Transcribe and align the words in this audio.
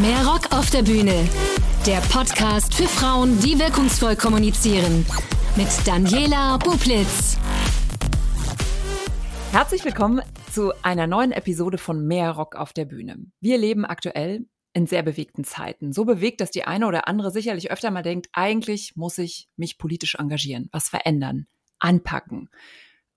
Mehr 0.00 0.26
Rock 0.26 0.50
auf 0.52 0.70
der 0.70 0.82
Bühne. 0.82 1.28
Der 1.86 2.00
Podcast 2.10 2.74
für 2.74 2.88
Frauen, 2.88 3.38
die 3.40 3.58
wirkungsvoll 3.58 4.16
kommunizieren. 4.16 5.04
Mit 5.56 5.68
Daniela 5.86 6.56
Bublitz. 6.56 7.36
Herzlich 9.52 9.84
willkommen 9.84 10.22
zu 10.50 10.72
einer 10.82 11.06
neuen 11.06 11.32
Episode 11.32 11.76
von 11.76 12.06
Mehr 12.06 12.30
Rock 12.30 12.56
auf 12.56 12.72
der 12.72 12.86
Bühne. 12.86 13.26
Wir 13.40 13.58
leben 13.58 13.84
aktuell 13.84 14.46
in 14.72 14.86
sehr 14.86 15.02
bewegten 15.02 15.44
Zeiten. 15.44 15.92
So 15.92 16.06
bewegt, 16.06 16.40
dass 16.40 16.50
die 16.50 16.64
eine 16.64 16.86
oder 16.86 17.06
andere 17.06 17.30
sicherlich 17.30 17.70
öfter 17.70 17.90
mal 17.90 18.02
denkt, 18.02 18.28
eigentlich 18.32 18.96
muss 18.96 19.18
ich 19.18 19.50
mich 19.56 19.76
politisch 19.76 20.14
engagieren, 20.14 20.70
was 20.72 20.88
verändern, 20.88 21.46
anpacken. 21.78 22.48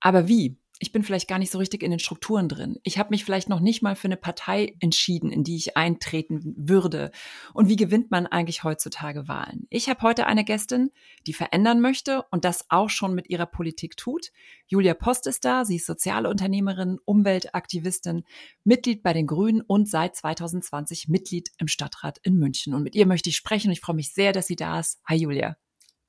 Aber 0.02 0.28
wie? 0.28 0.58
Ich 0.84 0.92
bin 0.92 1.04
vielleicht 1.04 1.30
gar 1.30 1.40
nicht 1.40 1.50
so 1.50 1.60
richtig 1.60 1.82
in 1.82 1.92
den 1.92 2.00
Strukturen 2.00 2.50
drin. 2.50 2.78
Ich 2.84 2.98
habe 3.00 3.12
mich 3.12 3.24
vielleicht 3.24 3.48
noch 3.48 3.62
nicht 3.62 3.82
mal 3.82 3.96
für 3.96 4.10
eine 4.10 4.18
Partei 4.18 4.76
entschieden, 4.82 5.32
in 5.32 5.46
die 5.46 5.56
ich 5.56 5.78
eintreten 5.78 6.54
würde. 6.58 7.12
Und 7.54 7.70
wie 7.70 7.78
gewinnt 7.78 8.12
man 8.12 8.28
eigentlich 8.28 8.66
heutzutage 8.66 9.30
Wahlen? 9.30 9.66
Ich 9.70 9.88
habe 9.88 10.02
heute 10.02 10.28
eine 10.28 10.44
Gästin, 10.44 10.92
die 11.26 11.32
verändern 11.32 11.80
möchte 11.80 12.24
und 12.32 12.44
das 12.44 12.66
auch 12.68 12.90
schon 12.90 13.16
mit 13.16 13.30
ihrer 13.30 13.46
Politik 13.46 13.96
tut. 13.96 14.32
Julia 14.68 14.94
Post 14.94 15.26
ist 15.28 15.46
da. 15.46 15.64
Sie 15.64 15.78
ist 15.78 15.86
Sozialunternehmerin, 15.86 17.00
Umweltaktivistin, 17.06 18.26
Mitglied 18.66 19.04
bei 19.04 19.14
den 19.14 19.26
Grünen 19.26 19.62
und 19.62 19.90
seit 19.90 20.18
2020 20.18 21.08
Mitglied 21.08 21.52
im 21.60 21.70
Stadtrat 21.70 22.20
in 22.24 22.36
München. 22.36 22.74
Und 22.74 22.84
mit 22.84 22.94
ihr 22.94 23.06
möchte 23.06 23.30
ich 23.30 23.38
sprechen 23.38 23.70
und 23.70 23.74
ich 23.74 23.80
freue 23.80 23.96
mich 23.96 24.14
sehr, 24.14 24.34
dass 24.34 24.48
sie 24.48 24.58
da 24.58 24.82
ist. 24.82 25.00
Hi 25.08 25.16
Julia. 25.16 25.56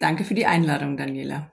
Danke 0.01 0.25
für 0.25 0.35
die 0.35 0.47
Einladung, 0.47 0.97
Daniela. 0.97 1.53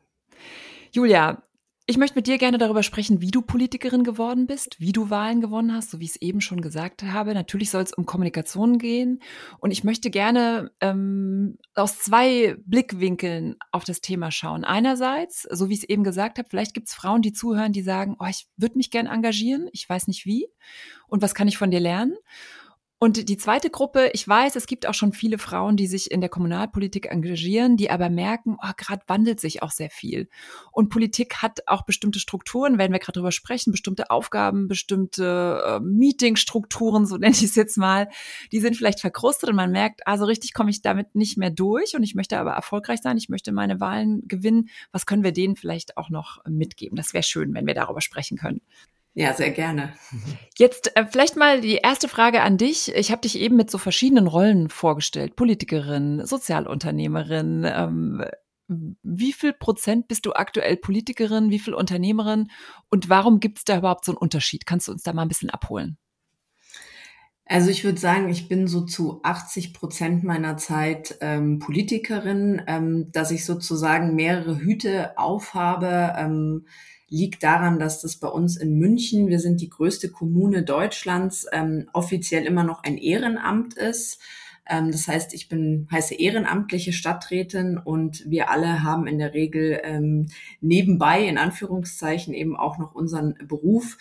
Julia, 0.91 1.43
ich 1.87 1.97
möchte 1.97 2.15
mit 2.15 2.27
dir 2.27 2.37
gerne 2.37 2.57
darüber 2.57 2.83
sprechen, 2.83 3.21
wie 3.21 3.31
du 3.31 3.41
Politikerin 3.41 4.03
geworden 4.03 4.45
bist, 4.45 4.79
wie 4.79 4.91
du 4.91 5.09
Wahlen 5.09 5.41
gewonnen 5.41 5.73
hast, 5.73 5.91
so 5.91 5.99
wie 5.99 6.05
ich 6.05 6.11
es 6.11 6.21
eben 6.21 6.39
schon 6.39 6.61
gesagt 6.61 7.03
habe. 7.03 7.33
Natürlich 7.33 7.71
soll 7.71 7.81
es 7.81 7.91
um 7.93 8.05
Kommunikation 8.05 8.77
gehen. 8.77 9.21
Und 9.59 9.71
ich 9.71 9.83
möchte 9.83 10.11
gerne 10.11 10.71
ähm, 10.79 11.57
aus 11.73 11.97
zwei 11.99 12.55
Blickwinkeln 12.65 13.55
auf 13.71 13.83
das 13.83 13.99
Thema 13.99 14.31
schauen. 14.31 14.63
Einerseits, 14.63 15.41
so 15.49 15.69
wie 15.69 15.73
ich 15.73 15.79
es 15.79 15.89
eben 15.89 16.03
gesagt 16.03 16.37
habe, 16.37 16.47
vielleicht 16.47 16.73
gibt 16.75 16.87
es 16.87 16.93
Frauen, 16.93 17.23
die 17.23 17.33
zuhören, 17.33 17.73
die 17.73 17.81
sagen, 17.81 18.15
oh, 18.19 18.27
ich 18.29 18.47
würde 18.57 18.77
mich 18.77 18.91
gern 18.91 19.07
engagieren, 19.07 19.67
ich 19.71 19.89
weiß 19.89 20.07
nicht 20.07 20.25
wie. 20.25 20.47
Und 21.07 21.21
was 21.21 21.33
kann 21.33 21.47
ich 21.47 21.57
von 21.57 21.71
dir 21.71 21.79
lernen? 21.79 22.15
Und 23.03 23.29
die 23.29 23.37
zweite 23.37 23.71
Gruppe, 23.71 24.11
ich 24.13 24.27
weiß, 24.27 24.55
es 24.55 24.67
gibt 24.67 24.85
auch 24.85 24.93
schon 24.93 25.11
viele 25.11 25.39
Frauen, 25.39 25.75
die 25.75 25.87
sich 25.87 26.11
in 26.11 26.21
der 26.21 26.29
Kommunalpolitik 26.29 27.07
engagieren, 27.07 27.75
die 27.75 27.89
aber 27.89 28.11
merken, 28.11 28.57
oh, 28.61 28.71
gerade 28.77 29.01
wandelt 29.07 29.39
sich 29.39 29.63
auch 29.63 29.71
sehr 29.71 29.89
viel. 29.89 30.29
Und 30.71 30.89
Politik 30.89 31.37
hat 31.37 31.61
auch 31.65 31.81
bestimmte 31.81 32.19
Strukturen, 32.19 32.77
werden 32.77 32.91
wir 32.91 32.99
gerade 32.99 33.17
drüber 33.17 33.31
sprechen, 33.31 33.71
bestimmte 33.71 34.11
Aufgaben, 34.11 34.67
bestimmte 34.67 35.63
äh, 35.65 35.79
Meetingstrukturen, 35.79 37.07
so 37.07 37.17
nenne 37.17 37.33
ich 37.33 37.41
es 37.41 37.55
jetzt 37.55 37.75
mal, 37.75 38.07
die 38.51 38.59
sind 38.59 38.77
vielleicht 38.77 38.99
verkrustet 38.99 39.49
und 39.49 39.55
man 39.55 39.71
merkt, 39.71 40.05
also 40.05 40.25
richtig 40.25 40.53
komme 40.53 40.69
ich 40.69 40.83
damit 40.83 41.15
nicht 41.15 41.39
mehr 41.39 41.49
durch 41.49 41.95
und 41.95 42.03
ich 42.03 42.13
möchte 42.13 42.37
aber 42.37 42.51
erfolgreich 42.51 42.99
sein, 43.01 43.17
ich 43.17 43.29
möchte 43.29 43.51
meine 43.51 43.79
Wahlen 43.79 44.27
gewinnen. 44.27 44.69
Was 44.91 45.07
können 45.07 45.23
wir 45.23 45.31
denen 45.31 45.55
vielleicht 45.55 45.97
auch 45.97 46.11
noch 46.11 46.37
mitgeben? 46.47 46.97
Das 46.97 47.15
wäre 47.15 47.23
schön, 47.23 47.55
wenn 47.55 47.65
wir 47.65 47.73
darüber 47.73 48.01
sprechen 48.01 48.37
können. 48.37 48.61
Ja, 49.13 49.33
sehr 49.33 49.51
gerne. 49.51 49.93
Jetzt 50.57 50.95
äh, 50.95 51.05
vielleicht 51.05 51.35
mal 51.35 51.59
die 51.59 51.75
erste 51.75 52.07
Frage 52.07 52.41
an 52.41 52.57
dich. 52.57 52.95
Ich 52.95 53.11
habe 53.11 53.21
dich 53.21 53.37
eben 53.37 53.57
mit 53.57 53.69
so 53.69 53.77
verschiedenen 53.77 54.27
Rollen 54.27 54.69
vorgestellt. 54.69 55.35
Politikerin, 55.35 56.25
Sozialunternehmerin. 56.25 57.65
Ähm, 57.65 58.23
wie 58.67 59.33
viel 59.33 59.51
Prozent 59.51 60.07
bist 60.07 60.25
du 60.25 60.31
aktuell 60.33 60.77
Politikerin, 60.77 61.49
wie 61.49 61.59
viel 61.59 61.73
Unternehmerin 61.73 62.49
und 62.89 63.09
warum 63.09 63.41
gibt 63.41 63.57
es 63.57 63.63
da 63.65 63.77
überhaupt 63.77 64.05
so 64.05 64.13
einen 64.13 64.17
Unterschied? 64.17 64.65
Kannst 64.65 64.87
du 64.87 64.93
uns 64.93 65.03
da 65.03 65.11
mal 65.11 65.23
ein 65.23 65.27
bisschen 65.27 65.49
abholen? 65.49 65.97
Also 67.51 67.69
ich 67.69 67.83
würde 67.83 67.99
sagen, 67.99 68.29
ich 68.29 68.47
bin 68.47 68.65
so 68.65 68.85
zu 68.85 69.19
80 69.23 69.73
Prozent 69.73 70.23
meiner 70.23 70.55
Zeit 70.55 71.17
ähm, 71.19 71.59
Politikerin, 71.59 72.61
ähm, 72.65 73.11
dass 73.11 73.29
ich 73.29 73.43
sozusagen 73.43 74.15
mehrere 74.15 74.57
Hüte 74.59 75.17
aufhabe. 75.17 76.13
Ähm, 76.17 76.65
liegt 77.09 77.43
daran, 77.43 77.77
dass 77.77 77.99
das 77.99 78.15
bei 78.15 78.29
uns 78.29 78.55
in 78.55 78.77
München, 78.77 79.27
wir 79.27 79.39
sind 79.41 79.59
die 79.59 79.69
größte 79.69 80.09
Kommune 80.11 80.63
Deutschlands, 80.63 81.45
ähm, 81.51 81.89
offiziell 81.91 82.45
immer 82.45 82.63
noch 82.63 82.83
ein 82.83 82.97
Ehrenamt 82.97 83.73
ist. 83.73 84.21
Ähm, 84.71 84.91
das 84.91 85.07
heißt, 85.07 85.33
ich 85.33 85.49
bin 85.49 85.87
heiße 85.91 86.15
ehrenamtliche 86.15 86.93
Stadträtin 86.93 87.77
und 87.77 88.23
wir 88.25 88.49
alle 88.49 88.83
haben 88.83 89.05
in 89.05 89.19
der 89.19 89.33
Regel 89.33 89.81
ähm, 89.83 90.27
nebenbei 90.61 91.27
in 91.27 91.37
Anführungszeichen 91.37 92.33
eben 92.33 92.55
auch 92.55 92.77
noch 92.77 92.95
unseren 92.95 93.35
Beruf. 93.47 93.97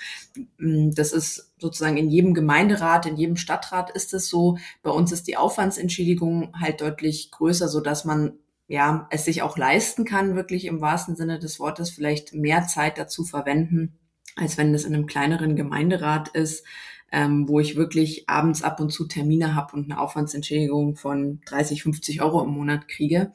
Ähm, 0.61 0.95
das 0.95 1.13
ist 1.13 1.53
sozusagen 1.59 1.97
in 1.97 2.09
jedem 2.09 2.35
Gemeinderat, 2.35 3.07
in 3.07 3.17
jedem 3.17 3.37
Stadtrat 3.37 3.91
ist 3.91 4.15
es 4.15 4.29
so. 4.29 4.59
Bei 4.83 4.91
uns 4.91 5.11
ist 5.11 5.27
die 5.27 5.37
Aufwandsentschädigung 5.37 6.53
halt 6.59 6.81
deutlich 6.81 7.33
größer, 7.33 7.67
so 7.67 7.81
dass 7.81 8.05
man 8.05 8.35
ja, 8.69 9.09
es 9.11 9.25
sich 9.25 9.43
auch 9.43 9.59
leisten 9.59 10.05
kann, 10.05 10.37
wirklich 10.37 10.65
im 10.67 10.81
wahrsten 10.81 11.17
Sinne 11.17 11.41
des 11.41 11.59
Wortes 11.59 11.91
vielleicht 11.91 12.35
mehr 12.35 12.69
Zeit 12.69 12.99
dazu 12.99 13.25
verwenden, 13.25 13.99
als 14.37 14.59
wenn 14.59 14.73
das 14.73 14.85
in 14.85 14.95
einem 14.95 15.07
kleineren 15.07 15.57
Gemeinderat 15.57 16.29
ist, 16.29 16.65
ähm, 17.13 17.49
wo 17.49 17.61
ich 17.61 17.77
wirklich 17.77 18.29
abends 18.29 18.63
ab 18.63 18.81
und 18.81 18.91
zu 18.91 19.07
Termine 19.07 19.55
habe 19.55 19.77
und 19.77 19.91
eine 19.91 20.01
Aufwandsentschädigung 20.01 20.97
von 20.97 21.41
30, 21.47 21.83
50 21.83 22.23
Euro 22.23 22.45
im 22.45 22.51
Monat 22.51 22.89
kriege. 22.89 23.33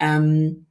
Ähm, 0.00 0.66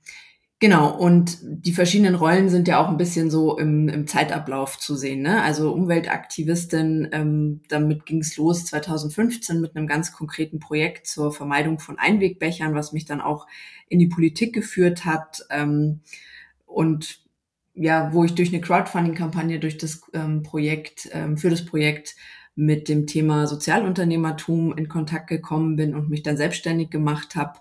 Genau, 0.64 0.98
und 0.98 1.40
die 1.44 1.74
verschiedenen 1.74 2.16
Rollen 2.16 2.48
sind 2.48 2.70
ja 2.70 2.82
auch 2.82 2.88
ein 2.88 2.96
bisschen 2.96 3.30
so 3.30 3.58
im, 3.58 3.90
im 3.90 4.08
Zeitablauf 4.08 4.80
zu 4.80 4.96
sehen. 4.96 5.22
Ne? 5.22 5.42
Also 5.42 5.74
Umweltaktivistin, 5.74 7.10
ähm, 7.12 7.62
damit 7.68 8.06
ging 8.06 8.22
es 8.22 8.38
los 8.38 8.64
2015 8.68 9.60
mit 9.60 9.76
einem 9.76 9.88
ganz 9.88 10.14
konkreten 10.14 10.60
Projekt 10.60 11.06
zur 11.06 11.34
Vermeidung 11.34 11.80
von 11.80 12.00
Einwegbechern, 12.00 12.76
was 12.76 12.94
mich 12.94 13.04
dann 13.04 13.20
auch 13.20 13.46
in 13.90 14.00
die 14.00 14.08
Politik 14.08 14.54
geführt 14.54 15.04
hat. 15.04 15.46
Ähm, 15.50 16.00
und 16.66 17.23
ja, 17.76 18.14
wo 18.14 18.24
ich 18.24 18.36
durch 18.36 18.50
eine 18.50 18.62
Crowdfunding-Kampagne, 18.62 19.60
durch 19.60 19.78
das 19.78 20.02
ähm, 20.14 20.44
Projekt, 20.44 21.10
ähm, 21.12 21.38
für 21.38 21.50
das 21.50 21.66
Projekt 21.66 22.16
mit 22.56 22.88
dem 22.88 23.08
Thema 23.08 23.48
Sozialunternehmertum 23.48 24.78
in 24.78 24.88
Kontakt 24.88 25.28
gekommen 25.28 25.76
bin 25.76 25.96
und 25.96 26.10
mich 26.10 26.24
dann 26.24 26.38
selbstständig 26.38 26.92
gemacht 26.92 27.36
habe 27.36 27.60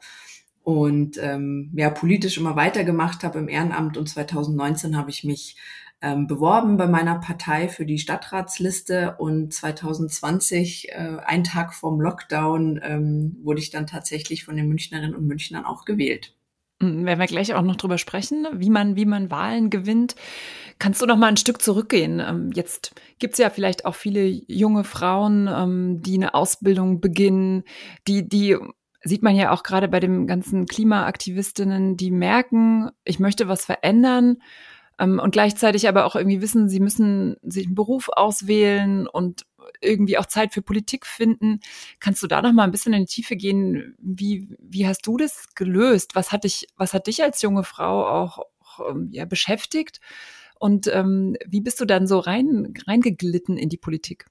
und 0.62 1.18
ähm, 1.20 1.72
ja 1.74 1.90
politisch 1.90 2.38
immer 2.38 2.56
weitergemacht 2.56 3.24
habe 3.24 3.38
im 3.38 3.48
Ehrenamt 3.48 3.96
und 3.96 4.08
2019 4.08 4.96
habe 4.96 5.10
ich 5.10 5.24
mich 5.24 5.56
ähm, 6.02 6.26
beworben 6.26 6.76
bei 6.76 6.88
meiner 6.88 7.18
Partei 7.20 7.68
für 7.68 7.86
die 7.86 7.98
Stadtratsliste 7.98 9.16
und 9.18 9.54
2020, 9.54 10.90
äh, 10.90 11.16
ein 11.24 11.44
Tag 11.44 11.74
vorm 11.74 12.00
Lockdown, 12.00 12.80
ähm, 12.82 13.36
wurde 13.42 13.60
ich 13.60 13.70
dann 13.70 13.86
tatsächlich 13.86 14.44
von 14.44 14.56
den 14.56 14.68
Münchnerinnen 14.68 15.14
und 15.14 15.26
Münchnern 15.26 15.64
auch 15.64 15.84
gewählt. 15.84 16.34
Hm, 16.82 17.06
werden 17.06 17.20
wir 17.20 17.26
gleich 17.26 17.54
auch 17.54 17.62
noch 17.62 17.76
drüber 17.76 17.96
sprechen, 17.96 18.48
wie 18.52 18.68
man, 18.68 18.96
wie 18.96 19.06
man 19.06 19.30
Wahlen 19.30 19.70
gewinnt. 19.70 20.16
Kannst 20.80 21.00
du 21.00 21.06
noch 21.06 21.16
mal 21.16 21.28
ein 21.28 21.36
Stück 21.36 21.62
zurückgehen? 21.62 22.20
Ähm, 22.20 22.50
jetzt 22.54 22.92
gibt 23.20 23.34
es 23.34 23.38
ja 23.38 23.50
vielleicht 23.50 23.84
auch 23.84 23.94
viele 23.94 24.24
junge 24.26 24.82
Frauen, 24.82 25.48
ähm, 25.48 26.02
die 26.02 26.14
eine 26.14 26.34
Ausbildung 26.34 27.00
beginnen, 27.00 27.62
die, 28.08 28.28
die 28.28 28.56
sieht 29.04 29.22
man 29.22 29.36
ja 29.36 29.52
auch 29.52 29.62
gerade 29.62 29.86
bei 29.86 30.00
den 30.00 30.26
ganzen 30.26 30.66
Klimaaktivistinnen, 30.66 31.96
die 31.96 32.10
merken, 32.10 32.90
ich 33.04 33.20
möchte 33.20 33.46
was 33.46 33.64
verändern 33.64 34.38
ähm, 34.98 35.20
und 35.20 35.30
gleichzeitig 35.30 35.88
aber 35.88 36.04
auch 36.04 36.16
irgendwie 36.16 36.40
wissen, 36.40 36.68
sie 36.68 36.80
müssen 36.80 37.36
sich 37.42 37.66
einen 37.66 37.76
Beruf 37.76 38.08
auswählen 38.08 39.06
und 39.06 39.44
irgendwie 39.82 40.18
auch 40.18 40.26
Zeit 40.26 40.52
für 40.54 40.62
Politik 40.62 41.06
finden. 41.06 41.60
Kannst 42.00 42.22
du 42.22 42.26
da 42.26 42.42
noch 42.42 42.52
mal 42.52 42.64
ein 42.64 42.70
bisschen 42.70 42.92
in 42.92 43.00
die 43.00 43.12
Tiefe 43.12 43.36
gehen? 43.36 43.94
Wie, 43.98 44.48
wie 44.58 44.86
hast 44.86 45.06
du 45.06 45.16
das 45.16 45.54
gelöst? 45.54 46.14
Was 46.14 46.32
hat 46.32 46.44
dich, 46.44 46.66
was 46.76 46.94
hat 46.94 47.06
dich 47.06 47.22
als 47.22 47.42
junge 47.42 47.64
Frau 47.64 48.06
auch, 48.06 48.38
auch 48.60 48.90
ähm, 48.90 49.08
ja, 49.12 49.24
beschäftigt? 49.24 50.00
Und 50.58 50.86
ähm, 50.86 51.36
wie 51.46 51.60
bist 51.60 51.80
du 51.80 51.84
dann 51.84 52.06
so 52.06 52.18
rein, 52.18 52.72
reingeglitten 52.86 53.56
in 53.56 53.68
die 53.68 53.78
Politik? 53.78 54.26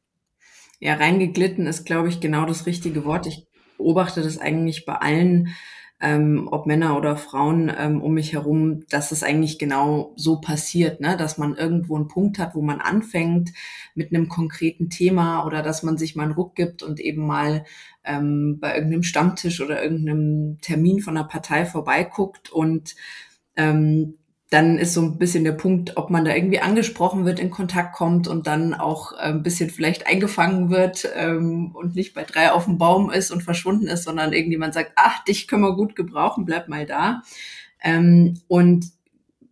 Ja, 0.80 0.96
reingeglitten 0.96 1.68
ist, 1.68 1.86
glaube 1.86 2.10
ich, 2.10 2.22
genau 2.22 2.46
das 2.46 2.66
richtige 2.66 3.06
Wort. 3.06 3.28
Ich 3.28 3.46
beobachte 3.78 4.22
das 4.22 4.38
eigentlich 4.38 4.86
bei 4.86 4.96
allen, 4.96 5.50
ähm, 6.02 6.48
ob 6.52 6.66
Männer 6.66 6.98
oder 6.98 7.16
Frauen 7.16 7.72
ähm, 7.78 8.02
um 8.02 8.14
mich 8.14 8.34
herum, 8.34 8.86
dass 8.90 9.12
es 9.12 9.22
eigentlich 9.24 9.60
genau 9.60 10.14
so 10.16 10.42
passiert, 10.42 11.00
ne? 11.00 11.16
dass 11.16 11.38
man 11.38 11.56
irgendwo 11.56 11.96
einen 11.96 12.08
Punkt 12.08 12.40
hat, 12.40 12.56
wo 12.56 12.62
man 12.62 12.82
anfängt 12.82 13.52
mit 13.94 14.14
einem 14.14 14.28
konkreten 14.28 14.90
Thema 14.90 15.46
oder 15.46 15.62
dass 15.62 15.84
man 15.84 15.98
sich 15.98 16.16
mal 16.16 16.24
einen 16.24 16.34
Ruck 16.34 16.56
gibt 16.56 16.82
und 16.82 17.00
eben 17.00 17.26
mal 17.26 17.66
ähm, 18.04 18.60
bei 18.60 18.74
irgendeinem 18.76 19.04
Stammtisch 19.04 19.62
oder 19.62 19.84
irgendeinem 19.84 20.58
Termin 20.62 21.02
von 21.02 21.16
der 21.16 21.24
Partei 21.24 21.66
vorbeiguckt 21.66 22.52
und 22.52 22.96
ähm, 23.56 24.18
dann 24.52 24.78
ist 24.78 24.94
so 24.94 25.02
ein 25.02 25.18
bisschen 25.18 25.46
der 25.46 25.54
Punkt, 25.54 25.96
ob 25.96 26.10
man 26.10 26.26
da 26.26 26.36
irgendwie 26.36 26.60
angesprochen 26.60 27.24
wird, 27.24 27.40
in 27.40 27.50
Kontakt 27.50 27.96
kommt 27.96 28.28
und 28.28 28.48
dann 28.48 28.74
auch 28.74 29.14
äh, 29.14 29.30
ein 29.30 29.44
bisschen 29.44 29.70
vielleicht 29.70 30.08
eingefangen 30.08 30.70
wird 30.70 31.10
ähm, 31.16 31.72
und 31.74 31.96
nicht 31.96 32.14
bei 32.14 32.26
drei 32.26 32.52
auf 32.52 32.66
dem 32.66 32.78
Baum 32.78 33.10
ist 33.10 33.32
und 33.32 33.44
verschwunden 33.44 33.88
ist, 33.88 34.04
sondern 34.04 34.34
irgendjemand 34.34 34.74
sagt, 34.74 34.92
ach, 34.98 35.24
dich 35.24 35.48
können 35.48 35.64
wir 35.64 35.74
gut 35.78 35.96
gebrauchen, 35.96 36.44
bleib 36.44 36.68
mal 36.68 36.86
da. 36.86 37.22
Ähm, 37.82 38.42
und 38.50 38.88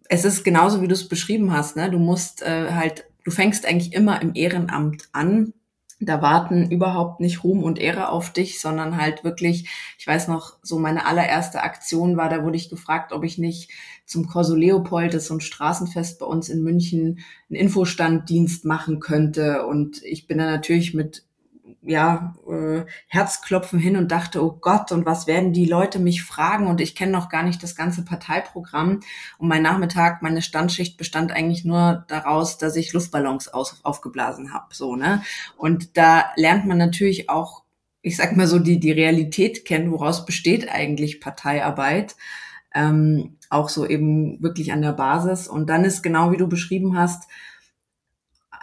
es 0.09 0.25
ist 0.25 0.43
genauso, 0.43 0.81
wie 0.81 0.89
du 0.89 0.95
es 0.95 1.07
beschrieben 1.07 1.53
hast, 1.53 1.77
ne? 1.77 1.89
Du 1.89 1.97
musst 1.97 2.41
äh, 2.41 2.73
halt, 2.73 3.05
du 3.23 3.31
fängst 3.31 3.65
eigentlich 3.65 3.93
immer 3.93 4.21
im 4.21 4.35
Ehrenamt 4.35 5.07
an, 5.13 5.53
da 5.99 6.21
warten 6.21 6.71
überhaupt 6.71 7.19
nicht 7.19 7.43
Ruhm 7.43 7.63
und 7.63 7.77
Ehre 7.77 8.09
auf 8.09 8.31
dich, 8.31 8.61
sondern 8.61 8.97
halt 8.97 9.23
wirklich, 9.23 9.69
ich 9.97 10.07
weiß 10.07 10.29
noch, 10.29 10.57
so 10.61 10.79
meine 10.79 11.05
allererste 11.05 11.61
Aktion 11.61 12.15
war, 12.15 12.29
da 12.29 12.43
wurde 12.43 12.55
ich 12.55 12.69
gefragt, 12.69 13.11
ob 13.11 13.23
ich 13.23 13.37
nicht 13.37 13.69
zum 14.05 14.27
Corso 14.27 14.55
Leopold, 14.55 15.13
das 15.13 15.23
ist 15.23 15.27
so 15.27 15.35
ein 15.35 15.41
Straßenfest 15.41 16.19
bei 16.19 16.25
uns 16.25 16.49
in 16.49 16.63
München, 16.63 17.19
einen 17.49 17.59
Infostanddienst 17.59 18.65
machen 18.65 18.99
könnte. 18.99 19.65
Und 19.65 20.01
ich 20.03 20.25
bin 20.25 20.37
da 20.37 20.45
natürlich 20.45 20.93
mit 20.93 21.25
ja, 21.81 22.35
äh, 22.47 22.83
Herzklopfen 23.07 23.79
hin 23.79 23.95
und 23.95 24.11
dachte, 24.11 24.43
oh 24.43 24.57
Gott, 24.59 24.91
und 24.91 25.05
was 25.05 25.27
werden 25.27 25.53
die 25.53 25.65
Leute 25.65 25.99
mich 25.99 26.23
fragen? 26.23 26.67
Und 26.67 26.81
ich 26.81 26.95
kenne 26.95 27.11
noch 27.11 27.29
gar 27.29 27.43
nicht 27.43 27.63
das 27.63 27.75
ganze 27.75 28.03
Parteiprogramm. 28.03 28.99
Und 29.37 29.47
mein 29.47 29.63
Nachmittag, 29.63 30.21
meine 30.21 30.41
Standschicht 30.41 30.97
bestand 30.97 31.31
eigentlich 31.31 31.63
nur 31.63 32.05
daraus, 32.07 32.57
dass 32.57 32.75
ich 32.75 32.91
Luftballons 32.91 33.47
aus, 33.47 33.79
aufgeblasen 33.83 34.53
habe. 34.53 34.73
So, 34.73 34.95
ne? 34.95 35.23
Und 35.57 35.97
da 35.97 36.25
lernt 36.35 36.65
man 36.65 36.77
natürlich 36.77 37.29
auch, 37.29 37.63
ich 38.01 38.17
sag 38.17 38.35
mal 38.35 38.47
so, 38.47 38.59
die, 38.59 38.79
die 38.79 38.91
Realität 38.91 39.63
kennen, 39.65 39.91
woraus 39.91 40.25
besteht 40.25 40.69
eigentlich 40.69 41.21
Parteiarbeit. 41.21 42.15
Ähm, 42.75 43.37
auch 43.49 43.69
so 43.69 43.87
eben 43.87 44.41
wirklich 44.43 44.71
an 44.73 44.81
der 44.81 44.93
Basis. 44.93 45.47
Und 45.47 45.69
dann 45.69 45.85
ist 45.85 46.03
genau 46.03 46.31
wie 46.31 46.37
du 46.37 46.47
beschrieben 46.47 46.97
hast, 46.97 47.27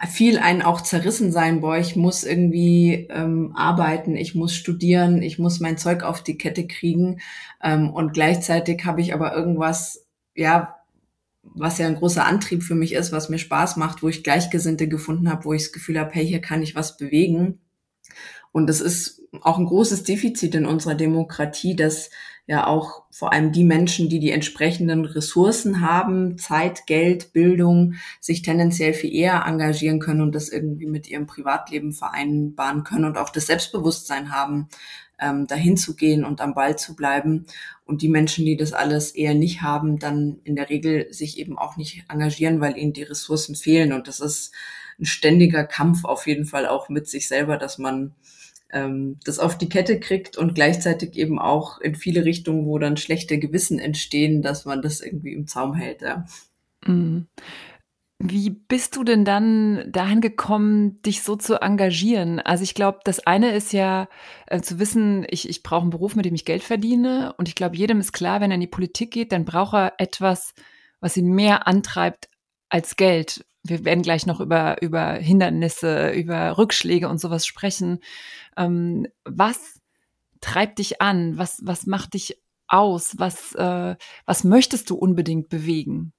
viel 0.05 0.37
einen 0.37 0.61
auch 0.61 0.81
zerrissen 0.81 1.31
sein, 1.31 1.61
boah, 1.61 1.77
ich 1.77 1.95
muss 1.95 2.23
irgendwie 2.23 3.07
ähm, 3.09 3.53
arbeiten, 3.55 4.15
ich 4.15 4.35
muss 4.35 4.53
studieren, 4.53 5.21
ich 5.23 5.39
muss 5.39 5.59
mein 5.59 5.77
Zeug 5.77 6.03
auf 6.03 6.21
die 6.21 6.37
Kette 6.37 6.67
kriegen 6.67 7.19
ähm, 7.63 7.89
und 7.89 8.13
gleichzeitig 8.13 8.85
habe 8.85 9.01
ich 9.01 9.13
aber 9.13 9.35
irgendwas, 9.35 10.05
ja, 10.35 10.75
was 11.41 11.77
ja 11.79 11.87
ein 11.87 11.95
großer 11.95 12.25
Antrieb 12.25 12.63
für 12.63 12.75
mich 12.75 12.93
ist, 12.93 13.11
was 13.11 13.29
mir 13.29 13.39
Spaß 13.39 13.77
macht, 13.77 14.03
wo 14.03 14.09
ich 14.09 14.23
Gleichgesinnte 14.23 14.87
gefunden 14.87 15.31
habe, 15.31 15.45
wo 15.45 15.53
ich 15.53 15.63
das 15.63 15.71
Gefühl 15.71 15.99
habe, 15.99 16.11
hey, 16.13 16.27
hier 16.27 16.41
kann 16.41 16.61
ich 16.61 16.75
was 16.75 16.97
bewegen. 16.97 17.59
Und 18.51 18.69
es 18.69 18.81
ist 18.81 19.23
auch 19.41 19.57
ein 19.57 19.65
großes 19.65 20.03
Defizit 20.03 20.55
in 20.55 20.65
unserer 20.65 20.95
Demokratie, 20.95 21.75
dass 21.75 22.09
ja 22.47 22.65
auch 22.65 23.03
vor 23.11 23.33
allem 23.33 23.51
die 23.51 23.65
Menschen, 23.65 24.07
die 24.09 24.19
die 24.19 24.31
entsprechenden 24.31 25.03
Ressourcen 25.03 25.81
haben, 25.81 26.37
Zeit, 26.37 26.87
Geld, 26.87 27.33
Bildung, 27.33 27.95
sich 28.21 28.41
tendenziell 28.41 28.93
viel 28.93 29.13
eher 29.13 29.43
engagieren 29.45 29.99
können 29.99 30.21
und 30.21 30.33
das 30.33 30.47
irgendwie 30.47 30.87
mit 30.87 31.09
ihrem 31.09 31.27
Privatleben 31.27 31.91
vereinbaren 31.91 32.85
können 32.85 33.03
und 33.03 33.17
auch 33.17 33.29
das 33.29 33.47
Selbstbewusstsein 33.47 34.31
haben, 34.31 34.69
ähm, 35.19 35.45
dahin 35.45 35.75
zu 35.75 35.95
gehen 35.95 36.23
und 36.23 36.39
am 36.39 36.53
Ball 36.53 36.77
zu 36.77 36.95
bleiben. 36.95 37.45
Und 37.85 38.01
die 38.01 38.09
Menschen, 38.09 38.45
die 38.45 38.55
das 38.55 38.71
alles 38.71 39.11
eher 39.11 39.33
nicht 39.33 39.61
haben, 39.61 39.99
dann 39.99 40.39
in 40.45 40.55
der 40.55 40.69
Regel 40.69 41.11
sich 41.11 41.37
eben 41.39 41.57
auch 41.57 41.75
nicht 41.75 42.05
engagieren, 42.09 42.61
weil 42.61 42.77
ihnen 42.77 42.93
die 42.93 43.03
Ressourcen 43.03 43.55
fehlen. 43.55 43.91
Und 43.91 44.07
das 44.07 44.21
ist 44.21 44.53
ein 44.99 45.05
ständiger 45.05 45.65
Kampf 45.65 46.05
auf 46.05 46.27
jeden 46.27 46.45
Fall 46.45 46.65
auch 46.65 46.87
mit 46.87 47.07
sich 47.07 47.27
selber, 47.27 47.57
dass 47.57 47.77
man 47.77 48.15
ähm, 48.71 49.19
das 49.23 49.39
auf 49.39 49.57
die 49.57 49.69
Kette 49.69 49.99
kriegt 49.99 50.37
und 50.37 50.55
gleichzeitig 50.55 51.15
eben 51.15 51.39
auch 51.39 51.79
in 51.79 51.95
viele 51.95 52.25
Richtungen, 52.25 52.65
wo 52.65 52.77
dann 52.79 52.97
schlechte 52.97 53.39
Gewissen 53.39 53.79
entstehen, 53.79 54.41
dass 54.41 54.65
man 54.65 54.81
das 54.81 55.01
irgendwie 55.01 55.33
im 55.33 55.47
Zaum 55.47 55.73
hält. 55.73 56.01
Ja. 56.01 56.25
Mhm. 56.85 57.27
Wie 58.19 58.49
bist 58.49 58.95
du 58.95 59.03
denn 59.03 59.25
dann 59.25 59.91
dahin 59.91 60.21
gekommen, 60.21 60.99
dich 61.03 61.21
so 61.21 61.35
zu 61.35 61.61
engagieren? 61.61 62.39
Also 62.39 62.63
ich 62.63 62.73
glaube, 62.73 62.99
das 63.03 63.19
eine 63.27 63.51
ist 63.51 63.73
ja 63.73 64.09
äh, 64.47 64.59
zu 64.59 64.79
wissen, 64.79 65.23
ich, 65.29 65.47
ich 65.47 65.61
brauche 65.61 65.81
einen 65.81 65.91
Beruf, 65.91 66.15
mit 66.15 66.25
dem 66.25 66.33
ich 66.33 66.43
Geld 66.43 66.63
verdiene. 66.63 67.33
Und 67.37 67.47
ich 67.47 67.53
glaube, 67.53 67.75
jedem 67.75 67.99
ist 67.99 68.13
klar, 68.13 68.41
wenn 68.41 68.49
er 68.49 68.55
in 68.55 68.61
die 68.61 68.67
Politik 68.67 69.11
geht, 69.11 69.31
dann 69.31 69.45
braucht 69.45 69.75
er 69.75 69.93
etwas, 69.99 70.55
was 70.99 71.15
ihn 71.15 71.31
mehr 71.31 71.67
antreibt 71.67 72.27
als 72.69 72.95
Geld. 72.95 73.45
Wir 73.67 73.85
werden 73.85 74.01
gleich 74.03 74.25
noch 74.25 74.39
über, 74.39 74.81
über 74.81 75.13
Hindernisse, 75.13 76.11
über 76.11 76.57
Rückschläge 76.57 77.09
und 77.09 77.19
sowas 77.19 77.45
sprechen. 77.45 77.99
Ähm, 78.55 79.07
was 79.25 79.79
treibt 80.41 80.79
dich 80.79 81.01
an? 81.01 81.37
Was, 81.37 81.61
was 81.63 81.85
macht 81.85 82.13
dich 82.13 82.41
aus? 82.67 83.15
Was, 83.17 83.53
äh, 83.55 83.95
was 84.25 84.43
möchtest 84.43 84.89
du 84.89 84.95
unbedingt 84.95 85.49
bewegen? 85.49 86.13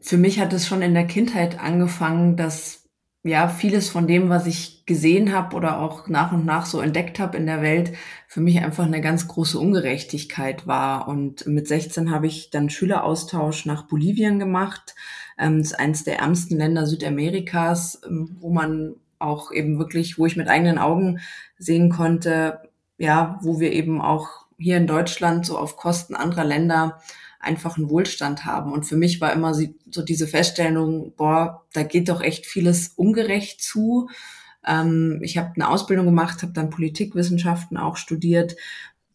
Für 0.00 0.16
mich 0.16 0.40
hat 0.40 0.52
es 0.52 0.66
schon 0.66 0.82
in 0.82 0.94
der 0.94 1.06
Kindheit 1.06 1.60
angefangen, 1.60 2.36
dass 2.36 2.80
ja 3.22 3.48
vieles 3.48 3.90
von 3.90 4.06
dem, 4.06 4.30
was 4.30 4.46
ich 4.46 4.86
gesehen 4.86 5.32
habe 5.32 5.54
oder 5.54 5.78
auch 5.80 6.08
nach 6.08 6.32
und 6.32 6.46
nach 6.46 6.64
so 6.64 6.80
entdeckt 6.80 7.18
habe 7.18 7.36
in 7.36 7.46
der 7.46 7.60
Welt, 7.60 7.92
für 8.26 8.40
mich 8.40 8.60
einfach 8.60 8.86
eine 8.86 9.02
ganz 9.02 9.28
große 9.28 9.58
Ungerechtigkeit 9.58 10.66
war. 10.66 11.06
Und 11.06 11.46
mit 11.46 11.68
16 11.68 12.10
habe 12.10 12.26
ich 12.26 12.50
dann 12.50 12.70
Schüleraustausch 12.70 13.66
nach 13.66 13.86
Bolivien 13.86 14.38
gemacht. 14.38 14.94
Ähm, 15.40 15.60
ist 15.60 15.78
eines 15.78 16.04
der 16.04 16.18
ärmsten 16.18 16.58
Länder 16.58 16.86
Südamerikas, 16.86 18.02
ähm, 18.06 18.36
wo 18.38 18.50
man 18.50 18.94
auch 19.18 19.52
eben 19.52 19.78
wirklich, 19.78 20.18
wo 20.18 20.26
ich 20.26 20.36
mit 20.36 20.48
eigenen 20.48 20.78
Augen 20.78 21.20
sehen 21.58 21.90
konnte, 21.90 22.60
ja, 22.98 23.38
wo 23.42 23.58
wir 23.58 23.72
eben 23.72 24.00
auch 24.00 24.46
hier 24.58 24.76
in 24.76 24.86
Deutschland 24.86 25.46
so 25.46 25.58
auf 25.58 25.76
Kosten 25.76 26.14
anderer 26.14 26.44
Länder 26.44 27.00
einfach 27.40 27.76
einen 27.76 27.88
Wohlstand 27.88 28.44
haben. 28.44 28.72
Und 28.72 28.84
für 28.84 28.96
mich 28.96 29.20
war 29.20 29.32
immer 29.32 29.54
so 29.54 30.02
diese 30.02 30.26
Feststellung, 30.26 31.14
boah, 31.16 31.64
da 31.72 31.82
geht 31.82 32.10
doch 32.10 32.20
echt 32.20 32.46
vieles 32.46 32.88
ungerecht 32.88 33.62
zu. 33.62 34.10
Ähm, 34.66 35.20
ich 35.22 35.38
habe 35.38 35.52
eine 35.54 35.68
Ausbildung 35.68 36.06
gemacht, 36.06 36.42
habe 36.42 36.52
dann 36.52 36.70
Politikwissenschaften 36.70 37.78
auch 37.78 37.96
studiert. 37.96 38.56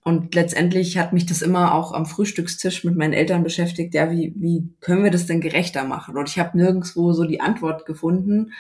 Und 0.08 0.36
letztendlich 0.36 1.00
hat 1.00 1.14
mich 1.14 1.26
das 1.26 1.42
immer 1.42 1.74
auch 1.74 1.92
am 1.92 2.06
Frühstückstisch 2.06 2.84
mit 2.84 2.96
meinen 2.96 3.14
Eltern 3.14 3.42
beschäftigt, 3.42 3.96
ja, 3.96 4.12
wie, 4.12 4.36
wie 4.38 4.70
können 4.80 5.04
wir 5.04 5.10
das 5.10 5.26
denn 5.26 5.42
gerechter 5.42 5.84
machen? 5.84 6.16
Und 6.16 6.30
ich 6.30 6.38
habe 6.38 6.56
nirgendwo 6.56 7.12
so 7.12 7.24
die 7.24 7.42
Antwort 7.42 7.88
gefunden. 7.88 8.52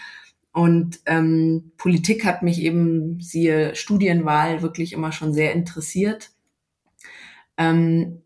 Und 0.52 1.02
ähm, 1.06 1.72
Politik 1.78 2.26
hat 2.26 2.42
mich 2.42 2.60
eben, 2.64 3.20
siehe 3.20 3.76
Studienwahl, 3.76 4.64
wirklich 4.64 4.92
immer 4.92 5.12
schon 5.12 5.34
sehr 5.34 5.54
interessiert. 5.54 6.32
Ähm, 7.58 8.24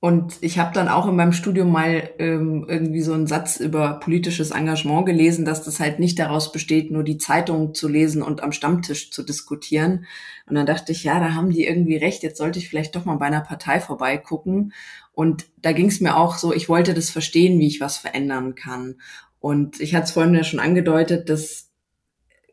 und 0.00 0.34
ich 0.42 0.60
habe 0.60 0.72
dann 0.72 0.86
auch 0.86 1.08
in 1.08 1.16
meinem 1.16 1.32
Studium 1.32 1.72
mal 1.72 2.10
ähm, 2.20 2.66
irgendwie 2.68 3.00
so 3.00 3.14
einen 3.14 3.26
Satz 3.26 3.58
über 3.58 3.98
politisches 3.98 4.52
Engagement 4.52 5.06
gelesen, 5.06 5.44
dass 5.44 5.64
das 5.64 5.80
halt 5.80 5.98
nicht 5.98 6.20
daraus 6.20 6.52
besteht, 6.52 6.92
nur 6.92 7.02
die 7.02 7.18
Zeitung 7.18 7.74
zu 7.74 7.88
lesen 7.88 8.22
und 8.22 8.40
am 8.40 8.52
Stammtisch 8.52 9.10
zu 9.10 9.24
diskutieren. 9.24 10.06
Und 10.46 10.54
dann 10.54 10.66
dachte 10.66 10.92
ich, 10.92 11.02
ja, 11.02 11.18
da 11.18 11.34
haben 11.34 11.50
die 11.50 11.66
irgendwie 11.66 11.96
recht, 11.96 12.22
jetzt 12.22 12.38
sollte 12.38 12.60
ich 12.60 12.68
vielleicht 12.68 12.94
doch 12.94 13.06
mal 13.06 13.16
bei 13.16 13.26
einer 13.26 13.40
Partei 13.40 13.80
vorbeigucken. 13.80 14.72
Und 15.12 15.46
da 15.62 15.72
ging 15.72 15.88
es 15.88 16.00
mir 16.00 16.16
auch 16.16 16.38
so, 16.38 16.54
ich 16.54 16.68
wollte 16.68 16.94
das 16.94 17.10
verstehen, 17.10 17.58
wie 17.58 17.66
ich 17.66 17.80
was 17.80 17.96
verändern 17.96 18.54
kann. 18.54 19.00
Und 19.40 19.80
ich 19.80 19.96
hatte 19.96 20.04
es 20.04 20.12
vorhin 20.12 20.34
ja 20.34 20.44
schon 20.44 20.60
angedeutet, 20.60 21.28
das 21.28 21.67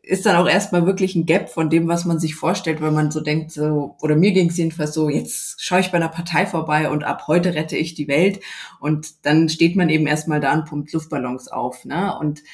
ist 0.06 0.24
dann 0.24 0.36
auch 0.36 0.48
erstmal 0.48 0.86
wirklich 0.86 1.16
ein 1.16 1.26
Gap 1.26 1.50
von 1.50 1.68
dem, 1.68 1.88
was 1.88 2.04
man 2.04 2.20
sich 2.20 2.36
vorstellt, 2.36 2.80
wenn 2.80 2.94
man 2.94 3.10
so 3.10 3.20
denkt, 3.20 3.50
so, 3.50 3.96
oder 4.00 4.14
mir 4.14 4.30
ging 4.30 4.48
es 4.48 4.56
jedenfalls 4.56 4.94
so, 4.94 5.08
jetzt 5.08 5.60
schaue 5.60 5.80
ich 5.80 5.90
bei 5.90 5.96
einer 5.96 6.08
Partei 6.08 6.46
vorbei 6.46 6.88
und 6.88 7.02
ab 7.02 7.24
heute 7.26 7.54
rette 7.54 7.76
ich 7.76 7.94
die 7.94 8.06
Welt. 8.06 8.38
Und 8.78 9.26
dann 9.26 9.48
steht 9.48 9.74
man 9.74 9.88
eben 9.88 10.06
erstmal 10.06 10.38
da 10.38 10.54
und 10.54 10.66
pumpt 10.66 10.92
Luftballons 10.92 11.48
auf. 11.48 11.84
Ne? 11.84 12.16
Und 12.16 12.44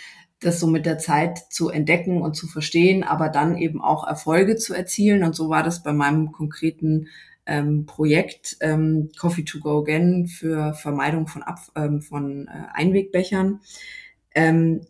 das 0.40 0.60
so 0.60 0.66
mit 0.66 0.86
der 0.86 0.96
Zeit 0.96 1.38
zu 1.50 1.68
entdecken 1.68 2.22
und 2.22 2.36
zu 2.36 2.46
verstehen, 2.46 3.04
aber 3.04 3.28
dann 3.28 3.58
eben 3.58 3.82
auch 3.82 4.06
Erfolge 4.06 4.56
zu 4.56 4.72
erzielen. 4.72 5.22
Und 5.22 5.36
so 5.36 5.50
war 5.50 5.62
das 5.62 5.82
bei 5.82 5.92
meinem 5.92 6.32
konkreten 6.32 7.08
ähm, 7.44 7.84
Projekt 7.84 8.56
ähm, 8.60 9.10
Coffee 9.18 9.44
to 9.44 9.58
Go 9.58 9.82
Again 9.82 10.26
für 10.26 10.72
Vermeidung 10.72 11.26
von, 11.26 11.42
Ab 11.42 11.58
ähm, 11.76 12.00
von 12.00 12.48
äh, 12.48 12.50
Einwegbechern. 12.72 13.60
Ähm, 14.34 14.80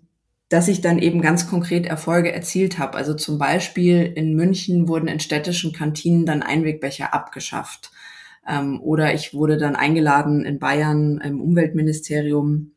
dass 0.53 0.69
ich 0.69 0.83
dann 0.83 0.99
eben 0.99 1.23
ganz 1.23 1.49
konkret 1.49 1.87
Erfolge 1.87 2.31
erzielt 2.31 2.79
habe. 2.79 2.99
Also 2.99 3.15
zum 3.15 3.39
Beispiel 3.39 4.03
in 4.03 4.35
München 4.35 4.87
wurden 4.87 5.09
in 5.09 5.19
städtischen 5.19 5.73
Kantinen 5.73 6.27
dann 6.27 6.43
Einwegbecher 6.43 7.15
abgeschafft. 7.15 7.91
Ähm, 8.47 8.79
oder 8.83 9.15
ich 9.15 9.33
wurde 9.33 9.57
dann 9.57 9.77
eingeladen 9.77 10.45
in 10.45 10.59
Bayern 10.59 11.23
im 11.25 11.41
Umweltministerium 11.41 12.73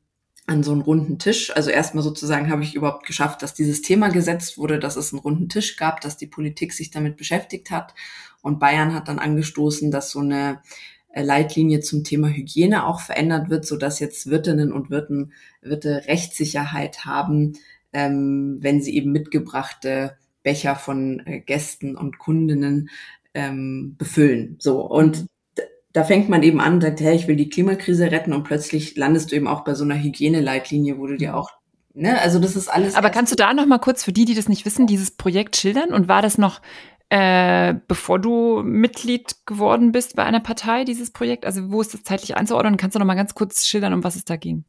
an 0.47 0.63
so 0.63 0.71
einen 0.71 0.83
runden 0.83 1.19
Tisch. 1.19 1.53
Also 1.53 1.69
erstmal 1.69 2.03
sozusagen 2.03 2.49
habe 2.49 2.63
ich 2.63 2.75
überhaupt 2.75 3.05
geschafft, 3.05 3.43
dass 3.43 3.53
dieses 3.53 3.81
Thema 3.81 4.07
gesetzt 4.07 4.57
wurde, 4.57 4.79
dass 4.79 4.95
es 4.95 5.11
einen 5.11 5.19
runden 5.19 5.49
Tisch 5.49 5.75
gab, 5.75 5.99
dass 5.99 6.15
die 6.15 6.27
Politik 6.27 6.71
sich 6.71 6.91
damit 6.91 7.17
beschäftigt 7.17 7.71
hat. 7.71 7.93
Und 8.41 8.59
Bayern 8.59 8.93
hat 8.93 9.09
dann 9.09 9.19
angestoßen, 9.19 9.91
dass 9.91 10.11
so 10.11 10.19
eine 10.19 10.61
Leitlinie 11.23 11.79
zum 11.79 12.03
Thema 12.03 12.29
Hygiene 12.29 12.85
auch 12.85 12.99
verändert 12.99 13.49
wird, 13.49 13.65
so 13.65 13.77
dass 13.77 13.99
jetzt 13.99 14.29
Wirtinnen 14.29 14.71
und 14.71 14.89
Wirten, 14.89 15.31
Wirte 15.61 16.03
Rechtssicherheit 16.07 17.05
haben, 17.05 17.53
ähm, 17.93 18.57
wenn 18.61 18.81
sie 18.81 18.95
eben 18.95 19.11
mitgebrachte 19.11 20.17
Becher 20.43 20.75
von 20.75 21.21
äh, 21.25 21.39
Gästen 21.39 21.95
und 21.95 22.19
Kundinnen 22.19 22.89
ähm, 23.33 23.95
befüllen. 23.97 24.57
So 24.59 24.81
und 24.81 25.25
da 25.93 26.03
fängt 26.03 26.27
man 26.27 26.43
eben 26.43 26.59
an, 26.59 26.81
sagt, 26.81 26.99
hey, 26.99 27.15
ich 27.15 27.27
will 27.27 27.37
die 27.37 27.47
Klimakrise 27.49 28.11
retten 28.11 28.33
und 28.33 28.43
plötzlich 28.43 28.97
landest 28.97 29.31
du 29.31 29.37
eben 29.37 29.47
auch 29.47 29.63
bei 29.63 29.73
so 29.75 29.85
einer 29.85 30.01
Hygieneleitlinie, 30.01 30.97
wo 30.97 31.07
du 31.07 31.15
dir 31.15 31.35
auch 31.37 31.51
Ne, 31.97 32.19
also 32.19 32.39
das 32.39 32.57
ist 32.57 32.67
alles. 32.67 32.95
Aber 32.95 33.09
kannst 33.09 33.31
du 33.31 33.37
da 33.37 33.53
noch 33.53 33.65
mal 33.65 33.79
kurz 33.79 34.03
für 34.03 34.11
die, 34.11 34.25
die 34.25 34.35
das 34.35 34.49
nicht 34.49 34.65
wissen, 34.65 34.85
dieses 34.85 35.11
Projekt 35.11 35.55
schildern? 35.55 35.93
Und 35.93 36.09
war 36.09 36.21
das 36.21 36.37
noch 36.37 36.59
äh, 37.09 37.75
bevor 37.87 38.19
du 38.19 38.61
Mitglied 38.63 39.35
geworden 39.45 39.91
bist 39.91 40.15
bei 40.15 40.23
einer 40.23 40.39
Partei, 40.39 40.83
dieses 40.83 41.11
Projekt? 41.11 41.45
Also 41.45 41.71
wo 41.71 41.81
ist 41.81 41.93
das 41.93 42.03
zeitlich 42.03 42.35
einzuordnen? 42.35 42.77
Kannst 42.77 42.95
du 42.95 42.99
noch 42.99 43.05
mal 43.05 43.15
ganz 43.15 43.35
kurz 43.35 43.65
schildern, 43.65 43.93
um 43.93 44.03
was 44.03 44.15
es 44.15 44.25
da 44.25 44.35
ging? 44.35 44.65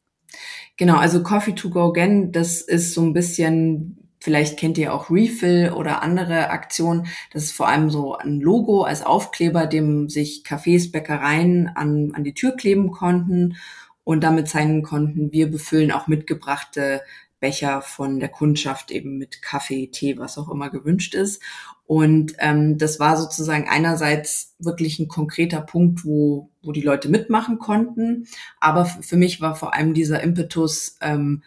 Genau, 0.76 0.96
also 0.96 1.22
Coffee 1.22 1.54
to 1.54 1.70
Go 1.70 1.88
Again, 1.90 2.32
das 2.32 2.60
ist 2.60 2.94
so 2.94 3.02
ein 3.02 3.12
bisschen 3.12 4.06
Vielleicht 4.18 4.58
kennt 4.58 4.76
ihr 4.76 4.92
auch 4.92 5.08
Refill 5.08 5.70
oder 5.70 6.02
andere 6.02 6.50
Aktionen. 6.50 7.06
Das 7.32 7.44
ist 7.44 7.52
vor 7.52 7.68
allem 7.68 7.90
so 7.90 8.16
ein 8.16 8.40
Logo 8.40 8.82
als 8.82 9.04
Aufkleber, 9.04 9.66
dem 9.66 10.08
sich 10.08 10.42
Cafés, 10.44 10.90
Bäckereien 10.90 11.68
an, 11.68 12.10
an 12.12 12.24
die 12.24 12.34
Tür 12.34 12.56
kleben 12.56 12.90
konnten 12.90 13.54
und 14.02 14.24
damit 14.24 14.48
zeigen 14.48 14.82
konnten, 14.82 15.32
wir 15.32 15.50
befüllen 15.50 15.92
auch 15.92 16.06
mitgebrachte 16.06 17.02
Becher 17.40 17.82
von 17.82 18.18
der 18.18 18.28
Kundschaft 18.28 18.90
eben 18.90 19.18
mit 19.18 19.42
Kaffee, 19.42 19.88
Tee, 19.88 20.18
was 20.18 20.38
auch 20.38 20.50
immer 20.50 20.70
gewünscht 20.70 21.14
ist. 21.14 21.42
Und 21.86 22.34
ähm, 22.38 22.78
das 22.78 22.98
war 22.98 23.16
sozusagen 23.16 23.68
einerseits 23.68 24.54
wirklich 24.58 24.98
ein 24.98 25.08
konkreter 25.08 25.60
Punkt, 25.60 26.04
wo, 26.04 26.50
wo 26.62 26.72
die 26.72 26.80
Leute 26.80 27.08
mitmachen 27.08 27.58
konnten. 27.58 28.26
Aber 28.60 28.86
für 28.86 29.16
mich 29.16 29.40
war 29.40 29.54
vor 29.54 29.74
allem 29.74 29.94
dieser 29.94 30.22
Impetus, 30.22 30.96
ähm, 31.00 31.42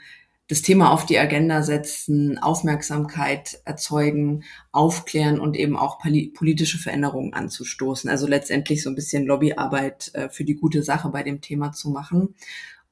das 0.50 0.64
Thema 0.64 0.92
auf 0.92 1.06
die 1.06 1.20
Agenda 1.20 1.62
setzen, 1.62 2.40
Aufmerksamkeit 2.40 3.62
erzeugen, 3.66 4.44
aufklären 4.72 5.40
und 5.40 5.56
eben 5.56 5.78
auch 5.78 6.00
politische 6.00 6.80
Veränderungen 6.80 7.36
anzustoßen. 7.36 8.10
Also 8.10 8.26
letztendlich 8.26 8.82
so 8.82 8.90
ein 8.90 8.96
bisschen 8.96 9.28
Lobbyarbeit 9.28 10.12
äh, 10.16 10.30
für 10.30 10.46
die 10.46 10.56
gute 10.56 10.82
Sache 10.82 11.10
bei 11.10 11.22
dem 11.22 11.42
Thema 11.42 11.72
zu 11.72 11.92
machen. 11.92 12.34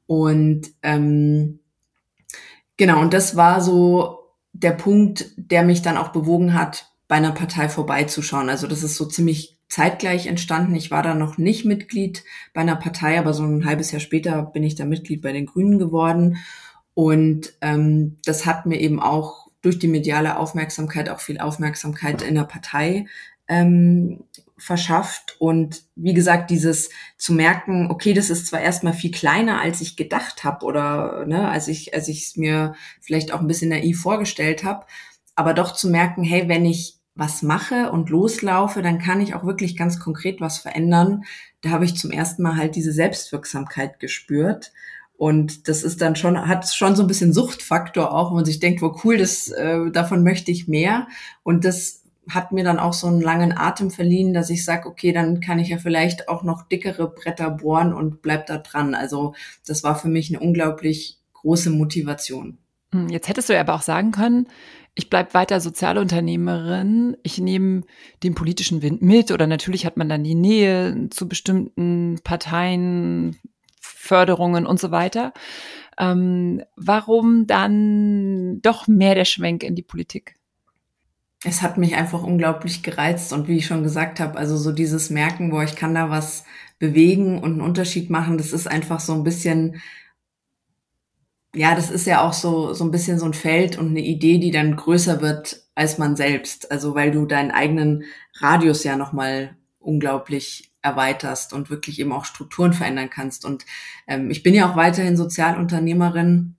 Und 0.05 0.67
ähm, 0.83 1.59
genau, 2.77 3.01
und 3.01 3.13
das 3.13 3.35
war 3.35 3.61
so 3.61 4.19
der 4.53 4.71
Punkt, 4.71 5.31
der 5.35 5.63
mich 5.63 5.81
dann 5.81 5.97
auch 5.97 6.09
bewogen 6.09 6.53
hat, 6.53 6.91
bei 7.07 7.15
einer 7.15 7.31
Partei 7.31 7.69
vorbeizuschauen. 7.69 8.49
Also 8.49 8.67
das 8.67 8.83
ist 8.83 8.95
so 8.95 9.05
ziemlich 9.05 9.57
zeitgleich 9.69 10.27
entstanden. 10.27 10.75
Ich 10.75 10.91
war 10.91 11.03
da 11.03 11.13
noch 11.13 11.37
nicht 11.37 11.65
Mitglied 11.65 12.23
bei 12.53 12.61
einer 12.61 12.75
Partei, 12.75 13.19
aber 13.19 13.33
so 13.33 13.43
ein 13.43 13.65
halbes 13.65 13.91
Jahr 13.91 13.99
später 13.99 14.41
bin 14.43 14.63
ich 14.63 14.75
da 14.75 14.85
Mitglied 14.85 15.21
bei 15.21 15.31
den 15.31 15.45
Grünen 15.45 15.79
geworden. 15.79 16.37
Und 16.93 17.53
ähm, 17.61 18.17
das 18.25 18.45
hat 18.45 18.65
mir 18.65 18.79
eben 18.79 19.01
auch 19.01 19.47
durch 19.61 19.79
die 19.79 19.87
mediale 19.87 20.37
Aufmerksamkeit 20.37 21.09
auch 21.09 21.19
viel 21.19 21.39
Aufmerksamkeit 21.39 22.21
in 22.21 22.35
der 22.35 22.43
Partei 22.43 23.05
ähm, 23.47 24.23
verschafft. 24.57 25.35
Und 25.39 25.83
wie 25.95 26.13
gesagt, 26.13 26.49
dieses 26.49 26.89
zu 27.17 27.33
merken, 27.33 27.91
okay, 27.91 28.13
das 28.13 28.29
ist 28.29 28.47
zwar 28.47 28.61
erstmal 28.61 28.93
viel 28.93 29.11
kleiner, 29.11 29.61
als 29.61 29.81
ich 29.81 29.95
gedacht 29.95 30.43
habe 30.43 30.65
oder 30.65 31.25
ne, 31.25 31.49
als 31.49 31.67
ich 31.67 31.93
als 31.93 32.07
ich 32.07 32.27
es 32.27 32.37
mir 32.37 32.73
vielleicht 32.99 33.31
auch 33.31 33.39
ein 33.39 33.47
bisschen 33.47 33.69
naiv 33.69 34.01
vorgestellt 34.01 34.63
habe, 34.63 34.85
aber 35.35 35.53
doch 35.53 35.73
zu 35.73 35.89
merken, 35.89 36.23
hey, 36.23 36.49
wenn 36.49 36.65
ich 36.65 36.97
was 37.13 37.41
mache 37.41 37.91
und 37.91 38.09
loslaufe, 38.09 38.81
dann 38.81 38.99
kann 38.99 39.21
ich 39.21 39.33
auch 39.33 39.43
wirklich 39.43 39.75
ganz 39.75 39.99
konkret 39.99 40.39
was 40.39 40.59
verändern. 40.59 41.23
Da 41.61 41.71
habe 41.71 41.85
ich 41.85 41.95
zum 41.95 42.11
ersten 42.11 42.43
Mal 42.43 42.57
halt 42.57 42.75
diese 42.75 42.91
Selbstwirksamkeit 42.91 43.99
gespürt. 43.99 44.71
Und 45.15 45.67
das 45.67 45.81
ist 45.81 46.01
dann 46.01 46.15
schon, 46.15 46.47
hat 46.47 46.71
schon 46.71 46.95
so 46.95 47.03
ein 47.03 47.07
bisschen 47.07 47.33
Suchtfaktor 47.33 48.13
auch, 48.13 48.29
wo 48.29 48.35
man 48.35 48.45
sich 48.45 48.59
denkt, 48.59 48.83
wo 48.83 48.95
cool, 49.03 49.17
das, 49.17 49.49
äh, 49.49 49.89
davon 49.91 50.23
möchte 50.23 50.51
ich 50.51 50.67
mehr. 50.67 51.07
Und 51.41 51.65
das 51.65 52.03
hat 52.29 52.51
mir 52.51 52.63
dann 52.63 52.79
auch 52.79 52.93
so 52.93 53.07
einen 53.07 53.21
langen 53.21 53.57
Atem 53.57 53.91
verliehen, 53.91 54.33
dass 54.33 54.49
ich 54.49 54.65
sage, 54.65 54.87
okay, 54.89 55.11
dann 55.11 55.39
kann 55.39 55.59
ich 55.59 55.69
ja 55.69 55.77
vielleicht 55.77 56.29
auch 56.29 56.43
noch 56.43 56.63
dickere 56.63 57.09
Bretter 57.09 57.49
bohren 57.49 57.93
und 57.93 58.21
bleib 58.21 58.47
da 58.47 58.57
dran. 58.57 58.95
Also 58.95 59.33
das 59.65 59.83
war 59.83 59.95
für 59.95 60.09
mich 60.09 60.29
eine 60.29 60.39
unglaublich 60.39 61.19
große 61.33 61.69
Motivation. 61.69 62.57
Hm, 62.93 63.09
jetzt 63.09 63.27
hättest 63.27 63.49
du 63.49 63.59
aber 63.59 63.75
auch 63.75 63.81
sagen 63.81 64.11
können, 64.11 64.47
ich 64.95 65.09
bleibe 65.09 65.35
weiter 65.35 65.61
Sozialunternehmerin, 65.61 67.17
ich 67.21 67.37
nehme 67.37 67.83
den 68.23 68.33
politischen 68.33 68.81
Wind 68.81 69.03
mit 69.03 69.31
oder 69.31 69.45
natürlich 69.45 69.85
hat 69.85 69.95
man 69.95 70.09
dann 70.09 70.23
die 70.23 70.35
Nähe 70.35 71.09
zu 71.11 71.29
bestimmten 71.29 72.19
Parteien, 72.23 73.37
Förderungen 73.79 74.65
und 74.65 74.79
so 74.79 74.89
weiter. 74.89 75.33
Ähm, 75.99 76.63
warum 76.75 77.45
dann 77.45 78.59
doch 78.61 78.87
mehr 78.87 79.13
der 79.13 79.25
Schwenk 79.25 79.63
in 79.63 79.75
die 79.75 79.83
Politik? 79.83 80.36
Es 81.43 81.61
hat 81.61 81.77
mich 81.77 81.95
einfach 81.95 82.23
unglaublich 82.23 82.83
gereizt 82.83 83.31
und 83.31 83.47
wie 83.47 83.57
ich 83.57 83.67
schon 83.67 83.83
gesagt 83.83 84.19
habe, 84.19 84.37
also 84.37 84.57
so 84.57 84.71
dieses 84.71 85.09
Merken, 85.09 85.51
wo 85.51 85.61
ich 85.61 85.75
kann 85.75 85.93
da 85.93 86.09
was 86.09 86.45
bewegen 86.79 87.39
und 87.39 87.53
einen 87.53 87.61
Unterschied 87.61 88.09
machen, 88.09 88.37
das 88.37 88.53
ist 88.53 88.67
einfach 88.67 88.99
so 88.99 89.13
ein 89.13 89.23
bisschen 89.23 89.79
ja, 91.55 91.75
das 91.75 91.89
ist 91.89 92.05
ja 92.05 92.21
auch 92.21 92.33
so, 92.33 92.73
so 92.73 92.83
ein 92.83 92.91
bisschen 92.91 93.19
so 93.19 93.25
ein 93.25 93.33
Feld 93.33 93.77
und 93.77 93.89
eine 93.89 94.01
Idee, 94.01 94.37
die 94.37 94.51
dann 94.51 94.75
größer 94.75 95.21
wird 95.21 95.63
als 95.75 95.97
man 95.97 96.15
selbst. 96.15 96.71
Also 96.71 96.95
weil 96.95 97.11
du 97.11 97.25
deinen 97.25 97.51
eigenen 97.51 98.03
Radius 98.39 98.83
ja 98.83 98.95
nochmal 98.95 99.57
unglaublich 99.79 100.71
erweiterst 100.81 101.53
und 101.53 101.69
wirklich 101.69 101.99
eben 101.99 102.11
auch 102.11 102.25
Strukturen 102.25 102.73
verändern 102.73 103.09
kannst. 103.09 103.45
Und 103.45 103.65
ähm, 104.07 104.29
ich 104.29 104.43
bin 104.43 104.53
ja 104.53 104.69
auch 104.69 104.75
weiterhin 104.75 105.17
Sozialunternehmerin 105.17 106.55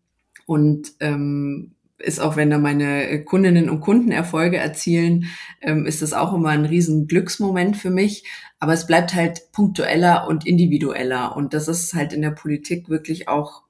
und 0.47 0.93
ähm, 1.01 1.77
ist 1.99 2.21
auch, 2.21 2.37
wenn 2.37 2.51
da 2.51 2.59
meine 2.59 3.25
Kundinnen 3.25 3.69
und 3.69 3.81
Kunden 3.81 4.13
Erfolge 4.13 4.57
erzielen, 4.57 5.27
ähm, 5.61 5.87
ist 5.87 6.03
das 6.03 6.13
auch 6.13 6.33
immer 6.33 6.51
ein 6.51 6.65
riesen 6.65 7.07
Glücksmoment 7.07 7.77
für 7.77 7.91
mich. 7.91 8.25
Aber 8.61 8.73
es 8.73 8.87
bleibt 8.87 9.15
halt 9.15 9.53
punktueller 9.53 10.27
und 10.29 10.47
individueller. 10.47 11.37
Und 11.37 11.55
das 11.55 11.69
ist 11.69 11.95
halt 11.95 12.13
in 12.13 12.23
der 12.23 12.31
Politik 12.31 12.89
wirklich 12.89 13.29
auch 13.29 13.63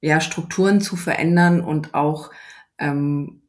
ja, 0.00 0.20
Strukturen 0.20 0.80
zu 0.80 0.96
verändern 0.96 1.62
und 1.62 1.94
auch 1.94 2.30
ähm, 2.78 3.42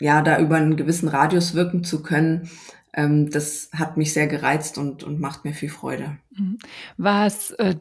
ja, 0.00 0.22
da 0.22 0.38
über 0.38 0.56
einen 0.56 0.76
gewissen 0.76 1.08
Radius 1.08 1.54
wirken 1.54 1.84
zu 1.84 2.02
können, 2.02 2.50
ähm, 2.94 3.30
das 3.30 3.70
hat 3.74 3.96
mich 3.96 4.12
sehr 4.12 4.26
gereizt 4.26 4.78
und, 4.78 5.02
und 5.04 5.20
macht 5.20 5.44
mir 5.44 5.52
viel 5.52 5.68
Freude. 5.68 6.18
Mhm. 6.30 6.58
War 6.96 7.26
es 7.26 7.50
äh, 7.52 7.76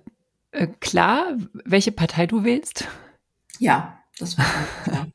äh, 0.51 0.67
klar, 0.79 1.37
welche 1.65 1.91
Partei 1.91 2.25
du 2.25 2.43
wählst? 2.43 2.87
Ja, 3.59 3.96
das 4.19 4.37
war. 4.37 4.45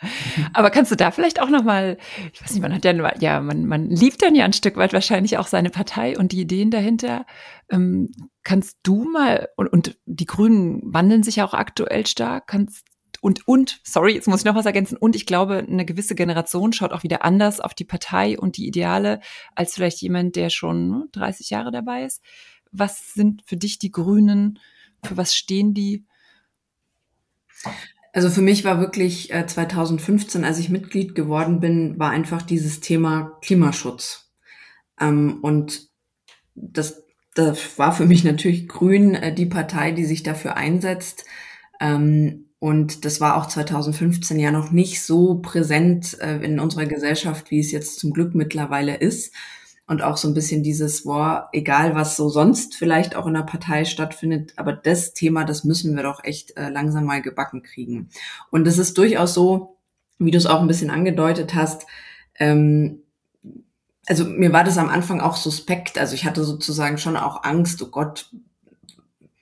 Aber 0.53 0.71
kannst 0.71 0.91
du 0.91 0.97
da 0.97 1.11
vielleicht 1.11 1.41
auch 1.41 1.49
noch 1.49 1.65
mal, 1.65 1.99
ich 2.33 2.43
weiß 2.43 2.53
nicht, 2.53 2.63
man 2.63 2.75
hat 2.75 2.85
ja, 2.85 3.15
ja, 3.19 3.41
man, 3.41 3.67
man 3.67 3.91
liebt 3.91 4.23
dann 4.23 4.35
ja 4.35 4.45
ein 4.45 4.53
Stück 4.53 4.77
weit 4.77 4.93
wahrscheinlich 4.93 5.39
auch 5.39 5.47
seine 5.47 5.71
Partei 5.71 6.19
und 6.19 6.33
die 6.33 6.41
Ideen 6.41 6.71
dahinter. 6.71 7.27
Ähm, 7.71 8.11
kannst 8.43 8.79
du 8.83 9.05
mal, 9.05 9.49
und, 9.57 9.69
und 9.69 9.99
die 10.07 10.27
Grünen 10.27 10.81
wandeln 10.85 11.23
sich 11.23 11.37
ja 11.37 11.45
auch 11.45 11.55
aktuell 11.55 12.07
stark, 12.07 12.47
kannst 12.47 12.85
und, 13.21 13.47
und, 13.47 13.81
sorry, 13.85 14.15
jetzt 14.15 14.27
muss 14.27 14.41
ich 14.41 14.45
noch 14.45 14.57
was 14.57 14.67
ergänzen. 14.67 14.97
Und 14.97 15.15
ich 15.15 15.27
glaube, 15.27 15.59
eine 15.59 15.85
gewisse 15.85 16.17
Generation 16.17 16.73
schaut 16.73 16.93
auch 16.93 17.05
wieder 17.05 17.25
anders 17.25 17.61
auf 17.61 17.73
die 17.73 17.85
Partei 17.85 18.37
und 18.37 18.57
die 18.57 18.67
Ideale 18.67 19.21
als 19.55 19.75
vielleicht 19.75 20.03
jemand, 20.03 20.35
der 20.35 20.51
schon 20.51 21.09
30 21.13 21.49
ne, 21.49 21.57
Jahre 21.57 21.71
dabei 21.71 22.05
ist. 22.05 22.21
Was 22.73 23.15
sind 23.15 23.43
für 23.47 23.57
dich 23.57 23.79
die 23.79 23.93
Grünen? 23.93 24.59
Für 25.05 25.17
was 25.17 25.37
stehen 25.37 25.73
die? 25.73 26.05
Also 28.13 28.29
für 28.29 28.43
mich 28.43 28.65
war 28.65 28.79
wirklich 28.79 29.33
äh, 29.33 29.47
2015, 29.47 30.45
als 30.45 30.59
ich 30.59 30.69
Mitglied 30.69 31.15
geworden 31.15 31.61
bin, 31.61 31.99
war 31.99 32.11
einfach 32.11 32.43
dieses 32.43 32.81
Thema 32.81 33.39
Klimaschutz. 33.41 34.33
Ähm, 35.01 35.39
und 35.41 35.89
das, 36.55 37.05
das 37.35 37.79
war 37.79 37.93
für 37.93 38.05
mich 38.05 38.23
natürlich 38.23 38.69
Grün 38.69 39.15
äh, 39.15 39.35
die 39.35 39.47
Partei, 39.47 39.93
die 39.93 40.05
sich 40.05 40.23
dafür 40.23 40.57
einsetzt. 40.57 41.25
Ähm, 41.81 42.51
und 42.59 43.07
das 43.07 43.21
war 43.21 43.37
auch 43.37 43.47
2015 43.47 44.39
ja 44.39 44.53
noch 44.53 44.71
nicht 44.71 45.03
so 45.03 45.41
präsent 45.41 46.19
äh, 46.21 46.37
in 46.45 46.61
unserer 46.61 46.87
Gesellschaft, 46.87 47.51
wie 47.51 47.61
es 47.61 47.73
jetzt 47.73 47.99
zum 47.99 48.13
Glück 48.13 48.35
mittlerweile 48.35 48.95
ist 48.97 49.33
und 49.87 50.03
auch 50.03 50.17
so 50.17 50.29
ein 50.29 50.35
bisschen 50.35 50.63
dieses, 50.63 51.05
boah, 51.05 51.49
egal 51.53 51.95
was 51.95 52.17
so 52.17 52.29
sonst 52.29 52.75
vielleicht 52.75 53.17
auch 53.17 53.27
in 53.27 53.35
der 53.35 53.43
Partei 53.43 53.85
stattfindet, 53.85 54.53
aber 54.57 54.73
das 54.73 55.13
Thema, 55.13 55.45
das 55.45 55.65
müssen 55.65 55.97
wir 55.97 56.03
doch 56.03 56.25
echt 56.25 56.57
äh, 56.57 56.69
langsam 56.69 57.05
mal 57.05 57.21
gebacken 57.21 57.63
kriegen. 57.63 58.09
Und 58.51 58.67
es 58.67 58.79
ist 58.79 58.97
durchaus 58.97 59.35
so, 59.35 59.77
wie 60.19 60.31
du 60.31 60.39
es 60.39 60.47
auch 60.47 60.61
ein 60.61 60.69
bisschen 60.69 60.91
angedeutet 60.91 61.55
hast, 61.55 61.87
ähm, 62.37 63.03
also 64.07 64.25
mir 64.25 64.53
war 64.53 64.65
das 64.65 64.79
am 64.79 64.89
Anfang 64.89 65.21
auch 65.21 65.37
suspekt, 65.37 65.99
also 65.99 66.15
ich 66.15 66.25
hatte 66.25 66.45
sozusagen 66.45 66.99
schon 66.99 67.17
auch 67.17 67.45
Angst, 67.45 67.83
oh 67.83 67.87
Gott, 67.87 68.31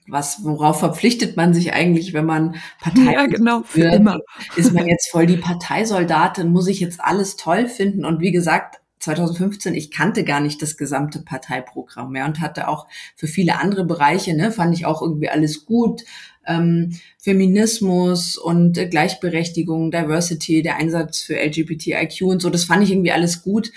was, 0.06 0.44
worauf 0.44 0.80
verpflichtet 0.80 1.36
man 1.36 1.54
sich 1.54 1.72
eigentlich, 1.72 2.12
wenn 2.12 2.26
man 2.26 2.56
Partei 2.80 3.12
ja, 3.12 3.26
genau, 3.26 3.62
für 3.62 3.82
wird? 3.82 3.94
immer. 3.94 4.18
Ist 4.56 4.72
man 4.72 4.86
jetzt 4.86 5.10
voll 5.10 5.26
die 5.26 5.36
Parteisoldatin? 5.36 6.50
Muss 6.50 6.66
ich 6.66 6.80
jetzt 6.80 7.00
alles 7.00 7.36
toll 7.36 7.68
finden? 7.68 8.04
Und 8.04 8.20
wie 8.20 8.32
gesagt, 8.32 8.79
2015, 9.00 9.74
ich 9.74 9.90
kannte 9.90 10.24
gar 10.24 10.40
nicht 10.40 10.62
das 10.62 10.76
gesamte 10.76 11.20
Parteiprogramm 11.20 12.12
mehr 12.12 12.26
und 12.26 12.40
hatte 12.40 12.68
auch 12.68 12.86
für 13.16 13.26
viele 13.26 13.58
andere 13.58 13.84
Bereiche, 13.84 14.34
ne, 14.34 14.52
fand 14.52 14.74
ich 14.74 14.86
auch 14.86 15.02
irgendwie 15.02 15.30
alles 15.30 15.64
gut. 15.64 16.04
Ähm, 16.46 16.98
Feminismus 17.18 18.36
und 18.36 18.78
äh, 18.78 18.86
Gleichberechtigung, 18.86 19.90
Diversity, 19.90 20.62
der 20.62 20.76
Einsatz 20.76 21.20
für 21.20 21.36
LGBTIQ 21.36 22.22
und 22.22 22.42
so, 22.42 22.50
das 22.50 22.64
fand 22.64 22.82
ich 22.82 22.90
irgendwie 22.90 23.12
alles 23.12 23.42
gut. 23.42 23.72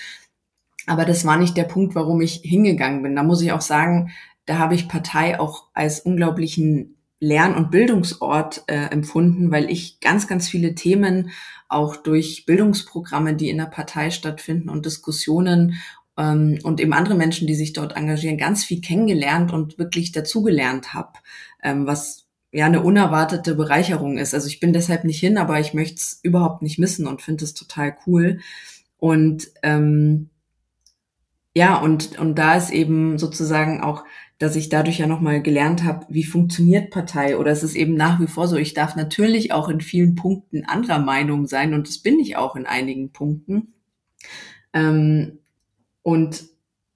Aber 0.86 1.06
das 1.06 1.26
war 1.26 1.38
nicht 1.38 1.56
der 1.56 1.64
Punkt, 1.64 1.96
warum 1.96 2.20
ich 2.22 2.42
hingegangen 2.44 3.04
bin. 3.04 3.16
Da 3.16 3.24
muss 3.24 3.42
ich 3.42 3.54
auch 3.54 3.62
sagen, 3.62 4.12
da 4.46 4.58
habe 4.58 4.76
ich 4.76 4.90
Partei 4.90 5.40
auch 5.40 5.68
als 5.74 6.02
unglaublichen 6.02 6.93
Lern- 7.24 7.56
und 7.56 7.72
Bildungsort 7.72 8.64
äh, 8.68 8.90
empfunden, 8.92 9.50
weil 9.50 9.72
ich 9.72 10.02
ganz, 10.02 10.28
ganz 10.28 10.50
viele 10.50 10.76
Themen 10.76 11.32
auch 11.70 11.96
durch 11.96 12.46
Bildungsprogramme, 12.46 13.36
die 13.36 13.50
in 13.50 13.58
der 13.58 13.66
Partei 13.66 14.12
stattfinden 14.12 14.70
und 14.70 14.86
Diskussionen 14.86 15.76
ähm, 16.18 16.60
und 16.64 16.82
eben 16.82 16.92
andere 16.92 17.16
Menschen, 17.16 17.48
die 17.48 17.56
sich 17.56 17.72
dort 17.72 17.96
engagieren, 17.96 18.38
ganz 18.38 18.66
viel 18.66 18.82
kennengelernt 18.82 19.54
und 19.54 19.80
wirklich 19.80 20.12
dazugelernt 20.12 20.94
habe, 20.94 21.14
ähm, 21.64 21.88
was 21.88 22.28
ja 22.52 22.66
eine 22.66 22.82
unerwartete 22.82 23.56
Bereicherung 23.56 24.18
ist. 24.18 24.34
Also 24.34 24.48
ich 24.48 24.60
bin 24.60 24.74
deshalb 24.74 25.06
nicht 25.06 25.20
hin, 25.22 25.38
aber 25.38 25.62
ich 25.62 25.74
möchte 25.74 25.96
es 25.96 26.20
überhaupt 26.24 26.62
nicht 26.62 26.78
missen 26.78 27.08
und 27.08 27.22
finde 27.22 27.46
es 27.46 27.54
total 27.54 27.96
cool. 28.06 28.42
Und 28.98 29.48
ähm, 29.64 30.30
ja, 31.56 31.78
und, 31.78 32.20
und 32.20 32.36
da 32.36 32.56
ist 32.56 32.72
eben 32.72 33.18
sozusagen 33.18 33.82
auch, 33.82 34.04
dass 34.44 34.58
ich 34.58 34.68
dadurch 34.68 34.98
ja 34.98 35.08
nochmal 35.08 35.42
gelernt 35.42 35.86
habe, 35.86 36.06
wie 36.10 36.26
funktioniert 36.26 36.90
Partei. 36.92 37.38
Oder 37.38 37.52
es 37.52 37.64
ist 37.64 37.76
eben 37.76 37.94
nach 37.94 38.20
wie 38.20 38.28
vor 38.28 38.50
so, 38.50 38.58
ich 38.58 38.74
darf 38.74 38.98
natürlich 38.98 39.54
auch 39.54 39.70
in 39.70 39.80
vielen 39.80 40.16
Punkten 40.16 40.66
anderer 40.66 41.00
Meinung 41.00 41.48
sein 41.48 41.74
und 41.74 41.88
das 41.88 42.00
bin 42.00 42.20
ich 42.20 42.36
auch 42.36 42.58
in 42.58 42.66
einigen 42.66 43.14
Punkten. 43.14 43.74
Ähm, 44.74 45.40
und 46.02 46.44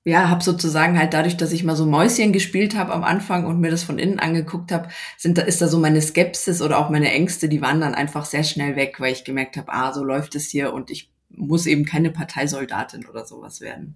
ja, 0.03 0.29
habe 0.29 0.43
sozusagen 0.43 0.99
halt 0.99 1.13
dadurch, 1.13 1.37
dass 1.37 1.53
ich 1.53 1.63
mal 1.63 1.77
so 1.77 1.85
Mäuschen 1.85 2.33
gespielt 2.33 2.75
habe 2.75 2.93
am 2.93 3.05
Anfang 3.05 3.45
und 3.45 3.61
mir 3.61 3.71
das 3.71 3.83
von 3.83 3.97
innen 3.97 4.19
angeguckt 4.19 4.73
habe, 4.73 4.89
sind 5.17 5.37
da 5.37 5.43
ist 5.43 5.61
da 5.61 5.69
so 5.69 5.79
meine 5.79 6.01
Skepsis 6.01 6.61
oder 6.61 6.77
auch 6.79 6.89
meine 6.89 7.11
Ängste, 7.11 7.47
die 7.47 7.61
waren 7.61 7.79
dann 7.79 7.95
einfach 7.95 8.25
sehr 8.25 8.43
schnell 8.43 8.75
weg, 8.75 8.99
weil 8.99 9.13
ich 9.13 9.23
gemerkt 9.23 9.55
habe, 9.55 9.71
ah, 9.71 9.93
so 9.93 10.03
läuft 10.03 10.35
es 10.35 10.47
hier 10.47 10.73
und 10.73 10.91
ich 10.91 11.13
muss 11.29 11.65
eben 11.65 11.85
keine 11.85 12.11
Parteisoldatin 12.11 13.05
oder 13.05 13.25
sowas 13.25 13.61
werden. 13.61 13.95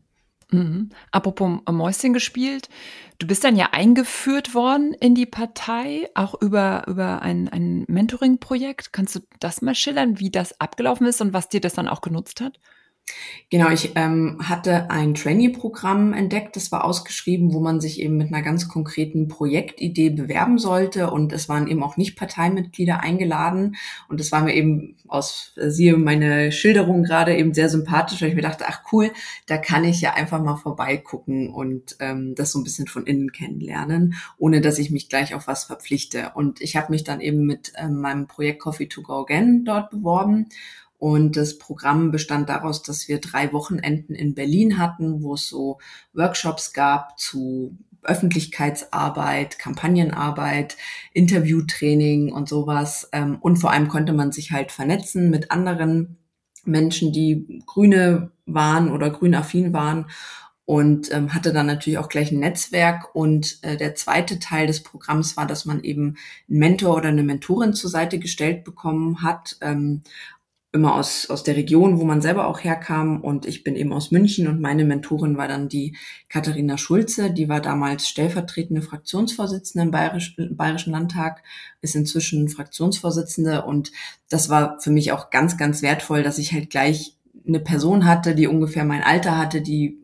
Mhm. 0.51 0.89
Apropos 1.12 1.60
Mäuschen 1.70 2.13
gespielt, 2.13 2.70
du 3.20 3.27
bist 3.27 3.43
dann 3.43 3.55
ja 3.55 3.70
eingeführt 3.72 4.53
worden 4.53 4.93
in 4.93 5.15
die 5.15 5.25
Partei, 5.25 6.10
auch 6.13 6.39
über, 6.41 6.84
über 6.88 7.22
ein, 7.22 7.48
ein 7.50 7.86
Mentoring-Projekt. 7.88 8.91
Kannst 8.91 9.15
du 9.15 9.22
das 9.39 9.62
mal 9.62 9.75
schildern, 9.75 10.20
wie 10.20 10.29
das 10.29 10.60
abgelaufen 10.60 11.08
ist 11.08 11.22
und 11.22 11.34
was 11.34 11.50
dir 11.50 11.62
das 11.62 11.74
dann 11.74 11.88
auch 11.88 12.01
genutzt 12.01 12.41
hat? 12.41 12.60
Genau, 13.50 13.70
ich 13.70 13.91
ähm, 13.96 14.38
hatte 14.41 14.89
ein 14.89 15.13
Trainee-Programm 15.13 16.13
entdeckt, 16.13 16.55
das 16.55 16.72
war 16.72 16.86
ausgeschrieben, 16.86 17.53
wo 17.53 17.60
man 17.60 17.81
sich 17.81 18.00
eben 18.00 18.15
mit 18.15 18.34
einer 18.34 18.43
ganz 18.43 18.70
konkreten 18.70 19.27
Projektidee 19.27 20.10
bewerben 20.10 20.58
sollte. 20.58 21.12
Und 21.12 21.34
es 21.34 21.50
waren 21.50 21.67
eben 21.67 21.84
auch 21.84 21.98
nicht 21.98 22.15
Parteimitglieder 22.15 23.01
eingeladen. 23.01 23.75
Und 24.08 24.22
das 24.22 24.31
war 24.31 24.41
mir 24.41 24.55
eben 24.55 24.96
aus, 25.10 25.51
äh, 25.58 25.70
siehe 25.70 25.98
meine 25.98 26.53
Schilderung 26.53 27.03
gerade 27.03 27.36
eben 27.36 27.53
sehr 27.53 27.67
sympathisch, 27.67 28.22
weil 28.22 28.29
ich 28.29 28.36
mir 28.36 28.41
dachte, 28.41 28.65
ach 28.70 28.84
cool, 28.93 29.12
da 29.48 29.58
kann 29.58 29.84
ich 29.84 30.00
ja 30.00 30.13
einfach 30.13 30.41
mal 30.41 30.55
vorbeigucken 30.55 31.50
und 31.50 31.98
ähm, 32.00 32.36
das 32.36 32.53
so 32.53 32.60
ein 32.60 32.63
bisschen 32.63 32.88
von 32.88 33.05
innen 33.05 33.34
kennenlernen, 33.34 34.15
ohne 34.38 34.62
dass 34.62 34.79
ich 34.79 34.91
mich 34.91 35.10
gleich 35.10 35.36
auf 35.36 35.48
was 35.48 35.65
verpflichte. 35.65 36.31
Und 36.36 36.62
ich 36.62 36.77
habe 36.77 36.91
mich 36.91 37.03
dann 37.03 37.20
eben 37.20 37.46
mit 37.46 37.74
ähm, 37.75 38.00
meinem 38.00 38.27
Projekt 38.27 38.62
Coffee 38.62 38.88
to 38.88 39.01
Go 39.01 39.24
Again 39.24 39.65
dort 39.65 39.89
beworben 39.89 40.48
und 41.01 41.36
das 41.36 41.58
Programm 41.58 42.12
bestand 42.12 42.48
daraus, 42.48 42.84
dass 42.84 43.08
wir 43.08 43.20
drei 43.20 43.51
Wochenenden 43.53 44.13
in 44.13 44.36
Berlin 44.36 44.77
hatten, 44.77 45.24
wo 45.24 45.34
es 45.34 45.48
so 45.48 45.79
Workshops 46.13 46.74
gab 46.74 47.17
zu 47.17 47.75
Öffentlichkeitsarbeit, 48.03 49.58
Kampagnenarbeit, 49.58 50.77
Interviewtraining 51.13 52.31
und 52.31 52.48
sowas. 52.48 53.10
Ähm, 53.13 53.39
und 53.41 53.55
vor 53.58 53.72
allem 53.72 53.88
konnte 53.88 54.13
man 54.13 54.31
sich 54.31 54.51
halt 54.51 54.72
vernetzen 54.72 55.31
mit 55.31 55.50
anderen 55.50 56.17
Menschen, 56.65 57.12
die 57.12 57.63
Grüne 57.65 58.29
waren 58.46 58.91
oder 58.91 59.10
grünaffin 59.10 59.74
waren 59.74 60.05
und 60.65 61.12
ähm, 61.12 61.34
hatte 61.34 61.51
dann 61.51 61.65
natürlich 61.65 61.98
auch 61.98 62.10
gleich 62.10 62.31
ein 62.31 62.41
Netzwerk. 62.41 63.15
Und 63.15 63.58
äh, 63.63 63.75
der 63.75 63.96
zweite 63.96 64.38
Teil 64.38 64.67
des 64.67 64.84
Programms 64.84 65.36
war, 65.36 65.48
dass 65.48 65.65
man 65.65 65.84
eben 65.84 66.17
einen 66.48 66.60
Mentor 66.60 66.96
oder 66.96 67.10
eine 67.10 67.24
Mentorin 67.24 67.74
zur 67.74 67.89
Seite 67.89 68.20
gestellt 68.20 68.63
bekommen 68.63 69.24
hat, 69.24 69.58
ähm, 69.62 70.03
immer 70.74 70.96
aus, 70.96 71.30
aus 71.30 71.44
der 71.44 71.58
Region, 71.58 72.00
wo 72.00 72.06
man 72.06 72.22
selber 72.22 72.48
auch 72.48 72.63
herkam. 72.63 73.22
Und 73.22 73.46
ich 73.46 73.63
bin 73.63 73.75
eben 73.75 73.92
aus 73.92 74.12
München 74.12 74.48
und 74.48 74.62
meine 74.62 74.86
Mentorin 74.86 75.38
war 75.38 75.48
dann 75.48 75.68
die 75.68 75.98
Katharina 76.30 76.78
Schulze. 76.78 77.32
Die 77.32 77.50
war 77.50 77.60
damals 77.60 78.08
stellvertretende 78.08 78.82
Fraktionsvorsitzende 78.82 79.86
im 79.86 79.92
Bayerisch, 79.92 80.36
Bayerischen 80.51 80.92
Landtag, 80.92 81.44
ist 81.82 81.96
inzwischen 81.96 82.48
Fraktionsvorsitzende. 82.48 83.66
Und 83.66 83.92
das 84.30 84.50
war 84.50 84.80
für 84.80 84.92
mich 84.92 85.12
auch 85.12 85.30
ganz, 85.30 85.58
ganz 85.58 85.82
wertvoll, 85.82 86.24
dass 86.24 86.38
ich 86.38 86.54
halt 86.54 86.70
gleich 86.70 87.18
eine 87.46 87.60
Person 87.60 88.06
hatte, 88.06 88.34
die 88.34 88.48
ungefähr 88.48 88.86
mein 88.86 89.04
Alter 89.04 89.38
hatte, 89.38 89.62
die 89.62 89.98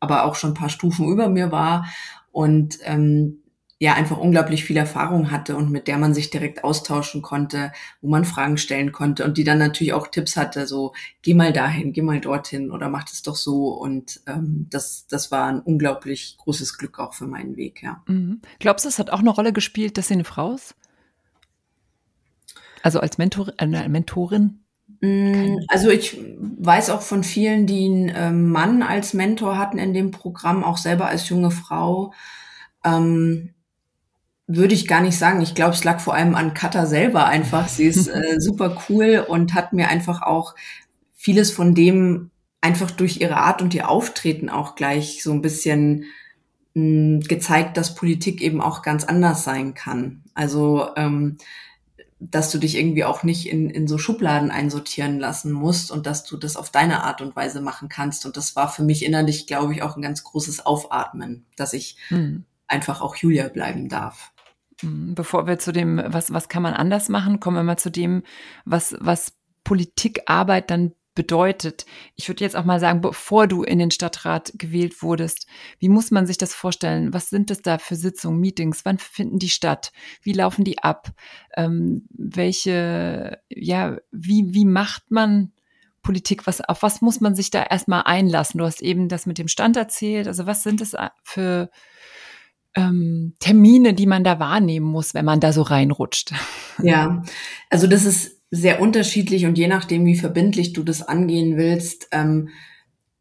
aber 0.00 0.24
auch 0.24 0.36
schon 0.36 0.52
ein 0.52 0.54
paar 0.54 0.70
Stufen 0.70 1.06
über 1.06 1.28
mir 1.28 1.52
war. 1.52 1.86
Und 2.32 2.78
ähm, 2.84 3.43
ja 3.84 3.94
einfach 3.94 4.16
unglaublich 4.16 4.64
viel 4.64 4.76
Erfahrung 4.76 5.30
hatte 5.30 5.56
und 5.56 5.70
mit 5.70 5.88
der 5.88 5.98
man 5.98 6.14
sich 6.14 6.30
direkt 6.30 6.64
austauschen 6.64 7.22
konnte, 7.22 7.72
wo 8.00 8.08
man 8.08 8.24
Fragen 8.24 8.56
stellen 8.56 8.92
konnte 8.92 9.24
und 9.24 9.36
die 9.36 9.44
dann 9.44 9.58
natürlich 9.58 9.92
auch 9.92 10.08
Tipps 10.08 10.36
hatte, 10.36 10.66
so 10.66 10.94
geh 11.22 11.34
mal 11.34 11.52
dahin, 11.52 11.92
geh 11.92 12.02
mal 12.02 12.20
dorthin 12.20 12.70
oder 12.70 12.88
mach 12.88 13.04
das 13.04 13.22
doch 13.22 13.36
so 13.36 13.68
und 13.68 14.20
ähm, 14.26 14.66
das 14.70 15.06
das 15.06 15.30
war 15.30 15.46
ein 15.46 15.60
unglaublich 15.60 16.36
großes 16.38 16.78
Glück 16.78 16.98
auch 16.98 17.14
für 17.14 17.26
meinen 17.26 17.56
Weg, 17.56 17.82
ja. 17.82 18.02
Mhm. 18.06 18.40
Glaubst 18.58 18.84
du, 18.84 18.88
es 18.88 18.98
hat 18.98 19.10
auch 19.10 19.20
eine 19.20 19.30
Rolle 19.30 19.52
gespielt, 19.52 19.98
dass 19.98 20.08
sie 20.08 20.14
eine 20.14 20.24
Frau 20.24 20.54
ist? 20.54 20.74
Also 22.82 23.00
als 23.00 23.18
Mentor, 23.18 23.52
äh, 23.58 23.66
Mentorin? 23.66 24.60
Mm, 25.00 25.58
also 25.68 25.90
ich 25.90 26.18
weiß 26.38 26.88
auch 26.90 27.02
von 27.02 27.22
vielen, 27.22 27.66
die 27.66 27.84
einen 27.84 28.12
ähm, 28.14 28.50
Mann 28.50 28.82
als 28.82 29.12
Mentor 29.12 29.58
hatten 29.58 29.78
in 29.78 29.92
dem 29.92 30.10
Programm, 30.10 30.64
auch 30.64 30.78
selber 30.78 31.06
als 31.06 31.28
junge 31.28 31.50
Frau. 31.50 32.12
Ähm, 32.82 33.54
würde 34.46 34.74
ich 34.74 34.86
gar 34.86 35.00
nicht 35.00 35.18
sagen. 35.18 35.40
Ich 35.40 35.54
glaube, 35.54 35.74
es 35.74 35.84
lag 35.84 36.00
vor 36.00 36.14
allem 36.14 36.34
an 36.34 36.54
Katha 36.54 36.86
selber 36.86 37.26
einfach. 37.26 37.68
Sie 37.68 37.84
ist 37.84 38.08
äh, 38.08 38.36
super 38.38 38.82
cool 38.88 39.24
und 39.26 39.54
hat 39.54 39.72
mir 39.72 39.88
einfach 39.88 40.22
auch 40.22 40.54
vieles 41.14 41.50
von 41.50 41.74
dem 41.74 42.30
einfach 42.60 42.90
durch 42.90 43.20
ihre 43.20 43.36
Art 43.36 43.62
und 43.62 43.74
ihr 43.74 43.88
Auftreten 43.88 44.48
auch 44.48 44.74
gleich 44.74 45.22
so 45.22 45.32
ein 45.32 45.42
bisschen 45.42 46.04
mh, 46.74 46.82
hm, 46.82 47.20
gezeigt, 47.20 47.76
dass 47.76 47.94
Politik 47.94 48.40
eben 48.42 48.60
auch 48.60 48.82
ganz 48.82 49.04
anders 49.04 49.44
sein 49.44 49.74
kann. 49.74 50.22
Also 50.34 50.88
ähm, 50.96 51.38
dass 52.30 52.50
du 52.50 52.58
dich 52.58 52.76
irgendwie 52.76 53.04
auch 53.04 53.22
nicht 53.22 53.48
in, 53.48 53.68
in 53.68 53.86
so 53.86 53.98
Schubladen 53.98 54.50
einsortieren 54.50 55.18
lassen 55.18 55.52
musst 55.52 55.90
und 55.90 56.06
dass 56.06 56.24
du 56.24 56.36
das 56.36 56.56
auf 56.56 56.70
deine 56.70 57.02
Art 57.02 57.20
und 57.20 57.36
Weise 57.36 57.60
machen 57.60 57.88
kannst. 57.88 58.24
Und 58.24 58.36
das 58.36 58.56
war 58.56 58.70
für 58.70 58.82
mich 58.82 59.04
innerlich, 59.04 59.46
glaube 59.46 59.74
ich, 59.74 59.82
auch 59.82 59.96
ein 59.96 60.02
ganz 60.02 60.24
großes 60.24 60.64
Aufatmen, 60.64 61.44
dass 61.56 61.72
ich 61.72 61.98
hm. 62.08 62.44
einfach 62.66 63.02
auch 63.02 63.16
Julia 63.16 63.48
bleiben 63.48 63.88
darf. 63.88 64.32
Hm, 64.84 65.14
bevor 65.14 65.46
wir 65.46 65.58
zu 65.58 65.72
dem, 65.72 66.00
was, 66.06 66.32
was 66.32 66.48
kann 66.48 66.62
man 66.62 66.74
anders 66.74 67.08
machen, 67.08 67.40
kommen 67.40 67.56
wir 67.56 67.62
mal 67.62 67.78
zu 67.78 67.90
dem, 67.90 68.22
was, 68.64 68.96
was 69.00 69.32
Politikarbeit 69.64 70.70
dann 70.70 70.92
bedeutet. 71.14 71.86
Ich 72.16 72.28
würde 72.28 72.42
jetzt 72.42 72.56
auch 72.56 72.64
mal 72.64 72.80
sagen, 72.80 73.00
bevor 73.00 73.46
du 73.46 73.62
in 73.62 73.78
den 73.78 73.92
Stadtrat 73.92 74.52
gewählt 74.56 75.00
wurdest, 75.02 75.46
wie 75.78 75.88
muss 75.88 76.10
man 76.10 76.26
sich 76.26 76.38
das 76.38 76.54
vorstellen? 76.54 77.12
Was 77.14 77.30
sind 77.30 77.50
das 77.50 77.62
da 77.62 77.78
für 77.78 77.94
Sitzungen, 77.94 78.40
Meetings? 78.40 78.84
Wann 78.84 78.98
finden 78.98 79.38
die 79.38 79.48
statt? 79.48 79.92
Wie 80.22 80.32
laufen 80.32 80.64
die 80.64 80.80
ab? 80.80 81.12
Ähm, 81.56 82.06
welche, 82.10 83.38
ja, 83.48 83.96
wie, 84.10 84.52
wie 84.52 84.64
macht 84.64 85.10
man 85.10 85.52
Politik? 86.02 86.48
Was, 86.48 86.60
auf 86.60 86.82
was 86.82 87.00
muss 87.00 87.20
man 87.20 87.36
sich 87.36 87.50
da 87.50 87.62
erstmal 87.62 88.02
einlassen? 88.02 88.58
Du 88.58 88.64
hast 88.64 88.82
eben 88.82 89.08
das 89.08 89.24
mit 89.24 89.38
dem 89.38 89.48
Stand 89.48 89.76
erzählt. 89.76 90.26
Also 90.26 90.46
was 90.46 90.64
sind 90.64 90.80
das 90.80 90.96
für, 91.22 91.70
ähm, 92.74 93.34
Termine, 93.38 93.94
die 93.94 94.06
man 94.06 94.24
da 94.24 94.38
wahrnehmen 94.38 94.86
muss, 94.86 95.14
wenn 95.14 95.24
man 95.24 95.40
da 95.40 95.52
so 95.52 95.62
reinrutscht? 95.62 96.32
Ja, 96.82 97.22
also 97.70 97.86
das 97.86 98.04
ist 98.04 98.40
sehr 98.50 98.80
unterschiedlich 98.80 99.46
und 99.46 99.58
je 99.58 99.68
nachdem, 99.68 100.06
wie 100.06 100.16
verbindlich 100.16 100.72
du 100.72 100.82
das 100.82 101.02
angehen 101.02 101.56
willst, 101.56 102.08
ähm, 102.12 102.50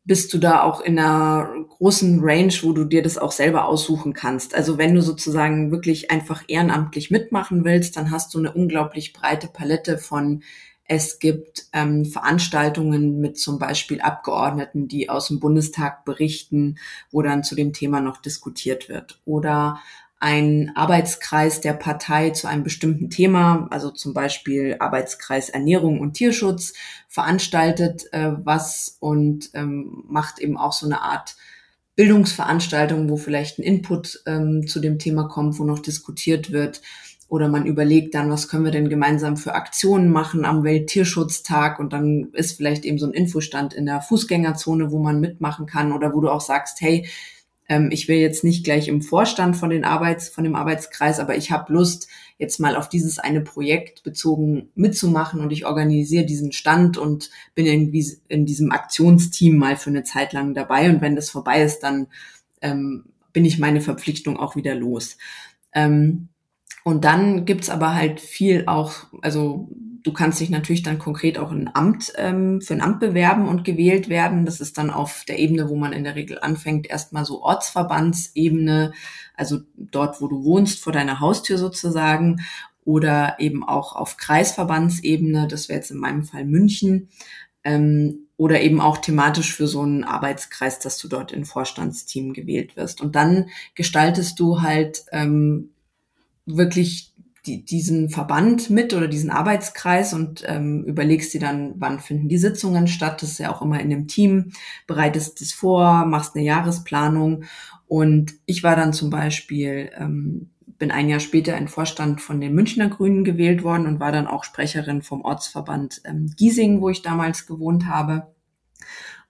bist 0.05 0.33
du 0.33 0.37
da 0.37 0.63
auch 0.63 0.81
in 0.81 0.99
einer 0.99 1.49
großen 1.69 2.19
Range, 2.21 2.53
wo 2.61 2.73
du 2.73 2.83
dir 2.83 3.01
das 3.01 3.17
auch 3.17 3.31
selber 3.31 3.65
aussuchen 3.65 4.13
kannst. 4.13 4.53
Also 4.53 4.77
wenn 4.77 4.93
du 4.93 5.01
sozusagen 5.01 5.71
wirklich 5.71 6.11
einfach 6.11 6.43
ehrenamtlich 6.47 7.09
mitmachen 7.09 7.63
willst, 7.63 7.95
dann 7.95 8.11
hast 8.11 8.33
du 8.33 8.39
eine 8.39 8.51
unglaublich 8.51 9.13
breite 9.13 9.47
Palette 9.47 9.97
von 9.97 10.43
es 10.85 11.19
gibt 11.19 11.67
ähm, 11.71 12.05
Veranstaltungen 12.05 13.19
mit 13.19 13.37
zum 13.37 13.57
Beispiel 13.57 14.01
Abgeordneten, 14.01 14.87
die 14.87 15.09
aus 15.09 15.27
dem 15.27 15.39
Bundestag 15.39 16.03
berichten, 16.05 16.77
wo 17.11 17.21
dann 17.21 17.43
zu 17.43 17.55
dem 17.55 17.73
Thema 17.73 18.01
noch 18.01 18.17
diskutiert 18.17 18.89
wird. 18.89 19.21
Oder 19.25 19.79
ein 20.19 20.71
Arbeitskreis 20.75 21.59
der 21.59 21.73
Partei 21.73 22.29
zu 22.29 22.47
einem 22.47 22.63
bestimmten 22.63 23.09
Thema, 23.09 23.67
also 23.71 23.91
zum 23.91 24.13
Beispiel 24.13 24.77
Arbeitskreis 24.79 25.49
Ernährung 25.49 25.99
und 25.99 26.13
Tierschutz, 26.13 26.73
veranstaltet 27.09 28.05
äh, 28.13 28.31
was 28.43 28.97
und 28.99 29.49
ähm, 29.53 30.03
macht 30.07 30.39
eben 30.39 30.57
auch 30.57 30.71
so 30.71 30.85
eine 30.85 31.01
Art 31.01 31.35
Bildungsveranstaltung, 31.95 33.09
wo 33.09 33.17
vielleicht 33.17 33.59
ein 33.59 33.63
Input 33.63 34.23
ähm, 34.25 34.65
zu 34.65 34.79
dem 34.79 34.97
Thema 34.97 35.27
kommt, 35.27 35.59
wo 35.59 35.63
noch 35.63 35.79
diskutiert 35.79 36.51
wird. 36.51 36.81
Oder 37.33 37.47
man 37.47 37.65
überlegt 37.65 38.13
dann, 38.13 38.29
was 38.29 38.47
können 38.47 38.63
wir 38.63 38.71
denn 38.71 38.89
gemeinsam 38.89 39.37
für 39.37 39.55
Aktionen 39.55 40.11
machen 40.11 40.45
am 40.45 40.63
Welttierschutztag? 40.63 41.79
Und 41.79 41.91
dann 41.91 42.29
ist 42.33 42.57
vielleicht 42.57 42.85
eben 42.85 42.99
so 42.99 43.07
ein 43.07 43.11
Infostand 43.11 43.73
in 43.73 43.87
der 43.87 44.01
Fußgängerzone, 44.01 44.91
wo 44.91 44.99
man 44.99 45.19
mitmachen 45.19 45.65
kann. 45.65 45.93
Oder 45.93 46.13
wo 46.13 46.21
du 46.21 46.29
auch 46.29 46.41
sagst, 46.41 46.79
hey, 46.79 47.07
ähm, 47.67 47.89
ich 47.91 48.07
will 48.07 48.17
jetzt 48.17 48.43
nicht 48.43 48.63
gleich 48.63 48.87
im 48.87 49.01
Vorstand 49.01 49.57
von 49.57 49.71
den 49.71 49.83
Arbeits, 49.83 50.29
von 50.29 50.43
dem 50.43 50.53
Arbeitskreis, 50.53 51.19
aber 51.19 51.35
ich 51.35 51.49
habe 51.49 51.73
Lust, 51.73 52.07
jetzt 52.37 52.59
mal 52.59 52.75
auf 52.75 52.87
dieses 52.87 53.17
eine 53.17 53.41
Projekt 53.41 54.03
bezogen 54.03 54.69
mitzumachen. 54.75 55.41
Und 55.41 55.51
ich 55.51 55.65
organisiere 55.65 56.27
diesen 56.27 56.51
Stand 56.51 56.99
und 56.99 57.31
bin 57.55 57.65
irgendwie 57.65 58.05
in 58.27 58.45
diesem 58.45 58.71
Aktionsteam 58.71 59.57
mal 59.57 59.75
für 59.75 59.89
eine 59.89 60.03
Zeit 60.03 60.33
lang 60.33 60.53
dabei. 60.53 60.87
Und 60.87 61.01
wenn 61.01 61.15
das 61.15 61.31
vorbei 61.31 61.63
ist, 61.63 61.79
dann 61.79 62.05
ähm, 62.61 63.05
bin 63.31 63.43
ich 63.43 63.57
meine 63.57 63.81
Verpflichtung 63.81 64.37
auch 64.37 64.55
wieder 64.55 64.75
los. 64.75 65.17
Ähm, 65.73 66.29
Und 66.83 67.05
dann 67.05 67.45
gibt's 67.45 67.69
aber 67.69 67.95
halt 67.95 68.19
viel 68.19 68.65
auch, 68.67 68.93
also 69.21 69.69
du 70.03 70.11
kannst 70.11 70.41
dich 70.41 70.49
natürlich 70.49 70.83
dann 70.83 70.99
konkret 70.99 71.37
auch 71.37 71.51
ein 71.51 71.73
Amt 71.73 72.11
ähm, 72.17 72.59
für 72.61 72.73
ein 72.73 72.81
Amt 72.81 72.99
bewerben 72.99 73.47
und 73.47 73.63
gewählt 73.63 74.09
werden. 74.09 74.45
Das 74.45 74.59
ist 74.59 74.77
dann 74.77 74.89
auf 74.89 75.23
der 75.25 75.39
Ebene, 75.39 75.69
wo 75.69 75.75
man 75.75 75.93
in 75.93 76.03
der 76.03 76.15
Regel 76.15 76.39
anfängt, 76.39 76.89
erstmal 76.89 77.23
so 77.23 77.41
Ortsverbandsebene, 77.41 78.93
also 79.35 79.59
dort, 79.77 80.19
wo 80.21 80.27
du 80.27 80.43
wohnst, 80.43 80.83
vor 80.83 80.91
deiner 80.91 81.19
Haustür 81.19 81.57
sozusagen, 81.57 82.41
oder 82.85 83.37
eben 83.39 83.63
auch 83.63 83.95
auf 83.95 84.17
Kreisverbandsebene, 84.17 85.47
das 85.47 85.69
wäre 85.69 85.79
jetzt 85.79 85.91
in 85.91 85.99
meinem 85.99 86.23
Fall 86.23 86.43
München, 86.43 87.07
ähm, 87.63 88.27
oder 88.35 88.61
eben 88.61 88.81
auch 88.81 88.97
thematisch 88.97 89.55
für 89.55 89.67
so 89.67 89.81
einen 89.81 90.03
Arbeitskreis, 90.03 90.79
dass 90.79 90.97
du 90.97 91.07
dort 91.07 91.31
in 91.31 91.45
Vorstandsteam 91.45 92.33
gewählt 92.33 92.75
wirst. 92.75 92.99
Und 92.99 93.15
dann 93.15 93.49
gestaltest 93.73 94.37
du 94.39 94.61
halt 94.61 95.05
ähm, 95.13 95.69
wirklich 96.45 97.13
die, 97.45 97.65
diesen 97.65 98.09
Verband 98.09 98.69
mit 98.69 98.93
oder 98.93 99.07
diesen 99.07 99.29
Arbeitskreis 99.29 100.13
und 100.13 100.43
ähm, 100.47 100.83
überlegst 100.85 101.33
dir 101.33 101.41
dann, 101.41 101.73
wann 101.77 101.99
finden 101.99 102.29
die 102.29 102.37
Sitzungen 102.37 102.87
statt. 102.87 103.21
Das 103.21 103.31
ist 103.31 103.39
ja 103.39 103.53
auch 103.53 103.61
immer 103.61 103.79
in 103.79 103.91
einem 103.91 104.07
Team, 104.07 104.53
bereitest 104.87 105.41
es 105.41 105.51
vor, 105.51 106.05
machst 106.05 106.35
eine 106.35 106.45
Jahresplanung. 106.45 107.43
Und 107.87 108.33
ich 108.45 108.63
war 108.63 108.75
dann 108.75 108.93
zum 108.93 109.09
Beispiel, 109.09 109.91
ähm, 109.97 110.51
bin 110.77 110.89
ein 110.89 111.09
Jahr 111.09 111.19
später 111.19 111.57
in 111.57 111.67
Vorstand 111.67 112.21
von 112.21 112.39
den 112.39 112.55
Münchner 112.55 112.89
Grünen 112.89 113.23
gewählt 113.23 113.63
worden 113.63 113.87
und 113.87 113.99
war 113.99 114.11
dann 114.11 114.27
auch 114.27 114.45
Sprecherin 114.45 115.01
vom 115.01 115.21
Ortsverband 115.21 116.01
ähm, 116.05 116.33
Giesing, 116.37 116.81
wo 116.81 116.89
ich 116.89 117.01
damals 117.01 117.45
gewohnt 117.45 117.87
habe. 117.87 118.33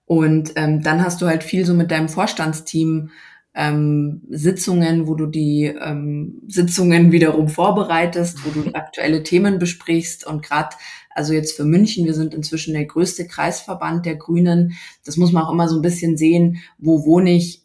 Und 0.05 0.53
ähm, 0.55 0.83
dann 0.83 1.03
hast 1.03 1.21
du 1.21 1.27
halt 1.27 1.43
viel 1.43 1.65
so 1.65 1.73
mit 1.73 1.89
deinem 1.89 2.09
Vorstandsteam 2.09 3.09
ähm, 3.55 4.21
Sitzungen, 4.29 5.07
wo 5.07 5.15
du 5.15 5.27
die 5.27 5.65
ähm, 5.65 6.41
Sitzungen 6.47 7.11
wiederum 7.11 7.49
vorbereitest, 7.49 8.39
wo 8.45 8.49
du 8.49 8.69
aktuelle 8.73 9.23
Themen 9.23 9.59
besprichst 9.59 10.25
und 10.25 10.43
gerade 10.43 10.75
also 11.15 11.33
jetzt 11.33 11.55
für 11.55 11.65
München, 11.65 12.05
wir 12.05 12.13
sind 12.13 12.33
inzwischen 12.33 12.73
der 12.73 12.85
größte 12.85 13.27
Kreisverband 13.27 14.05
der 14.05 14.15
Grünen. 14.15 14.73
Das 15.05 15.17
muss 15.17 15.31
man 15.31 15.43
auch 15.43 15.51
immer 15.51 15.69
so 15.69 15.75
ein 15.77 15.81
bisschen 15.81 16.17
sehen, 16.17 16.57
wo 16.79 17.05
wohne 17.05 17.31
ich, 17.31 17.61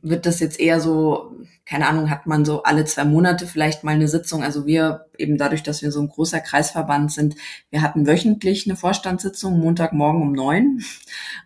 wird 0.00 0.26
das 0.26 0.38
jetzt 0.38 0.60
eher 0.60 0.80
so, 0.80 1.32
keine 1.66 1.88
Ahnung, 1.88 2.08
hat 2.08 2.26
man 2.26 2.44
so 2.44 2.62
alle 2.62 2.84
zwei 2.84 3.04
Monate 3.04 3.46
vielleicht 3.46 3.82
mal 3.82 3.94
eine 3.94 4.06
Sitzung. 4.06 4.44
Also 4.44 4.64
wir 4.64 5.06
eben 5.18 5.36
dadurch, 5.36 5.64
dass 5.64 5.82
wir 5.82 5.90
so 5.90 6.00
ein 6.00 6.08
großer 6.08 6.40
Kreisverband 6.40 7.10
sind, 7.12 7.34
wir 7.70 7.82
hatten 7.82 8.06
wöchentlich 8.06 8.66
eine 8.66 8.76
Vorstandssitzung, 8.76 9.58
Montagmorgen 9.58 10.22
um 10.22 10.32
neun. 10.32 10.80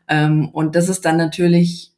Ähm, 0.09 0.51
und 0.51 0.77
das 0.77 0.91
ist 0.91 1.07
dann 1.07 1.17
natürlich 1.17 1.91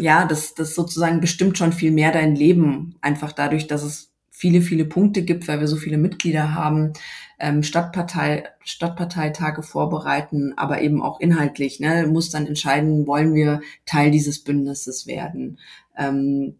ja, 0.00 0.24
das, 0.24 0.54
das 0.54 0.74
sozusagen 0.74 1.20
bestimmt 1.20 1.58
schon 1.58 1.72
viel 1.72 1.92
mehr 1.92 2.12
dein 2.12 2.34
Leben, 2.34 2.96
einfach 3.00 3.32
dadurch, 3.32 3.66
dass 3.66 3.82
es 3.82 4.12
viele, 4.30 4.62
viele 4.62 4.86
Punkte 4.86 5.22
gibt, 5.22 5.48
weil 5.48 5.60
wir 5.60 5.68
so 5.68 5.76
viele 5.76 5.98
Mitglieder 5.98 6.54
haben, 6.54 6.94
ähm, 7.38 7.62
Stadtpartei, 7.62 8.44
Stadtparteitage 8.64 9.62
vorbereiten, 9.62 10.54
aber 10.56 10.80
eben 10.80 11.02
auch 11.02 11.20
inhaltlich, 11.20 11.78
ne, 11.80 12.06
muss 12.06 12.30
dann 12.30 12.46
entscheiden, 12.46 13.06
wollen 13.06 13.34
wir 13.34 13.60
Teil 13.84 14.10
dieses 14.10 14.42
Bündnisses 14.42 15.06
werden. 15.06 15.58
Ähm, 15.96 16.56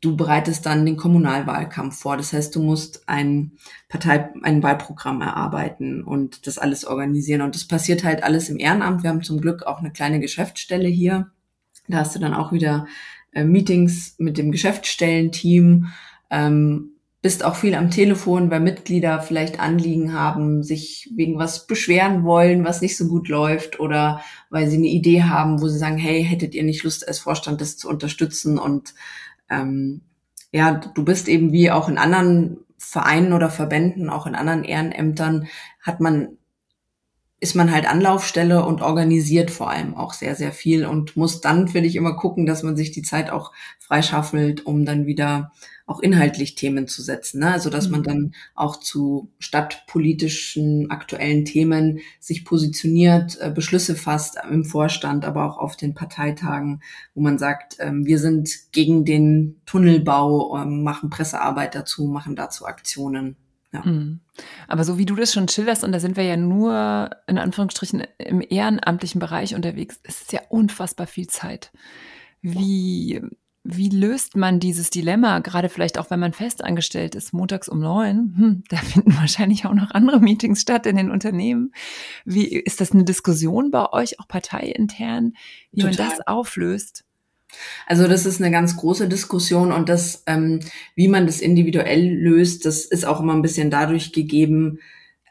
du 0.00 0.16
bereitest 0.16 0.64
dann 0.64 0.86
den 0.86 0.96
Kommunalwahlkampf 0.96 1.98
vor. 1.98 2.16
Das 2.16 2.32
heißt, 2.32 2.54
du 2.54 2.62
musst 2.62 3.06
ein 3.06 3.52
Partei, 3.88 4.30
ein 4.42 4.62
Wahlprogramm 4.62 5.20
erarbeiten 5.20 6.02
und 6.02 6.46
das 6.46 6.56
alles 6.56 6.86
organisieren. 6.86 7.42
Und 7.42 7.54
das 7.54 7.66
passiert 7.66 8.02
halt 8.02 8.22
alles 8.22 8.48
im 8.48 8.58
Ehrenamt. 8.58 9.02
Wir 9.02 9.10
haben 9.10 9.22
zum 9.22 9.40
Glück 9.40 9.64
auch 9.64 9.80
eine 9.80 9.90
kleine 9.90 10.20
Geschäftsstelle 10.20 10.88
hier 10.88 11.30
da 11.90 11.98
hast 11.98 12.14
du 12.14 12.18
dann 12.18 12.34
auch 12.34 12.52
wieder 12.52 12.86
äh, 13.32 13.44
Meetings 13.44 14.14
mit 14.18 14.38
dem 14.38 14.52
Geschäftsstellenteam, 14.52 15.88
ähm, 16.30 16.90
bist 17.22 17.44
auch 17.44 17.56
viel 17.56 17.74
am 17.74 17.90
Telefon, 17.90 18.50
weil 18.50 18.60
Mitglieder 18.60 19.20
vielleicht 19.20 19.60
Anliegen 19.60 20.14
haben, 20.14 20.62
sich 20.62 21.10
wegen 21.14 21.38
was 21.38 21.66
beschweren 21.66 22.24
wollen, 22.24 22.64
was 22.64 22.80
nicht 22.80 22.96
so 22.96 23.08
gut 23.08 23.28
läuft 23.28 23.78
oder 23.78 24.22
weil 24.48 24.68
sie 24.68 24.78
eine 24.78 24.86
Idee 24.86 25.24
haben, 25.24 25.60
wo 25.60 25.68
sie 25.68 25.78
sagen, 25.78 25.98
hey, 25.98 26.24
hättet 26.24 26.54
ihr 26.54 26.62
nicht 26.62 26.82
Lust 26.82 27.06
als 27.06 27.18
Vorstand 27.18 27.60
das 27.60 27.76
zu 27.76 27.90
unterstützen? 27.90 28.58
Und 28.58 28.94
ähm, 29.50 30.00
ja, 30.50 30.72
du 30.72 31.04
bist 31.04 31.28
eben 31.28 31.52
wie 31.52 31.70
auch 31.70 31.90
in 31.90 31.98
anderen 31.98 32.58
Vereinen 32.78 33.34
oder 33.34 33.50
Verbänden, 33.50 34.08
auch 34.08 34.26
in 34.26 34.34
anderen 34.34 34.64
Ehrenämtern, 34.64 35.46
hat 35.82 36.00
man 36.00 36.38
ist 37.40 37.56
man 37.56 37.72
halt 37.72 37.88
Anlaufstelle 37.88 38.64
und 38.66 38.82
organisiert 38.82 39.50
vor 39.50 39.70
allem 39.70 39.94
auch 39.94 40.12
sehr, 40.12 40.34
sehr 40.34 40.52
viel 40.52 40.84
und 40.84 41.16
muss 41.16 41.40
dann, 41.40 41.68
finde 41.68 41.88
ich, 41.88 41.96
immer 41.96 42.14
gucken, 42.14 42.44
dass 42.44 42.62
man 42.62 42.76
sich 42.76 42.90
die 42.90 43.02
Zeit 43.02 43.30
auch 43.30 43.52
freischaffelt, 43.78 44.66
um 44.66 44.84
dann 44.84 45.06
wieder 45.06 45.50
auch 45.86 46.00
inhaltlich 46.00 46.54
Themen 46.54 46.86
zu 46.86 47.02
setzen. 47.02 47.40
Ne? 47.40 47.50
Also 47.50 47.70
dass 47.70 47.88
man 47.88 48.00
mhm. 48.00 48.04
dann 48.04 48.34
auch 48.54 48.76
zu 48.76 49.32
stadtpolitischen 49.38 50.90
aktuellen 50.90 51.46
Themen 51.46 52.00
sich 52.20 52.44
positioniert, 52.44 53.38
äh, 53.40 53.50
Beschlüsse 53.50 53.96
fasst 53.96 54.38
im 54.48 54.64
Vorstand, 54.64 55.24
aber 55.24 55.46
auch 55.46 55.58
auf 55.58 55.76
den 55.76 55.94
Parteitagen, 55.94 56.82
wo 57.14 57.22
man 57.22 57.38
sagt, 57.38 57.78
ähm, 57.80 58.04
wir 58.06 58.18
sind 58.18 58.50
gegen 58.70 59.06
den 59.06 59.60
Tunnelbau, 59.64 60.58
ähm, 60.58 60.82
machen 60.82 61.10
Pressearbeit 61.10 61.74
dazu, 61.74 62.04
machen 62.04 62.36
dazu 62.36 62.66
Aktionen. 62.66 63.36
Ja. 63.72 63.84
Mhm. 63.84 64.20
Aber 64.68 64.84
so 64.84 64.98
wie 64.98 65.06
du 65.06 65.14
das 65.14 65.32
schon 65.32 65.48
schilderst, 65.48 65.84
und 65.84 65.92
da 65.92 66.00
sind 66.00 66.16
wir 66.16 66.24
ja 66.24 66.36
nur 66.36 67.10
in 67.26 67.38
Anführungsstrichen 67.38 68.04
im 68.18 68.42
ehrenamtlichen 68.48 69.20
Bereich 69.20 69.54
unterwegs, 69.54 70.00
es 70.02 70.22
ist 70.22 70.32
ja 70.32 70.40
unfassbar 70.48 71.06
viel 71.06 71.28
Zeit. 71.28 71.70
Wie, 72.42 73.20
wie 73.62 73.90
löst 73.90 74.36
man 74.36 74.58
dieses 74.58 74.90
Dilemma, 74.90 75.40
gerade 75.40 75.68
vielleicht 75.68 75.98
auch, 75.98 76.10
wenn 76.10 76.18
man 76.20 76.32
festangestellt 76.32 77.14
ist, 77.14 77.32
montags 77.32 77.68
um 77.68 77.80
neun? 77.80 78.34
Hm, 78.36 78.64
da 78.68 78.78
finden 78.78 79.14
wahrscheinlich 79.16 79.66
auch 79.66 79.74
noch 79.74 79.90
andere 79.90 80.20
Meetings 80.20 80.62
statt 80.62 80.86
in 80.86 80.96
den 80.96 81.10
Unternehmen. 81.10 81.72
Wie 82.24 82.46
ist 82.48 82.80
das 82.80 82.92
eine 82.92 83.04
Diskussion 83.04 83.70
bei 83.70 83.92
euch, 83.92 84.18
auch 84.18 84.26
parteiintern, 84.26 85.34
wie 85.70 85.82
Total. 85.82 85.96
man 85.96 86.10
das 86.10 86.26
auflöst? 86.26 87.04
Also 87.86 88.06
das 88.06 88.26
ist 88.26 88.40
eine 88.40 88.50
ganz 88.50 88.76
große 88.76 89.08
Diskussion 89.08 89.72
und 89.72 89.88
das, 89.88 90.22
ähm, 90.26 90.60
wie 90.94 91.08
man 91.08 91.26
das 91.26 91.40
individuell 91.40 92.08
löst, 92.08 92.66
das 92.66 92.84
ist 92.84 93.04
auch 93.04 93.20
immer 93.20 93.34
ein 93.34 93.42
bisschen 93.42 93.70
dadurch 93.70 94.12
gegeben, 94.12 94.78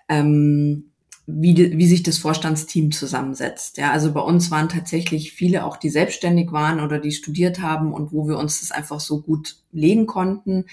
ähm, 0.10 0.92
wie, 1.26 1.54
die, 1.54 1.78
wie 1.78 1.88
sich 1.88 2.04
das 2.04 2.18
Vorstandsteam 2.18 2.92
zusammensetzt. 2.92 3.78
Ja, 3.78 3.92
also 3.92 4.12
bei 4.14 4.22
uns 4.22 4.52
waren 4.52 4.70
tatsächlich 4.70 5.32
viele 5.34 5.64
auch, 5.64 5.78
die 5.78 5.90
selbstständig 5.90 6.52
waren 6.52 6.80
oder 6.80 7.00
die 7.00 7.12
studiert 7.12 7.62
haben 7.62 7.94
und 7.94 8.12
wo 8.12 8.28
wir 8.28 8.38
uns 8.38 8.62
das 8.62 8.72
einfach 8.72 9.00
so 9.00 9.22
gut 9.22 9.58
legen 9.72 10.08
konnten. 10.08 10.66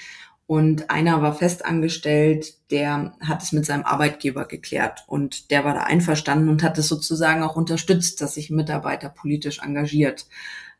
Und 0.46 0.90
einer 0.90 1.22
war 1.22 1.34
festangestellt, 1.34 2.54
der 2.70 3.14
hat 3.20 3.42
es 3.42 3.50
mit 3.50 3.66
seinem 3.66 3.84
Arbeitgeber 3.84 4.44
geklärt 4.44 5.04
und 5.08 5.50
der 5.50 5.64
war 5.64 5.74
da 5.74 5.80
einverstanden 5.80 6.48
und 6.48 6.62
hat 6.62 6.78
es 6.78 6.86
sozusagen 6.86 7.42
auch 7.42 7.56
unterstützt, 7.56 8.20
dass 8.20 8.34
sich 8.34 8.50
Mitarbeiter 8.50 9.08
politisch 9.08 9.58
engagiert. 9.58 10.26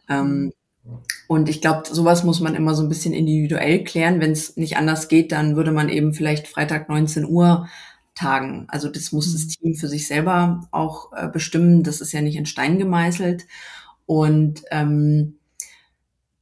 Ähm, 0.09 0.53
und 1.29 1.49
ich 1.49 1.61
glaube, 1.61 1.83
sowas 1.91 2.23
muss 2.23 2.41
man 2.41 2.55
immer 2.55 2.75
so 2.75 2.83
ein 2.83 2.89
bisschen 2.89 3.13
individuell 3.13 3.83
klären. 3.85 4.21
Wenn 4.21 4.33
es 4.33 4.57
nicht 4.57 4.77
anders 4.77 5.09
geht, 5.09 5.33
dann 5.33 5.57
würde 5.57 5.73
man 5.73 5.89
eben 5.89 6.15
vielleicht 6.15 6.47
Freitag 6.47 6.89
19 6.89 7.25
Uhr 7.25 7.69
tagen. 8.15 8.67
Also 8.69 8.89
das 8.89 9.13
muss 9.13 9.33
das 9.33 9.45
mhm. 9.45 9.49
Team 9.49 9.75
für 9.75 9.89
sich 9.89 10.07
selber 10.07 10.69
auch 10.71 11.13
äh, 11.13 11.29
bestimmen. 11.29 11.83
Das 11.83 12.01
ist 12.01 12.13
ja 12.13 12.21
nicht 12.21 12.37
in 12.37 12.47
Stein 12.47 12.79
gemeißelt. 12.79 13.47
Und 14.07 14.63
ähm, 14.71 15.39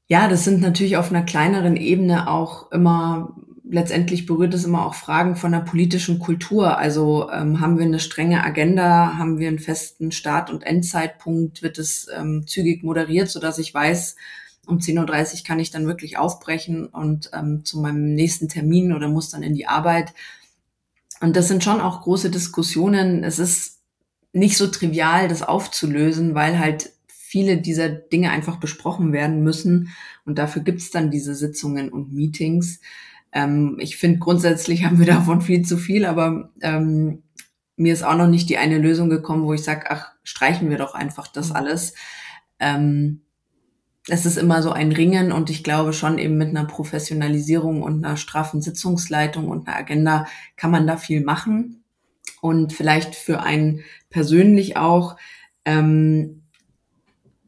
ja, 0.07 0.29
das 0.29 0.45
sind 0.45 0.61
natürlich 0.61 0.97
auf 0.97 1.11
einer 1.11 1.23
kleineren 1.23 1.77
Ebene 1.77 2.29
auch 2.29 2.71
immer 2.71 3.35
letztendlich 3.69 4.27
berührt 4.27 4.55
es 4.55 4.65
immer 4.65 4.85
auch 4.87 4.95
Fragen 4.95 5.37
von 5.37 5.53
der 5.53 5.61
politischen 5.61 6.19
Kultur. 6.19 6.77
Also 6.79 7.31
ähm, 7.31 7.61
haben 7.61 7.79
wir 7.79 7.87
eine 7.87 7.99
strenge 7.99 8.45
Agenda, 8.45 9.17
haben 9.17 9.39
wir 9.39 9.49
einen 9.49 9.59
festen 9.59 10.13
Start- 10.13 10.51
und 10.51 10.63
Endzeitpunkt, 10.63 11.63
wird 11.63 11.79
es 11.79 12.09
ähm, 12.15 12.47
zügig 12.47 12.83
moderiert, 12.83 13.31
so 13.31 13.41
dass 13.41 13.59
ich 13.59 13.73
weiß, 13.73 14.17
um 14.67 14.79
10.30 14.79 15.39
Uhr 15.39 15.45
kann 15.45 15.59
ich 15.59 15.71
dann 15.71 15.87
wirklich 15.87 16.19
aufbrechen 16.19 16.87
und 16.87 17.31
ähm, 17.33 17.65
zu 17.65 17.81
meinem 17.81 18.15
nächsten 18.15 18.49
Termin 18.49 18.93
oder 18.93 19.09
muss 19.09 19.31
dann 19.31 19.43
in 19.43 19.55
die 19.55 19.67
Arbeit. 19.67 20.13
Und 21.21 21.37
das 21.37 21.49
sind 21.49 21.65
schon 21.65 21.81
auch 21.81 22.03
große 22.03 22.31
Diskussionen. 22.31 23.25
Es 23.25 23.39
ist 23.39 23.81
nicht 24.33 24.57
so 24.57 24.67
trivial, 24.67 25.29
das 25.29 25.43
aufzulösen, 25.43 26.35
weil 26.35 26.59
halt 26.59 26.91
viele 27.07 27.59
dieser 27.59 27.89
Dinge 27.89 28.31
einfach 28.31 28.57
besprochen 28.57 29.13
werden 29.13 29.43
müssen. 29.43 29.91
Und 30.25 30.39
dafür 30.39 30.63
gibt's 30.63 30.91
dann 30.91 31.11
diese 31.11 31.35
Sitzungen 31.35 31.91
und 31.91 32.13
Meetings. 32.13 32.81
Ähm, 33.35 33.77
ich 33.81 33.99
finde, 33.99 34.21
grundsätzlich 34.21 34.85
haben 34.85 34.99
wir 34.99 35.07
davon 35.15 35.43
viel 35.43 35.63
zu 35.63 35.77
viel, 35.77 36.07
aber 36.07 36.51
ähm, 36.63 37.25
mir 37.77 37.93
ist 37.93 38.05
auch 38.05 38.17
noch 38.17 38.29
nicht 38.29 38.49
die 38.49 38.57
eine 38.57 38.79
Lösung 38.79 39.11
gekommen, 39.11 39.45
wo 39.45 39.53
ich 39.53 39.65
sage, 39.65 39.87
ach, 39.91 40.13
streichen 40.23 40.71
wir 40.71 40.79
doch 40.79 40.95
einfach 40.95 41.29
das 41.29 41.51
mhm. 41.51 41.57
alles. 41.57 41.95
Ähm, 42.61 43.21
es 44.07 44.27
ist 44.27 44.37
immer 44.37 44.63
so 44.63 44.71
ein 44.71 44.93
Ringen 44.93 45.33
und 45.33 45.51
ich 45.51 45.65
glaube 45.65 45.93
schon 45.93 46.19
eben 46.19 46.37
mit 46.37 46.51
einer 46.51 46.67
Professionalisierung 46.67 47.83
und 47.83 48.05
einer 48.05 48.17
straffen 48.17 48.61
Sitzungsleitung 48.61 49.49
und 49.49 49.67
einer 49.67 49.79
Agenda 49.79 50.27
kann 50.57 50.71
man 50.71 50.87
da 50.87 50.97
viel 50.97 51.25
machen. 51.25 51.83
Und 52.43 52.75
vielleicht 52.75 53.15
für 53.15 53.41
einen 53.41 53.81
persönlich 54.11 54.77
auch, 54.77 55.17
ähm, 55.65 56.43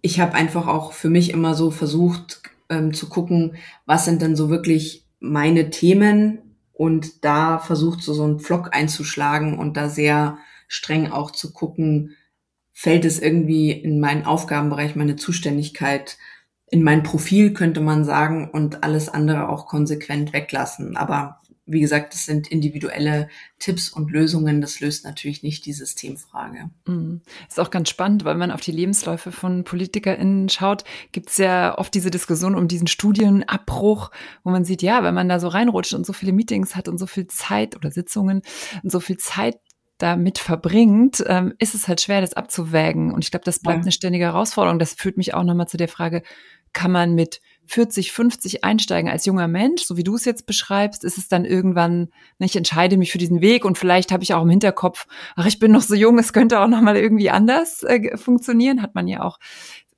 ich 0.01 0.20
habe 0.20 0.35
einfach 0.35 0.66
auch 0.66 0.94
für 0.94 1.11
mich 1.11 1.31
immer 1.31 1.55
so 1.55 1.70
versucht 1.70 2.42
ähm, 2.70 2.94
zu 2.94 3.11
gucken, 3.11 3.57
was 3.85 4.07
sind 4.07 4.22
denn 4.22 4.37
so 4.37 4.49
wirklich 4.49 5.06
meine 5.20 5.70
Themen 5.70 6.57
und 6.72 7.24
da 7.24 7.59
versucht 7.59 8.02
so 8.02 8.12
so 8.12 8.26
ein 8.26 8.38
Pflock 8.38 8.74
einzuschlagen 8.74 9.59
und 9.59 9.76
da 9.76 9.88
sehr 9.88 10.38
streng 10.68 11.11
auch 11.11 11.31
zu 11.31 11.52
gucken, 11.52 12.16
fällt 12.72 13.05
es 13.05 13.18
irgendwie 13.18 13.70
in 13.70 14.00
meinen 14.00 14.26
Aufgabenbereich, 14.26 14.96
meine 14.96 15.16
Zuständigkeit, 15.16 16.18
in 16.68 16.83
mein 16.83 17.02
Profil 17.02 17.52
könnte 17.55 17.81
man 17.81 18.05
sagen 18.05 18.50
und 18.50 18.83
alles 18.83 19.09
andere 19.09 19.48
auch 19.48 19.66
konsequent 19.66 20.33
weglassen. 20.33 20.96
Aber 20.96 21.40
wie 21.66 21.81
gesagt, 21.81 22.14
das 22.14 22.24
sind 22.24 22.48
individuelle 22.48 23.29
Tipps 23.59 23.90
und 23.90 24.11
Lösungen. 24.11 24.61
Das 24.61 24.81
löst 24.81 25.05
natürlich 25.05 25.42
nicht 25.42 25.66
die 25.66 25.72
Systemfrage. 25.72 26.70
Mhm. 26.87 27.22
Ist 27.48 27.59
auch 27.59 27.70
ganz 27.70 27.90
spannend, 27.90 28.24
weil 28.24 28.37
man 28.37 28.52
auf 28.52 28.61
die 28.61 28.72
Lebensläufe 28.72 29.33
von 29.33 29.64
PolitikerInnen 29.64 30.48
schaut, 30.48 30.85
gibt 31.11 31.31
es 31.31 31.38
ja 31.38 31.76
oft 31.76 31.92
diese 31.92 32.11
Diskussion 32.11 32.55
um 32.55 32.68
diesen 32.68 32.87
Studienabbruch, 32.87 34.12
wo 34.44 34.50
man 34.50 34.64
sieht, 34.64 34.81
ja, 34.83 35.02
wenn 35.02 35.14
man 35.14 35.29
da 35.29 35.40
so 35.40 35.48
reinrutscht 35.48 35.94
und 35.94 36.07
so 36.07 36.12
viele 36.12 36.33
Meetings 36.33 36.76
hat 36.76 36.88
und 36.88 36.98
so 36.98 37.07
viel 37.07 37.26
Zeit 37.26 37.74
oder 37.74 37.90
Sitzungen 37.90 38.42
und 38.83 38.90
so 38.90 39.00
viel 39.00 39.16
Zeit 39.16 39.59
damit 39.98 40.38
verbringt, 40.38 41.24
ähm, 41.26 41.55
ist 41.59 41.74
es 41.74 41.88
halt 41.88 42.00
schwer, 42.00 42.20
das 42.20 42.35
abzuwägen. 42.35 43.12
Und 43.12 43.24
ich 43.24 43.31
glaube, 43.31 43.44
das 43.44 43.59
bleibt 43.59 43.79
ja. 43.79 43.83
eine 43.83 43.92
ständige 43.92 44.26
Herausforderung. 44.26 44.79
Das 44.79 44.92
führt 44.92 45.16
mich 45.16 45.35
auch 45.35 45.42
nochmal 45.42 45.68
zu 45.68 45.79
der 45.79 45.88
Frage, 45.88 46.22
kann 46.72 46.92
man 46.92 47.14
mit 47.14 47.40
40, 47.66 48.12
50 48.12 48.64
einsteigen 48.64 49.11
als 49.11 49.26
junger 49.26 49.48
Mensch, 49.48 49.83
so 49.83 49.96
wie 49.96 50.05
du 50.05 50.14
es 50.14 50.24
jetzt 50.24 50.46
beschreibst, 50.46 51.05
ist 51.05 51.18
es 51.18 51.29
dann 51.29 51.44
irgendwann, 51.44 52.09
ne, 52.38 52.46
ich 52.46 52.57
entscheide 52.57 52.96
mich 52.96 53.12
für 53.12 53.18
diesen 53.18 53.40
Weg 53.40 53.64
und 53.64 53.79
vielleicht 53.79 54.12
habe 54.12 54.22
ich 54.22 54.35
auch 54.35 54.42
im 54.42 54.50
Hinterkopf, 54.50 55.07
ach, 55.35 55.46
ich 55.46 55.59
bin 55.59 55.72
noch 55.72 55.83
so 55.83 55.94
jung, 55.94 56.18
es 56.18 56.33
könnte 56.33 56.61
auch 56.61 56.68
noch 56.68 56.81
mal 56.81 56.96
irgendwie 56.96 57.31
anders 57.31 57.83
äh, 57.83 58.16
funktionieren, 58.16 58.83
hat 58.83 58.94
man 58.94 59.09
ja 59.09 59.22
auch 59.22 59.38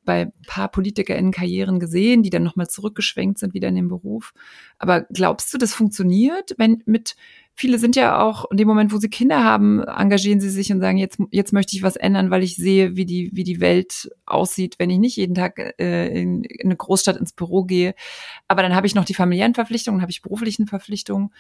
bei 0.09 0.33
paar 0.47 0.69
PolitikerInnen 0.69 1.33
Karrieren 1.33 1.79
gesehen, 1.81 2.23
die 2.23 2.31
dann 2.31 2.43
nochmal 2.43 2.67
zurückgeschwenkt 2.67 3.39
sind 3.39 3.53
wieder 3.53 3.69
in 3.69 3.75
den 3.75 3.89
Beruf. 3.89 4.33
Aber 4.79 5.03
glaubst 5.13 5.53
du, 5.53 5.59
das 5.59 5.75
funktioniert, 5.75 6.55
wenn 6.57 6.83
mit 6.87 7.15
viele 7.59 7.81
sind 7.81 7.97
ja 7.97 8.23
auch 8.23 8.49
in 8.53 8.57
dem 8.57 8.69
Moment, 8.69 8.93
wo 8.93 8.99
sie 8.99 9.09
Kinder 9.09 9.43
haben, 9.43 9.83
engagieren 9.83 10.39
sie 10.39 10.49
sich 10.49 10.71
und 10.71 10.81
sagen, 10.81 10.97
jetzt, 10.97 11.19
jetzt 11.33 11.53
möchte 11.53 11.75
ich 11.75 11.83
was 11.83 11.97
ändern, 11.97 12.31
weil 12.31 12.45
ich 12.45 12.55
sehe, 12.55 12.95
wie 12.95 13.05
die, 13.05 13.31
wie 13.33 13.43
die 13.43 13.59
Welt 13.59 14.09
aussieht, 14.27 14.77
wenn 14.79 14.91
ich 14.91 14.99
nicht 15.01 15.17
jeden 15.17 15.35
Tag 15.35 15.59
äh, 15.81 16.07
in, 16.07 16.45
in 16.45 16.67
eine 16.67 16.77
Großstadt 16.77 17.17
ins 17.17 17.33
Büro 17.33 17.65
gehe. 17.65 17.97
Aber 18.47 18.63
dann 18.63 18.77
habe 18.77 18.87
ich 18.87 18.95
noch 18.95 19.05
die 19.05 19.15
familiären 19.15 19.55
Verpflichtungen, 19.55 20.03
habe 20.03 20.13
ich 20.13 20.23
beruflichen 20.23 20.69
Verpflichtungen. 20.69 21.31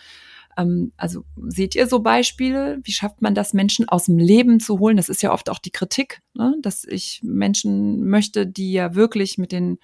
Ähm, 0.57 0.90
also 0.96 1.24
seht 1.46 1.76
ihr 1.76 1.87
so 1.87 2.00
Beispiele? 2.00 2.81
Wie 2.83 2.92
schafft 2.92 3.22
man 3.22 3.37
das, 3.37 3.54
Menschen 3.54 3.88
aus 3.88 4.07
dem 4.07 4.18
Leben 4.18 4.59
zu 4.59 4.81
holen? 4.81 4.96
Das 4.96 5.09
ist 5.09 5.22
ja 5.22 5.33
oft 5.33 5.48
auch 5.48 5.61
die 5.61 5.70
Kritik, 5.70 6.20
ne? 6.35 6.57
dass 6.62 6.85
ich 6.85 7.20
Menschen 7.22 8.09
möchte, 8.09 8.44
die 8.44 8.72
ja 8.72 8.96
wirklich 8.96 9.38
mit 9.38 9.52
den 9.52 9.78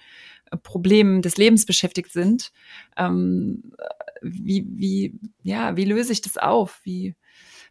Problemen 0.63 1.21
des 1.21 1.37
Lebens 1.37 1.65
beschäftigt 1.65 2.11
sind. 2.11 2.51
Ähm, 2.97 3.73
wie, 4.21 4.65
wie, 4.67 5.19
ja, 5.43 5.75
wie 5.77 5.85
löse 5.85 6.11
ich 6.11 6.21
das 6.21 6.37
auf? 6.37 6.79
Wie, 6.83 7.15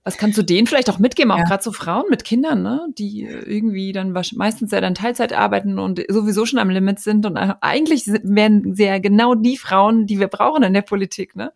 was 0.05 0.19
kannst 0.19 0.37
du 0.37 0.43
denen 0.43 0.67
vielleicht 0.67 0.91
auch 0.91 0.99
mitgeben, 0.99 1.33
auch 1.33 1.39
ja. 1.39 1.45
gerade 1.45 1.63
so 1.63 1.73
Frauen 1.73 2.05
mit 2.11 2.25
Kindern, 2.25 2.63
ne, 2.63 2.87
die 2.99 3.23
irgendwie 3.23 3.93
dann 3.93 4.13
meistens 4.13 4.71
ja 4.71 4.81
dann 4.81 4.95
Teilzeit 4.95 5.33
arbeiten 5.33 5.79
und 5.79 6.05
sowieso 6.09 6.45
schon 6.45 6.59
am 6.59 6.69
Limit 6.69 7.01
sind 7.01 7.25
und 7.25 7.37
eigentlich 7.37 8.07
werden 8.07 8.75
sehr 8.75 9.01
genau 9.01 9.35
die 9.35 9.57
Frauen, 9.57 10.07
die 10.07 10.21
wir 10.21 10.29
brauchen 10.29 10.63
in 10.63 10.75
der 10.75 10.83
Politik, 10.83 11.35
ne? 11.35 11.53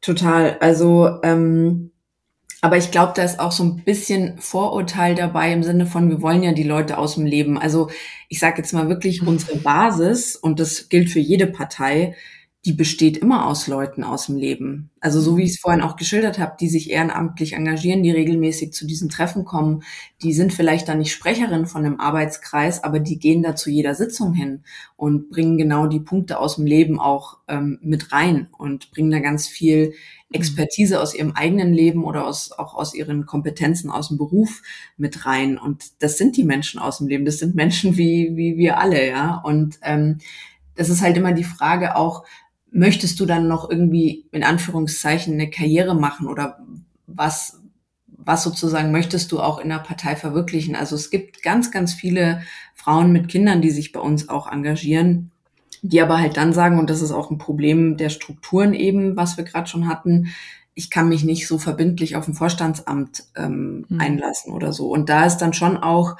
Total. 0.00 0.56
Also 0.60 1.18
ähm, 1.24 1.90
aber 2.66 2.78
ich 2.78 2.90
glaube, 2.90 3.12
da 3.14 3.22
ist 3.22 3.38
auch 3.38 3.52
so 3.52 3.62
ein 3.62 3.84
bisschen 3.84 4.38
Vorurteil 4.40 5.14
dabei 5.14 5.52
im 5.52 5.62
Sinne 5.62 5.86
von, 5.86 6.10
wir 6.10 6.20
wollen 6.20 6.42
ja 6.42 6.50
die 6.50 6.64
Leute 6.64 6.98
aus 6.98 7.14
dem 7.14 7.24
Leben. 7.24 7.58
Also 7.58 7.90
ich 8.28 8.40
sage 8.40 8.56
jetzt 8.58 8.72
mal 8.72 8.88
wirklich, 8.88 9.24
unsere 9.24 9.56
Basis, 9.58 10.34
und 10.34 10.58
das 10.58 10.88
gilt 10.88 11.08
für 11.08 11.20
jede 11.20 11.46
Partei, 11.46 12.16
die 12.66 12.72
besteht 12.72 13.16
immer 13.16 13.46
aus 13.46 13.68
Leuten 13.68 14.02
aus 14.02 14.26
dem 14.26 14.36
Leben. 14.36 14.90
Also 14.98 15.20
so 15.20 15.36
wie 15.36 15.44
ich 15.44 15.50
es 15.50 15.60
vorhin 15.60 15.82
auch 15.82 15.94
geschildert 15.94 16.40
habe, 16.40 16.56
die 16.58 16.68
sich 16.68 16.90
ehrenamtlich 16.90 17.52
engagieren, 17.52 18.02
die 18.02 18.10
regelmäßig 18.10 18.72
zu 18.72 18.88
diesen 18.88 19.08
Treffen 19.08 19.44
kommen, 19.44 19.84
die 20.20 20.32
sind 20.32 20.52
vielleicht 20.52 20.88
dann 20.88 20.98
nicht 20.98 21.12
Sprecherin 21.12 21.66
von 21.66 21.86
einem 21.86 22.00
Arbeitskreis, 22.00 22.82
aber 22.82 22.98
die 22.98 23.20
gehen 23.20 23.44
da 23.44 23.54
zu 23.54 23.70
jeder 23.70 23.94
Sitzung 23.94 24.34
hin 24.34 24.64
und 24.96 25.30
bringen 25.30 25.58
genau 25.58 25.86
die 25.86 26.00
Punkte 26.00 26.40
aus 26.40 26.56
dem 26.56 26.66
Leben 26.66 26.98
auch 26.98 27.38
ähm, 27.46 27.78
mit 27.82 28.10
rein 28.10 28.48
und 28.58 28.90
bringen 28.90 29.12
da 29.12 29.20
ganz 29.20 29.46
viel 29.46 29.94
Expertise 30.32 31.00
aus 31.00 31.14
ihrem 31.14 31.32
eigenen 31.36 31.72
Leben 31.72 32.02
oder 32.02 32.26
aus, 32.26 32.50
auch 32.50 32.74
aus 32.74 32.94
ihren 32.94 33.26
Kompetenzen 33.26 33.92
aus 33.92 34.08
dem 34.08 34.18
Beruf 34.18 34.62
mit 34.96 35.24
rein. 35.24 35.56
Und 35.56 36.02
das 36.02 36.18
sind 36.18 36.36
die 36.36 36.42
Menschen 36.42 36.80
aus 36.80 36.98
dem 36.98 37.06
Leben. 37.06 37.24
Das 37.24 37.38
sind 37.38 37.54
Menschen 37.54 37.96
wie, 37.96 38.32
wie 38.34 38.56
wir 38.56 38.78
alle, 38.80 39.06
ja. 39.06 39.36
Und 39.36 39.78
ähm, 39.82 40.18
das 40.74 40.88
ist 40.88 41.00
halt 41.00 41.16
immer 41.16 41.32
die 41.32 41.44
Frage 41.44 41.96
auch, 41.96 42.24
möchtest 42.76 43.18
du 43.18 43.26
dann 43.26 43.48
noch 43.48 43.70
irgendwie 43.70 44.26
in 44.32 44.44
Anführungszeichen 44.44 45.34
eine 45.34 45.50
Karriere 45.50 45.94
machen 45.94 46.28
oder 46.28 46.58
was, 47.06 47.60
was 48.06 48.42
sozusagen 48.42 48.92
möchtest 48.92 49.32
du 49.32 49.40
auch 49.40 49.58
in 49.58 49.70
der 49.70 49.78
Partei 49.78 50.14
verwirklichen? 50.14 50.76
Also 50.76 50.94
es 50.94 51.10
gibt 51.10 51.42
ganz, 51.42 51.70
ganz 51.70 51.94
viele 51.94 52.42
Frauen 52.74 53.12
mit 53.12 53.28
Kindern, 53.28 53.62
die 53.62 53.70
sich 53.70 53.92
bei 53.92 54.00
uns 54.00 54.28
auch 54.28 54.50
engagieren, 54.50 55.30
die 55.82 56.00
aber 56.02 56.18
halt 56.18 56.36
dann 56.36 56.52
sagen, 56.52 56.78
und 56.78 56.90
das 56.90 57.00
ist 57.00 57.12
auch 57.12 57.30
ein 57.30 57.38
Problem 57.38 57.96
der 57.96 58.10
Strukturen 58.10 58.74
eben, 58.74 59.16
was 59.16 59.36
wir 59.36 59.44
gerade 59.44 59.68
schon 59.68 59.88
hatten, 59.88 60.28
ich 60.74 60.90
kann 60.90 61.08
mich 61.08 61.24
nicht 61.24 61.46
so 61.46 61.56
verbindlich 61.56 62.16
auf 62.16 62.28
ein 62.28 62.34
Vorstandsamt 62.34 63.24
ähm, 63.34 63.86
mhm. 63.88 64.00
einlassen 64.00 64.52
oder 64.52 64.74
so. 64.74 64.90
Und 64.90 65.08
da 65.08 65.24
ist 65.24 65.38
dann 65.38 65.54
schon 65.54 65.78
auch, 65.78 66.16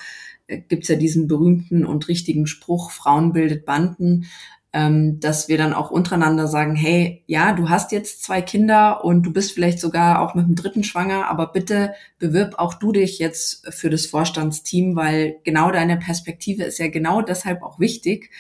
äh, 0.46 0.62
gibt's 0.66 0.88
ja 0.88 0.96
diesen 0.96 1.28
berühmten 1.28 1.84
und 1.84 2.08
richtigen 2.08 2.46
Spruch, 2.46 2.90
Frauen 2.90 3.34
bildet 3.34 3.66
Banden, 3.66 4.24
ähm, 4.72 5.20
dass 5.20 5.48
wir 5.48 5.58
dann 5.58 5.72
auch 5.72 5.90
untereinander 5.90 6.48
sagen, 6.48 6.74
hey, 6.74 7.24
ja, 7.26 7.52
du 7.52 7.68
hast 7.68 7.92
jetzt 7.92 8.22
zwei 8.22 8.42
Kinder 8.42 9.04
und 9.04 9.22
du 9.22 9.32
bist 9.32 9.52
vielleicht 9.52 9.80
sogar 9.80 10.20
auch 10.20 10.34
mit 10.34 10.46
dem 10.46 10.54
dritten 10.54 10.84
schwanger, 10.84 11.28
aber 11.28 11.52
bitte 11.52 11.94
bewirb 12.18 12.58
auch 12.58 12.74
du 12.74 12.92
dich 12.92 13.18
jetzt 13.18 13.72
für 13.74 13.90
das 13.90 14.06
Vorstandsteam, 14.06 14.96
weil 14.96 15.36
genau 15.44 15.70
deine 15.70 15.96
Perspektive 15.96 16.64
ist 16.64 16.78
ja 16.78 16.88
genau 16.88 17.22
deshalb 17.22 17.62
auch 17.62 17.78
wichtig. 17.78 18.30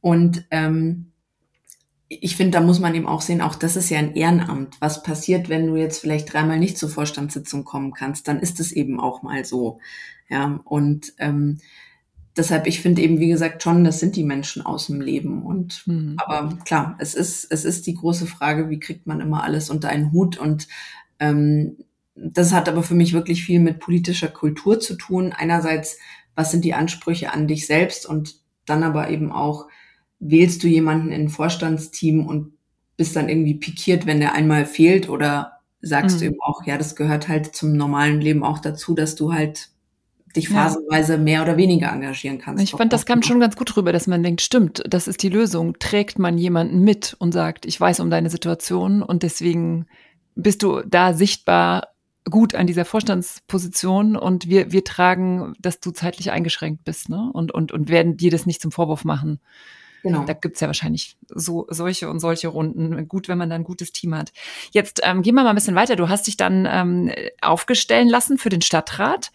Und 0.00 0.46
ähm, 0.50 1.12
ich 2.20 2.36
finde, 2.36 2.58
da 2.58 2.60
muss 2.60 2.78
man 2.78 2.94
eben 2.94 3.06
auch 3.06 3.22
sehen, 3.22 3.40
auch 3.40 3.54
das 3.54 3.76
ist 3.76 3.90
ja 3.90 3.98
ein 3.98 4.14
Ehrenamt. 4.14 4.76
Was 4.80 5.02
passiert, 5.02 5.48
wenn 5.48 5.66
du 5.66 5.76
jetzt 5.76 5.98
vielleicht 5.98 6.32
dreimal 6.32 6.58
nicht 6.58 6.76
zur 6.76 6.90
Vorstandssitzung 6.90 7.64
kommen 7.64 7.92
kannst? 7.92 8.28
Dann 8.28 8.40
ist 8.40 8.60
es 8.60 8.72
eben 8.72 9.00
auch 9.00 9.22
mal 9.22 9.44
so. 9.44 9.80
Ja, 10.28 10.60
und 10.64 11.14
ähm, 11.18 11.58
deshalb, 12.36 12.66
ich 12.66 12.80
finde 12.80 13.02
eben, 13.02 13.18
wie 13.20 13.28
gesagt, 13.28 13.62
schon, 13.62 13.84
das 13.84 14.00
sind 14.00 14.16
die 14.16 14.24
Menschen 14.24 14.64
aus 14.64 14.86
dem 14.86 15.00
Leben. 15.00 15.42
Und 15.42 15.86
mhm. 15.86 16.16
aber 16.18 16.56
klar, 16.64 16.96
es 16.98 17.14
ist, 17.14 17.46
es 17.50 17.64
ist 17.64 17.86
die 17.86 17.94
große 17.94 18.26
Frage, 18.26 18.70
wie 18.70 18.80
kriegt 18.80 19.06
man 19.06 19.20
immer 19.20 19.42
alles 19.42 19.70
unter 19.70 19.88
einen 19.88 20.12
Hut? 20.12 20.38
Und 20.38 20.68
ähm, 21.18 21.76
das 22.14 22.52
hat 22.52 22.68
aber 22.68 22.82
für 22.82 22.94
mich 22.94 23.12
wirklich 23.12 23.44
viel 23.44 23.60
mit 23.60 23.80
politischer 23.80 24.28
Kultur 24.28 24.80
zu 24.80 24.96
tun. 24.96 25.32
Einerseits, 25.32 25.98
was 26.34 26.50
sind 26.50 26.64
die 26.64 26.74
Ansprüche 26.74 27.32
an 27.32 27.48
dich 27.48 27.66
selbst 27.66 28.06
und 28.06 28.40
dann 28.66 28.82
aber 28.82 29.10
eben 29.10 29.32
auch, 29.32 29.68
wählst 30.18 30.62
du 30.62 30.68
jemanden 30.68 31.10
in 31.10 31.22
ein 31.22 31.28
Vorstandsteam 31.28 32.26
und 32.26 32.52
bist 32.96 33.16
dann 33.16 33.28
irgendwie 33.28 33.54
pikiert, 33.54 34.06
wenn 34.06 34.20
der 34.20 34.34
einmal 34.34 34.66
fehlt 34.66 35.08
oder 35.08 35.58
sagst 35.80 36.16
mhm. 36.16 36.20
du 36.20 36.26
eben 36.26 36.40
auch, 36.40 36.64
ja, 36.64 36.78
das 36.78 36.94
gehört 36.94 37.28
halt 37.28 37.56
zum 37.56 37.72
normalen 37.72 38.20
Leben 38.20 38.44
auch 38.44 38.60
dazu, 38.60 38.94
dass 38.94 39.16
du 39.16 39.32
halt 39.32 39.71
dich 40.32 40.48
phasenweise 40.48 41.14
ja. 41.14 41.18
mehr 41.18 41.42
oder 41.42 41.56
weniger 41.56 41.92
engagieren 41.92 42.38
kannst. 42.38 42.62
Ich 42.62 42.72
fand, 42.72 42.92
das 42.92 43.06
kam 43.06 43.22
schon 43.22 43.40
ganz 43.40 43.56
gut 43.56 43.76
rüber, 43.76 43.92
dass 43.92 44.06
man 44.06 44.22
denkt, 44.22 44.40
stimmt, 44.40 44.82
das 44.86 45.08
ist 45.08 45.22
die 45.22 45.28
Lösung. 45.28 45.78
Trägt 45.78 46.18
man 46.18 46.38
jemanden 46.38 46.80
mit 46.80 47.14
und 47.18 47.32
sagt, 47.32 47.66
ich 47.66 47.80
weiß 47.80 48.00
um 48.00 48.10
deine 48.10 48.30
Situation 48.30 49.02
und 49.02 49.22
deswegen 49.22 49.86
bist 50.34 50.62
du 50.62 50.80
da 50.86 51.12
sichtbar 51.12 51.88
gut 52.24 52.54
an 52.54 52.66
dieser 52.66 52.84
Vorstandsposition 52.84 54.16
und 54.16 54.48
wir, 54.48 54.70
wir 54.72 54.84
tragen, 54.84 55.54
dass 55.58 55.80
du 55.80 55.90
zeitlich 55.90 56.30
eingeschränkt 56.30 56.84
bist, 56.84 57.08
ne? 57.08 57.30
Und, 57.32 57.52
und, 57.52 57.72
und 57.72 57.88
werden 57.88 58.16
dir 58.16 58.30
das 58.30 58.46
nicht 58.46 58.62
zum 58.62 58.70
Vorwurf 58.70 59.04
machen. 59.04 59.40
Genau. 60.02 60.24
Da 60.24 60.32
gibt's 60.32 60.60
ja 60.60 60.66
wahrscheinlich 60.66 61.16
so 61.28 61.66
solche 61.70 62.10
und 62.10 62.18
solche 62.18 62.48
Runden. 62.48 63.06
Gut, 63.08 63.28
wenn 63.28 63.38
man 63.38 63.50
da 63.50 63.56
ein 63.56 63.64
gutes 63.64 63.92
Team 63.92 64.14
hat. 64.14 64.32
Jetzt 64.72 65.00
ähm, 65.04 65.22
gehen 65.22 65.34
wir 65.34 65.44
mal 65.44 65.50
ein 65.50 65.54
bisschen 65.54 65.76
weiter. 65.76 65.96
Du 65.96 66.08
hast 66.08 66.26
dich 66.26 66.36
dann 66.36 66.66
ähm, 66.70 67.12
aufgestellen 67.40 68.08
lassen 68.08 68.38
für 68.38 68.48
den 68.48 68.62
Stadtrat. 68.62 69.30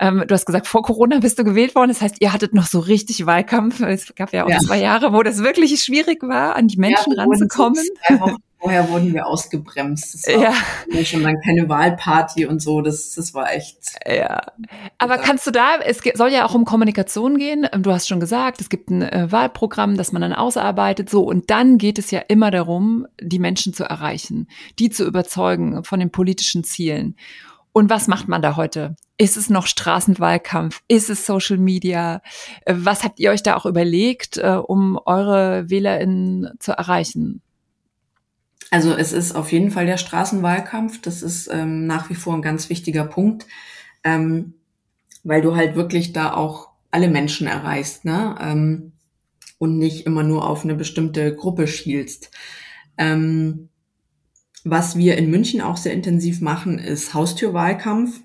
Ähm, 0.00 0.24
du 0.26 0.34
hast 0.34 0.46
gesagt, 0.46 0.66
vor 0.66 0.82
Corona 0.82 1.20
bist 1.20 1.38
du 1.38 1.44
gewählt 1.44 1.74
worden. 1.74 1.90
Das 1.90 2.00
heißt, 2.00 2.16
ihr 2.20 2.32
hattet 2.32 2.52
noch 2.52 2.66
so 2.66 2.80
richtig 2.80 3.26
Wahlkampf. 3.26 3.80
Es 3.80 4.14
gab 4.14 4.32
ja 4.32 4.44
auch 4.44 4.50
ja. 4.50 4.58
zwei 4.58 4.80
Jahre, 4.80 5.12
wo 5.12 5.22
das 5.22 5.38
wirklich 5.38 5.80
schwierig 5.82 6.22
war, 6.22 6.56
an 6.56 6.68
die 6.68 6.78
Menschen 6.78 7.12
ja, 7.16 7.22
ranzukommen. 7.22 7.84
So 8.08 8.36
Vorher 8.60 8.88
wurden 8.88 9.14
wir 9.14 9.26
ausgebremst. 9.26 10.14
Das 10.14 10.34
war 10.34 10.52
ja. 10.90 11.04
schon 11.04 11.22
dann 11.22 11.40
keine 11.44 11.68
Wahlparty 11.68 12.46
und 12.46 12.60
so. 12.60 12.80
Das, 12.80 13.14
das 13.14 13.32
war 13.32 13.52
echt. 13.52 13.78
Ja. 14.04 14.40
Aber 14.98 15.18
kannst 15.18 15.46
du 15.46 15.52
da, 15.52 15.76
es 15.76 16.00
soll 16.14 16.30
ja 16.30 16.44
auch 16.44 16.54
um 16.54 16.64
Kommunikation 16.64 17.38
gehen. 17.38 17.68
Du 17.78 17.92
hast 17.92 18.08
schon 18.08 18.18
gesagt, 18.18 18.60
es 18.60 18.68
gibt 18.68 18.90
ein 18.90 19.02
äh, 19.02 19.30
Wahlprogramm, 19.30 19.96
das 19.96 20.10
man 20.10 20.22
dann 20.22 20.32
ausarbeitet. 20.32 21.08
So. 21.08 21.22
Und 21.22 21.50
dann 21.50 21.78
geht 21.78 21.98
es 21.98 22.10
ja 22.10 22.18
immer 22.26 22.50
darum, 22.50 23.06
die 23.20 23.38
Menschen 23.38 23.74
zu 23.74 23.84
erreichen, 23.84 24.48
die 24.80 24.90
zu 24.90 25.04
überzeugen 25.04 25.84
von 25.84 26.00
den 26.00 26.10
politischen 26.10 26.64
Zielen. 26.64 27.14
Und 27.72 27.90
was 27.90 28.08
macht 28.08 28.26
man 28.26 28.42
da 28.42 28.56
heute? 28.56 28.96
Ist 29.18 29.36
es 29.36 29.50
noch 29.50 29.68
Straßenwahlkampf? 29.68 30.82
Ist 30.88 31.10
es 31.10 31.26
Social 31.26 31.58
Media? 31.58 32.22
Äh, 32.64 32.74
was 32.76 33.04
habt 33.04 33.20
ihr 33.20 33.30
euch 33.30 33.44
da 33.44 33.56
auch 33.56 33.66
überlegt, 33.66 34.36
äh, 34.36 34.56
um 34.56 34.98
eure 35.06 35.70
WählerInnen 35.70 36.50
zu 36.58 36.72
erreichen? 36.72 37.42
Also 38.70 38.92
es 38.94 39.12
ist 39.12 39.34
auf 39.34 39.52
jeden 39.52 39.70
Fall 39.70 39.86
der 39.86 39.96
Straßenwahlkampf. 39.96 41.00
Das 41.00 41.22
ist 41.22 41.48
ähm, 41.50 41.86
nach 41.86 42.10
wie 42.10 42.14
vor 42.14 42.34
ein 42.34 42.42
ganz 42.42 42.68
wichtiger 42.68 43.04
Punkt, 43.04 43.46
ähm, 44.04 44.54
weil 45.24 45.40
du 45.40 45.56
halt 45.56 45.74
wirklich 45.74 46.12
da 46.12 46.34
auch 46.34 46.68
alle 46.90 47.08
Menschen 47.08 47.46
erreichst, 47.46 48.04
ne? 48.04 48.36
Ähm, 48.40 48.92
und 49.58 49.78
nicht 49.78 50.06
immer 50.06 50.22
nur 50.22 50.48
auf 50.48 50.64
eine 50.64 50.74
bestimmte 50.74 51.34
Gruppe 51.34 51.66
schielst. 51.66 52.30
Ähm, 52.96 53.70
was 54.64 54.96
wir 54.96 55.16
in 55.16 55.30
München 55.30 55.60
auch 55.60 55.76
sehr 55.76 55.92
intensiv 55.92 56.40
machen, 56.40 56.78
ist 56.78 57.14
Haustürwahlkampf. 57.14 58.20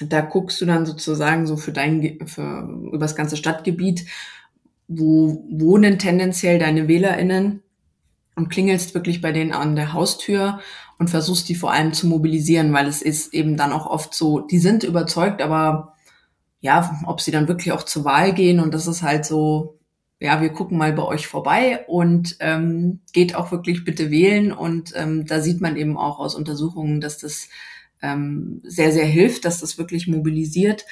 Da 0.00 0.20
guckst 0.20 0.60
du 0.60 0.66
dann 0.66 0.86
sozusagen 0.86 1.46
so 1.46 1.56
für 1.56 1.72
dein, 1.72 2.20
für, 2.26 2.68
über 2.86 2.98
das 2.98 3.16
ganze 3.16 3.36
Stadtgebiet, 3.36 4.06
wo 4.86 5.44
wohnen 5.50 5.98
tendenziell 5.98 6.58
deine 6.58 6.86
WählerInnen 6.86 7.62
und 8.38 8.48
klingelst 8.48 8.94
wirklich 8.94 9.20
bei 9.20 9.32
denen 9.32 9.52
an 9.52 9.76
der 9.76 9.92
Haustür 9.92 10.60
und 10.98 11.10
versuchst 11.10 11.48
die 11.48 11.54
vor 11.54 11.72
allem 11.72 11.92
zu 11.92 12.06
mobilisieren, 12.06 12.72
weil 12.72 12.86
es 12.86 13.02
ist 13.02 13.34
eben 13.34 13.56
dann 13.56 13.72
auch 13.72 13.86
oft 13.86 14.14
so, 14.14 14.40
die 14.40 14.58
sind 14.58 14.84
überzeugt, 14.84 15.42
aber 15.42 15.94
ja, 16.60 16.98
ob 17.04 17.20
sie 17.20 17.30
dann 17.30 17.48
wirklich 17.48 17.72
auch 17.72 17.82
zur 17.82 18.04
Wahl 18.04 18.32
gehen 18.32 18.60
und 18.60 18.72
das 18.72 18.86
ist 18.86 19.02
halt 19.02 19.26
so, 19.26 19.78
ja, 20.20 20.40
wir 20.40 20.50
gucken 20.50 20.78
mal 20.78 20.92
bei 20.92 21.02
euch 21.02 21.26
vorbei 21.26 21.84
und 21.86 22.36
ähm, 22.40 23.00
geht 23.12 23.34
auch 23.34 23.52
wirklich 23.52 23.84
bitte 23.84 24.10
wählen. 24.10 24.52
Und 24.52 24.92
ähm, 24.96 25.26
da 25.26 25.40
sieht 25.40 25.60
man 25.60 25.76
eben 25.76 25.96
auch 25.96 26.18
aus 26.18 26.34
Untersuchungen, 26.34 27.00
dass 27.00 27.18
das 27.18 27.48
ähm, 28.02 28.60
sehr, 28.64 28.92
sehr 28.92 29.06
hilft, 29.06 29.44
dass 29.44 29.60
das 29.60 29.78
wirklich 29.78 30.08
mobilisiert. 30.08 30.86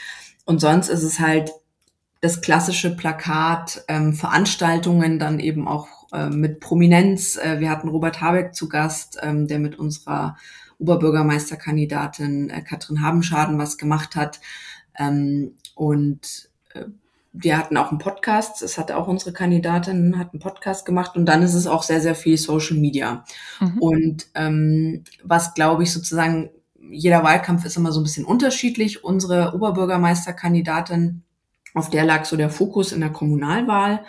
Und 0.45 0.61
sonst 0.61 0.89
ist 0.89 1.03
es 1.03 1.19
halt 1.19 1.51
das 2.21 2.41
klassische 2.41 2.95
Plakat, 2.95 3.85
ähm, 3.89 4.13
Veranstaltungen 4.13 5.19
dann 5.19 5.41
eben 5.41 5.67
auch 5.67 5.89
äh, 6.13 6.29
mit 6.29 6.61
Prominenz. 6.61 7.37
Äh, 7.37 7.61
wir 7.61 7.71
hatten 7.71 7.89
Robert 7.89 8.21
Habeck 8.21 8.55
zu 8.55 8.69
Gast, 8.69 9.19
ähm, 9.23 9.47
der 9.47 9.59
mit 9.59 9.79
unserer 9.79 10.37
Oberbürgermeisterkandidatin 10.79 12.51
äh, 12.51 12.63
Katrin 12.63 13.03
Habenschaden 13.03 13.59
was 13.59 13.79
gemacht 13.79 14.17
hat. 14.17 14.41
Ähm, 14.99 15.55
und 15.75 16.51
äh, 16.75 16.85
wir 17.39 17.59
hatten 17.59 17.77
auch 17.77 17.91
einen 17.91 17.99
Podcast, 17.99 18.63
es 18.63 18.79
hatte 18.79 18.97
auch 18.97 19.09
unsere 19.09 19.33
Kandidatin, 19.33 20.19
hat 20.19 20.33
einen 20.33 20.41
Podcast 20.41 20.87
gemacht 20.87 21.17
und 21.17 21.27
dann 21.27 21.43
ist 21.43 21.55
es 21.55 21.67
auch 21.67 21.83
sehr, 21.83 22.01
sehr 22.01 22.15
viel 22.15 22.39
Social 22.39 22.79
Media. 22.79 23.25
Mhm. 23.61 23.79
Und 23.79 24.27
ähm, 24.35 25.05
was 25.23 25.53
glaube 25.53 25.83
ich 25.83 25.93
sozusagen, 25.93 26.51
jeder 26.91 27.23
Wahlkampf 27.25 27.65
ist 27.65 27.77
immer 27.77 27.93
so 27.93 28.01
ein 28.01 28.05
bisschen 28.05 28.25
unterschiedlich. 28.25 29.05
Unsere 29.05 29.55
Oberbürgermeisterkandidatin, 29.55 31.23
auf 31.75 31.91
der 31.91 32.05
lag 32.05 32.25
so 32.25 32.37
der 32.37 32.49
Fokus 32.49 32.93
in 32.93 33.01
der 33.01 33.11
Kommunalwahl. 33.11 34.05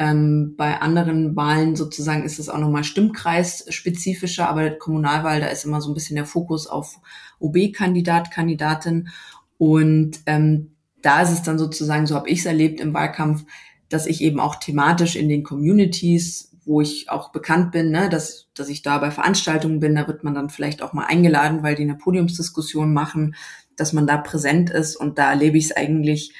Ähm, 0.00 0.54
bei 0.56 0.80
anderen 0.80 1.36
Wahlen 1.36 1.76
sozusagen 1.76 2.24
ist 2.24 2.38
es 2.38 2.48
auch 2.48 2.56
nochmal 2.56 2.84
stimmkreisspezifischer, 2.84 4.48
aber 4.48 4.70
Kommunalwahl, 4.70 5.40
da 5.40 5.48
ist 5.48 5.66
immer 5.66 5.82
so 5.82 5.90
ein 5.90 5.94
bisschen 5.94 6.16
der 6.16 6.24
Fokus 6.24 6.66
auf 6.66 6.98
OB-Kandidat, 7.38 8.30
Kandidatin. 8.30 9.10
Und 9.58 10.20
ähm, 10.24 10.70
da 11.02 11.20
ist 11.20 11.32
es 11.32 11.42
dann 11.42 11.58
sozusagen, 11.58 12.06
so 12.06 12.14
habe 12.14 12.30
ich 12.30 12.38
es 12.38 12.46
erlebt 12.46 12.80
im 12.80 12.94
Wahlkampf, 12.94 13.44
dass 13.90 14.06
ich 14.06 14.22
eben 14.22 14.40
auch 14.40 14.56
thematisch 14.56 15.16
in 15.16 15.28
den 15.28 15.44
Communities, 15.44 16.56
wo 16.64 16.80
ich 16.80 17.10
auch 17.10 17.30
bekannt 17.30 17.70
bin, 17.70 17.90
ne, 17.90 18.08
dass, 18.08 18.48
dass 18.54 18.70
ich 18.70 18.80
da 18.80 18.96
bei 18.96 19.10
Veranstaltungen 19.10 19.80
bin, 19.80 19.96
da 19.96 20.08
wird 20.08 20.24
man 20.24 20.34
dann 20.34 20.48
vielleicht 20.48 20.80
auch 20.80 20.94
mal 20.94 21.04
eingeladen, 21.04 21.62
weil 21.62 21.74
die 21.74 21.82
eine 21.82 21.96
Podiumsdiskussion 21.96 22.94
machen, 22.94 23.34
dass 23.76 23.92
man 23.92 24.06
da 24.06 24.16
präsent 24.16 24.70
ist 24.70 24.96
und 24.96 25.18
da 25.18 25.28
erlebe 25.28 25.58
ich 25.58 25.66
es 25.66 25.76
eigentlich 25.76 26.32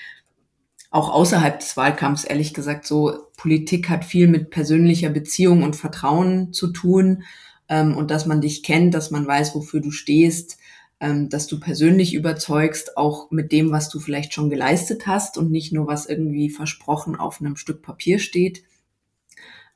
auch 0.90 1.08
außerhalb 1.08 1.60
des 1.60 1.76
Wahlkampfs, 1.76 2.24
ehrlich 2.24 2.52
gesagt, 2.52 2.84
so 2.84 3.28
Politik 3.36 3.88
hat 3.88 4.04
viel 4.04 4.26
mit 4.26 4.50
persönlicher 4.50 5.10
Beziehung 5.10 5.62
und 5.62 5.76
Vertrauen 5.76 6.52
zu 6.52 6.72
tun 6.72 7.22
ähm, 7.68 7.96
und 7.96 8.10
dass 8.10 8.26
man 8.26 8.40
dich 8.40 8.64
kennt, 8.64 8.92
dass 8.94 9.12
man 9.12 9.26
weiß, 9.26 9.54
wofür 9.54 9.80
du 9.80 9.92
stehst, 9.92 10.58
ähm, 10.98 11.28
dass 11.28 11.46
du 11.46 11.60
persönlich 11.60 12.12
überzeugst, 12.12 12.96
auch 12.96 13.30
mit 13.30 13.52
dem, 13.52 13.70
was 13.70 13.88
du 13.88 14.00
vielleicht 14.00 14.34
schon 14.34 14.50
geleistet 14.50 15.06
hast 15.06 15.38
und 15.38 15.52
nicht 15.52 15.72
nur, 15.72 15.86
was 15.86 16.06
irgendwie 16.06 16.50
versprochen 16.50 17.14
auf 17.16 17.40
einem 17.40 17.56
Stück 17.56 17.82
Papier 17.82 18.18
steht. 18.18 18.64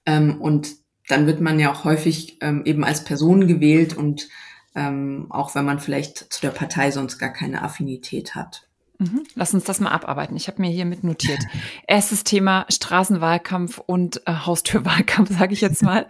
Ähm, 0.05 0.41
und 0.41 0.75
dann 1.09 1.27
wird 1.27 1.41
man 1.41 1.61
ja 1.61 1.73
auch 1.73 1.85
häufig 1.85 2.39
ähm, 2.41 2.63
eben 2.65 2.83
als 2.85 3.05
Person 3.05 3.47
gewählt 3.47 3.97
und 3.97 4.29
ähm, 4.75 5.27
auch 5.31 5.55
wenn 5.55 5.65
man 5.65 5.79
vielleicht 5.79 6.33
zu 6.33 6.41
der 6.41 6.51
Partei 6.51 6.91
sonst 6.91 7.19
gar 7.19 7.33
keine 7.33 7.63
Affinität 7.63 8.35
hat. 8.35 8.69
Mhm. 9.05 9.25
Lass 9.35 9.55
uns 9.55 9.65
das 9.65 9.81
mal 9.81 9.91
abarbeiten. 9.91 10.37
Ich 10.37 10.49
habe 10.49 10.61
mir 10.61 10.71
hier 10.71 10.85
mit 10.85 11.05
notiert. 11.05 11.41
Erstes 11.87 12.25
Thema 12.25 12.67
Straßenwahlkampf 12.71 13.79
und 13.79 14.23
äh, 14.27 14.33
Haustürwahlkampf, 14.33 15.31
sage 15.39 15.53
ich 15.53 15.61
jetzt 15.61 15.83
mal. 15.83 16.07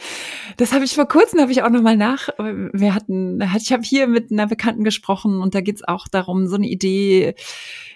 Das 0.57 0.73
habe 0.73 0.85
ich 0.85 0.95
vor 0.95 1.07
kurzem, 1.07 1.41
habe 1.41 1.53
ich 1.53 1.63
auch 1.63 1.71
noch 1.71 1.83
mal 1.83 1.97
nach. 1.97 2.29
Wir 2.39 2.95
hatten, 2.95 3.41
ich 3.57 3.73
habe 3.73 3.83
hier 3.83 4.07
mit 4.07 4.31
einer 4.31 4.47
Bekannten 4.47 4.85
gesprochen 4.85 5.41
und 5.41 5.55
da 5.55 5.61
geht 5.61 5.77
es 5.77 5.89
auch 5.89 6.09
darum, 6.09 6.47
so 6.47 6.57
eine 6.57 6.69
Idee 6.69 7.35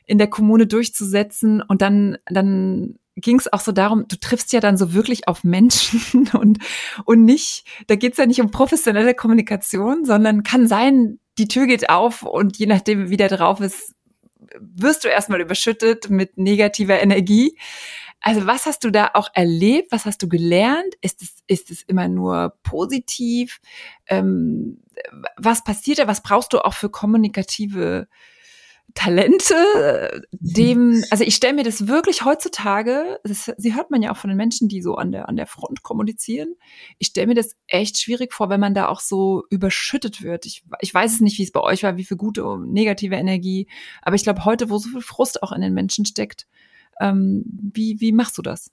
in 0.04 0.18
der 0.18 0.28
Kommune 0.28 0.66
durchzusetzen. 0.66 1.62
Und 1.62 1.82
dann, 1.82 2.18
dann 2.26 2.98
ging 3.20 3.38
es 3.38 3.52
auch 3.52 3.60
so 3.60 3.72
darum, 3.72 4.06
du 4.08 4.16
triffst 4.16 4.52
ja 4.52 4.60
dann 4.60 4.76
so 4.76 4.94
wirklich 4.94 5.28
auf 5.28 5.44
Menschen 5.44 6.28
und, 6.32 6.58
und 7.04 7.24
nicht, 7.24 7.64
da 7.86 7.94
geht 7.94 8.12
es 8.12 8.18
ja 8.18 8.26
nicht 8.26 8.40
um 8.40 8.50
professionelle 8.50 9.14
Kommunikation, 9.14 10.04
sondern 10.04 10.42
kann 10.42 10.66
sein, 10.66 11.18
die 11.38 11.48
Tür 11.48 11.66
geht 11.66 11.88
auf 11.88 12.22
und 12.22 12.56
je 12.56 12.66
nachdem, 12.66 13.10
wie 13.10 13.16
der 13.16 13.28
drauf 13.28 13.60
ist, 13.60 13.94
wirst 14.58 15.04
du 15.04 15.08
erstmal 15.08 15.40
überschüttet 15.40 16.10
mit 16.10 16.38
negativer 16.38 17.00
Energie. 17.00 17.58
Also 18.20 18.46
was 18.46 18.66
hast 18.66 18.84
du 18.84 18.90
da 18.90 19.10
auch 19.14 19.28
erlebt? 19.34 19.92
Was 19.92 20.04
hast 20.04 20.22
du 20.22 20.28
gelernt? 20.28 20.94
Ist 21.00 21.22
es, 21.22 21.42
ist 21.46 21.70
es 21.70 21.82
immer 21.82 22.08
nur 22.08 22.54
positiv? 22.62 23.60
Ähm, 24.06 24.82
was 25.36 25.62
passiert 25.62 25.98
da? 26.00 26.08
Was 26.08 26.22
brauchst 26.22 26.52
du 26.52 26.58
auch 26.58 26.74
für 26.74 26.90
kommunikative 26.90 28.08
Talente, 28.94 30.22
dem, 30.32 31.04
also 31.10 31.22
ich 31.22 31.34
stelle 31.34 31.54
mir 31.54 31.62
das 31.62 31.86
wirklich 31.86 32.24
heutzutage, 32.24 33.20
das, 33.22 33.52
sie 33.56 33.74
hört 33.74 33.90
man 33.90 34.02
ja 34.02 34.10
auch 34.10 34.16
von 34.16 34.28
den 34.28 34.36
Menschen, 34.36 34.68
die 34.68 34.82
so 34.82 34.96
an 34.96 35.12
der, 35.12 35.28
an 35.28 35.36
der 35.36 35.46
Front 35.46 35.82
kommunizieren. 35.82 36.54
Ich 36.98 37.08
stelle 37.08 37.28
mir 37.28 37.34
das 37.34 37.56
echt 37.66 37.98
schwierig 37.98 38.32
vor, 38.32 38.48
wenn 38.48 38.60
man 38.60 38.74
da 38.74 38.88
auch 38.88 39.00
so 39.00 39.44
überschüttet 39.50 40.22
wird. 40.22 40.46
Ich, 40.46 40.64
ich 40.80 40.92
weiß 40.92 41.14
es 41.14 41.20
nicht, 41.20 41.38
wie 41.38 41.44
es 41.44 41.52
bei 41.52 41.60
euch 41.60 41.82
war, 41.82 41.96
wie 41.96 42.04
viel 42.04 42.16
gute 42.16 42.44
und 42.44 42.72
negative 42.72 43.14
Energie, 43.14 43.68
aber 44.02 44.16
ich 44.16 44.22
glaube 44.22 44.44
heute, 44.44 44.70
wo 44.70 44.78
so 44.78 44.88
viel 44.88 45.02
Frust 45.02 45.42
auch 45.42 45.52
in 45.52 45.60
den 45.60 45.74
Menschen 45.74 46.04
steckt, 46.06 46.46
ähm, 47.00 47.44
wie, 47.46 48.00
wie 48.00 48.12
machst 48.12 48.38
du 48.38 48.42
das? 48.42 48.70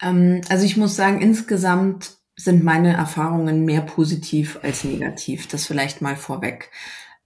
Ähm, 0.00 0.42
also 0.48 0.64
ich 0.64 0.76
muss 0.76 0.96
sagen, 0.96 1.20
insgesamt 1.20 2.16
sind 2.36 2.64
meine 2.64 2.92
Erfahrungen 2.94 3.64
mehr 3.64 3.82
positiv 3.82 4.58
als 4.62 4.84
negativ. 4.84 5.48
Das 5.48 5.66
vielleicht 5.66 6.00
mal 6.00 6.16
vorweg. 6.16 6.70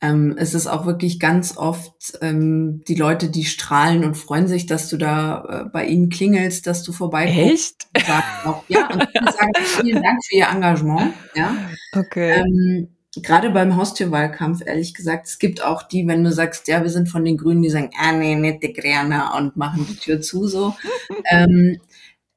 Ähm, 0.02 0.36
es 0.38 0.52
ist 0.52 0.66
auch 0.66 0.84
wirklich 0.84 1.18
ganz 1.18 1.56
oft 1.56 2.18
ähm, 2.20 2.82
die 2.86 2.96
Leute, 2.96 3.30
die 3.30 3.44
strahlen 3.46 4.04
und 4.04 4.14
freuen 4.14 4.46
sich, 4.46 4.66
dass 4.66 4.90
du 4.90 4.98
da 4.98 5.44
äh, 5.44 5.70
bei 5.70 5.86
ihnen 5.86 6.10
klingelst, 6.10 6.66
dass 6.66 6.82
du 6.82 6.92
vorbeikommst. 6.92 7.88
Echt? 7.94 8.10
Auch, 8.44 8.62
ja, 8.68 8.88
und 8.92 9.00
sagen 9.00 9.52
vielen 9.64 10.02
Dank 10.02 10.18
für 10.24 10.36
ihr 10.36 10.48
Engagement. 10.48 11.14
Ja. 11.34 11.56
Okay. 11.92 12.40
Ähm, 12.40 12.88
Gerade 13.22 13.48
beim 13.48 13.76
Haustürwahlkampf, 13.76 14.60
ehrlich 14.66 14.92
gesagt, 14.92 15.26
es 15.26 15.38
gibt 15.38 15.64
auch 15.64 15.82
die, 15.82 16.06
wenn 16.06 16.22
du 16.22 16.30
sagst, 16.30 16.68
ja, 16.68 16.82
wir 16.82 16.90
sind 16.90 17.08
von 17.08 17.24
den 17.24 17.38
Grünen, 17.38 17.62
die 17.62 17.70
sagen, 17.70 17.90
ah 17.98 18.12
nee, 18.12 18.34
nette 18.34 18.74
Gräne 18.74 19.30
und 19.38 19.56
machen 19.56 19.86
die 19.88 19.96
Tür 19.96 20.20
zu 20.20 20.46
so. 20.46 20.74
ähm, 21.30 21.80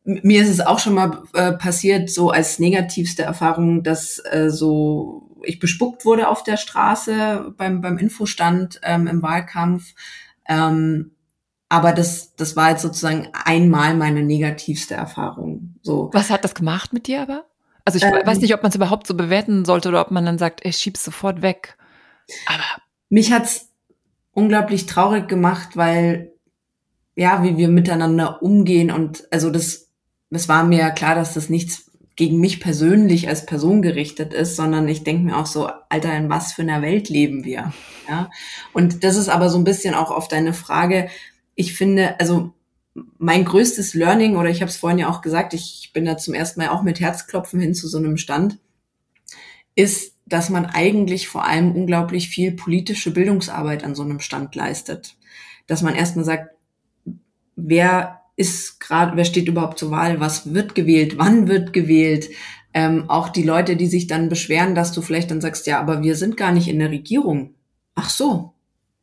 mir 0.03 0.41
ist 0.41 0.49
es 0.49 0.61
auch 0.61 0.79
schon 0.79 0.93
mal 0.93 1.23
äh, 1.33 1.53
passiert, 1.53 2.09
so 2.09 2.31
als 2.31 2.59
negativste 2.59 3.23
Erfahrung, 3.23 3.83
dass 3.83 4.19
äh, 4.31 4.49
so 4.49 5.29
ich 5.43 5.59
bespuckt 5.59 6.05
wurde 6.05 6.27
auf 6.27 6.43
der 6.43 6.57
Straße 6.57 7.53
beim, 7.57 7.81
beim 7.81 7.97
Infostand 7.97 8.79
ähm, 8.83 9.07
im 9.07 9.21
Wahlkampf. 9.21 9.93
Ähm, 10.47 11.11
aber 11.69 11.93
das, 11.93 12.35
das 12.35 12.55
war 12.55 12.71
jetzt 12.71 12.81
sozusagen 12.81 13.29
einmal 13.31 13.95
meine 13.95 14.23
negativste 14.23 14.95
Erfahrung. 14.95 15.75
So. 15.81 16.09
Was 16.13 16.29
hat 16.29 16.43
das 16.43 16.55
gemacht 16.55 16.93
mit 16.93 17.07
dir 17.07 17.21
aber? 17.21 17.45
Also 17.85 17.97
ich 17.97 18.03
ähm, 18.03 18.25
weiß 18.25 18.39
nicht, 18.41 18.53
ob 18.53 18.63
man 18.63 18.69
es 18.69 18.75
überhaupt 18.75 19.07
so 19.07 19.13
bewerten 19.13 19.65
sollte 19.65 19.89
oder 19.89 20.01
ob 20.01 20.11
man 20.11 20.25
dann 20.25 20.37
sagt, 20.37 20.65
ich 20.65 20.77
schieb's 20.77 21.03
sofort 21.03 21.41
weg. 21.41 21.77
Aber 22.47 22.63
mich 23.09 23.31
hat's 23.31 23.69
unglaublich 24.33 24.85
traurig 24.85 25.27
gemacht, 25.27 25.77
weil 25.77 26.33
ja, 27.15 27.43
wie 27.43 27.57
wir 27.57 27.67
miteinander 27.67 28.41
umgehen 28.41 28.91
und 28.91 29.27
also 29.31 29.49
das, 29.49 29.88
es 30.29 30.47
war 30.47 30.63
mir 30.63 30.91
klar, 30.91 31.15
dass 31.15 31.33
das 31.33 31.49
nichts 31.49 31.89
gegen 32.15 32.39
mich 32.39 32.59
persönlich 32.59 33.29
als 33.29 33.45
Person 33.45 33.81
gerichtet 33.81 34.33
ist, 34.33 34.57
sondern 34.57 34.87
ich 34.89 35.03
denke 35.03 35.23
mir 35.23 35.37
auch 35.37 35.45
so, 35.45 35.69
Alter, 35.87 36.13
in 36.17 36.29
was 36.29 36.51
für 36.51 36.63
einer 36.63 36.81
Welt 36.81 37.07
leben 37.07 37.45
wir? 37.45 37.71
Ja. 38.09 38.29
Und 38.73 39.05
das 39.05 39.15
ist 39.15 39.29
aber 39.29 39.49
so 39.49 39.57
ein 39.57 39.63
bisschen 39.63 39.95
auch 39.95 40.11
auf 40.11 40.27
deine 40.27 40.53
Frage. 40.53 41.09
Ich 41.55 41.75
finde, 41.75 42.19
also 42.19 42.51
mein 43.17 43.45
größtes 43.45 43.93
Learning, 43.93 44.35
oder 44.35 44.49
ich 44.49 44.61
habe 44.61 44.69
es 44.69 44.75
vorhin 44.75 44.99
ja 44.99 45.09
auch 45.09 45.21
gesagt, 45.21 45.53
ich 45.53 45.91
bin 45.93 46.03
da 46.03 46.17
zum 46.17 46.33
ersten 46.33 46.59
Mal 46.59 46.69
auch 46.69 46.83
mit 46.83 46.99
Herzklopfen 46.99 47.59
hin 47.59 47.73
zu 47.73 47.87
so 47.87 47.97
einem 47.97 48.17
Stand, 48.17 48.57
ist, 49.75 50.13
dass 50.25 50.49
man 50.49 50.65
eigentlich 50.65 51.29
vor 51.29 51.45
allem 51.45 51.71
unglaublich 51.71 52.27
viel 52.27 52.51
politische 52.51 53.11
Bildungsarbeit 53.11 53.83
an 53.85 53.95
so 53.95 54.03
einem 54.03 54.19
Stand 54.19 54.53
leistet. 54.55 55.15
Dass 55.67 55.81
man 55.81 55.95
erstmal 55.95 56.25
sagt, 56.25 56.53
wer 57.55 58.18
ist 58.39 58.79
gerade, 58.79 59.17
wer 59.17 59.25
steht 59.25 59.47
überhaupt 59.49 59.77
zur 59.79 59.91
Wahl, 59.91 60.19
was 60.19 60.53
wird 60.53 60.73
gewählt, 60.73 61.17
wann 61.17 61.47
wird 61.47 61.73
gewählt, 61.73 62.29
Ähm, 62.73 63.09
auch 63.09 63.29
die 63.29 63.43
Leute, 63.43 63.75
die 63.75 63.87
sich 63.87 64.05
dann 64.07 64.29
beschweren, 64.29 64.75
dass 64.75 64.91
du 64.91 65.01
vielleicht 65.01 65.31
dann 65.31 65.41
sagst, 65.41 65.65
ja, 65.67 65.79
aber 65.79 66.03
wir 66.03 66.15
sind 66.15 66.37
gar 66.37 66.51
nicht 66.51 66.67
in 66.67 66.77
der 66.79 66.91
Regierung. 66.91 67.55
Ach 67.95 68.09
so, 68.11 68.53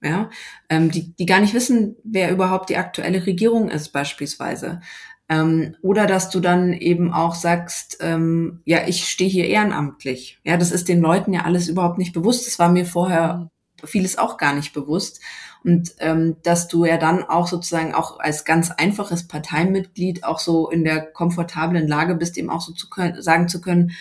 ja, 0.01 0.30
ähm, 0.68 0.91
die, 0.91 1.14
die 1.16 1.26
gar 1.26 1.41
nicht 1.41 1.53
wissen, 1.53 1.97
wer 2.05 2.30
überhaupt 2.30 2.70
die 2.70 2.76
aktuelle 2.76 3.26
Regierung 3.26 3.68
ist 3.68 3.89
beispielsweise. 3.93 4.80
Ähm, 5.28 5.74
oder 5.82 6.07
dass 6.07 6.30
du 6.30 6.39
dann 6.41 6.72
eben 6.72 7.12
auch 7.12 7.34
sagst, 7.34 7.99
ähm, 8.01 8.61
ja, 8.64 8.87
ich 8.87 9.09
stehe 9.09 9.28
hier 9.30 9.49
ehrenamtlich. 9.49 10.39
Ja, 10.45 10.57
das 10.57 10.70
ist 10.70 10.87
den 10.89 11.01
Leuten 11.01 11.32
ja 11.32 11.43
alles 11.43 11.68
überhaupt 11.68 11.99
nicht 11.99 12.12
bewusst. 12.12 12.47
Das 12.47 12.59
war 12.61 12.68
mir 12.70 12.87
vorher 12.87 13.34
mhm. 13.34 13.51
Vieles 13.85 14.18
auch 14.18 14.37
gar 14.37 14.55
nicht 14.55 14.72
bewusst. 14.72 15.20
Und 15.64 15.95
ähm, 15.99 16.37
dass 16.43 16.68
du 16.68 16.85
ja 16.85 16.97
dann 16.97 17.24
auch 17.24 17.49
sozusagen 17.49 17.95
auch 17.95 18.20
als 18.20 18.45
ganz 18.45 18.70
einfaches 18.70 19.27
Parteimitglied 19.27 20.24
auch 20.24 20.39
so 20.39 20.70
in 20.70 20.85
der 20.85 21.01
komfortablen 21.01 21.89
Lage 21.89 22.14
bist, 22.14 22.39
eben 22.39 22.51
auch 22.51 22.61
so 22.61 22.72
zu 22.72 22.89
können, 22.89 23.20
sagen 23.20 23.49
zu 23.49 23.61
können, 23.61 23.93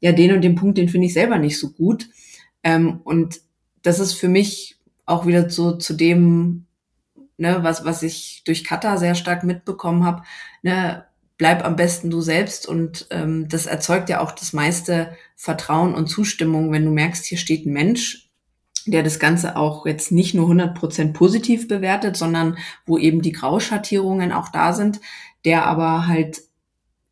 ja, 0.00 0.12
den 0.12 0.32
und 0.32 0.42
den 0.42 0.54
Punkt, 0.54 0.76
den 0.76 0.88
finde 0.88 1.06
ich 1.06 1.14
selber 1.14 1.38
nicht 1.38 1.58
so 1.58 1.70
gut. 1.70 2.08
Ähm, 2.62 3.00
und 3.04 3.40
das 3.82 4.00
ist 4.00 4.14
für 4.14 4.28
mich 4.28 4.78
auch 5.06 5.26
wieder 5.26 5.48
so 5.48 5.72
zu 5.76 5.94
dem, 5.94 6.66
ne, 7.36 7.58
was, 7.62 7.84
was 7.84 8.02
ich 8.02 8.42
durch 8.44 8.64
Kata 8.64 8.96
sehr 8.96 9.14
stark 9.14 9.44
mitbekommen 9.44 10.04
habe, 10.04 10.22
ne, 10.62 11.04
bleib 11.36 11.64
am 11.64 11.76
besten 11.76 12.10
du 12.10 12.20
selbst 12.20 12.66
und 12.66 13.06
ähm, 13.10 13.48
das 13.48 13.66
erzeugt 13.66 14.08
ja 14.08 14.20
auch 14.20 14.32
das 14.32 14.52
meiste 14.52 15.16
Vertrauen 15.36 15.94
und 15.94 16.06
Zustimmung, 16.06 16.70
wenn 16.70 16.84
du 16.84 16.90
merkst, 16.90 17.24
hier 17.24 17.38
steht 17.38 17.66
ein 17.66 17.72
Mensch, 17.72 18.23
der 18.86 19.02
das 19.02 19.18
Ganze 19.18 19.56
auch 19.56 19.86
jetzt 19.86 20.12
nicht 20.12 20.34
nur 20.34 20.48
100% 20.48 21.12
positiv 21.12 21.68
bewertet, 21.68 22.16
sondern 22.16 22.58
wo 22.86 22.98
eben 22.98 23.22
die 23.22 23.32
Grauschattierungen 23.32 24.32
auch 24.32 24.48
da 24.48 24.72
sind, 24.72 25.00
der 25.44 25.66
aber 25.66 26.06
halt 26.06 26.42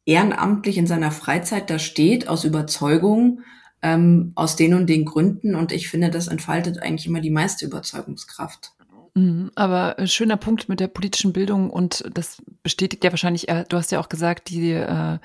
ehrenamtlich 0.04 0.78
in 0.78 0.86
seiner 0.86 1.10
Freizeit 1.10 1.70
da 1.70 1.78
steht, 1.78 2.28
aus 2.28 2.44
Überzeugung, 2.44 3.40
ähm, 3.82 4.32
aus 4.34 4.56
den 4.56 4.74
und 4.74 4.88
den 4.88 5.04
Gründen. 5.04 5.54
Und 5.54 5.72
ich 5.72 5.88
finde, 5.88 6.10
das 6.10 6.28
entfaltet 6.28 6.82
eigentlich 6.82 7.06
immer 7.06 7.20
die 7.20 7.30
meiste 7.30 7.64
Überzeugungskraft. 7.64 8.72
Mhm, 9.14 9.50
aber 9.54 9.96
schöner 10.06 10.38
Punkt 10.38 10.70
mit 10.70 10.80
der 10.80 10.88
politischen 10.88 11.34
Bildung 11.34 11.68
und 11.68 12.02
das 12.14 12.42
bestätigt 12.62 13.04
ja 13.04 13.10
wahrscheinlich, 13.10 13.46
äh, 13.46 13.64
du 13.68 13.76
hast 13.76 13.92
ja 13.92 14.00
auch 14.00 14.08
gesagt, 14.08 14.48
die, 14.48 14.70
äh, 14.72 15.18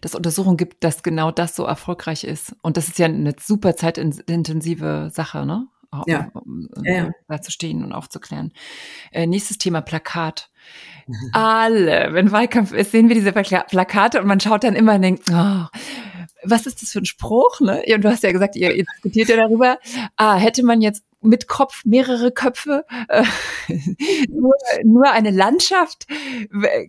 dass 0.00 0.14
Untersuchungen 0.14 0.56
gibt, 0.56 0.82
dass 0.82 1.02
genau 1.02 1.30
das 1.30 1.54
so 1.54 1.64
erfolgreich 1.64 2.24
ist. 2.24 2.56
Und 2.62 2.78
das 2.78 2.88
ist 2.88 2.98
ja 2.98 3.04
eine 3.04 3.34
super 3.38 3.76
zeitintensive 3.76 5.10
Sache, 5.12 5.44
ne? 5.44 5.66
Ja. 6.06 6.30
Um, 6.34 6.68
um, 6.74 6.84
ja, 6.84 6.94
ja. 6.94 7.10
Da 7.28 7.40
zu 7.40 7.50
stehen 7.50 7.84
und 7.84 7.92
aufzuklären. 7.92 8.52
Äh, 9.12 9.26
nächstes 9.26 9.58
Thema 9.58 9.80
Plakat. 9.80 10.50
Mhm. 11.06 11.30
Alle, 11.32 12.08
wenn 12.12 12.32
Wahlkampf 12.32 12.72
ist, 12.72 12.92
sehen 12.92 13.08
wir 13.08 13.14
diese 13.14 13.32
Plakate 13.32 14.20
und 14.20 14.26
man 14.26 14.40
schaut 14.40 14.64
dann 14.64 14.74
immer 14.74 14.94
und 14.94 15.02
denkt, 15.02 15.24
oh, 15.30 15.66
was 16.42 16.66
ist 16.66 16.82
das 16.82 16.92
für 16.92 17.00
ein 17.00 17.06
Spruch? 17.06 17.60
Ne? 17.60 17.82
Und 17.94 18.04
du 18.04 18.10
hast 18.10 18.22
ja 18.22 18.32
gesagt, 18.32 18.56
ihr, 18.56 18.74
ihr 18.74 18.84
diskutiert 18.84 19.28
ja 19.28 19.36
darüber. 19.36 19.78
Ah, 20.16 20.36
hätte 20.36 20.64
man 20.64 20.80
jetzt 20.80 21.04
mit 21.24 21.48
Kopf 21.48 21.84
mehrere 21.84 22.30
Köpfe, 22.30 22.84
äh, 23.08 23.24
nur, 24.28 24.54
nur 24.84 25.10
eine 25.10 25.30
Landschaft. 25.30 26.06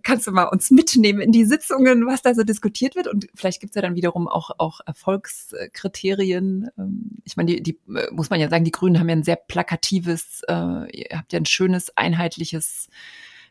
Kannst 0.03 0.27
du 0.27 0.31
mal 0.31 0.45
uns 0.45 0.71
mitnehmen 0.71 1.21
in 1.21 1.31
die 1.31 1.45
Sitzungen, 1.45 2.05
was 2.05 2.21
da 2.21 2.33
so 2.33 2.43
diskutiert 2.43 2.95
wird? 2.95 3.07
Und 3.07 3.27
vielleicht 3.35 3.61
gibt's 3.61 3.75
ja 3.75 3.81
dann 3.81 3.95
wiederum 3.95 4.27
auch, 4.27 4.51
auch 4.57 4.81
Erfolgskriterien. 4.85 6.69
Ähm, 6.77 7.11
ich 7.23 7.37
meine, 7.37 7.55
die, 7.55 7.63
die 7.63 7.79
muss 8.11 8.29
man 8.29 8.39
ja 8.39 8.49
sagen, 8.49 8.65
die 8.65 8.71
Grünen 8.71 8.99
haben 8.99 9.09
ja 9.09 9.15
ein 9.15 9.23
sehr 9.23 9.37
plakatives, 9.37 10.41
äh, 10.47 10.53
ihr 10.53 11.17
habt 11.17 11.33
ja 11.33 11.39
ein 11.39 11.45
schönes, 11.45 11.95
einheitliches 11.97 12.89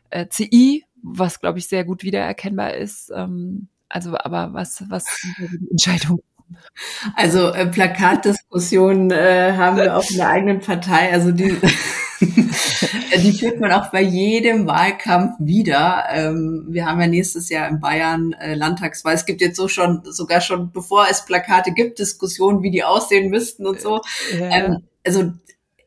äh, 0.09 0.27
CI, 0.27 0.85
was, 1.01 1.39
glaube 1.39 1.59
ich, 1.59 1.67
sehr 1.67 1.83
gut 1.83 2.03
wiedererkennbar 2.03 2.75
ist. 2.75 3.11
Ähm, 3.13 3.67
also, 3.89 4.17
aber 4.17 4.53
was, 4.53 4.83
was 4.89 5.05
sind 5.39 5.61
die 5.61 5.71
Entscheidungen? 5.71 6.21
Also 7.15 7.49
äh, 7.49 7.67
Plakatdiskussionen 7.67 9.11
äh, 9.11 9.53
haben 9.55 9.77
wir 9.77 9.97
auch 9.97 10.09
in 10.09 10.17
der 10.17 10.29
eigenen 10.29 10.59
Partei. 10.59 11.11
Also 11.11 11.31
die, 11.31 11.55
die 12.19 13.31
führt 13.31 13.59
man 13.59 13.71
auch 13.71 13.91
bei 13.91 14.01
jedem 14.01 14.67
Wahlkampf 14.67 15.35
wieder. 15.39 16.05
Ähm, 16.09 16.65
wir 16.69 16.85
haben 16.85 16.99
ja 16.99 17.07
nächstes 17.07 17.49
Jahr 17.49 17.67
in 17.67 17.79
Bayern 17.79 18.33
äh, 18.33 18.55
Landtagswahl. 18.55 19.13
Es 19.13 19.25
gibt 19.25 19.41
jetzt 19.41 19.57
so 19.57 19.67
schon, 19.67 20.01
sogar 20.03 20.41
schon, 20.41 20.71
bevor 20.71 21.07
es 21.09 21.25
Plakate 21.25 21.71
gibt, 21.71 21.99
Diskussionen, 21.99 22.61
wie 22.61 22.71
die 22.71 22.83
aussehen 22.83 23.29
müssten 23.29 23.65
und 23.65 23.81
so. 23.81 24.01
Ja. 24.37 24.49
Ähm, 24.49 24.83
also 25.05 25.31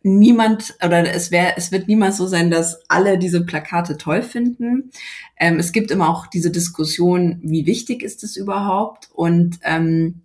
niemand 0.02 0.76
oder 0.84 1.12
es 1.12 1.30
wäre, 1.30 1.54
es 1.56 1.72
wird 1.72 1.88
niemals 1.88 2.16
so 2.16 2.26
sein, 2.26 2.50
dass 2.50 2.80
alle 2.88 3.18
diese 3.18 3.44
Plakate 3.44 3.96
toll 3.96 4.22
finden. 4.22 4.90
Ähm, 5.38 5.58
es 5.58 5.72
gibt 5.72 5.90
immer 5.90 6.08
auch 6.08 6.26
diese 6.26 6.50
Diskussion, 6.50 7.40
wie 7.42 7.66
wichtig 7.66 8.02
ist 8.02 8.24
es 8.24 8.36
überhaupt? 8.36 9.08
Und 9.12 9.58
ähm, 9.62 10.22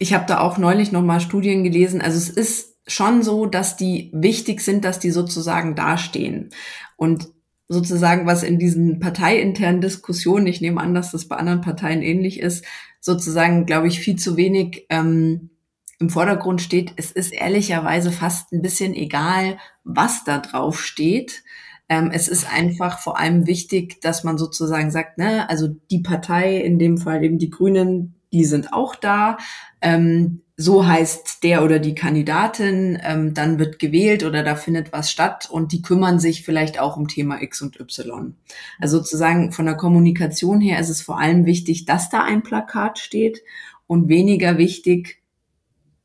ich 0.00 0.14
habe 0.14 0.24
da 0.26 0.40
auch 0.40 0.56
neulich 0.56 0.92
noch 0.92 1.02
mal 1.02 1.20
Studien 1.20 1.62
gelesen. 1.62 2.00
Also 2.00 2.16
es 2.16 2.30
ist 2.30 2.78
schon 2.86 3.22
so, 3.22 3.44
dass 3.44 3.76
die 3.76 4.10
wichtig 4.14 4.62
sind, 4.62 4.84
dass 4.84 4.98
die 4.98 5.10
sozusagen 5.10 5.76
dastehen. 5.76 6.48
Und 6.96 7.28
sozusagen, 7.68 8.26
was 8.26 8.42
in 8.42 8.58
diesen 8.58 8.98
parteiinternen 8.98 9.82
Diskussionen, 9.82 10.46
ich 10.46 10.62
nehme 10.62 10.80
an, 10.80 10.94
dass 10.94 11.12
das 11.12 11.28
bei 11.28 11.36
anderen 11.36 11.60
Parteien 11.60 12.00
ähnlich 12.02 12.40
ist, 12.40 12.64
sozusagen, 12.98 13.66
glaube 13.66 13.88
ich, 13.88 14.00
viel 14.00 14.16
zu 14.16 14.38
wenig 14.38 14.86
ähm, 14.88 15.50
im 15.98 16.08
Vordergrund 16.08 16.62
steht. 16.62 16.94
Es 16.96 17.12
ist 17.12 17.34
ehrlicherweise 17.34 18.10
fast 18.10 18.52
ein 18.52 18.62
bisschen 18.62 18.94
egal, 18.94 19.58
was 19.84 20.24
da 20.24 20.38
drauf 20.38 20.80
steht. 20.80 21.44
Ähm, 21.90 22.10
es 22.10 22.26
ist 22.26 22.50
einfach 22.50 23.00
vor 23.00 23.18
allem 23.18 23.46
wichtig, 23.46 24.00
dass 24.00 24.24
man 24.24 24.38
sozusagen 24.38 24.90
sagt, 24.90 25.18
ne, 25.18 25.48
also 25.50 25.68
die 25.90 26.00
Partei, 26.00 26.56
in 26.56 26.78
dem 26.78 26.96
Fall 26.96 27.22
eben 27.22 27.38
die 27.38 27.50
Grünen, 27.50 28.14
die 28.32 28.44
sind 28.44 28.72
auch 28.72 28.94
da. 28.94 29.38
Ähm, 29.80 30.42
so 30.56 30.86
heißt 30.86 31.42
der 31.42 31.64
oder 31.64 31.78
die 31.78 31.94
Kandidatin, 31.94 32.98
ähm, 33.02 33.32
dann 33.32 33.58
wird 33.58 33.78
gewählt 33.78 34.24
oder 34.24 34.42
da 34.42 34.56
findet 34.56 34.92
was 34.92 35.10
statt 35.10 35.48
und 35.50 35.72
die 35.72 35.80
kümmern 35.80 36.20
sich 36.20 36.44
vielleicht 36.44 36.78
auch 36.78 36.98
um 36.98 37.08
Thema 37.08 37.40
X 37.40 37.62
und 37.62 37.80
Y. 37.80 38.36
Also 38.78 38.98
sozusagen 38.98 39.52
von 39.52 39.64
der 39.64 39.76
Kommunikation 39.76 40.60
her 40.60 40.78
ist 40.78 40.90
es 40.90 41.00
vor 41.00 41.18
allem 41.18 41.46
wichtig, 41.46 41.86
dass 41.86 42.10
da 42.10 42.24
ein 42.24 42.42
Plakat 42.42 42.98
steht 42.98 43.42
und 43.86 44.08
weniger 44.08 44.58
wichtig, 44.58 45.22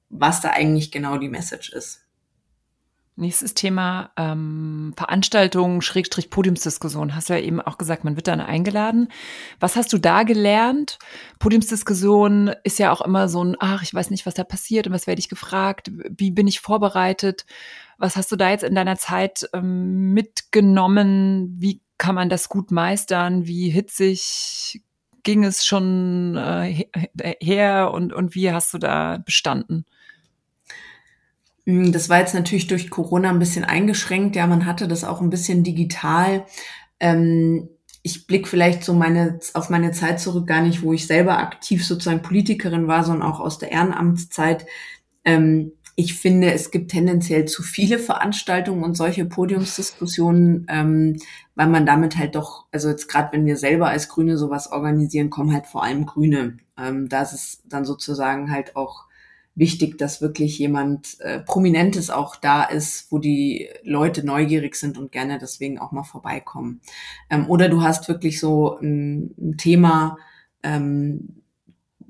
was 0.09 0.39
da 0.39 0.51
eigentlich 0.51 0.89
genau 0.89 1.17
die 1.17 1.29
Message 1.29 1.73
ist. 1.73 2.04
Nächstes 3.17 3.53
Thema 3.53 4.11
ähm, 4.17 4.93
Veranstaltung, 4.97 5.79
Schrägstrich 5.81 6.29
Podiumsdiskussion. 6.29 7.15
Hast 7.15 7.29
du 7.29 7.33
ja 7.33 7.39
eben 7.39 7.61
auch 7.61 7.77
gesagt, 7.77 8.03
man 8.03 8.17
wird 8.17 8.27
dann 8.27 8.41
eingeladen. 8.41 9.07
Was 9.61 9.77
hast 9.77 9.93
du 9.93 9.97
da 9.97 10.23
gelernt? 10.23 10.99
Podiumsdiskussion 11.39 12.51
ist 12.65 12.77
ja 12.77 12.91
auch 12.91 12.99
immer 12.99 13.29
so 13.29 13.41
ein, 13.41 13.55
ach, 13.57 13.83
ich 13.83 13.93
weiß 13.93 14.09
nicht, 14.09 14.25
was 14.25 14.33
da 14.33 14.43
passiert 14.43 14.87
und 14.87 14.91
was 14.93 15.07
werde 15.07 15.19
ich 15.19 15.29
gefragt, 15.29 15.91
wie 16.09 16.31
bin 16.31 16.45
ich 16.45 16.59
vorbereitet? 16.59 17.45
Was 17.97 18.17
hast 18.17 18.33
du 18.33 18.35
da 18.35 18.49
jetzt 18.49 18.65
in 18.65 18.75
deiner 18.75 18.97
Zeit 18.97 19.49
ähm, 19.53 20.11
mitgenommen? 20.11 21.55
Wie 21.57 21.79
kann 21.97 22.15
man 22.15 22.27
das 22.27 22.49
gut 22.49 22.69
meistern? 22.69 23.47
Wie 23.47 23.69
hitzig 23.69 24.81
ging 25.23 25.45
es 25.45 25.65
schon 25.65 26.35
äh, 26.35 26.85
her 27.39 27.91
und, 27.93 28.11
und 28.11 28.35
wie 28.35 28.51
hast 28.51 28.73
du 28.73 28.77
da 28.77 29.19
bestanden? 29.25 29.85
Hm, 31.65 31.91
das 31.91 32.09
war 32.09 32.19
jetzt 32.19 32.33
natürlich 32.33 32.67
durch 32.67 32.89
Corona 32.89 33.29
ein 33.29 33.39
bisschen 33.39 33.65
eingeschränkt. 33.65 34.35
Ja, 34.35 34.47
man 34.47 34.65
hatte 34.65 34.87
das 34.87 35.03
auch 35.03 35.21
ein 35.21 35.29
bisschen 35.29 35.63
digital. 35.63 36.45
Ähm, 36.99 37.69
ich 38.03 38.27
blicke 38.27 38.47
vielleicht 38.47 38.83
so 38.83 38.93
meine, 38.93 39.39
auf 39.55 39.69
meine 39.69 39.91
Zeit 39.91 40.19
zurück, 40.19 40.45
gar 40.47 40.61
nicht, 40.61 40.83
wo 40.83 40.93
ich 40.93 41.07
selber 41.07 41.39
aktiv 41.39 41.85
sozusagen 41.85 42.21
Politikerin 42.21 42.87
war, 42.87 43.03
sondern 43.03 43.27
auch 43.27 43.39
aus 43.39 43.57
der 43.57 43.71
Ehrenamtszeit. 43.71 44.65
Ähm, 45.23 45.71
ich 45.95 46.13
finde, 46.13 46.51
es 46.51 46.71
gibt 46.71 46.91
tendenziell 46.91 47.45
zu 47.45 47.63
viele 47.63 47.99
Veranstaltungen 47.99 48.83
und 48.83 48.95
solche 48.95 49.25
Podiumsdiskussionen, 49.25 50.67
ähm, 50.69 51.17
weil 51.55 51.67
man 51.67 51.85
damit 51.85 52.17
halt 52.17 52.35
doch, 52.35 52.65
also 52.71 52.89
jetzt 52.89 53.07
gerade 53.07 53.31
wenn 53.31 53.45
wir 53.45 53.57
selber 53.57 53.87
als 53.87 54.09
Grüne 54.09 54.37
sowas 54.37 54.71
organisieren, 54.71 55.29
kommen 55.29 55.53
halt 55.53 55.67
vor 55.67 55.83
allem 55.83 56.05
Grüne. 56.05 56.57
Ähm, 56.77 57.07
da 57.09 57.21
ist 57.23 57.33
es 57.33 57.63
dann 57.65 57.85
sozusagen 57.85 58.51
halt 58.51 58.75
auch 58.75 59.05
wichtig, 59.55 59.97
dass 59.97 60.21
wirklich 60.21 60.59
jemand 60.59 61.19
äh, 61.21 61.39
Prominentes 61.39 62.09
auch 62.09 62.35
da 62.35 62.63
ist, 62.63 63.11
wo 63.11 63.19
die 63.19 63.69
Leute 63.83 64.25
neugierig 64.25 64.75
sind 64.75 64.97
und 64.97 65.11
gerne 65.11 65.39
deswegen 65.39 65.79
auch 65.79 65.91
mal 65.91 66.03
vorbeikommen. 66.03 66.81
Ähm, 67.29 67.49
oder 67.49 67.69
du 67.69 67.81
hast 67.81 68.07
wirklich 68.07 68.39
so 68.39 68.77
ein, 68.79 69.33
ein 69.37 69.57
Thema, 69.57 70.17
ähm, 70.61 71.41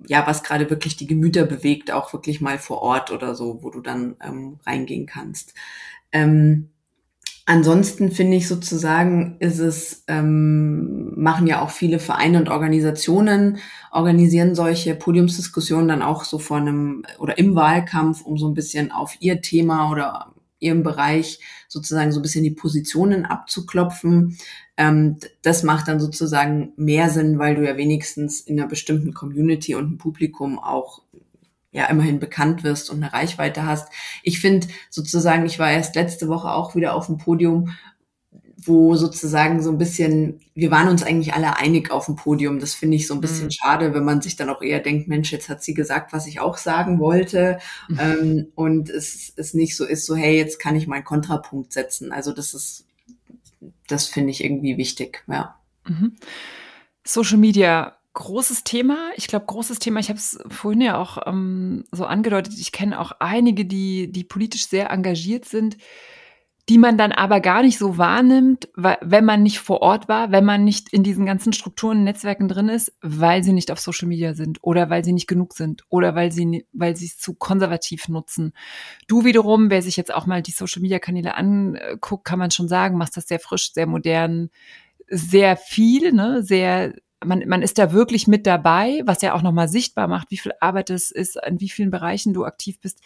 ja, 0.07 0.25
was 0.27 0.43
gerade 0.43 0.69
wirklich 0.69 0.97
die 0.97 1.07
Gemüter 1.07 1.45
bewegt, 1.45 1.91
auch 1.91 2.13
wirklich 2.13 2.41
mal 2.41 2.57
vor 2.57 2.81
Ort 2.81 3.11
oder 3.11 3.35
so, 3.35 3.63
wo 3.63 3.69
du 3.69 3.81
dann 3.81 4.15
ähm, 4.23 4.59
reingehen 4.65 5.05
kannst. 5.05 5.53
Ähm, 6.11 6.69
Ansonsten 7.47 8.11
finde 8.11 8.37
ich 8.37 8.47
sozusagen, 8.47 9.37
ist 9.39 9.59
es, 9.59 10.03
ähm, 10.07 11.13
machen 11.15 11.45
ja 11.45 11.61
auch 11.61 11.69
viele 11.69 11.99
Vereine 11.99 12.39
und 12.39 12.49
Organisationen, 12.49 13.59
organisieren 13.91 14.55
solche 14.55 14.95
Podiumsdiskussionen 14.95 15.87
dann 15.87 16.01
auch 16.01 16.23
so 16.23 16.39
vor 16.39 16.57
einem 16.57 17.03
oder 17.19 17.37
im 17.37 17.53
Wahlkampf, 17.53 18.23
um 18.23 18.39
so 18.39 18.47
ein 18.47 18.55
bisschen 18.55 18.91
auf 18.91 19.15
ihr 19.19 19.41
Thema 19.41 19.91
oder 19.91 20.33
ihrem 20.59 20.81
Bereich 20.81 21.39
sozusagen 21.67 22.11
so 22.11 22.19
ein 22.19 22.23
bisschen 22.23 22.43
die 22.43 22.51
Positionen 22.51 23.25
abzuklopfen. 23.25 24.37
Ähm, 24.75 25.17
das 25.43 25.61
macht 25.61 25.87
dann 25.87 25.99
sozusagen 25.99 26.73
mehr 26.77 27.09
Sinn, 27.09 27.37
weil 27.37 27.55
du 27.55 27.63
ja 27.63 27.77
wenigstens 27.77 28.39
in 28.39 28.59
einer 28.59 28.67
bestimmten 28.67 29.13
Community 29.13 29.75
und 29.75 29.91
ein 29.91 29.97
Publikum 29.99 30.57
auch 30.57 31.03
ja 31.75 31.87
immerhin 31.87 32.19
bekannt 32.19 32.63
wirst 32.63 32.89
und 32.89 33.03
eine 33.03 33.11
Reichweite 33.11 33.65
hast. 33.65 33.89
Ich 34.23 34.39
finde 34.39 34.67
sozusagen, 34.89 35.45
ich 35.45 35.59
war 35.59 35.69
erst 35.69 35.95
letzte 35.95 36.29
Woche 36.29 36.51
auch 36.51 36.73
wieder 36.73 36.95
auf 36.95 37.07
dem 37.07 37.17
Podium, 37.17 37.75
wo 38.55 38.95
sozusagen 38.95 39.61
so 39.61 39.71
ein 39.71 39.77
bisschen, 39.77 40.39
wir 40.55 40.71
waren 40.71 40.87
uns 40.87 41.03
eigentlich 41.03 41.33
alle 41.33 41.57
einig 41.57 41.91
auf 41.91 42.05
dem 42.05 42.15
Podium. 42.15 42.59
Das 42.59 42.73
finde 42.73 42.95
ich 42.95 43.07
so 43.07 43.13
ein 43.13 43.19
bisschen 43.19 43.47
mhm. 43.47 43.51
schade, 43.51 43.93
wenn 43.93 44.05
man 44.05 44.21
sich 44.21 44.37
dann 44.37 44.49
auch 44.49 44.61
eher 44.61 44.79
denkt, 44.79 45.09
Mensch, 45.09 45.33
jetzt 45.33 45.49
hat 45.49 45.63
sie 45.63 45.73
gesagt, 45.73 46.13
was 46.13 46.27
ich 46.27 46.39
auch 46.39 46.57
sagen 46.57 46.97
wollte. 46.99 47.59
Mhm. 47.89 47.99
Ähm, 47.99 48.47
und 48.55 48.89
es, 48.89 49.33
es 49.35 49.53
nicht 49.53 49.75
so 49.75 49.85
ist, 49.85 50.05
so, 50.05 50.15
hey, 50.15 50.37
jetzt 50.37 50.59
kann 50.59 50.77
ich 50.77 50.87
meinen 50.87 51.03
Kontrapunkt 51.03 51.73
setzen. 51.73 52.13
Also 52.13 52.31
das 52.31 52.53
ist, 52.53 52.85
das 53.87 54.07
finde 54.07 54.31
ich 54.31 54.45
irgendwie 54.45 54.77
wichtig, 54.77 55.23
ja. 55.27 55.59
Mhm. 55.85 56.13
Social 57.03 57.37
Media, 57.37 57.97
großes 58.15 58.63
Thema. 58.63 59.11
Ich 59.15 59.27
glaube, 59.27 59.45
großes 59.45 59.77
Thema. 59.79 59.99
Ich 59.99 60.09
habe 60.09 60.17
es 60.17 60.39
vorhin 60.47 60.81
ja 60.81 60.97
auch 60.97 61.19
ähm, 61.27 61.83
so 61.91 62.05
angedeutet. 62.05 62.55
Ich 62.57 62.71
kenne 62.71 62.99
auch 62.99 63.11
einige, 63.19 63.65
die, 63.65 64.11
die 64.11 64.23
politisch 64.23 64.67
sehr 64.67 64.89
engagiert 64.89 65.45
sind 65.45 65.77
die 66.67 66.79
man 66.79 66.97
dann 66.97 67.11
aber 67.11 67.41
gar 67.41 67.61
nicht 67.61 67.77
so 67.77 67.99
wahrnimmt, 67.99 68.69
wenn 68.75 69.23
man 69.23 69.43
nicht 69.43 69.59
vor 69.59 69.81
Ort 69.83 70.07
war, 70.07 70.31
wenn 70.31 70.45
man 70.45 70.63
nicht 70.63 70.91
in 70.91 71.03
diesen 71.03 71.25
ganzen 71.25 71.53
Strukturen, 71.53 72.03
Netzwerken 72.03 72.47
drin 72.47 72.69
ist, 72.69 72.91
weil 73.01 73.43
sie 73.43 73.53
nicht 73.53 73.69
auf 73.69 73.79
Social 73.79 74.07
Media 74.07 74.33
sind 74.33 74.57
oder 74.61 74.89
weil 74.89 75.05
sie 75.05 75.13
nicht 75.13 75.27
genug 75.27 75.53
sind 75.53 75.83
oder 75.89 76.15
weil 76.15 76.31
sie, 76.31 76.65
weil 76.73 76.95
sie 76.95 77.05
es 77.05 77.19
zu 77.19 77.35
konservativ 77.35 78.07
nutzen. 78.07 78.53
Du 79.07 79.25
wiederum, 79.25 79.69
wer 79.69 79.83
sich 79.83 79.95
jetzt 79.95 80.13
auch 80.13 80.25
mal 80.25 80.41
die 80.41 80.51
Social 80.51 80.81
Media 80.81 80.97
Kanäle 80.97 81.35
anguckt, 81.35 82.25
kann 82.25 82.39
man 82.39 82.49
schon 82.49 82.67
sagen, 82.67 82.97
machst 82.97 83.15
das 83.15 83.27
sehr 83.27 83.39
frisch, 83.39 83.71
sehr 83.71 83.85
modern, 83.85 84.49
sehr 85.07 85.57
viel, 85.57 86.13
ne, 86.13 86.41
sehr, 86.41 86.95
man, 87.23 87.47
man 87.47 87.61
ist 87.61 87.77
da 87.77 87.91
wirklich 87.91 88.27
mit 88.27 88.45
dabei, 88.45 89.01
was 89.05 89.21
ja 89.21 89.33
auch 89.33 89.41
nochmal 89.41 89.67
sichtbar 89.67 90.07
macht, 90.07 90.31
wie 90.31 90.37
viel 90.37 90.53
Arbeit 90.59 90.89
es 90.89 91.11
ist, 91.11 91.37
in 91.45 91.59
wie 91.59 91.69
vielen 91.69 91.91
Bereichen 91.91 92.33
du 92.33 92.45
aktiv 92.45 92.79
bist. 92.79 93.01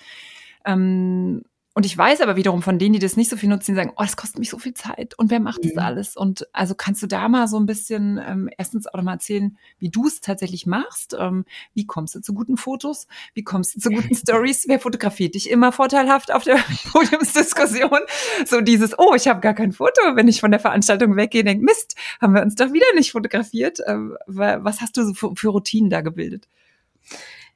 Ähm, 0.66 1.44
und 1.80 1.86
ich 1.86 1.98
weiß 1.98 2.20
aber 2.20 2.36
wiederum 2.36 2.62
von 2.62 2.78
denen, 2.78 2.92
die 2.92 3.00
das 3.00 3.16
nicht 3.16 3.30
so 3.30 3.38
viel 3.38 3.48
nutzen, 3.48 3.72
die 3.72 3.78
sagen, 3.78 3.94
oh, 3.96 4.02
das 4.04 4.18
kostet 4.18 4.38
mich 4.38 4.50
so 4.50 4.60
viel 4.60 4.74
Zeit 4.74 5.18
und 5.18 5.32
wer 5.32 5.40
macht 5.40 5.64
mhm. 5.64 5.70
das 5.70 5.78
alles? 5.78 6.18
Und 6.18 6.46
also 6.52 6.76
kannst 6.76 7.02
du 7.02 7.08
da 7.08 7.30
mal 7.30 7.48
so 7.48 7.58
ein 7.58 7.66
bisschen 7.66 8.20
ähm, 8.22 8.50
erstens 8.58 8.86
auch 8.86 8.96
noch 8.96 9.04
mal 9.04 9.14
erzählen, 9.14 9.58
wie 9.78 9.88
du 9.88 10.06
es 10.06 10.20
tatsächlich 10.20 10.66
machst? 10.66 11.16
Ähm, 11.18 11.46
wie 11.74 11.88
kommst 11.88 12.16
du 12.16 12.20
zu 12.20 12.34
guten 12.34 12.58
Fotos? 12.58 13.08
Wie 13.34 13.46
kommst 13.46 13.78
du 13.78 13.80
zu 13.80 13.92
guten 13.92 14.14
Stories? 14.18 14.66
Wer 14.68 14.82
fotografiert 14.82 15.36
dich 15.36 15.50
immer 15.50 15.72
vorteilhaft 15.72 16.34
auf 16.34 16.44
der 16.44 16.58
Podiumsdiskussion? 16.92 18.02
So 18.46 18.60
dieses, 18.60 19.00
oh, 19.00 19.14
ich 19.16 19.30
habe 19.30 19.40
gar 19.40 19.54
kein 19.54 19.72
Foto, 19.72 20.02
wenn 20.16 20.28
ich 20.28 20.42
von 20.42 20.52
der 20.52 20.60
Veranstaltung 20.60 21.16
weggehe, 21.16 21.46
denk, 21.46 21.64
Mist, 21.64 21.96
haben 22.20 22.36
wir 22.36 22.42
uns 22.42 22.56
doch 22.56 22.74
wieder 22.74 22.94
nicht 22.94 23.14
fotografiert. 23.14 23.80
Ähm, 23.88 24.18
was 24.28 24.82
hast 24.82 24.98
du 24.98 25.06
so 25.06 25.14
für, 25.14 25.34
für 25.34 25.48
Routinen 25.48 25.90
da 25.90 26.02
gebildet? 26.02 26.46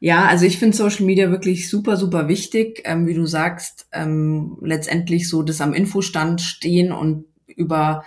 Ja, 0.04 0.26
also 0.26 0.45
ich 0.45 0.58
finde 0.60 0.76
Social 0.76 1.06
Media 1.06 1.32
wirklich 1.32 1.70
super, 1.70 1.95
super 1.95 2.28
wichtig. 2.28 2.82
Ähm, 2.84 3.08
wie 3.08 3.14
du 3.14 3.26
sagst, 3.26 3.88
ähm, 3.93 4.58
letztendlich 4.60 5.30
so 5.30 5.43
das 5.43 5.62
am 5.62 5.74
Infostand 5.74 6.41
stehen 6.41 6.91
und 6.91 7.24
über 7.47 8.04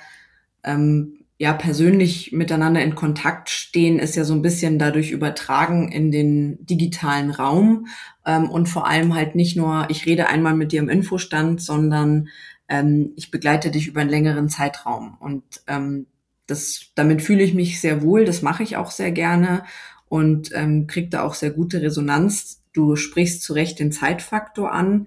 ähm, 0.62 1.24
ja 1.38 1.54
persönlich 1.54 2.32
miteinander 2.32 2.82
in 2.82 2.96
Kontakt 2.96 3.48
stehen, 3.48 3.98
ist 3.98 4.14
ja 4.14 4.24
so 4.24 4.34
ein 4.34 4.42
bisschen 4.42 4.78
dadurch 4.78 5.10
übertragen 5.10 5.90
in 5.90 6.10
den 6.10 6.66
digitalen 6.66 7.30
Raum. 7.30 7.86
Ähm, 8.26 8.50
und 8.50 8.68
vor 8.68 8.86
allem 8.86 9.14
halt 9.14 9.34
nicht 9.34 9.56
nur, 9.56 9.86
ich 9.88 10.04
rede 10.04 10.28
einmal 10.28 10.54
mit 10.54 10.72
dir 10.72 10.80
im 10.80 10.90
Infostand, 10.90 11.62
sondern 11.62 12.28
ähm, 12.68 13.12
ich 13.16 13.30
begleite 13.30 13.70
dich 13.70 13.86
über 13.86 14.02
einen 14.02 14.10
längeren 14.10 14.50
Zeitraum. 14.50 15.16
Und 15.18 15.44
ähm, 15.66 16.04
das, 16.46 16.90
damit 16.94 17.22
fühle 17.22 17.42
ich 17.42 17.54
mich 17.54 17.80
sehr 17.80 18.02
wohl, 18.02 18.26
das 18.26 18.42
mache 18.42 18.62
ich 18.62 18.76
auch 18.76 18.90
sehr 18.90 19.12
gerne 19.12 19.62
und 20.08 20.50
ähm, 20.54 20.86
kriegt 20.86 21.14
da 21.14 21.22
auch 21.22 21.34
sehr 21.34 21.50
gute 21.50 21.82
Resonanz. 21.82 22.62
Du 22.72 22.96
sprichst 22.96 23.42
zu 23.42 23.52
Recht 23.52 23.78
den 23.78 23.92
Zeitfaktor 23.92 24.72
an. 24.72 25.06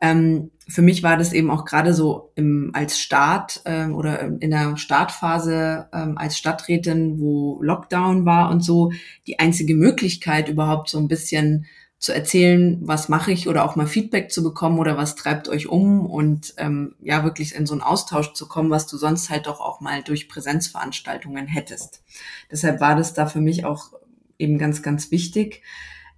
Ähm, 0.00 0.50
für 0.68 0.82
mich 0.82 1.02
war 1.02 1.16
das 1.16 1.32
eben 1.32 1.50
auch 1.50 1.64
gerade 1.64 1.94
so 1.94 2.30
im, 2.36 2.70
als 2.74 3.00
Start 3.00 3.62
ähm, 3.64 3.94
oder 3.94 4.20
in 4.20 4.50
der 4.50 4.76
Startphase 4.76 5.88
ähm, 5.92 6.18
als 6.18 6.38
Stadträtin, 6.38 7.18
wo 7.18 7.58
Lockdown 7.62 8.24
war 8.24 8.50
und 8.50 8.62
so, 8.62 8.92
die 9.26 9.38
einzige 9.38 9.74
Möglichkeit 9.74 10.48
überhaupt 10.48 10.88
so 10.90 10.98
ein 10.98 11.08
bisschen 11.08 11.66
zu 11.98 12.14
erzählen, 12.14 12.78
was 12.80 13.08
mache 13.08 13.32
ich 13.32 13.48
oder 13.48 13.64
auch 13.64 13.74
mal 13.74 13.88
Feedback 13.88 14.30
zu 14.30 14.44
bekommen 14.44 14.78
oder 14.78 14.96
was 14.96 15.16
treibt 15.16 15.48
euch 15.48 15.66
um 15.66 16.06
und 16.06 16.54
ähm, 16.58 16.94
ja 17.00 17.24
wirklich 17.24 17.56
in 17.56 17.66
so 17.66 17.74
einen 17.74 17.82
Austausch 17.82 18.34
zu 18.34 18.46
kommen, 18.46 18.70
was 18.70 18.86
du 18.86 18.96
sonst 18.96 19.30
halt 19.30 19.46
doch 19.46 19.60
auch 19.60 19.80
mal 19.80 20.02
durch 20.04 20.28
Präsenzveranstaltungen 20.28 21.48
hättest. 21.48 22.04
Deshalb 22.52 22.80
war 22.80 22.94
das 22.94 23.14
da 23.14 23.26
für 23.26 23.40
mich 23.40 23.64
auch 23.64 23.90
eben 24.38 24.58
ganz, 24.58 24.82
ganz 24.82 25.10
wichtig. 25.10 25.62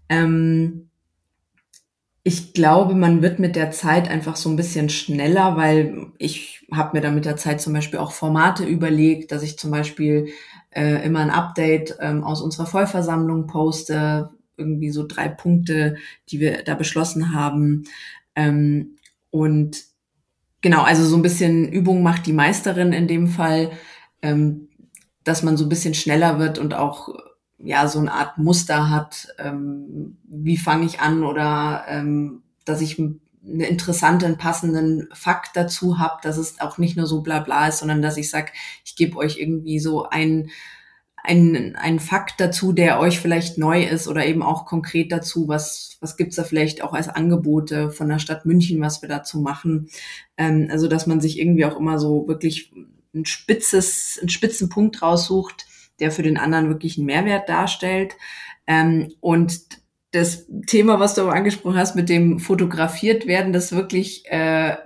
Ähm, 0.08 0.90
ich 2.22 2.52
glaube, 2.52 2.94
man 2.94 3.22
wird 3.22 3.38
mit 3.38 3.56
der 3.56 3.70
Zeit 3.70 4.08
einfach 4.08 4.36
so 4.36 4.50
ein 4.50 4.56
bisschen 4.56 4.90
schneller, 4.90 5.56
weil 5.56 6.08
ich 6.18 6.66
habe 6.70 6.96
mir 6.96 7.00
da 7.00 7.10
mit 7.10 7.24
der 7.24 7.36
Zeit 7.36 7.60
zum 7.62 7.72
Beispiel 7.72 7.98
auch 7.98 8.12
Formate 8.12 8.64
überlegt, 8.64 9.32
dass 9.32 9.42
ich 9.42 9.58
zum 9.58 9.70
Beispiel 9.70 10.28
äh, 10.70 11.04
immer 11.04 11.20
ein 11.20 11.30
Update 11.30 11.96
ähm, 12.00 12.22
aus 12.22 12.42
unserer 12.42 12.66
Vollversammlung 12.66 13.46
poste, 13.46 14.30
irgendwie 14.56 14.90
so 14.90 15.06
drei 15.06 15.28
Punkte, 15.28 15.96
die 16.28 16.40
wir 16.40 16.62
da 16.62 16.74
beschlossen 16.74 17.34
haben. 17.34 17.84
Ähm, 18.36 18.96
und 19.30 19.82
genau, 20.60 20.82
also 20.82 21.04
so 21.04 21.16
ein 21.16 21.22
bisschen 21.22 21.72
Übung 21.72 22.02
macht 22.02 22.26
die 22.26 22.34
Meisterin 22.34 22.92
in 22.92 23.08
dem 23.08 23.28
Fall, 23.28 23.70
ähm, 24.20 24.68
dass 25.24 25.42
man 25.42 25.56
so 25.56 25.64
ein 25.64 25.70
bisschen 25.70 25.94
schneller 25.94 26.38
wird 26.38 26.58
und 26.58 26.74
auch 26.74 27.08
ja 27.62 27.88
so 27.88 27.98
eine 27.98 28.12
Art 28.12 28.38
Muster 28.38 28.90
hat, 28.90 29.28
ähm, 29.38 30.16
wie 30.24 30.56
fange 30.56 30.86
ich 30.86 31.00
an 31.00 31.24
oder 31.24 31.84
ähm, 31.88 32.42
dass 32.64 32.80
ich 32.80 32.98
einen 32.98 33.20
passenden 34.38 35.08
Fakt 35.12 35.56
dazu 35.56 35.98
habe, 35.98 36.18
dass 36.22 36.36
es 36.36 36.60
auch 36.60 36.78
nicht 36.78 36.96
nur 36.96 37.06
so 37.06 37.22
bla 37.22 37.40
bla 37.40 37.68
ist, 37.68 37.78
sondern 37.78 38.02
dass 38.02 38.16
ich 38.16 38.30
sage, 38.30 38.52
ich 38.84 38.96
gebe 38.96 39.16
euch 39.16 39.38
irgendwie 39.38 39.78
so 39.78 40.08
ein 40.08 40.50
ein, 41.22 41.76
ein 41.76 42.00
Fakt 42.00 42.40
dazu, 42.40 42.72
der 42.72 42.98
euch 42.98 43.20
vielleicht 43.20 43.58
neu 43.58 43.84
ist 43.84 44.08
oder 44.08 44.24
eben 44.26 44.42
auch 44.42 44.64
konkret 44.64 45.12
dazu, 45.12 45.48
was, 45.48 45.98
was 46.00 46.16
gibt's 46.16 46.36
da 46.36 46.44
vielleicht 46.44 46.82
auch 46.82 46.92
als 46.92 47.08
Angebote 47.08 47.90
von 47.90 48.08
der 48.08 48.18
Stadt 48.18 48.46
München, 48.46 48.80
was 48.80 49.02
wir 49.02 49.08
dazu 49.08 49.40
machen. 49.40 49.90
Ähm, 50.36 50.68
also 50.70 50.88
dass 50.88 51.06
man 51.06 51.20
sich 51.20 51.38
irgendwie 51.38 51.64
auch 51.64 51.78
immer 51.78 51.98
so 51.98 52.26
wirklich 52.26 52.72
ein 53.14 53.26
spitzes, 53.26 54.18
einen 54.20 54.28
spitzen 54.28 54.68
Punkt 54.68 55.02
raussucht, 55.02 55.66
der 56.00 56.10
für 56.10 56.22
den 56.22 56.36
anderen 56.36 56.68
wirklich 56.68 56.96
einen 56.96 57.06
Mehrwert 57.06 57.48
darstellt. 57.48 58.16
Ähm, 58.66 59.12
und 59.20 59.60
das 60.12 60.46
Thema, 60.66 60.98
was 60.98 61.14
du 61.14 61.28
angesprochen 61.28 61.78
hast, 61.78 61.94
mit 61.94 62.08
dem 62.08 62.40
fotografiert 62.40 63.26
werden, 63.26 63.52
das 63.52 63.66
ist 63.66 63.72
wirklich 63.72 64.24
äh, 64.26 64.76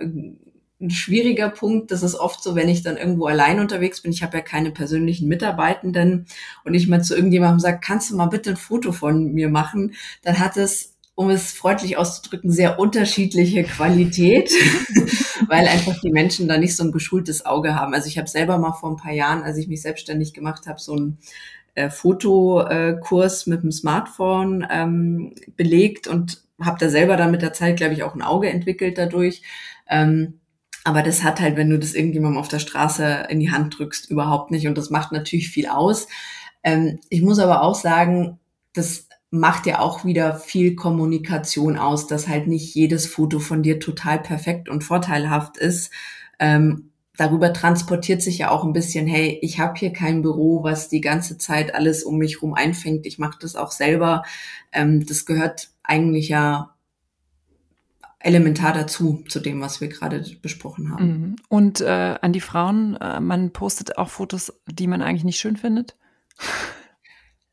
ein 0.79 0.89
schwieriger 0.89 1.49
Punkt. 1.49 1.91
Das 1.91 2.03
ist 2.03 2.15
oft 2.15 2.43
so, 2.43 2.55
wenn 2.55 2.69
ich 2.69 2.83
dann 2.83 2.97
irgendwo 2.97 3.25
allein 3.25 3.59
unterwegs 3.59 4.01
bin. 4.01 4.11
Ich 4.11 4.23
habe 4.23 4.37
ja 4.37 4.43
keine 4.43 4.71
persönlichen 4.71 5.27
Mitarbeitenden 5.27 6.25
und 6.63 6.73
ich 6.73 6.87
mal 6.87 7.01
zu 7.01 7.15
irgendjemandem 7.15 7.59
sage, 7.59 7.79
kannst 7.81 8.11
du 8.11 8.15
mal 8.15 8.27
bitte 8.27 8.51
ein 8.51 8.57
Foto 8.57 8.91
von 8.91 9.33
mir 9.33 9.49
machen? 9.49 9.93
Dann 10.21 10.39
hat 10.39 10.57
es 10.57 10.94
um 11.15 11.29
es 11.29 11.53
freundlich 11.53 11.97
auszudrücken, 11.97 12.51
sehr 12.51 12.77
unterschiedliche 12.77 13.63
Qualität, 13.63 14.51
weil 15.47 15.67
einfach 15.67 15.99
die 16.01 16.11
Menschen 16.11 16.47
da 16.47 16.57
nicht 16.57 16.75
so 16.75 16.83
ein 16.83 16.91
geschultes 16.91 17.45
Auge 17.45 17.75
haben. 17.75 17.93
Also 17.93 18.07
ich 18.07 18.17
habe 18.17 18.27
selber 18.27 18.57
mal 18.57 18.73
vor 18.73 18.91
ein 18.91 18.97
paar 18.97 19.13
Jahren, 19.13 19.41
als 19.41 19.57
ich 19.57 19.69
mich 19.69 19.81
selbstständig 19.81 20.33
gemacht 20.33 20.67
habe, 20.67 20.79
so 20.79 20.93
einen 20.93 21.17
äh, 21.73 21.89
Fotokurs 21.89 23.47
mit 23.47 23.63
dem 23.63 23.71
Smartphone 23.71 24.67
ähm, 24.69 25.35
belegt 25.55 26.07
und 26.07 26.43
habe 26.61 26.77
da 26.79 26.89
selber 26.89 27.15
dann 27.15 27.31
mit 27.31 27.41
der 27.41 27.53
Zeit, 27.53 27.77
glaube 27.77 27.93
ich, 27.93 28.03
auch 28.03 28.15
ein 28.15 28.21
Auge 28.21 28.49
entwickelt 28.49 28.97
dadurch. 28.97 29.41
Ähm, 29.89 30.39
aber 30.83 31.01
das 31.01 31.23
hat 31.23 31.39
halt, 31.39 31.55
wenn 31.55 31.69
du 31.69 31.79
das 31.79 31.95
irgendjemandem 31.95 32.39
auf 32.39 32.47
der 32.47 32.59
Straße 32.59 33.27
in 33.29 33.39
die 33.39 33.51
Hand 33.51 33.77
drückst, 33.77 34.09
überhaupt 34.09 34.51
nicht. 34.51 34.67
Und 34.67 34.77
das 34.77 34.89
macht 34.89 35.11
natürlich 35.11 35.49
viel 35.49 35.67
aus. 35.67 36.07
Ähm, 36.63 36.99
ich 37.09 37.21
muss 37.21 37.39
aber 37.39 37.63
auch 37.63 37.75
sagen, 37.75 38.39
das 38.73 39.07
macht 39.39 39.65
ja 39.65 39.79
auch 39.79 40.05
wieder 40.05 40.35
viel 40.35 40.75
Kommunikation 40.75 41.77
aus, 41.77 42.07
dass 42.07 42.27
halt 42.27 42.47
nicht 42.47 42.73
jedes 42.75 43.07
Foto 43.07 43.39
von 43.39 43.63
dir 43.63 43.79
total 43.79 44.19
perfekt 44.19 44.69
und 44.69 44.83
vorteilhaft 44.83 45.57
ist. 45.57 45.91
Ähm, 46.39 46.91
darüber 47.17 47.53
transportiert 47.53 48.21
sich 48.21 48.37
ja 48.39 48.51
auch 48.51 48.63
ein 48.63 48.73
bisschen, 48.73 49.07
hey, 49.07 49.39
ich 49.41 49.59
habe 49.59 49.77
hier 49.77 49.93
kein 49.93 50.21
Büro, 50.21 50.63
was 50.63 50.89
die 50.89 51.01
ganze 51.01 51.37
Zeit 51.37 51.73
alles 51.73 52.03
um 52.03 52.17
mich 52.17 52.41
rum 52.41 52.53
einfängt. 52.53 53.05
Ich 53.05 53.19
mache 53.19 53.37
das 53.39 53.55
auch 53.55 53.71
selber. 53.71 54.23
Ähm, 54.71 55.05
das 55.05 55.25
gehört 55.25 55.69
eigentlich 55.83 56.29
ja 56.29 56.71
elementar 58.19 58.73
dazu, 58.73 59.23
zu 59.27 59.39
dem, 59.39 59.61
was 59.61 59.81
wir 59.81 59.87
gerade 59.87 60.25
besprochen 60.41 60.91
haben. 60.91 61.07
Mhm. 61.07 61.35
Und 61.47 61.81
äh, 61.81 62.15
an 62.21 62.33
die 62.33 62.41
Frauen, 62.41 62.95
äh, 62.95 63.19
man 63.19 63.51
postet 63.51 63.97
auch 63.97 64.09
Fotos, 64.09 64.51
die 64.67 64.87
man 64.87 65.03
eigentlich 65.03 65.23
nicht 65.23 65.39
schön 65.39 65.57
findet? 65.57 65.95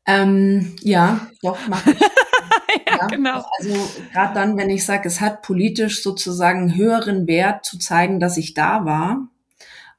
Ähm, 0.05 0.75
ja, 0.81 1.27
doch, 1.41 1.57
mach 1.67 1.85
ich. 1.87 1.99
ja, 2.87 2.97
ja, 2.97 3.07
genau. 3.07 3.43
Also 3.57 3.89
gerade 4.11 4.33
dann, 4.33 4.57
wenn 4.57 4.69
ich 4.69 4.85
sage, 4.85 5.07
es 5.07 5.21
hat 5.21 5.41
politisch 5.41 6.03
sozusagen 6.03 6.75
höheren 6.75 7.27
Wert 7.27 7.65
zu 7.65 7.77
zeigen, 7.79 8.19
dass 8.19 8.37
ich 8.37 8.53
da 8.53 8.85
war, 8.85 9.27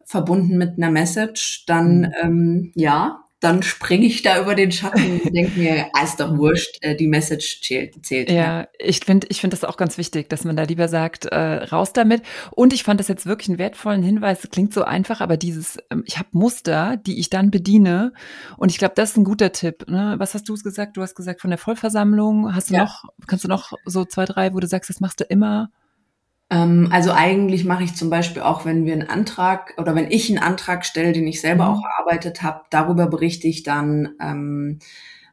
verbunden 0.05 0.59
mit 0.59 0.77
einer 0.77 0.91
Message, 0.91 1.65
dann 1.67 2.01
mhm. 2.01 2.13
ähm, 2.23 2.73
ja, 2.75 3.24
dann 3.45 3.63
springe 3.63 4.07
ich 4.07 4.23
da 4.23 4.41
über 4.41 4.55
den 4.55 4.73
Schatten 4.73 5.21
und 5.21 5.35
denke 5.35 5.59
mir, 5.59 5.87
ah, 5.93 6.03
ist 6.03 6.19
doch 6.19 6.37
wurscht, 6.37 6.79
äh, 6.81 6.97
die 6.97 7.07
Message 7.07 7.61
zählt. 7.63 8.05
zählt 8.05 8.31
ja, 8.31 8.61
ja, 8.61 8.69
ich 8.79 9.01
finde 9.01 9.27
ich 9.31 9.41
finde 9.41 9.55
das 9.55 9.65
auch 9.65 9.77
ganz 9.77 9.99
wichtig, 9.99 10.31
dass 10.31 10.45
man 10.45 10.57
da 10.57 10.63
lieber 10.63 10.89
sagt, 10.89 11.27
äh, 11.27 11.65
raus 11.65 11.93
damit. 11.93 12.23
Und 12.53 12.73
ich 12.73 12.85
fand 12.85 13.01
das 13.01 13.09
jetzt 13.09 13.27
wirklich 13.27 13.49
einen 13.49 13.59
wertvollen 13.59 14.03
Hinweis. 14.03 14.49
Klingt 14.51 14.73
so 14.73 14.85
einfach, 14.85 15.21
aber 15.21 15.37
dieses, 15.37 15.77
ähm, 15.91 16.05
ich 16.07 16.19
habe 16.19 16.29
Muster, 16.33 16.97
die 16.97 17.21
ich 17.21 17.29
dann 17.29 17.51
bediene. 17.51 18.13
Und 18.57 18.71
ich 18.71 18.79
glaube, 18.79 18.95
das 18.97 19.11
ist 19.11 19.17
ein 19.19 19.25
guter 19.25 19.53
Tipp. 19.53 19.85
Ne? 19.89 20.15
Was 20.19 20.35
hast 20.35 20.49
du 20.49 20.55
gesagt? 20.55 20.97
Du 20.97 21.03
hast 21.03 21.15
gesagt 21.15 21.43
von 21.43 21.51
der 21.51 21.59
Vollversammlung. 21.59 22.55
Hast 22.55 22.71
du 22.71 22.75
ja. 22.75 22.85
noch, 22.85 23.05
kannst 23.27 23.45
du 23.45 23.49
noch 23.49 23.73
so 23.85 24.05
zwei, 24.05 24.25
drei, 24.25 24.55
wo 24.55 24.61
du 24.61 24.67
sagst, 24.67 24.89
das 24.89 25.01
machst 25.01 25.21
du 25.21 25.25
immer? 25.25 25.71
Ähm, 26.55 26.89
also 26.93 27.11
eigentlich 27.11 27.65
mache 27.65 27.83
ich 27.83 27.97
zum 27.97 28.11
Beispiel 28.11 28.43
auch, 28.43 28.65
wenn 28.65 28.85
wir 28.87 28.93
einen 28.93 29.09
Antrag 29.09 29.75
oder 29.77 29.95
wenn 29.97 30.11
ich 30.11 30.31
einen 30.31 30.39
Antrag 30.39 30.87
stelle, 30.87 31.13
den 31.13 31.27
ich 31.27 31.41
selber 31.41 31.65
mhm. 31.65 31.71
auch 31.71 31.83
erarbeitet 31.85 32.43
habe, 32.43 32.61
darüber 32.71 33.09
berichte 33.09 33.49
ich 33.49 33.65
dann. 33.65 34.11
Ähm, 34.21 34.79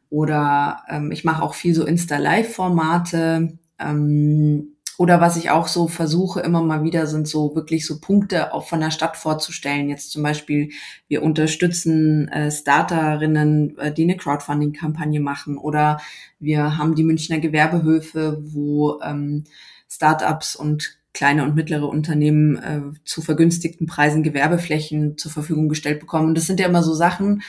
oder 0.10 0.84
ähm, 0.90 1.12
ich 1.12 1.24
mache 1.24 1.44
auch 1.44 1.54
viel 1.54 1.76
so 1.76 1.86
Insta-Live-Formate. 1.86 3.60
Ähm, 3.80 4.76
oder 4.98 5.22
was 5.22 5.38
ich 5.38 5.52
auch 5.52 5.68
so 5.68 5.88
versuche 5.88 6.42
immer 6.42 6.62
mal 6.64 6.84
wieder, 6.84 7.08
sind 7.08 7.28
so 7.28 7.56
wirklich 7.56 7.86
so 7.86 8.00
Punkte 8.00 8.54
auch 8.54 8.68
von 8.68 8.80
der 8.80 8.92
Stadt 8.92 9.16
vorzustellen. 9.16 9.90
Jetzt 9.90 10.12
zum 10.12 10.24
Beispiel, 10.24 10.72
wir 11.08 11.24
unterstützen 11.24 12.30
äh, 12.30 12.52
Starterinnen, 12.52 13.78
äh, 13.78 13.94
die 13.94 14.04
eine 14.04 14.18
Crowdfunding-Kampagne 14.18 15.20
machen. 15.20 15.58
Oder 15.58 16.02
wir 16.40 16.78
haben 16.80 16.96
die 16.96 17.04
Münchner 17.04 17.40
Gewerbehöfe, 17.40 18.40
wo 18.42 19.00
ähm, 19.02 19.44
Startups 19.88 20.56
und 20.56 21.01
kleine 21.14 21.44
und 21.44 21.56
mittlere 21.56 21.88
Unternehmen 21.88 22.58
äh, 22.58 22.82
zu 23.04 23.22
vergünstigten 23.22 23.86
Preisen 23.86 24.24
Gewerbeflächen 24.24 25.18
zur 25.18 25.32
Verfügung 25.32 25.70
gestellt 25.70 26.00
bekommen. 26.00 26.30
Und 26.30 26.38
das 26.38 26.48
sind 26.48 26.60
ja 26.60 26.68
immer 26.68 26.84
so 26.84 26.94
Sachen, 26.94 27.42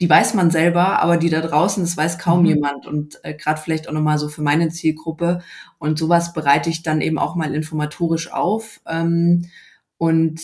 die 0.00 0.10
weiß 0.10 0.34
man 0.34 0.50
selber, 0.50 1.00
aber 1.00 1.16
die 1.16 1.30
da 1.30 1.40
draußen, 1.40 1.82
das 1.82 1.96
weiß 1.96 2.18
kaum 2.18 2.40
mhm. 2.40 2.46
jemand. 2.46 2.86
Und 2.86 3.18
äh, 3.24 3.34
gerade 3.34 3.60
vielleicht 3.60 3.88
auch 3.88 3.92
nochmal 3.92 4.18
so 4.18 4.28
für 4.28 4.42
meine 4.42 4.68
Zielgruppe. 4.68 5.42
Und 5.78 5.98
sowas 5.98 6.32
bereite 6.32 6.68
ich 6.68 6.82
dann 6.82 7.00
eben 7.00 7.18
auch 7.18 7.34
mal 7.34 7.54
informatorisch 7.54 8.30
auf. 8.32 8.80
Ähm, 8.86 9.46
und 9.96 10.40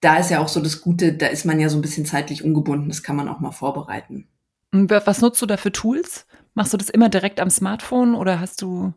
da 0.00 0.16
ist 0.16 0.30
ja 0.30 0.40
auch 0.40 0.48
so 0.48 0.60
das 0.60 0.80
Gute, 0.80 1.12
da 1.12 1.26
ist 1.26 1.44
man 1.44 1.60
ja 1.60 1.68
so 1.68 1.76
ein 1.76 1.82
bisschen 1.82 2.06
zeitlich 2.06 2.44
ungebunden, 2.44 2.88
das 2.88 3.02
kann 3.02 3.16
man 3.16 3.28
auch 3.28 3.40
mal 3.40 3.50
vorbereiten. 3.50 4.28
Was 4.72 5.20
nutzt 5.20 5.40
du 5.40 5.46
da 5.46 5.56
für 5.56 5.72
Tools? 5.72 6.26
Machst 6.54 6.72
du 6.72 6.76
das 6.76 6.90
immer 6.90 7.08
direkt 7.08 7.40
am 7.40 7.50
Smartphone 7.50 8.14
oder 8.14 8.40
hast 8.40 8.62
du 8.62 8.94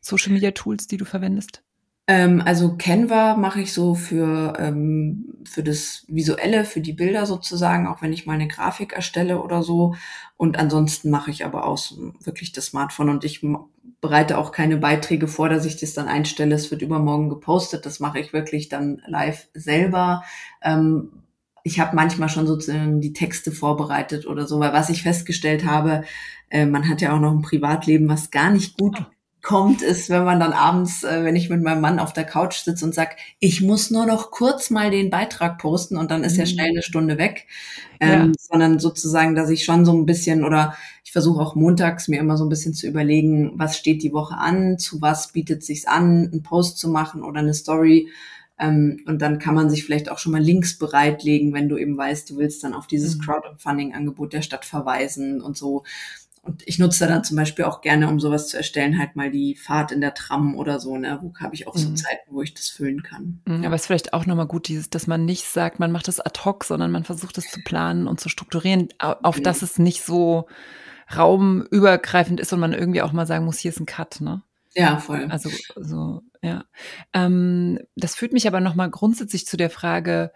Social 0.00 0.32
Media 0.32 0.52
Tools, 0.52 0.86
die 0.86 0.96
du 0.96 1.04
verwendest? 1.04 1.62
Ähm, 2.08 2.40
also 2.44 2.76
Canva 2.76 3.36
mache 3.36 3.60
ich 3.60 3.72
so 3.72 3.94
für, 3.96 4.54
ähm, 4.58 5.38
für 5.44 5.64
das 5.64 6.04
Visuelle, 6.06 6.64
für 6.64 6.80
die 6.80 6.92
Bilder 6.92 7.26
sozusagen, 7.26 7.88
auch 7.88 8.00
wenn 8.00 8.12
ich 8.12 8.26
mal 8.26 8.34
eine 8.34 8.46
Grafik 8.46 8.92
erstelle 8.92 9.42
oder 9.42 9.62
so. 9.62 9.96
Und 10.36 10.56
ansonsten 10.58 11.10
mache 11.10 11.32
ich 11.32 11.44
aber 11.44 11.66
auch 11.66 11.78
wirklich 12.22 12.52
das 12.52 12.66
Smartphone 12.66 13.08
und 13.08 13.24
ich 13.24 13.44
bereite 14.00 14.38
auch 14.38 14.52
keine 14.52 14.76
Beiträge 14.76 15.26
vor, 15.26 15.48
dass 15.48 15.64
ich 15.64 15.78
das 15.78 15.94
dann 15.94 16.06
einstelle. 16.06 16.54
Es 16.54 16.70
wird 16.70 16.82
übermorgen 16.82 17.28
gepostet. 17.28 17.86
Das 17.86 17.98
mache 17.98 18.20
ich 18.20 18.32
wirklich 18.32 18.68
dann 18.68 19.02
live 19.06 19.48
selber. 19.54 20.22
Ähm, 20.62 21.10
ich 21.64 21.80
habe 21.80 21.96
manchmal 21.96 22.28
schon 22.28 22.46
sozusagen 22.46 23.00
die 23.00 23.12
Texte 23.12 23.50
vorbereitet 23.50 24.26
oder 24.28 24.46
so, 24.46 24.60
weil 24.60 24.72
was 24.72 24.90
ich 24.90 25.02
festgestellt 25.02 25.64
habe, 25.64 26.04
äh, 26.50 26.66
man 26.66 26.88
hat 26.88 27.00
ja 27.00 27.12
auch 27.12 27.20
noch 27.20 27.32
ein 27.32 27.42
Privatleben, 27.42 28.08
was 28.08 28.30
gar 28.30 28.50
nicht 28.50 28.78
gut 28.78 28.96
kommt, 29.46 29.80
ist, 29.80 30.10
wenn 30.10 30.24
man 30.24 30.40
dann 30.40 30.52
abends, 30.52 31.04
äh, 31.04 31.22
wenn 31.22 31.36
ich 31.36 31.48
mit 31.48 31.62
meinem 31.62 31.80
Mann 31.80 32.00
auf 32.00 32.12
der 32.12 32.24
Couch 32.24 32.56
sitze 32.56 32.84
und 32.84 32.96
sag, 32.96 33.14
ich 33.38 33.62
muss 33.62 33.92
nur 33.92 34.04
noch 34.04 34.32
kurz 34.32 34.70
mal 34.70 34.90
den 34.90 35.08
Beitrag 35.08 35.58
posten 35.58 35.96
und 35.96 36.10
dann 36.10 36.24
ist 36.24 36.32
mhm. 36.32 36.40
ja 36.40 36.46
schnell 36.46 36.70
eine 36.70 36.82
Stunde 36.82 37.16
weg. 37.16 37.46
Ähm, 38.00 38.10
ja. 38.10 38.32
Sondern 38.40 38.80
sozusagen, 38.80 39.36
dass 39.36 39.48
ich 39.48 39.64
schon 39.64 39.84
so 39.84 39.92
ein 39.92 40.04
bisschen 40.04 40.44
oder 40.44 40.76
ich 41.04 41.12
versuche 41.12 41.40
auch 41.40 41.54
montags 41.54 42.08
mir 42.08 42.18
immer 42.18 42.36
so 42.36 42.44
ein 42.44 42.48
bisschen 42.48 42.74
zu 42.74 42.88
überlegen, 42.88 43.52
was 43.54 43.78
steht 43.78 44.02
die 44.02 44.12
Woche 44.12 44.36
an, 44.36 44.80
zu 44.80 45.00
was 45.00 45.30
bietet 45.30 45.62
sich's 45.62 45.86
an, 45.86 46.28
einen 46.32 46.42
Post 46.42 46.78
zu 46.78 46.88
machen 46.88 47.22
oder 47.22 47.38
eine 47.38 47.54
Story. 47.54 48.08
Ähm, 48.58 49.04
und 49.06 49.22
dann 49.22 49.38
kann 49.38 49.54
man 49.54 49.70
sich 49.70 49.84
vielleicht 49.84 50.10
auch 50.10 50.18
schon 50.18 50.32
mal 50.32 50.42
Links 50.42 50.76
bereitlegen, 50.76 51.54
wenn 51.54 51.68
du 51.68 51.76
eben 51.76 51.96
weißt, 51.96 52.30
du 52.30 52.36
willst 52.38 52.64
dann 52.64 52.74
auf 52.74 52.88
dieses 52.88 53.16
mhm. 53.16 53.20
Crowdfunding-Angebot 53.20 54.32
der 54.32 54.42
Stadt 54.42 54.64
verweisen 54.64 55.40
und 55.40 55.56
so. 55.56 55.84
Und 56.46 56.62
ich 56.66 56.78
nutze 56.78 57.06
dann 57.06 57.24
zum 57.24 57.36
Beispiel 57.36 57.64
auch 57.64 57.80
gerne, 57.80 58.08
um 58.08 58.20
sowas 58.20 58.48
zu 58.48 58.56
erstellen, 58.56 58.98
halt 58.98 59.16
mal 59.16 59.30
die 59.30 59.56
Fahrt 59.56 59.90
in 59.90 60.00
der 60.00 60.14
Tram 60.14 60.56
oder 60.56 60.78
so, 60.78 60.96
ne? 60.96 61.18
Wo 61.20 61.32
habe 61.40 61.54
ich 61.54 61.66
auch 61.66 61.76
so 61.76 61.88
mhm. 61.88 61.96
Zeiten, 61.96 62.30
wo 62.30 62.40
ich 62.42 62.54
das 62.54 62.68
füllen 62.68 63.02
kann. 63.02 63.40
Mhm, 63.46 63.64
aber 63.64 63.74
es 63.74 63.82
ist 63.82 63.86
vielleicht 63.86 64.12
auch 64.12 64.26
nochmal 64.26 64.46
gut, 64.46 64.68
dieses, 64.68 64.88
dass 64.88 65.06
man 65.06 65.24
nicht 65.24 65.46
sagt, 65.46 65.80
man 65.80 65.90
macht 65.90 66.08
das 66.08 66.20
ad 66.20 66.40
hoc, 66.44 66.64
sondern 66.64 66.92
man 66.92 67.04
versucht 67.04 67.36
es 67.38 67.50
zu 67.50 67.60
planen 67.62 68.06
und 68.06 68.20
zu 68.20 68.28
strukturieren, 68.28 68.88
auf 68.98 69.38
mhm. 69.38 69.42
dass 69.42 69.62
es 69.62 69.78
nicht 69.78 70.02
so 70.02 70.46
raumübergreifend 71.16 72.40
ist 72.40 72.52
und 72.52 72.60
man 72.60 72.72
irgendwie 72.72 73.02
auch 73.02 73.12
mal 73.12 73.26
sagen 73.26 73.44
muss, 73.44 73.58
hier 73.58 73.70
ist 73.70 73.80
ein 73.80 73.86
Cut, 73.86 74.20
ne? 74.20 74.42
Ja, 74.74 74.98
voll. 74.98 75.26
Also 75.30 75.50
so, 75.74 76.22
ja. 76.42 76.64
Ähm, 77.12 77.78
das 77.96 78.14
führt 78.14 78.32
mich 78.32 78.46
aber 78.46 78.60
nochmal 78.60 78.90
grundsätzlich 78.90 79.46
zu 79.46 79.56
der 79.56 79.70
Frage, 79.70 80.32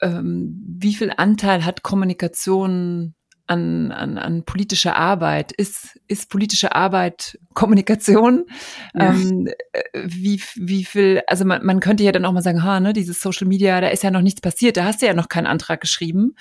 ähm, 0.00 0.60
wie 0.66 0.94
viel 0.94 1.12
Anteil 1.16 1.64
hat 1.64 1.82
Kommunikation 1.82 3.14
an, 3.50 3.92
an, 3.92 4.16
an 4.16 4.44
politischer 4.44 4.96
Arbeit? 4.96 5.52
Ist, 5.52 5.98
ist 6.06 6.30
politische 6.30 6.74
Arbeit 6.74 7.38
Kommunikation? 7.54 8.46
Ja. 8.94 9.12
Ähm, 9.12 9.48
äh, 9.72 9.82
wie, 10.04 10.40
wie 10.54 10.84
viel, 10.84 11.22
also 11.26 11.44
man, 11.44 11.64
man 11.64 11.80
könnte 11.80 12.04
ja 12.04 12.12
dann 12.12 12.24
auch 12.24 12.32
mal 12.32 12.42
sagen, 12.42 12.62
ha, 12.62 12.80
ne, 12.80 12.92
dieses 12.92 13.20
Social 13.20 13.48
Media, 13.48 13.80
da 13.80 13.88
ist 13.88 14.02
ja 14.02 14.10
noch 14.10 14.22
nichts 14.22 14.40
passiert, 14.40 14.76
da 14.76 14.84
hast 14.84 15.02
du 15.02 15.06
ja 15.06 15.14
noch 15.14 15.28
keinen 15.28 15.46
Antrag 15.46 15.80
geschrieben. 15.80 16.36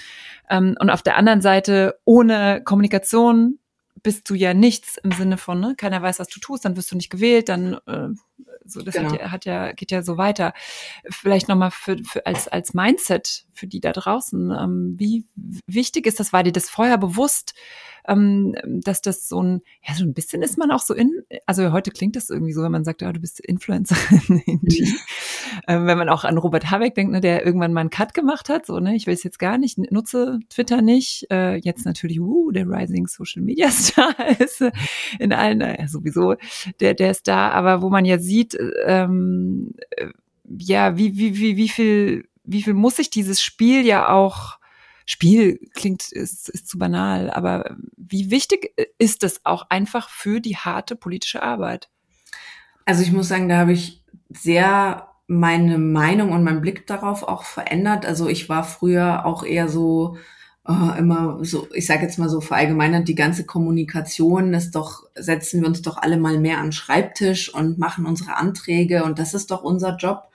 Ähm, 0.49 0.75
und 0.79 0.89
auf 0.89 1.01
der 1.01 1.17
anderen 1.17 1.41
Seite, 1.41 1.99
ohne 2.05 2.61
Kommunikation 2.63 3.59
bist 4.03 4.29
du 4.29 4.35
ja 4.35 4.53
nichts 4.53 4.97
im 5.03 5.11
Sinne 5.11 5.37
von, 5.37 5.59
ne, 5.59 5.75
keiner 5.77 6.01
weiß, 6.01 6.19
was 6.19 6.27
du 6.27 6.39
tust, 6.39 6.65
dann 6.65 6.75
wirst 6.77 6.91
du 6.91 6.95
nicht 6.95 7.09
gewählt, 7.09 7.49
dann 7.49 7.73
äh, 7.85 8.09
so, 8.65 8.81
das 8.81 8.95
genau. 8.95 9.11
hat, 9.11 9.19
ja, 9.19 9.31
hat 9.31 9.45
ja, 9.45 9.71
geht 9.71 9.91
ja 9.91 10.03
so 10.03 10.17
weiter. 10.17 10.53
Vielleicht 11.09 11.47
nochmal 11.47 11.71
für, 11.71 11.97
für 12.03 12.25
als, 12.25 12.47
als 12.47 12.73
Mindset 12.73 13.45
für 13.53 13.67
die 13.67 13.79
da 13.79 13.91
draußen. 13.91 14.51
Ähm, 14.51 14.95
wie 14.97 15.25
wichtig 15.65 16.05
ist 16.05 16.19
das? 16.19 16.33
War 16.33 16.43
dir 16.43 16.51
das 16.51 16.69
vorher 16.69 16.97
bewusst, 16.97 17.53
ähm, 18.07 18.55
dass 18.63 19.01
das 19.01 19.27
so 19.27 19.41
ein, 19.41 19.61
ja, 19.87 19.95
so 19.95 20.03
ein 20.03 20.13
bisschen 20.13 20.41
ist 20.41 20.57
man 20.57 20.71
auch 20.71 20.81
so 20.81 20.93
in, 20.93 21.23
also 21.45 21.71
heute 21.71 21.91
klingt 21.91 22.15
das 22.15 22.29
irgendwie 22.29 22.53
so, 22.53 22.61
wenn 22.63 22.71
man 22.71 22.83
sagt, 22.83 23.01
ja, 23.01 23.11
du 23.11 23.19
bist 23.19 23.39
Influencerin. 23.39 24.41
Ähm, 25.67 25.85
wenn 25.87 25.97
man 25.97 26.09
auch 26.09 26.23
an 26.23 26.37
Robert 26.37 26.71
Habeck 26.71 26.95
denkt, 26.95 27.11
ne, 27.11 27.21
der 27.21 27.45
irgendwann 27.45 27.73
mal 27.73 27.81
einen 27.81 27.89
Cut 27.89 28.13
gemacht 28.13 28.49
hat, 28.49 28.65
so, 28.65 28.79
ne, 28.79 28.95
ich 28.95 29.07
will 29.07 29.13
es 29.13 29.23
jetzt 29.23 29.39
gar 29.39 29.57
nicht, 29.57 29.77
nutze 29.91 30.39
Twitter 30.49 30.81
nicht. 30.81 31.27
Äh, 31.31 31.55
jetzt 31.57 31.85
natürlich, 31.85 32.19
uh, 32.19 32.51
der 32.51 32.67
Rising 32.67 33.07
Social 33.07 33.41
Media 33.41 33.69
Star 33.71 34.13
ist 34.39 34.61
äh, 34.61 34.71
in 35.19 35.33
allen, 35.33 35.61
äh, 35.61 35.87
sowieso, 35.87 36.35
der, 36.79 36.93
der 36.93 37.11
ist 37.11 37.27
da, 37.27 37.49
aber 37.49 37.81
wo 37.81 37.89
man 37.89 38.05
ja 38.05 38.19
sieht, 38.19 38.57
ähm, 38.85 39.73
äh, 39.91 40.07
ja, 40.57 40.97
wie, 40.97 41.17
wie, 41.17 41.37
wie, 41.37 41.57
wie 41.57 41.69
viel, 41.69 42.27
wie 42.43 42.63
viel 42.63 42.73
muss 42.73 42.95
sich 42.95 43.09
dieses 43.09 43.41
Spiel 43.41 43.85
ja 43.85 44.09
auch 44.09 44.57
Spiel 45.05 45.59
klingt, 45.73 46.11
ist, 46.11 46.49
ist 46.49 46.67
zu 46.67 46.77
banal, 46.77 47.31
aber 47.31 47.75
wie 47.97 48.29
wichtig 48.29 48.73
ist 48.99 49.23
es 49.23 49.43
auch 49.43 49.69
einfach 49.69 50.07
für 50.09 50.39
die 50.39 50.55
harte 50.55 50.95
politische 50.95 51.41
Arbeit? 51.41 51.89
Also 52.85 53.03
ich 53.03 53.11
muss 53.11 53.27
sagen, 53.27 53.49
da 53.49 53.57
habe 53.57 53.73
ich 53.73 54.03
sehr 54.29 55.08
meine 55.29 55.77
Meinung 55.77 56.31
und 56.31 56.43
meinen 56.43 56.61
Blick 56.61 56.87
darauf 56.87 57.21
auch 57.21 57.43
verändert. 57.43 58.03
Also 58.03 58.27
ich 58.27 58.49
war 58.49 58.63
früher 58.63 59.27
auch 59.27 59.43
eher 59.43 59.69
so, 59.69 60.17
oh, 60.65 60.91
immer 60.97 61.37
so, 61.43 61.67
ich 61.71 61.85
sage 61.85 62.01
jetzt 62.01 62.17
mal 62.17 62.29
so 62.29 62.41
verallgemeinert, 62.41 63.07
die 63.07 63.15
ganze 63.15 63.45
Kommunikation 63.45 64.55
ist 64.55 64.71
doch, 64.71 65.03
setzen 65.13 65.61
wir 65.61 65.67
uns 65.67 65.83
doch 65.83 65.97
alle 65.97 66.17
mal 66.17 66.39
mehr 66.39 66.57
an 66.57 66.71
Schreibtisch 66.71 67.53
und 67.53 67.77
machen 67.77 68.07
unsere 68.07 68.37
Anträge 68.37 69.03
und 69.03 69.19
das 69.19 69.35
ist 69.35 69.51
doch 69.51 69.63
unser 69.63 69.97
Job. 69.97 70.29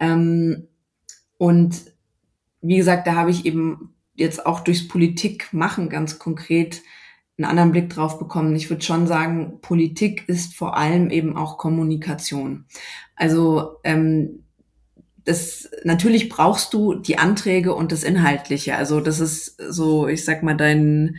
Ähm, 0.00 0.66
und 1.38 1.92
wie 2.60 2.76
gesagt, 2.78 3.06
da 3.06 3.14
habe 3.14 3.30
ich 3.30 3.46
eben 3.46 3.94
jetzt 4.16 4.46
auch 4.46 4.60
durchs 4.60 4.88
Politik 4.88 5.52
machen 5.52 5.88
ganz 5.88 6.18
konkret 6.18 6.82
einen 7.36 7.46
anderen 7.46 7.72
Blick 7.72 7.90
drauf 7.90 8.18
bekommen. 8.18 8.54
Ich 8.54 8.70
würde 8.70 8.84
schon 8.84 9.06
sagen, 9.06 9.60
Politik 9.60 10.28
ist 10.28 10.54
vor 10.54 10.76
allem 10.76 11.10
eben 11.10 11.36
auch 11.36 11.58
Kommunikation. 11.58 12.66
Also 13.16 13.76
ähm, 13.84 14.44
das 15.24 15.70
natürlich 15.84 16.28
brauchst 16.28 16.74
du 16.74 16.94
die 16.94 17.18
Anträge 17.18 17.74
und 17.74 17.92
das 17.92 18.02
Inhaltliche. 18.02 18.76
Also 18.76 19.00
das 19.00 19.20
ist 19.20 19.56
so, 19.68 20.06
ich 20.06 20.24
sag 20.24 20.42
mal, 20.42 20.56
dein 20.56 21.16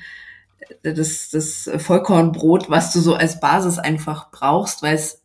das, 0.84 1.30
das 1.30 1.70
Vollkornbrot, 1.78 2.70
was 2.70 2.92
du 2.94 3.00
so 3.00 3.16
als 3.16 3.40
Basis 3.40 3.78
einfach 3.80 4.32
brauchst, 4.32 4.84
weil 4.84 4.96
es 4.96 5.22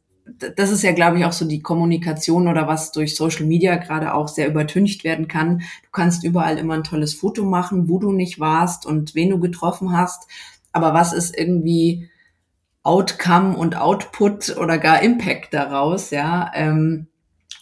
das 0.56 0.70
ist 0.70 0.82
ja, 0.82 0.92
glaube 0.92 1.18
ich, 1.18 1.24
auch 1.24 1.32
so 1.32 1.44
die 1.44 1.60
Kommunikation 1.60 2.46
oder 2.46 2.68
was 2.68 2.92
durch 2.92 3.16
Social 3.16 3.46
Media 3.46 3.76
gerade 3.76 4.14
auch 4.14 4.28
sehr 4.28 4.46
übertüncht 4.46 5.02
werden 5.02 5.26
kann. 5.26 5.58
Du 5.58 5.90
kannst 5.92 6.24
überall 6.24 6.56
immer 6.56 6.74
ein 6.74 6.84
tolles 6.84 7.14
Foto 7.14 7.44
machen, 7.44 7.88
wo 7.88 7.98
du 7.98 8.12
nicht 8.12 8.38
warst 8.38 8.86
und 8.86 9.14
wen 9.16 9.30
du 9.30 9.40
getroffen 9.40 9.92
hast. 9.92 10.28
Aber 10.72 10.94
was 10.94 11.12
ist 11.12 11.36
irgendwie 11.36 12.10
Outcome 12.82 13.56
und 13.56 13.76
Output 13.76 14.56
oder 14.56 14.78
gar 14.78 15.02
Impact 15.02 15.52
daraus, 15.52 16.10
ja. 16.10 16.50
Ähm, 16.54 17.06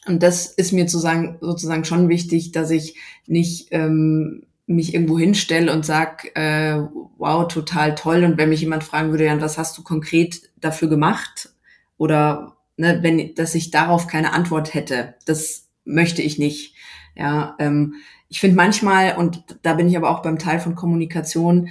und 0.07 0.23
das 0.23 0.47
ist 0.47 0.73
mir 0.73 0.89
sozusagen, 0.89 1.39
sozusagen 1.41 1.85
schon 1.85 2.09
wichtig, 2.09 2.53
dass 2.53 2.71
ich 2.71 2.97
nicht 3.27 3.69
ähm, 3.73 4.47
mich 4.67 4.95
irgendwo 4.95 5.19
hinstelle 5.19 5.73
und 5.73 5.85
sag, 5.85 6.37
äh, 6.37 6.79
wow, 7.19 7.49
total 7.49 7.95
toll. 7.95 8.23
Und 8.25 8.39
wenn 8.39 8.51
mich 8.51 8.61
jemand 8.61 8.85
fragen 8.85 9.11
würde, 9.11 9.25
ja, 9.25 9.41
was 9.41 9.59
hast 9.59 9.77
du 9.77 9.83
konkret 9.83 10.43
dafür 10.57 10.89
gemacht? 10.89 11.51
Oder 11.97 12.57
ne, 12.77 13.01
wenn, 13.03 13.35
dass 13.35 13.55
ich 13.55 13.71
darauf 13.71 14.07
keine 14.07 14.33
Antwort 14.33 14.75
hätte, 14.75 15.15
das 15.27 15.69
möchte 15.85 16.23
ich 16.23 16.39
nicht. 16.39 16.75
Ja, 17.17 17.57
ähm, 17.59 17.95
ich 18.29 18.41
finde 18.41 18.57
manchmal, 18.57 19.17
und 19.17 19.43
da 19.63 19.75
bin 19.75 19.89
ich 19.89 19.97
aber 19.97 20.11
auch 20.11 20.23
beim 20.23 20.39
Teil 20.39 20.61
von 20.61 20.75
Kommunikation, 20.75 21.71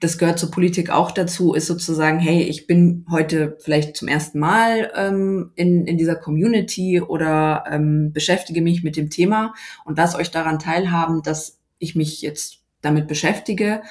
das 0.00 0.18
gehört 0.18 0.38
zur 0.38 0.50
Politik 0.50 0.90
auch 0.90 1.12
dazu, 1.12 1.54
ist 1.54 1.66
sozusagen, 1.66 2.18
hey, 2.18 2.42
ich 2.42 2.66
bin 2.66 3.06
heute 3.10 3.56
vielleicht 3.60 3.96
zum 3.96 4.08
ersten 4.08 4.38
Mal 4.38 4.90
ähm, 4.96 5.52
in, 5.54 5.86
in 5.86 5.96
dieser 5.96 6.16
Community 6.16 7.00
oder 7.00 7.64
ähm, 7.70 8.12
beschäftige 8.12 8.60
mich 8.60 8.82
mit 8.82 8.96
dem 8.96 9.10
Thema 9.10 9.54
und 9.84 9.96
lass 9.96 10.16
euch 10.16 10.30
daran 10.30 10.58
teilhaben, 10.58 11.22
dass 11.22 11.58
ich 11.78 11.94
mich 11.94 12.22
jetzt 12.22 12.58
damit 12.80 13.06
beschäftige 13.06 13.82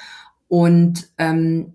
und 0.48 1.08
ähm, 1.18 1.74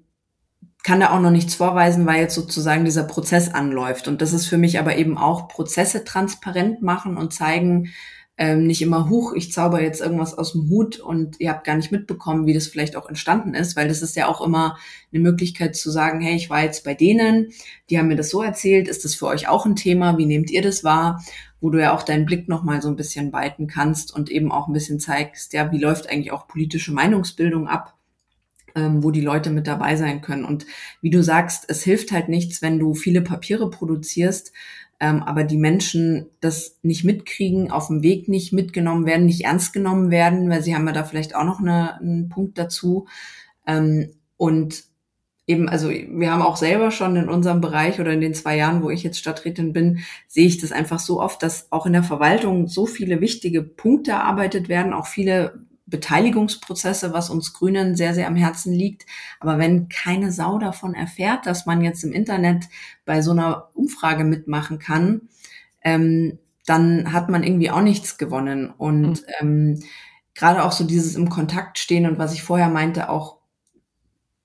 kann 0.84 1.00
da 1.00 1.12
auch 1.12 1.20
noch 1.20 1.32
nichts 1.32 1.56
vorweisen, 1.56 2.06
weil 2.06 2.22
jetzt 2.22 2.36
sozusagen 2.36 2.86
dieser 2.86 3.04
Prozess 3.04 3.54
anläuft. 3.54 4.08
Und 4.08 4.22
das 4.22 4.32
ist 4.32 4.46
für 4.46 4.58
mich 4.58 4.80
aber 4.80 4.96
eben 4.96 5.18
auch 5.18 5.50
Prozesse 5.50 6.06
transparent 6.06 6.82
machen 6.82 7.18
und 7.18 7.34
zeigen, 7.34 7.90
ähm, 8.40 8.68
nicht 8.68 8.82
immer, 8.82 9.10
huch, 9.10 9.34
ich 9.34 9.52
zauber 9.52 9.82
jetzt 9.84 10.00
irgendwas 10.00 10.34
aus 10.34 10.54
dem 10.54 10.70
Hut 10.70 10.98
und 10.98 11.42
ihr 11.42 11.50
habt 11.50 11.66
gar 11.66 11.76
nicht 11.76 11.92
mitbekommen, 11.92 12.46
wie 12.46 12.54
das 12.54 12.68
vielleicht 12.68 12.96
auch 12.96 13.10
entstanden 13.10 13.54
ist, 13.54 13.76
weil 13.76 13.90
das 13.90 14.02
ist 14.02 14.16
ja 14.16 14.28
auch 14.30 14.40
immer 14.40 14.78
eine 15.12 15.22
Möglichkeit 15.22 15.76
zu 15.76 15.92
sagen, 15.92 16.22
hey, 16.22 16.38
ich 16.38 16.50
war 16.50 16.64
jetzt 16.64 16.86
bei 16.86 16.94
denen, 16.94 17.52
die 17.90 18.00
haben 18.00 18.08
mir 18.08 18.16
das 18.16 18.30
so 18.30 18.42
erzählt, 18.42 18.88
ist 18.88 19.04
das 19.04 19.14
für 19.14 19.28
euch 19.28 19.50
auch 19.50 19.66
ein 19.66 19.76
Thema, 19.76 20.18
wie 20.18 20.26
nehmt 20.26 20.52
ihr 20.52 20.62
das 20.62 20.86
wahr? 20.86 21.22
Wo 21.60 21.70
du 21.70 21.82
ja 21.82 21.94
auch 21.94 22.04
deinen 22.04 22.26
Blick 22.26 22.48
nochmal 22.48 22.82
so 22.82 22.88
ein 22.88 22.96
bisschen 22.96 23.34
weiten 23.34 23.68
kannst 23.68 24.16
und 24.16 24.32
eben 24.32 24.54
auch 24.54 24.70
ein 24.70 24.74
bisschen 24.74 25.02
zeigst, 25.02 25.52
ja, 25.52 25.70
wie 25.74 25.78
läuft 25.78 26.10
eigentlich 26.10 26.32
auch 26.32 26.48
politische 26.48 26.94
Meinungsbildung 26.94 27.68
ab? 27.68 27.96
Ähm, 28.76 29.04
wo 29.04 29.10
die 29.10 29.20
Leute 29.20 29.50
mit 29.50 29.66
dabei 29.66 29.96
sein 29.96 30.22
können. 30.22 30.46
Und 30.46 30.68
wie 31.02 31.10
du 31.10 31.24
sagst, 31.24 31.66
es 31.68 31.84
hilft 31.84 32.12
halt 32.12 32.30
nichts, 32.30 32.62
wenn 32.62 32.78
du 32.78 32.94
viele 32.94 33.22
Papiere 33.22 33.70
produzierst, 33.70 34.54
ähm, 35.00 35.24
aber 35.24 35.44
die 35.44 35.58
Menschen 35.58 36.30
das 36.42 36.78
nicht 36.82 37.04
mitkriegen, 37.06 37.72
auf 37.72 37.88
dem 37.88 38.04
Weg 38.04 38.28
nicht 38.28 38.52
mitgenommen 38.52 39.06
werden, 39.06 39.26
nicht 39.26 39.46
ernst 39.46 39.72
genommen 39.72 40.12
werden, 40.12 40.50
weil 40.50 40.62
sie 40.62 40.76
haben 40.76 40.88
ja 40.88 40.94
da 40.94 41.04
vielleicht 41.04 41.36
auch 41.36 41.46
noch 41.46 41.60
eine, 41.60 42.00
einen 42.00 42.30
Punkt 42.30 42.58
dazu. 42.58 43.08
Ähm, 43.66 44.12
und 44.36 44.84
eben, 45.48 45.70
also 45.70 45.90
wir 45.90 46.32
haben 46.32 46.42
auch 46.42 46.58
selber 46.58 46.92
schon 46.92 47.16
in 47.16 47.30
unserem 47.30 47.62
Bereich 47.62 48.00
oder 48.00 48.12
in 48.12 48.22
den 48.22 48.34
zwei 48.34 48.58
Jahren, 48.58 48.84
wo 48.84 48.90
ich 48.90 49.04
jetzt 49.04 49.20
Stadträtin 49.20 49.74
bin, 49.74 50.00
sehe 50.28 50.46
ich 50.46 50.60
das 50.60 50.72
einfach 50.72 51.00
so 51.00 51.22
oft, 51.22 51.42
dass 51.44 51.72
auch 51.72 51.86
in 51.86 51.94
der 51.94 52.04
Verwaltung 52.04 52.68
so 52.68 52.86
viele 52.86 53.22
wichtige 53.22 53.64
Punkte 53.64 54.12
erarbeitet 54.12 54.70
werden, 54.70 54.94
auch 54.94 55.08
viele 55.08 55.66
Beteiligungsprozesse, 55.90 57.14
was 57.14 57.30
uns 57.30 57.54
Grünen 57.54 57.96
sehr, 57.96 58.14
sehr 58.14 58.28
am 58.28 58.36
Herzen 58.36 58.74
liegt. 58.74 59.06
Aber 59.40 59.58
wenn 59.58 59.90
keine 59.90 60.32
Sau 60.32 60.60
davon 60.60 60.94
erfährt, 60.94 61.46
dass 61.46 61.66
man 61.66 61.82
jetzt 61.82 62.04
im 62.04 62.12
Internet 62.12 62.66
bei 63.06 63.22
so 63.22 63.32
einer 63.32 63.70
Umfrage 63.74 64.24
mitmachen 64.24 64.80
kann, 64.80 65.30
ähm, 65.84 66.40
dann 66.66 67.14
hat 67.14 67.30
man 67.30 67.44
irgendwie 67.44 67.72
auch 67.72 67.82
nichts 67.82 68.18
gewonnen. 68.18 68.70
Und 68.70 69.22
mhm. 69.22 69.26
ähm, 69.40 69.84
gerade 70.36 70.64
auch 70.64 70.72
so 70.72 70.84
dieses 70.84 71.16
im 71.16 71.30
Kontakt 71.30 71.80
stehen 71.80 72.06
und 72.06 72.18
was 72.18 72.34
ich 72.34 72.44
vorher 72.44 72.70
meinte, 72.70 73.10
auch 73.10 73.38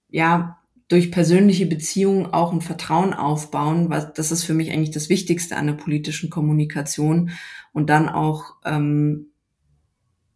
ja 0.08 0.58
durch 0.88 1.10
persönliche 1.10 1.66
Beziehungen 1.66 2.26
auch 2.26 2.52
ein 2.52 2.60
Vertrauen 2.60 3.14
aufbauen, 3.14 3.90
was 3.90 4.12
das 4.12 4.30
ist 4.32 4.44
für 4.44 4.54
mich 4.54 4.70
eigentlich 4.70 4.90
das 4.90 5.08
Wichtigste 5.08 5.56
an 5.56 5.66
der 5.66 5.74
politischen 5.74 6.30
Kommunikation 6.30 7.30
und 7.72 7.90
dann 7.90 8.08
auch 8.08 8.54
ähm, 8.64 9.28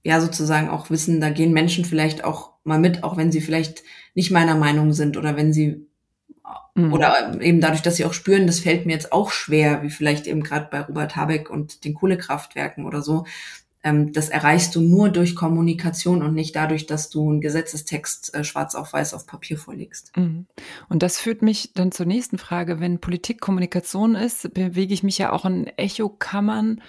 ja 0.09 0.21
sozusagen 0.21 0.69
auch 0.69 0.91
wissen, 0.91 1.21
da 1.21 1.31
gehen 1.31 1.53
Menschen 1.53 1.85
vielleicht 1.85 2.25
auch 2.25 2.53
mal 2.65 2.79
mit, 2.79 3.05
auch 3.05 3.17
wenn 3.17 3.31
sie 3.31 3.41
vielleicht 3.41 3.83
nicht 4.15 4.31
meiner 4.31 4.57
Meinung 4.57 4.93
sind 4.93 5.17
oder 5.17 5.37
wenn 5.37 5.53
sie 5.53 5.87
mhm. 6.75 6.93
oder 6.93 7.41
eben 7.41 7.61
dadurch, 7.61 7.83
dass 7.83 7.97
sie 7.97 8.05
auch 8.05 8.15
spüren, 8.15 8.47
das 8.47 8.61
fällt 8.61 8.87
mir 8.87 8.93
jetzt 8.93 9.13
auch 9.13 9.31
schwer, 9.31 9.83
wie 9.83 9.91
vielleicht 9.91 10.27
eben 10.27 10.43
gerade 10.43 10.69
bei 10.71 10.81
Robert 10.81 11.15
Habeck 11.15 11.51
und 11.51 11.85
den 11.85 11.95
Kohlekraftwerken 11.95 12.87
oder 12.87 13.03
so. 13.03 13.27
Ähm, 13.85 14.13
das 14.13 14.29
erreichst 14.29 14.75
du 14.75 14.81
nur 14.81 15.11
durch 15.11 15.37
Kommunikation 15.37 16.23
und 16.23 16.35
nicht 16.35 16.57
dadurch, 16.57 16.87
dass 16.87 17.11
du 17.11 17.31
einen 17.31 17.41
Gesetzestext 17.41 18.35
äh, 18.35 18.45
schwarz 18.45 18.75
auf 18.75 18.93
weiß 18.93 19.15
auf 19.15 19.27
Papier 19.27 19.59
vorlegst. 19.59 20.17
Mhm. 20.17 20.47
Und 20.89 21.03
das 21.03 21.21
führt 21.21 21.43
mich 21.43 21.73
dann 21.75 21.93
zur 21.93 22.07
nächsten 22.07 22.39
Frage. 22.39 22.81
Wenn 22.81 22.99
Politik 22.99 23.41
Kommunikation 23.41 24.15
ist, 24.15 24.53
bewege 24.55 24.95
ich 24.95 25.03
mich 25.03 25.19
ja 25.19 25.33
auch 25.33 25.45
in 25.45 25.67
Echokammern 25.77 26.81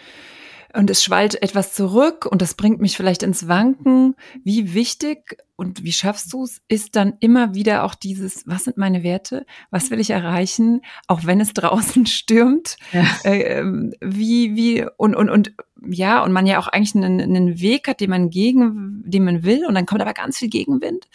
und 0.74 0.90
es 0.90 1.04
schwallt 1.04 1.42
etwas 1.42 1.74
zurück 1.74 2.26
und 2.26 2.42
das 2.42 2.54
bringt 2.54 2.80
mich 2.80 2.96
vielleicht 2.96 3.24
ins 3.24 3.48
Wanken. 3.48 4.16
Wie 4.44 4.74
wichtig 4.74 5.38
und 5.56 5.84
wie 5.84 5.92
schaffst 5.92 6.32
du 6.32 6.44
es, 6.44 6.62
ist 6.68 6.96
dann 6.96 7.16
immer 7.20 7.54
wieder 7.54 7.84
auch 7.84 7.96
dieses, 7.96 8.48
was 8.48 8.64
sind 8.64 8.78
meine 8.78 9.04
Werte, 9.04 9.46
was 9.72 9.92
will 9.92 10.00
ich 10.00 10.12
erreichen, 10.12 10.82
auch 11.08 11.26
wenn 11.26 11.42
es 11.42 11.54
draußen 11.54 12.06
stürmt, 12.06 12.78
ja. 12.94 13.06
äh, 13.26 13.60
ähm, 13.60 13.94
wie, 14.00 14.56
wie, 14.56 14.86
und, 14.98 15.16
und, 15.16 15.30
und, 15.30 15.54
ja, 15.90 16.24
und 16.24 16.32
man 16.32 16.46
ja 16.46 16.60
auch 16.60 16.68
eigentlich 16.68 16.96
einen, 16.96 17.20
einen 17.20 17.60
Weg 17.60 17.88
hat, 17.88 18.00
den 18.00 18.10
man 18.10 18.30
gegen, 18.30 19.04
den 19.06 19.26
man 19.26 19.44
will, 19.44 19.66
und 19.66 19.76
dann 19.76 19.86
kommt 19.86 20.02
aber 20.02 20.14
ganz 20.14 20.38
viel 20.38 20.50
Gegenwind 20.50 21.10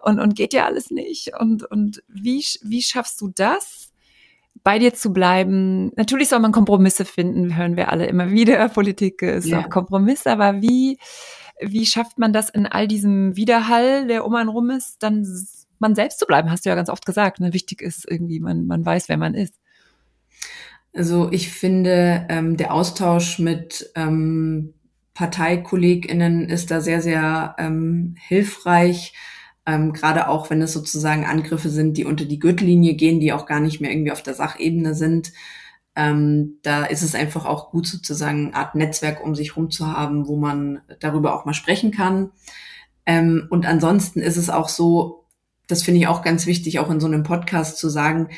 und, 0.00 0.18
und 0.18 0.34
geht 0.34 0.54
ja 0.54 0.64
alles 0.64 0.90
nicht. 0.90 1.32
Und, 1.38 1.62
und 1.64 2.02
wie, 2.08 2.44
wie 2.62 2.82
schaffst 2.82 3.20
du 3.20 3.30
das? 3.34 3.92
Bei 4.64 4.78
dir 4.78 4.94
zu 4.94 5.12
bleiben. 5.12 5.92
Natürlich 5.96 6.30
soll 6.30 6.40
man 6.40 6.50
Kompromisse 6.50 7.04
finden, 7.04 7.56
hören 7.56 7.76
wir 7.76 7.92
alle 7.92 8.06
immer 8.06 8.30
wieder. 8.30 8.68
Politik 8.70 9.22
ist 9.22 9.46
yeah. 9.46 9.60
auch 9.60 9.70
Kompromiss, 9.70 10.26
aber 10.26 10.62
wie, 10.62 10.98
wie 11.60 11.86
schafft 11.86 12.18
man 12.18 12.32
das 12.32 12.48
in 12.48 12.66
all 12.66 12.88
diesem 12.88 13.36
Widerhall, 13.36 14.06
der 14.06 14.24
um 14.24 14.34
einen 14.34 14.48
rum 14.48 14.70
ist, 14.70 15.02
dann 15.02 15.24
man 15.78 15.94
selbst 15.94 16.18
zu 16.18 16.26
bleiben, 16.26 16.50
hast 16.50 16.64
du 16.64 16.70
ja 16.70 16.76
ganz 16.76 16.88
oft 16.88 17.04
gesagt. 17.04 17.40
Ne? 17.40 17.52
Wichtig 17.52 17.82
ist 17.82 18.10
irgendwie, 18.10 18.40
man, 18.40 18.66
man 18.66 18.84
weiß, 18.84 19.08
wer 19.10 19.18
man 19.18 19.34
ist. 19.34 19.54
Also 20.94 21.30
ich 21.30 21.50
finde, 21.50 22.26
ähm, 22.30 22.56
der 22.56 22.72
Austausch 22.72 23.38
mit 23.38 23.90
ähm, 23.96 24.72
ParteikollegInnen 25.12 26.48
ist 26.48 26.70
da 26.70 26.80
sehr, 26.80 27.02
sehr 27.02 27.54
ähm, 27.58 28.14
hilfreich 28.18 29.12
ähm, 29.66 29.92
gerade 29.92 30.28
auch 30.28 30.50
wenn 30.50 30.60
es 30.62 30.72
sozusagen 30.72 31.24
Angriffe 31.24 31.70
sind, 31.70 31.96
die 31.96 32.04
unter 32.04 32.24
die 32.24 32.38
Gürtellinie 32.38 32.94
gehen, 32.94 33.20
die 33.20 33.32
auch 33.32 33.46
gar 33.46 33.60
nicht 33.60 33.80
mehr 33.80 33.90
irgendwie 33.90 34.12
auf 34.12 34.22
der 34.22 34.34
Sachebene 34.34 34.94
sind. 34.94 35.32
Ähm, 35.96 36.58
da 36.62 36.84
ist 36.84 37.02
es 37.02 37.14
einfach 37.14 37.46
auch 37.46 37.70
gut 37.70 37.86
sozusagen 37.86 38.46
eine 38.46 38.54
Art 38.54 38.74
Netzwerk 38.74 39.24
um 39.24 39.34
sich 39.34 39.56
rum 39.56 39.70
zu 39.70 39.86
haben, 39.86 40.26
wo 40.26 40.36
man 40.36 40.82
darüber 41.00 41.34
auch 41.34 41.44
mal 41.44 41.54
sprechen 41.54 41.92
kann. 41.92 42.30
Ähm, 43.06 43.46
und 43.50 43.66
ansonsten 43.66 44.20
ist 44.20 44.36
es 44.36 44.50
auch 44.50 44.68
so, 44.68 45.24
das 45.66 45.82
finde 45.82 46.00
ich 46.00 46.08
auch 46.08 46.22
ganz 46.22 46.46
wichtig, 46.46 46.78
auch 46.78 46.90
in 46.90 47.00
so 47.00 47.06
einem 47.06 47.22
Podcast 47.22 47.78
zu 47.78 47.88
sagen, 47.88 48.28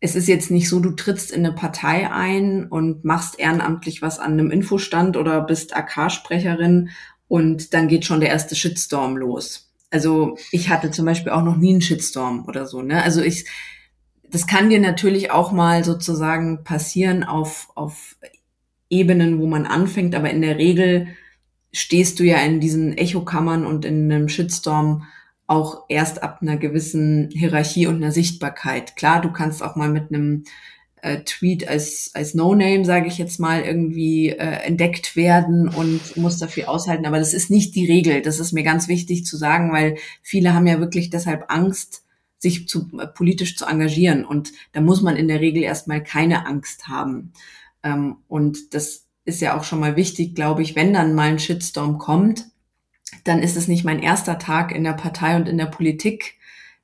es 0.00 0.14
ist 0.14 0.28
jetzt 0.28 0.50
nicht 0.50 0.68
so, 0.68 0.80
du 0.80 0.92
trittst 0.92 1.30
in 1.30 1.44
eine 1.44 1.54
Partei 1.54 2.10
ein 2.10 2.66
und 2.66 3.04
machst 3.04 3.38
ehrenamtlich 3.38 4.00
was 4.00 4.18
an 4.18 4.32
einem 4.32 4.50
Infostand 4.50 5.16
oder 5.16 5.40
bist 5.40 5.76
AK-Sprecherin 5.76 6.90
und 7.26 7.74
dann 7.74 7.88
geht 7.88 8.04
schon 8.04 8.20
der 8.20 8.30
erste 8.30 8.54
Shitstorm 8.54 9.16
los 9.16 9.67
also 9.90 10.36
ich 10.50 10.68
hatte 10.68 10.90
zum 10.90 11.04
Beispiel 11.04 11.32
auch 11.32 11.42
noch 11.42 11.56
nie 11.56 11.72
einen 11.72 11.80
Shitstorm 11.80 12.44
oder 12.46 12.66
so, 12.66 12.82
ne? 12.82 13.02
Also 13.02 13.22
ich, 13.22 13.46
das 14.30 14.46
kann 14.46 14.70
dir 14.70 14.80
natürlich 14.80 15.30
auch 15.30 15.52
mal 15.52 15.84
sozusagen 15.84 16.64
passieren 16.64 17.24
auf, 17.24 17.68
auf 17.74 18.16
Ebenen, 18.90 19.38
wo 19.38 19.46
man 19.46 19.66
anfängt, 19.66 20.14
aber 20.14 20.30
in 20.30 20.42
der 20.42 20.58
Regel 20.58 21.08
stehst 21.72 22.18
du 22.18 22.24
ja 22.24 22.38
in 22.38 22.60
diesen 22.60 22.96
Echokammern 22.96 23.66
und 23.66 23.84
in 23.84 24.10
einem 24.10 24.28
Shitstorm 24.28 25.04
auch 25.46 25.84
erst 25.88 26.22
ab 26.22 26.38
einer 26.42 26.58
gewissen 26.58 27.30
Hierarchie 27.32 27.86
und 27.86 27.96
einer 27.96 28.12
Sichtbarkeit. 28.12 28.96
Klar, 28.96 29.20
du 29.22 29.32
kannst 29.32 29.62
auch 29.62 29.76
mal 29.76 29.88
mit 29.88 30.12
einem 30.12 30.44
äh, 31.02 31.22
Tweet 31.24 31.68
als, 31.68 32.10
als 32.14 32.34
No-Name, 32.34 32.84
sage 32.84 33.08
ich 33.08 33.18
jetzt 33.18 33.38
mal, 33.38 33.62
irgendwie 33.62 34.30
äh, 34.30 34.62
entdeckt 34.64 35.16
werden 35.16 35.68
und 35.68 36.16
muss 36.16 36.38
dafür 36.38 36.68
aushalten. 36.68 37.06
Aber 37.06 37.18
das 37.18 37.34
ist 37.34 37.50
nicht 37.50 37.74
die 37.74 37.86
Regel. 37.86 38.22
Das 38.22 38.40
ist 38.40 38.52
mir 38.52 38.64
ganz 38.64 38.88
wichtig 38.88 39.24
zu 39.24 39.36
sagen, 39.36 39.72
weil 39.72 39.96
viele 40.22 40.54
haben 40.54 40.66
ja 40.66 40.80
wirklich 40.80 41.10
deshalb 41.10 41.46
Angst, 41.48 42.04
sich 42.38 42.68
zu, 42.68 42.88
äh, 42.98 43.06
politisch 43.06 43.56
zu 43.56 43.66
engagieren. 43.66 44.24
Und 44.24 44.52
da 44.72 44.80
muss 44.80 45.02
man 45.02 45.16
in 45.16 45.28
der 45.28 45.40
Regel 45.40 45.62
erstmal 45.62 46.02
keine 46.02 46.46
Angst 46.46 46.88
haben. 46.88 47.32
Ähm, 47.82 48.16
und 48.28 48.74
das 48.74 49.06
ist 49.24 49.40
ja 49.40 49.56
auch 49.58 49.64
schon 49.64 49.80
mal 49.80 49.96
wichtig, 49.96 50.34
glaube 50.34 50.62
ich, 50.62 50.74
wenn 50.74 50.92
dann 50.92 51.14
mal 51.14 51.28
ein 51.28 51.38
Shitstorm 51.38 51.98
kommt, 51.98 52.46
dann 53.24 53.42
ist 53.42 53.56
es 53.56 53.68
nicht 53.68 53.84
mein 53.84 54.00
erster 54.00 54.38
Tag 54.38 54.72
in 54.72 54.84
der 54.84 54.92
Partei 54.92 55.36
und 55.36 55.48
in 55.48 55.58
der 55.58 55.66
Politik. 55.66 56.38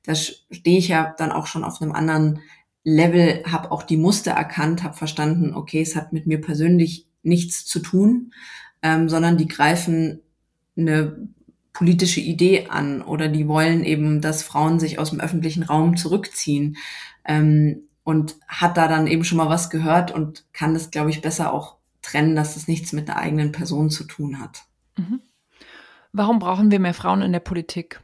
Da 0.05 0.15
stehe 0.15 0.79
ich 0.79 0.89
ja 0.89 1.15
dann 1.17 1.33
auch 1.33 1.47
schon 1.47 1.65
auf 1.65 1.81
einem 1.81 1.93
anderen 1.93 2.41
Level, 2.85 3.43
habe 3.51 3.73
auch 3.73 3.83
die 3.83 3.97
Muster 3.97 4.33
erkannt, 4.33 4.83
habe 4.83 4.95
verstanden, 4.95 5.55
okay, 5.55 5.81
es 5.81 5.97
hat 5.97 6.13
mit 6.13 6.27
mir 6.27 6.41
persönlich 6.41 7.09
nichts 7.23 7.65
zu 7.65 7.81
tun, 7.81 8.33
ähm, 8.83 9.09
sondern 9.09 9.39
die 9.39 9.49
greifen 9.49 10.21
eine 10.77 11.29
politische 11.73 12.21
Idee 12.21 12.69
an 12.69 13.03
oder 13.03 13.29
die 13.29 13.49
wollen 13.49 13.85
eben, 13.85 14.21
dass 14.21 14.43
Frauen 14.43 14.79
sich 14.79 14.99
aus 14.99 15.11
dem 15.11 15.21
öffentlichen 15.21 15.63
Raum 15.63 15.97
zurückziehen 15.97 16.77
ähm, 17.25 17.89
und 18.05 18.37
hat 18.47 18.77
da 18.77 18.87
dann 18.87 19.07
eben 19.07 19.25
schon 19.25 19.39
mal 19.39 19.49
was 19.49 19.71
gehört 19.71 20.11
und 20.11 20.45
kann 20.53 20.75
das, 20.75 20.91
glaube 20.91 21.11
ich, 21.11 21.23
besser 21.23 21.53
auch 21.53 21.77
trennen, 22.03 22.37
dass 22.37 22.55
das 22.55 22.69
nichts 22.69 22.93
mit 22.93 23.09
der 23.09 23.17
eigenen 23.17 23.51
Person 23.51 23.91
zu 23.91 24.05
tun 24.05 24.39
hat. 24.39 24.65
Mhm. 24.97 25.21
Warum 26.13 26.39
brauchen 26.39 26.71
wir 26.71 26.79
mehr 26.79 26.95
Frauen 26.95 27.23
in 27.23 27.33
der 27.33 27.41
Politik? 27.41 28.01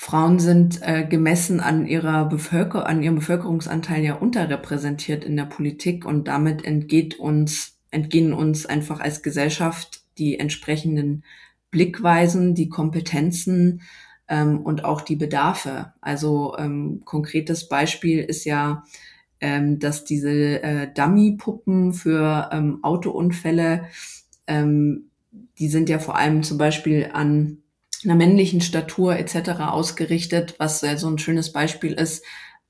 Frauen 0.00 0.38
sind 0.38 0.80
äh, 0.82 1.04
gemessen 1.04 1.58
an 1.58 1.84
ihrer 1.84 2.26
Bevölkerung, 2.26 2.86
an 2.86 3.02
ihrem 3.02 3.16
Bevölkerungsanteil 3.16 4.04
ja 4.04 4.14
unterrepräsentiert 4.14 5.24
in 5.24 5.36
der 5.36 5.46
Politik 5.46 6.06
und 6.06 6.28
damit 6.28 6.64
entgeht 6.64 7.18
uns, 7.18 7.80
entgehen 7.90 8.32
uns 8.32 8.64
einfach 8.64 9.00
als 9.00 9.24
Gesellschaft 9.24 10.04
die 10.16 10.38
entsprechenden 10.38 11.24
Blickweisen, 11.72 12.54
die 12.54 12.68
Kompetenzen 12.68 13.82
ähm, 14.28 14.60
und 14.60 14.84
auch 14.84 15.00
die 15.00 15.16
Bedarfe. 15.16 15.92
Also 16.00 16.56
ähm, 16.58 17.02
konkretes 17.04 17.68
Beispiel 17.68 18.20
ist 18.20 18.44
ja, 18.44 18.84
ähm, 19.40 19.80
dass 19.80 20.04
diese 20.04 20.62
äh, 20.62 20.94
Dummy-Puppen 20.94 21.92
für 21.92 22.50
ähm, 22.52 22.84
Autounfälle, 22.84 23.86
ähm, 24.46 25.10
die 25.58 25.68
sind 25.68 25.88
ja 25.88 25.98
vor 25.98 26.16
allem 26.16 26.44
zum 26.44 26.56
Beispiel 26.56 27.10
an 27.12 27.58
einer 28.04 28.14
männlichen 28.14 28.60
Statur 28.60 29.16
etc. 29.16 29.60
ausgerichtet, 29.60 30.54
was 30.58 30.80
ja 30.82 30.96
so 30.96 31.08
ein 31.08 31.18
schönes 31.18 31.52
Beispiel 31.52 31.92
ist, 31.92 32.24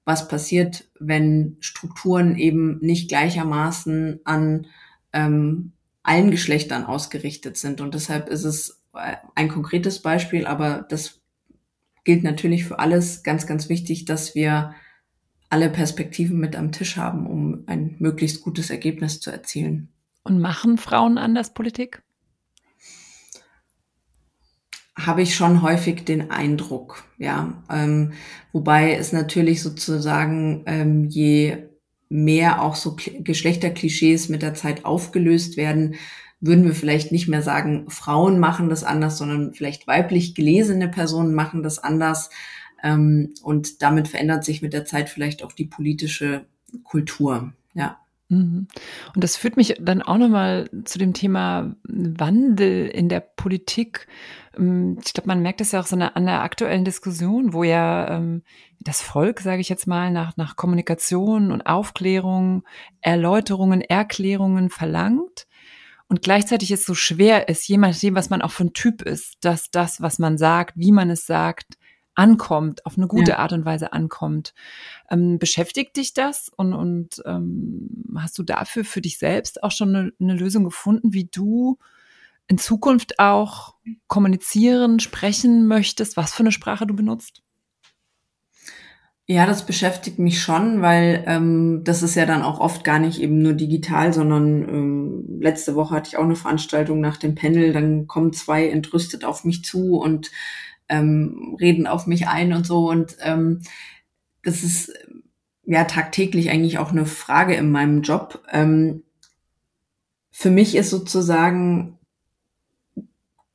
was 0.05 0.29
passiert, 0.29 0.89
wenn 0.99 1.57
Strukturen 1.61 2.37
eben 2.37 2.79
nicht 2.81 3.09
gleichermaßen 3.09 4.20
an 4.24 4.66
ähm, 5.12 5.72
allen 6.03 6.31
Geschlechtern 6.31 6.85
ausgerichtet 6.85 7.59
sind. 7.59 7.81
Und 7.81 7.95
deshalb 7.95 8.29
ist 8.31 8.45
es 8.45 8.83
äh, 8.95 9.16
ein 9.35 9.49
konkretes 9.49 10.01
Beispiel, 10.01 10.47
aber 10.47 10.87
das 10.89 11.20
gilt 12.05 12.22
natürlich 12.22 12.64
für 12.64 12.79
alles 12.79 13.22
ganz, 13.22 13.47
ganz 13.47 13.68
wichtig, 13.68 14.07
dass 14.07 14.35
wir 14.35 14.74
alle 15.51 15.68
Perspektiven 15.68 16.39
mit 16.39 16.57
am 16.57 16.72
Tisch 16.72 16.97
haben, 16.97 17.26
um 17.26 17.64
ein 17.66 17.97
möglichst 17.99 18.43
gutes 18.43 18.70
Ergebnis 18.70 19.20
zu 19.20 19.31
erzielen. 19.31 19.89
Und 20.24 20.41
machen 20.41 20.79
Frauen 20.79 21.18
anders 21.18 21.53
Politik? 21.53 22.03
Habe 24.99 25.22
ich 25.22 25.34
schon 25.34 25.62
häufig 25.62 26.05
den 26.05 26.30
Eindruck, 26.30 27.05
ja. 27.18 27.62
Ähm, 27.70 28.12
wobei 28.53 28.94
es 28.94 29.12
natürlich 29.12 29.62
sozusagen, 29.62 30.64
ähm, 30.66 31.09
je 31.09 31.68
mehr 32.09 32.62
auch 32.62 32.74
so 32.74 32.96
Geschlechterklischees 33.20 34.28
mit 34.28 34.42
der 34.42 34.55
Zeit 34.55 34.84
aufgelöst 34.84 35.57
werden, 35.57 35.94
würden 36.40 36.64
wir 36.64 36.74
vielleicht 36.74 37.12
nicht 37.12 37.28
mehr 37.28 37.42
sagen, 37.42 37.90
Frauen 37.90 38.38
machen 38.38 38.68
das 38.68 38.84
anders, 38.84 39.18
sondern 39.18 39.55
vielleicht 39.55 39.86
weiblich 39.86 40.34
gelesene 40.34 40.88
Personen 40.88 41.34
machen 41.34 41.62
das 41.62 41.78
anders. 41.78 42.30
Ähm, 42.82 43.34
und 43.42 43.82
damit 43.82 44.09
verändert 44.09 44.44
sich 44.44 44.62
mit 44.62 44.72
der 44.72 44.84
Zeit 44.84 45.09
vielleicht 45.09 45.42
auch 45.42 45.53
die 45.53 45.66
politische 45.66 46.46
Kultur, 46.84 47.53
ja. 47.74 47.99
Mhm. 48.28 48.68
Und 49.14 49.24
das 49.24 49.36
führt 49.36 49.57
mich 49.57 49.76
dann 49.80 50.03
auch 50.03 50.18
nochmal 50.18 50.68
zu 50.84 50.99
dem 50.99 51.14
Thema 51.14 51.74
Wandel 51.84 52.88
in 52.88 53.09
der 53.09 53.20
Politik. 53.20 54.07
Ähm, 54.59 54.98
ich 55.04 55.12
glaube, 55.12 55.28
man 55.28 55.42
merkt 55.42 55.61
es 55.61 55.72
ja 55.72 55.80
auch 55.80 55.86
so 55.86 55.96
an 55.96 56.26
der 56.26 56.42
aktuellen 56.42 56.84
Diskussion, 56.84 57.52
wo 57.52 57.64
ja 57.64 58.16
ähm, 58.16 58.42
das 58.80 59.00
Volk, 59.00 59.40
sage 59.40 59.61
ich 59.61 59.68
jetzt 59.68 59.86
mal, 59.86 60.11
nach, 60.11 60.36
nach 60.36 60.56
Kommunikation 60.56 61.52
und 61.52 61.62
Aufklärung, 61.62 62.64
Erläuterungen, 63.00 63.80
Erklärungen 63.80 64.70
verlangt. 64.70 65.46
Und 66.09 66.22
gleichzeitig 66.22 66.70
es 66.70 66.86
so 66.86 66.94
schwer 66.94 67.48
ist, 67.48 67.68
je 67.68 67.76
nachdem, 67.76 68.14
was 68.14 68.30
man 68.30 68.40
auch 68.40 68.50
für 68.50 68.64
ein 68.64 68.72
Typ 68.72 69.02
ist, 69.02 69.36
dass 69.42 69.70
das, 69.70 70.00
was 70.00 70.18
man 70.18 70.38
sagt, 70.38 70.74
wie 70.76 70.92
man 70.92 71.11
es 71.11 71.26
sagt, 71.26 71.76
ankommt, 72.14 72.84
auf 72.84 72.96
eine 72.96 73.06
gute 73.06 73.32
ja. 73.32 73.38
Art 73.38 73.52
und 73.52 73.64
Weise 73.64 73.92
ankommt. 73.92 74.52
Ähm, 75.09 75.38
beschäftigt 75.38 75.96
dich 75.96 76.14
das 76.14 76.50
und, 76.56 76.72
und 76.72 77.22
ähm, 77.26 77.88
hast 78.16 78.36
du 78.38 78.42
dafür 78.42 78.84
für 78.84 79.00
dich 79.00 79.18
selbst 79.18 79.62
auch 79.62 79.70
schon 79.70 79.94
eine, 79.94 80.12
eine 80.20 80.34
Lösung 80.34 80.64
gefunden, 80.64 81.12
wie 81.12 81.26
du 81.26 81.78
in 82.49 82.59
Zukunft 82.59 83.18
auch 83.18 83.74
kommunizieren, 84.07 85.01
sprechen 85.01 85.66
möchtest, 85.66 86.16
was 86.16 86.32
für 86.32 86.40
eine 86.40 86.53
Sprache 86.53 86.86
du 86.86 86.96
benutzt? 86.96 87.42
Ja, 89.30 89.44
das 89.44 89.66
beschäftigt 89.66 90.18
mich 90.18 90.40
schon, 90.40 90.80
weil 90.80 91.22
ähm, 91.26 91.82
das 91.84 92.03
ist 92.03 92.14
ja 92.14 92.24
dann 92.24 92.42
auch 92.42 92.61
oft 92.61 92.82
gar 92.82 92.99
nicht 92.99 93.20
eben 93.20 93.42
nur 93.42 93.53
digital, 93.53 94.14
sondern 94.14 94.62
ähm, 94.66 95.38
letzte 95.38 95.74
Woche 95.74 95.94
hatte 95.94 96.09
ich 96.09 96.16
auch 96.16 96.24
eine 96.24 96.34
Veranstaltung 96.34 97.03
nach 97.03 97.18
dem 97.18 97.34
Panel, 97.34 97.74
dann 97.74 98.07
kommen 98.07 98.32
zwei 98.32 98.66
entrüstet 98.68 99.26
auf 99.26 99.44
mich 99.44 99.62
zu 99.64 99.99
und 99.99 100.30
ähm, 100.88 101.59
reden 101.61 101.86
auf 101.86 102.07
mich 102.07 102.26
ein 102.26 102.55
und 102.55 102.66
so. 102.66 102.88
Und 102.88 103.18
ähm, 103.20 103.61
das 104.42 104.62
ist 104.62 104.94
ja 105.66 105.84
tagtäglich 105.84 106.49
eigentlich 106.49 106.78
auch 106.78 106.92
eine 106.92 107.05
Frage 107.05 107.55
in 107.55 107.70
meinem 107.70 108.01
Job. 108.01 108.42
Ähm, 108.51 109.03
für 110.30 110.51
mich 110.51 110.74
ist 110.74 110.88
sozusagen 110.88 111.97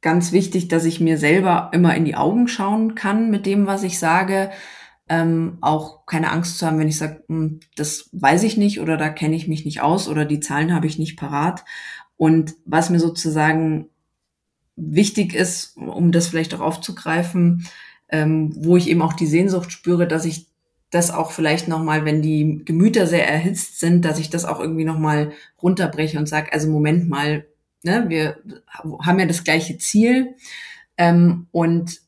ganz 0.03 0.31
wichtig, 0.31 0.67
dass 0.67 0.85
ich 0.85 0.99
mir 0.99 1.17
selber 1.17 1.71
immer 1.73 1.95
in 1.95 2.05
die 2.05 2.15
Augen 2.15 2.47
schauen 2.47 2.93
kann 2.93 3.31
mit 3.31 3.47
dem, 3.47 3.65
was 3.65 3.81
ich 3.81 3.97
sage. 3.97 4.51
Ähm, 5.09 5.57
auch 5.61 6.05
keine 6.05 6.31
Angst 6.31 6.59
zu 6.59 6.65
haben, 6.67 6.77
wenn 6.77 6.87
ich 6.87 6.97
sage, 6.97 7.23
hm, 7.27 7.61
das 7.75 8.09
weiß 8.11 8.43
ich 8.43 8.57
nicht 8.57 8.79
oder 8.79 8.97
da 8.97 9.09
kenne 9.09 9.35
ich 9.35 9.47
mich 9.47 9.65
nicht 9.65 9.81
aus 9.81 10.07
oder 10.07 10.25
die 10.25 10.39
Zahlen 10.39 10.73
habe 10.73 10.87
ich 10.87 10.99
nicht 10.99 11.17
parat. 11.17 11.65
Und 12.17 12.53
was 12.65 12.89
mir 12.89 12.99
sozusagen 12.99 13.89
wichtig 14.75 15.33
ist, 15.33 15.77
um 15.77 16.11
das 16.11 16.27
vielleicht 16.27 16.53
auch 16.53 16.61
aufzugreifen, 16.61 17.67
ähm, 18.09 18.53
wo 18.55 18.77
ich 18.77 18.89
eben 18.89 19.01
auch 19.01 19.13
die 19.13 19.27
Sehnsucht 19.27 19.71
spüre, 19.71 20.07
dass 20.07 20.25
ich 20.25 20.47
das 20.89 21.11
auch 21.11 21.31
vielleicht 21.31 21.67
nochmal, 21.67 22.05
wenn 22.05 22.21
die 22.21 22.61
Gemüter 22.65 23.07
sehr 23.07 23.27
erhitzt 23.27 23.79
sind, 23.79 24.05
dass 24.05 24.19
ich 24.19 24.29
das 24.29 24.45
auch 24.45 24.59
irgendwie 24.59 24.85
nochmal 24.85 25.31
runterbreche 25.61 26.19
und 26.19 26.27
sage, 26.27 26.53
also 26.53 26.69
Moment 26.69 27.09
mal, 27.09 27.45
ne, 27.84 28.05
wir 28.07 28.38
haben 29.01 29.19
ja 29.19 29.25
das 29.25 29.43
gleiche 29.43 29.77
Ziel 29.77 30.36
ähm, 30.97 31.47
und 31.51 32.01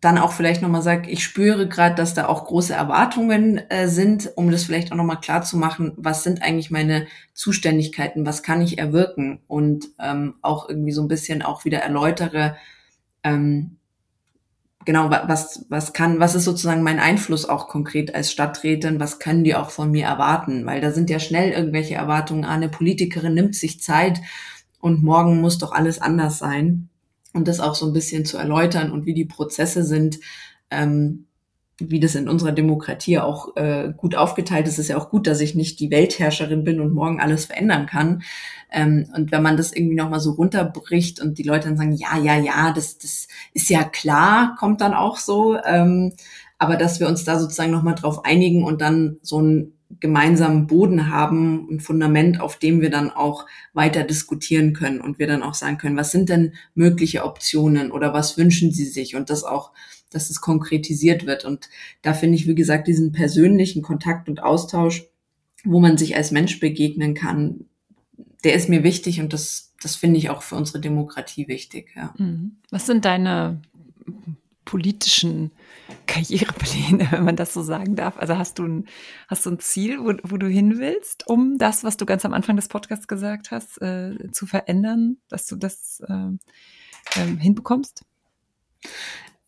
dann 0.00 0.18
auch 0.18 0.32
vielleicht 0.32 0.62
nochmal 0.62 0.82
sage, 0.82 1.10
ich 1.10 1.24
spüre 1.24 1.68
gerade, 1.68 1.94
dass 1.94 2.14
da 2.14 2.28
auch 2.28 2.44
große 2.44 2.74
Erwartungen 2.74 3.58
äh, 3.70 3.88
sind, 3.88 4.30
um 4.36 4.50
das 4.50 4.64
vielleicht 4.64 4.92
auch 4.92 4.96
nochmal 4.96 5.20
klar 5.20 5.42
zu 5.42 5.56
machen, 5.56 5.92
was 5.96 6.22
sind 6.22 6.42
eigentlich 6.42 6.70
meine 6.70 7.06
Zuständigkeiten, 7.32 8.26
was 8.26 8.42
kann 8.42 8.60
ich 8.60 8.78
erwirken 8.78 9.40
und 9.48 9.86
ähm, 9.98 10.34
auch 10.42 10.68
irgendwie 10.68 10.92
so 10.92 11.02
ein 11.02 11.08
bisschen 11.08 11.42
auch 11.42 11.64
wieder 11.64 11.78
erläutere, 11.78 12.56
ähm, 13.24 13.78
genau, 14.84 15.10
was, 15.10 15.66
was 15.68 15.92
kann, 15.92 16.20
was 16.20 16.34
ist 16.34 16.44
sozusagen 16.44 16.82
mein 16.82 17.00
Einfluss 17.00 17.48
auch 17.48 17.66
konkret 17.66 18.14
als 18.14 18.30
Stadträtin, 18.30 19.00
was 19.00 19.18
können 19.18 19.44
die 19.44 19.54
auch 19.54 19.70
von 19.70 19.90
mir 19.90 20.06
erwarten, 20.06 20.64
weil 20.66 20.80
da 20.80 20.92
sind 20.92 21.10
ja 21.10 21.18
schnell 21.18 21.50
irgendwelche 21.52 21.96
Erwartungen, 21.96 22.44
ah, 22.44 22.54
eine 22.54 22.68
Politikerin 22.68 23.34
nimmt 23.34 23.56
sich 23.56 23.82
Zeit 23.82 24.20
und 24.86 25.02
morgen 25.02 25.40
muss 25.40 25.58
doch 25.58 25.72
alles 25.72 26.00
anders 26.00 26.38
sein 26.38 26.88
und 27.32 27.48
das 27.48 27.58
auch 27.58 27.74
so 27.74 27.86
ein 27.86 27.92
bisschen 27.92 28.24
zu 28.24 28.38
erläutern 28.38 28.92
und 28.92 29.04
wie 29.04 29.14
die 29.14 29.24
Prozesse 29.24 29.82
sind, 29.82 30.20
ähm, 30.70 31.26
wie 31.78 31.98
das 31.98 32.14
in 32.14 32.28
unserer 32.28 32.52
Demokratie 32.52 33.18
auch 33.18 33.56
äh, 33.56 33.92
gut 33.94 34.14
aufgeteilt 34.14 34.68
ist, 34.68 34.78
ist 34.78 34.88
ja 34.88 34.96
auch 34.96 35.10
gut, 35.10 35.26
dass 35.26 35.40
ich 35.40 35.56
nicht 35.56 35.80
die 35.80 35.90
Weltherrscherin 35.90 36.62
bin 36.62 36.80
und 36.80 36.94
morgen 36.94 37.20
alles 37.20 37.46
verändern 37.46 37.86
kann. 37.86 38.22
Ähm, 38.70 39.10
und 39.14 39.32
wenn 39.32 39.42
man 39.42 39.56
das 39.56 39.72
irgendwie 39.72 39.96
nochmal 39.96 40.20
so 40.20 40.30
runterbricht 40.30 41.20
und 41.20 41.36
die 41.36 41.42
Leute 41.42 41.68
dann 41.68 41.76
sagen, 41.76 41.92
ja, 41.92 42.16
ja, 42.16 42.38
ja, 42.38 42.72
das, 42.72 42.96
das 42.96 43.26
ist 43.52 43.68
ja 43.68 43.82
klar, 43.82 44.54
kommt 44.58 44.80
dann 44.80 44.94
auch 44.94 45.18
so. 45.18 45.58
Ähm, 45.66 46.14
aber 46.58 46.76
dass 46.76 47.00
wir 47.00 47.08
uns 47.08 47.24
da 47.24 47.38
sozusagen 47.38 47.72
nochmal 47.72 47.96
drauf 47.96 48.24
einigen 48.24 48.64
und 48.64 48.80
dann 48.80 49.18
so 49.20 49.42
ein 49.42 49.75
gemeinsamen 50.00 50.66
Boden 50.66 51.10
haben, 51.10 51.68
ein 51.70 51.80
Fundament, 51.80 52.40
auf 52.40 52.58
dem 52.58 52.80
wir 52.80 52.90
dann 52.90 53.10
auch 53.10 53.46
weiter 53.72 54.02
diskutieren 54.02 54.72
können 54.72 55.00
und 55.00 55.18
wir 55.18 55.26
dann 55.26 55.42
auch 55.42 55.54
sagen 55.54 55.78
können, 55.78 55.96
was 55.96 56.10
sind 56.10 56.28
denn 56.28 56.54
mögliche 56.74 57.24
Optionen 57.24 57.90
oder 57.92 58.12
was 58.12 58.36
wünschen 58.36 58.72
Sie 58.72 58.84
sich 58.84 59.16
und 59.16 59.30
das 59.30 59.44
auch, 59.44 59.72
dass 60.10 60.30
es 60.30 60.40
konkretisiert 60.40 61.26
wird. 61.26 61.44
Und 61.44 61.68
da 62.02 62.14
finde 62.14 62.36
ich, 62.36 62.46
wie 62.46 62.54
gesagt, 62.54 62.88
diesen 62.88 63.12
persönlichen 63.12 63.82
Kontakt 63.82 64.28
und 64.28 64.42
Austausch, 64.42 65.04
wo 65.64 65.80
man 65.80 65.98
sich 65.98 66.16
als 66.16 66.30
Mensch 66.30 66.60
begegnen 66.60 67.14
kann, 67.14 67.66
der 68.44 68.54
ist 68.54 68.68
mir 68.68 68.82
wichtig 68.84 69.20
und 69.20 69.32
das, 69.32 69.74
das 69.82 69.96
finde 69.96 70.18
ich 70.18 70.30
auch 70.30 70.42
für 70.42 70.56
unsere 70.56 70.80
Demokratie 70.80 71.48
wichtig. 71.48 71.92
Ja. 71.96 72.14
Mhm. 72.18 72.56
Was 72.70 72.86
sind 72.86 73.04
deine 73.04 73.60
politischen 74.66 75.52
Karrierepläne, 76.06 77.08
wenn 77.12 77.24
man 77.24 77.36
das 77.36 77.54
so 77.54 77.62
sagen 77.62 77.96
darf? 77.96 78.18
Also 78.18 78.36
hast 78.36 78.58
du 78.58 78.66
ein, 78.66 78.84
hast 79.28 79.46
du 79.46 79.50
ein 79.50 79.58
Ziel, 79.58 80.00
wo, 80.00 80.12
wo 80.22 80.36
du 80.36 80.46
hin 80.46 80.78
willst, 80.78 81.26
um 81.26 81.56
das, 81.56 81.82
was 81.84 81.96
du 81.96 82.04
ganz 82.04 82.26
am 82.26 82.34
Anfang 82.34 82.56
des 82.56 82.68
Podcasts 82.68 83.08
gesagt 83.08 83.50
hast, 83.50 83.80
äh, 83.80 84.30
zu 84.32 84.44
verändern, 84.44 85.16
dass 85.28 85.46
du 85.46 85.56
das 85.56 86.02
äh, 86.06 87.18
äh, 87.18 87.36
hinbekommst? 87.38 88.04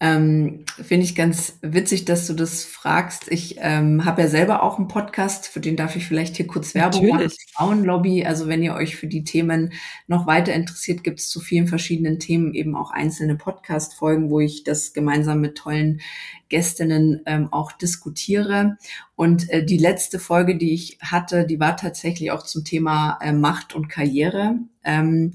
Ähm, 0.01 0.65
Finde 0.81 1.05
ich 1.05 1.17
ganz 1.17 1.59
witzig, 1.61 2.05
dass 2.05 2.29
du 2.29 2.35
das 2.35 2.63
fragst. 2.63 3.33
Ich 3.33 3.57
ähm, 3.59 4.05
habe 4.05 4.23
ja 4.23 4.29
selber 4.29 4.63
auch 4.63 4.79
einen 4.79 4.87
Podcast, 4.87 5.49
für 5.49 5.59
den 5.59 5.75
darf 5.75 5.97
ich 5.97 6.07
vielleicht 6.07 6.37
hier 6.37 6.47
kurz 6.47 6.73
Werbung 6.77 7.05
Natürlich. 7.09 7.33
machen. 7.33 7.53
Frauenlobby. 7.53 8.25
Also 8.25 8.47
wenn 8.47 8.63
ihr 8.63 8.75
euch 8.75 8.95
für 8.95 9.09
die 9.09 9.25
Themen 9.25 9.73
noch 10.07 10.29
weiter 10.29 10.53
interessiert, 10.53 11.03
gibt 11.03 11.19
es 11.19 11.29
zu 11.29 11.41
vielen 11.41 11.67
verschiedenen 11.67 12.21
Themen 12.21 12.55
eben 12.55 12.77
auch 12.77 12.93
einzelne 12.93 13.35
Podcast-Folgen, 13.35 14.31
wo 14.31 14.39
ich 14.39 14.63
das 14.63 14.93
gemeinsam 14.93 15.41
mit 15.41 15.59
tollen 15.59 16.01
Gästinnen 16.49 17.23
ähm, 17.27 17.53
auch 17.53 17.73
diskutiere. 17.73 18.77
Und 19.17 19.51
äh, 19.51 19.65
die 19.65 19.79
letzte 19.79 20.21
Folge, 20.21 20.57
die 20.57 20.75
ich 20.75 20.99
hatte, 21.01 21.45
die 21.45 21.59
war 21.59 21.77
tatsächlich 21.77 22.31
auch 22.31 22.45
zum 22.45 22.65
Thema 22.65 23.19
äh, 23.21 23.33
Macht 23.33 23.75
und 23.75 23.89
Karriere. 23.89 24.61
Ähm, 24.85 25.33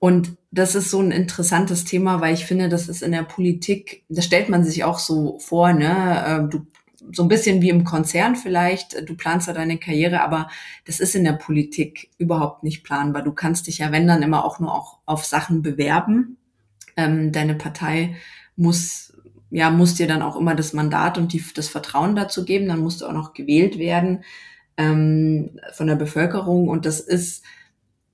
und 0.00 0.38
das 0.50 0.74
ist 0.74 0.90
so 0.90 1.00
ein 1.00 1.12
interessantes 1.12 1.84
Thema, 1.84 2.20
weil 2.20 2.34
ich 2.34 2.46
finde, 2.46 2.68
das 2.68 2.88
ist 2.88 3.02
in 3.02 3.12
der 3.12 3.22
Politik, 3.22 4.02
das 4.08 4.24
stellt 4.24 4.48
man 4.48 4.64
sich 4.64 4.82
auch 4.82 4.98
so 4.98 5.38
vor, 5.38 5.72
ne? 5.74 6.24
Ähm, 6.26 6.50
du, 6.50 6.66
so 7.12 7.22
ein 7.22 7.28
bisschen 7.28 7.60
wie 7.62 7.68
im 7.68 7.84
Konzern 7.84 8.34
vielleicht, 8.34 9.08
du 9.08 9.14
planst 9.14 9.46
ja 9.46 9.52
deine 9.52 9.78
Karriere, 9.78 10.22
aber 10.22 10.48
das 10.86 11.00
ist 11.00 11.14
in 11.14 11.24
der 11.24 11.32
Politik 11.32 12.10
überhaupt 12.18 12.62
nicht 12.62 12.82
planbar. 12.82 13.22
Du 13.22 13.32
kannst 13.32 13.66
dich 13.66 13.78
ja, 13.78 13.92
wenn 13.92 14.06
dann 14.06 14.22
immer 14.22 14.44
auch 14.44 14.58
nur 14.58 14.74
auch 14.74 14.98
auf 15.06 15.24
Sachen 15.24 15.62
bewerben. 15.62 16.36
Ähm, 16.96 17.32
deine 17.32 17.54
Partei 17.54 18.16
muss, 18.56 19.12
ja, 19.50 19.70
muss 19.70 19.94
dir 19.94 20.06
dann 20.06 20.22
auch 20.22 20.36
immer 20.36 20.54
das 20.54 20.72
Mandat 20.72 21.18
und 21.18 21.32
die, 21.32 21.44
das 21.54 21.68
Vertrauen 21.68 22.16
dazu 22.16 22.44
geben. 22.44 22.68
Dann 22.68 22.80
musst 22.80 23.00
du 23.00 23.06
auch 23.06 23.12
noch 23.12 23.32
gewählt 23.32 23.78
werden 23.78 24.24
ähm, 24.76 25.58
von 25.72 25.86
der 25.86 25.96
Bevölkerung. 25.96 26.68
Und 26.68 26.86
das 26.86 27.00
ist, 27.00 27.44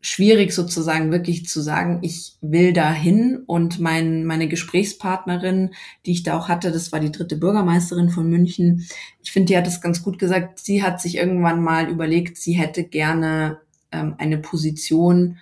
schwierig 0.00 0.52
sozusagen 0.52 1.10
wirklich 1.10 1.46
zu 1.48 1.60
sagen, 1.60 1.98
ich 2.02 2.36
will 2.40 2.72
dahin 2.72 3.42
und 3.46 3.80
mein, 3.80 4.24
meine 4.24 4.48
Gesprächspartnerin, 4.48 5.70
die 6.04 6.12
ich 6.12 6.22
da 6.22 6.38
auch 6.38 6.48
hatte, 6.48 6.70
das 6.70 6.92
war 6.92 7.00
die 7.00 7.10
dritte 7.10 7.36
Bürgermeisterin 7.36 8.10
von 8.10 8.28
München. 8.28 8.86
Ich 9.22 9.32
finde, 9.32 9.48
die 9.48 9.56
hat 9.56 9.66
es 9.66 9.80
ganz 9.80 10.02
gut 10.02 10.18
gesagt. 10.18 10.60
Sie 10.60 10.82
hat 10.82 11.00
sich 11.00 11.16
irgendwann 11.16 11.62
mal 11.62 11.88
überlegt, 11.88 12.36
sie 12.36 12.52
hätte 12.52 12.84
gerne 12.84 13.58
ähm, 13.90 14.14
eine 14.18 14.38
Position, 14.38 15.38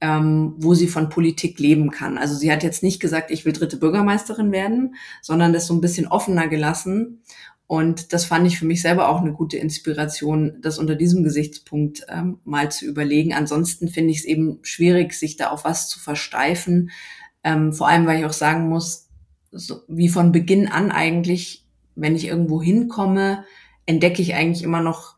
ähm, 0.00 0.54
wo 0.58 0.74
sie 0.74 0.86
von 0.86 1.08
Politik 1.08 1.58
leben 1.58 1.90
kann. 1.90 2.18
Also 2.18 2.34
sie 2.34 2.52
hat 2.52 2.62
jetzt 2.62 2.82
nicht 2.82 3.00
gesagt, 3.00 3.30
ich 3.30 3.44
will 3.44 3.52
dritte 3.52 3.76
Bürgermeisterin 3.76 4.52
werden, 4.52 4.94
sondern 5.22 5.52
das 5.52 5.66
so 5.66 5.74
ein 5.74 5.80
bisschen 5.80 6.06
offener 6.06 6.48
gelassen 6.48 7.20
und 7.68 8.14
das 8.14 8.24
fand 8.24 8.46
ich 8.46 8.58
für 8.58 8.64
mich 8.64 8.80
selber 8.80 9.10
auch 9.10 9.20
eine 9.20 9.34
gute 9.34 9.58
Inspiration, 9.58 10.54
das 10.62 10.78
unter 10.78 10.94
diesem 10.94 11.22
Gesichtspunkt 11.22 12.06
ähm, 12.08 12.38
mal 12.44 12.72
zu 12.72 12.86
überlegen. 12.86 13.34
Ansonsten 13.34 13.88
finde 13.88 14.10
ich 14.10 14.20
es 14.20 14.24
eben 14.24 14.58
schwierig, 14.62 15.12
sich 15.12 15.36
da 15.36 15.50
auf 15.50 15.64
was 15.64 15.86
zu 15.86 16.00
versteifen. 16.00 16.90
Ähm, 17.44 17.74
vor 17.74 17.86
allem, 17.86 18.06
weil 18.06 18.20
ich 18.20 18.24
auch 18.24 18.32
sagen 18.32 18.70
muss, 18.70 19.10
so 19.52 19.82
wie 19.86 20.08
von 20.08 20.32
Beginn 20.32 20.66
an 20.66 20.90
eigentlich, 20.90 21.66
wenn 21.94 22.16
ich 22.16 22.26
irgendwo 22.26 22.62
hinkomme, 22.62 23.44
entdecke 23.84 24.22
ich 24.22 24.34
eigentlich 24.34 24.64
immer 24.64 24.80
noch 24.80 25.16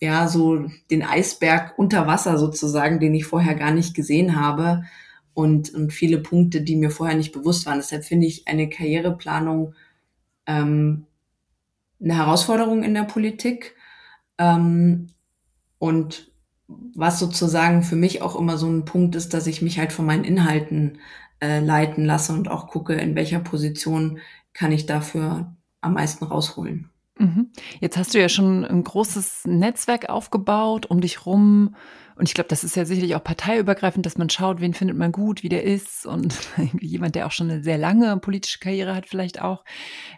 ja 0.00 0.26
so 0.26 0.70
den 0.90 1.02
Eisberg 1.02 1.78
unter 1.78 2.06
Wasser 2.06 2.38
sozusagen, 2.38 2.98
den 2.98 3.14
ich 3.14 3.26
vorher 3.26 3.54
gar 3.54 3.72
nicht 3.72 3.94
gesehen 3.94 4.40
habe 4.40 4.84
und, 5.34 5.74
und 5.74 5.92
viele 5.92 6.16
Punkte, 6.16 6.62
die 6.62 6.76
mir 6.76 6.90
vorher 6.90 7.16
nicht 7.18 7.32
bewusst 7.32 7.66
waren. 7.66 7.76
Deshalb 7.76 8.06
finde 8.06 8.26
ich 8.26 8.48
eine 8.48 8.70
Karriereplanung 8.70 9.74
ähm, 10.46 11.04
eine 12.02 12.16
Herausforderung 12.16 12.82
in 12.82 12.94
der 12.94 13.04
Politik. 13.04 13.74
Ähm, 14.38 15.08
und 15.78 16.30
was 16.68 17.18
sozusagen 17.18 17.82
für 17.82 17.96
mich 17.96 18.22
auch 18.22 18.36
immer 18.36 18.56
so 18.56 18.68
ein 18.68 18.84
Punkt 18.84 19.16
ist, 19.16 19.34
dass 19.34 19.46
ich 19.46 19.62
mich 19.62 19.78
halt 19.78 19.92
von 19.92 20.06
meinen 20.06 20.24
Inhalten 20.24 20.98
äh, 21.40 21.60
leiten 21.60 22.04
lasse 22.04 22.32
und 22.32 22.48
auch 22.48 22.68
gucke, 22.68 22.94
in 22.94 23.14
welcher 23.14 23.40
Position 23.40 24.18
kann 24.52 24.72
ich 24.72 24.86
dafür 24.86 25.56
am 25.80 25.94
meisten 25.94 26.24
rausholen. 26.24 26.90
Mhm. 27.18 27.50
Jetzt 27.80 27.96
hast 27.96 28.14
du 28.14 28.20
ja 28.20 28.28
schon 28.28 28.64
ein 28.64 28.84
großes 28.84 29.42
Netzwerk 29.46 30.08
aufgebaut 30.08 30.86
um 30.86 31.00
dich 31.00 31.26
rum 31.26 31.74
und 32.20 32.28
ich 32.28 32.34
glaube, 32.34 32.48
das 32.48 32.64
ist 32.64 32.76
ja 32.76 32.84
sicherlich 32.84 33.14
auch 33.14 33.24
parteiübergreifend, 33.24 34.04
dass 34.04 34.18
man 34.18 34.28
schaut, 34.28 34.60
wen 34.60 34.74
findet 34.74 34.98
man 34.98 35.10
gut, 35.10 35.42
wie 35.42 35.48
der 35.48 35.64
ist 35.64 36.04
und 36.04 36.36
jemand, 36.78 37.14
der 37.14 37.26
auch 37.26 37.32
schon 37.32 37.50
eine 37.50 37.62
sehr 37.62 37.78
lange 37.78 38.14
politische 38.18 38.58
Karriere 38.58 38.94
hat, 38.94 39.06
vielleicht 39.06 39.40
auch. 39.40 39.64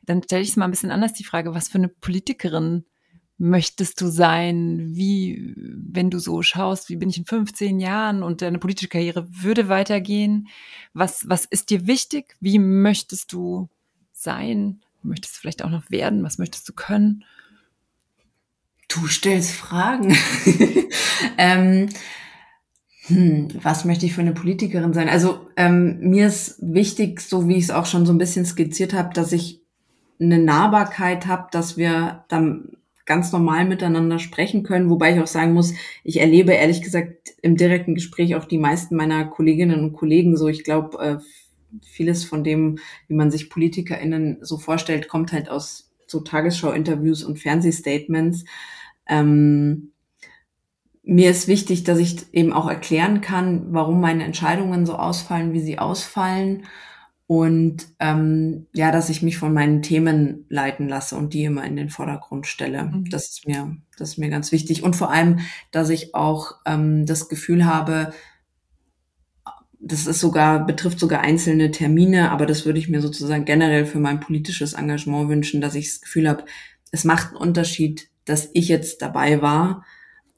Dann 0.05 0.20
stelle 0.20 0.42
ich 0.42 0.48
es 0.48 0.57
mal 0.57 0.64
ein 0.64 0.72
bisschen 0.72 0.90
anders 0.90 1.12
die 1.12 1.22
Frage, 1.22 1.55
was 1.55 1.68
für 1.68 1.78
eine 1.78 1.86
Politikerin 1.86 2.84
möchtest 3.38 4.00
du 4.00 4.09
sein? 4.09 4.96
Wie, 4.96 5.55
wenn 5.57 6.11
du 6.11 6.18
so 6.18 6.42
schaust, 6.42 6.88
wie 6.88 6.96
bin 6.96 7.09
ich 7.09 7.18
in 7.18 7.24
15 7.24 7.78
Jahren 7.78 8.24
und 8.24 8.42
deine 8.42 8.59
politische 8.59 8.88
Karriere 8.88 9.28
würde 9.30 9.68
weitergehen? 9.68 10.48
Was, 10.94 11.28
was 11.28 11.44
ist 11.44 11.70
dir 11.70 11.86
wichtig? 11.86 12.36
Wie 12.40 12.59
möchtest 12.59 13.32
du 13.32 13.68
sein? 14.12 14.80
Möchtest 15.03 15.36
du 15.36 15.40
vielleicht 15.40 15.62
auch 15.62 15.70
noch 15.70 15.88
werden? 15.88 16.24
Was 16.24 16.38
möchtest 16.38 16.68
du 16.68 16.72
können? 16.72 17.24
Du 18.93 19.07
stellst 19.07 19.53
Fragen. 19.53 20.16
ähm, 21.38 21.88
hm, 23.07 23.49
was 23.62 23.84
möchte 23.84 24.07
ich 24.07 24.12
für 24.12 24.20
eine 24.20 24.34
Politikerin 24.34 24.93
sein? 24.93 25.09
Also 25.09 25.47
ähm, 25.57 25.99
mir 26.01 26.26
ist 26.26 26.59
wichtig, 26.61 27.20
so 27.20 27.49
wie 27.49 27.57
ich 27.57 27.64
es 27.64 27.70
auch 27.70 27.86
schon 27.86 28.07
so 28.07 28.12
ein 28.12 28.18
bisschen 28.18 28.45
skizziert 28.45 28.93
habe, 28.93 29.14
dass 29.14 29.32
ich 29.32 29.61
eine 30.20 30.38
Nahbarkeit 30.38 31.26
habe, 31.26 31.49
dass 31.51 31.76
wir 31.76 32.24
dann 32.28 32.76
ganz 33.05 33.32
normal 33.32 33.64
miteinander 33.64 34.18
sprechen 34.18 34.62
können, 34.62 34.88
wobei 34.88 35.14
ich 35.14 35.20
auch 35.20 35.26
sagen 35.26 35.55
muss, 35.55 35.74
ich 36.05 36.20
erlebe 36.20 36.53
ehrlich 36.53 36.82
gesagt 36.82 37.34
im 37.43 37.57
direkten 37.57 37.95
Gespräch 37.95 38.36
auch 38.36 38.45
die 38.45 38.59
meisten 38.59 38.95
meiner 38.95 39.24
Kolleginnen 39.24 39.80
und 39.80 39.93
Kollegen 39.95 40.36
so. 40.36 40.49
Ich 40.49 40.62
glaube, 40.62 40.99
äh, 40.99 41.18
vieles 41.82 42.24
von 42.24 42.45
dem, 42.45 42.78
wie 43.09 43.14
man 43.14 43.30
sich 43.30 43.51
PolitikerInnen 43.51 44.38
so 44.43 44.59
vorstellt, 44.59 45.09
kommt 45.09 45.32
halt 45.32 45.49
aus 45.49 45.90
so 46.07 46.20
Tagesschau-Interviews 46.20 47.24
und 47.24 47.38
Fernsehstatements. 47.38 48.45
Ähm, 49.12 49.92
mir 51.02 51.30
ist 51.30 51.48
wichtig, 51.48 51.84
dass 51.84 51.98
ich 51.98 52.32
eben 52.32 52.52
auch 52.52 52.68
erklären 52.68 53.20
kann, 53.20 53.66
warum 53.72 54.00
meine 54.00 54.24
Entscheidungen 54.24 54.86
so 54.86 54.94
ausfallen, 54.94 55.52
wie 55.52 55.60
sie 55.60 55.78
ausfallen. 55.78 56.64
Und 57.26 57.86
ähm, 57.98 58.66
ja, 58.72 58.90
dass 58.92 59.10
ich 59.10 59.22
mich 59.22 59.36
von 59.36 59.52
meinen 59.52 59.82
Themen 59.82 60.46
leiten 60.48 60.88
lasse 60.88 61.16
und 61.16 61.34
die 61.34 61.44
immer 61.44 61.64
in 61.64 61.76
den 61.76 61.90
Vordergrund 61.90 62.46
stelle. 62.46 62.84
Mhm. 62.84 63.10
Das 63.10 63.28
ist 63.28 63.46
mir, 63.46 63.76
das 63.98 64.10
ist 64.10 64.18
mir 64.18 64.30
ganz 64.30 64.52
wichtig. 64.52 64.82
Und 64.82 64.96
vor 64.96 65.10
allem, 65.10 65.40
dass 65.70 65.90
ich 65.90 66.14
auch 66.14 66.56
ähm, 66.66 67.04
das 67.04 67.28
Gefühl 67.28 67.66
habe, 67.66 68.12
das 69.80 70.06
ist 70.06 70.20
sogar, 70.20 70.64
betrifft 70.64 71.00
sogar 71.00 71.20
einzelne 71.20 71.70
Termine, 71.72 72.30
aber 72.30 72.46
das 72.46 72.64
würde 72.64 72.78
ich 72.78 72.88
mir 72.88 73.00
sozusagen 73.00 73.44
generell 73.44 73.84
für 73.84 73.98
mein 73.98 74.20
politisches 74.20 74.74
Engagement 74.74 75.28
wünschen, 75.28 75.60
dass 75.60 75.74
ich 75.74 75.90
das 75.90 76.00
Gefühl 76.02 76.28
habe, 76.28 76.44
es 76.92 77.04
macht 77.04 77.28
einen 77.28 77.38
Unterschied, 77.38 78.11
dass 78.24 78.50
ich 78.52 78.68
jetzt 78.68 79.02
dabei 79.02 79.42
war 79.42 79.84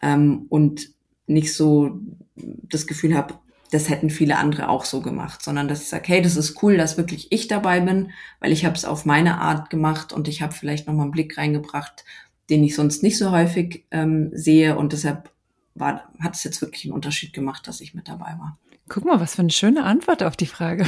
ähm, 0.02 0.46
und 0.48 0.90
nicht 1.26 1.54
so 1.54 2.00
das 2.36 2.86
Gefühl 2.86 3.16
habe, 3.16 3.34
das 3.70 3.88
hätten 3.88 4.10
viele 4.10 4.36
andere 4.36 4.68
auch 4.68 4.84
so 4.84 5.00
gemacht, 5.00 5.42
sondern 5.42 5.66
dass 5.66 5.82
ich 5.82 5.88
sage, 5.88 6.04
hey, 6.06 6.22
das 6.22 6.36
ist 6.36 6.62
cool, 6.62 6.76
dass 6.76 6.96
wirklich 6.96 7.32
ich 7.32 7.48
dabei 7.48 7.80
bin, 7.80 8.12
weil 8.38 8.52
ich 8.52 8.64
habe 8.64 8.76
es 8.76 8.84
auf 8.84 9.04
meine 9.04 9.40
Art 9.40 9.68
gemacht 9.70 10.12
und 10.12 10.28
ich 10.28 10.42
habe 10.42 10.52
vielleicht 10.52 10.86
noch 10.86 10.94
mal 10.94 11.02
einen 11.02 11.10
Blick 11.10 11.36
reingebracht, 11.36 12.04
den 12.50 12.62
ich 12.62 12.74
sonst 12.74 13.02
nicht 13.02 13.18
so 13.18 13.30
häufig 13.30 13.84
ähm, 13.90 14.30
sehe 14.32 14.76
und 14.76 14.92
deshalb 14.92 15.30
war, 15.74 16.12
hat 16.20 16.36
es 16.36 16.44
jetzt 16.44 16.60
wirklich 16.60 16.84
einen 16.84 16.94
Unterschied 16.94 17.32
gemacht, 17.32 17.66
dass 17.66 17.80
ich 17.80 17.94
mit 17.94 18.08
dabei 18.08 18.36
war. 18.38 18.58
Guck 18.86 19.06
mal, 19.06 19.18
was 19.18 19.36
für 19.36 19.40
eine 19.40 19.50
schöne 19.50 19.84
Antwort 19.84 20.22
auf 20.22 20.36
die 20.36 20.46
Frage. 20.46 20.86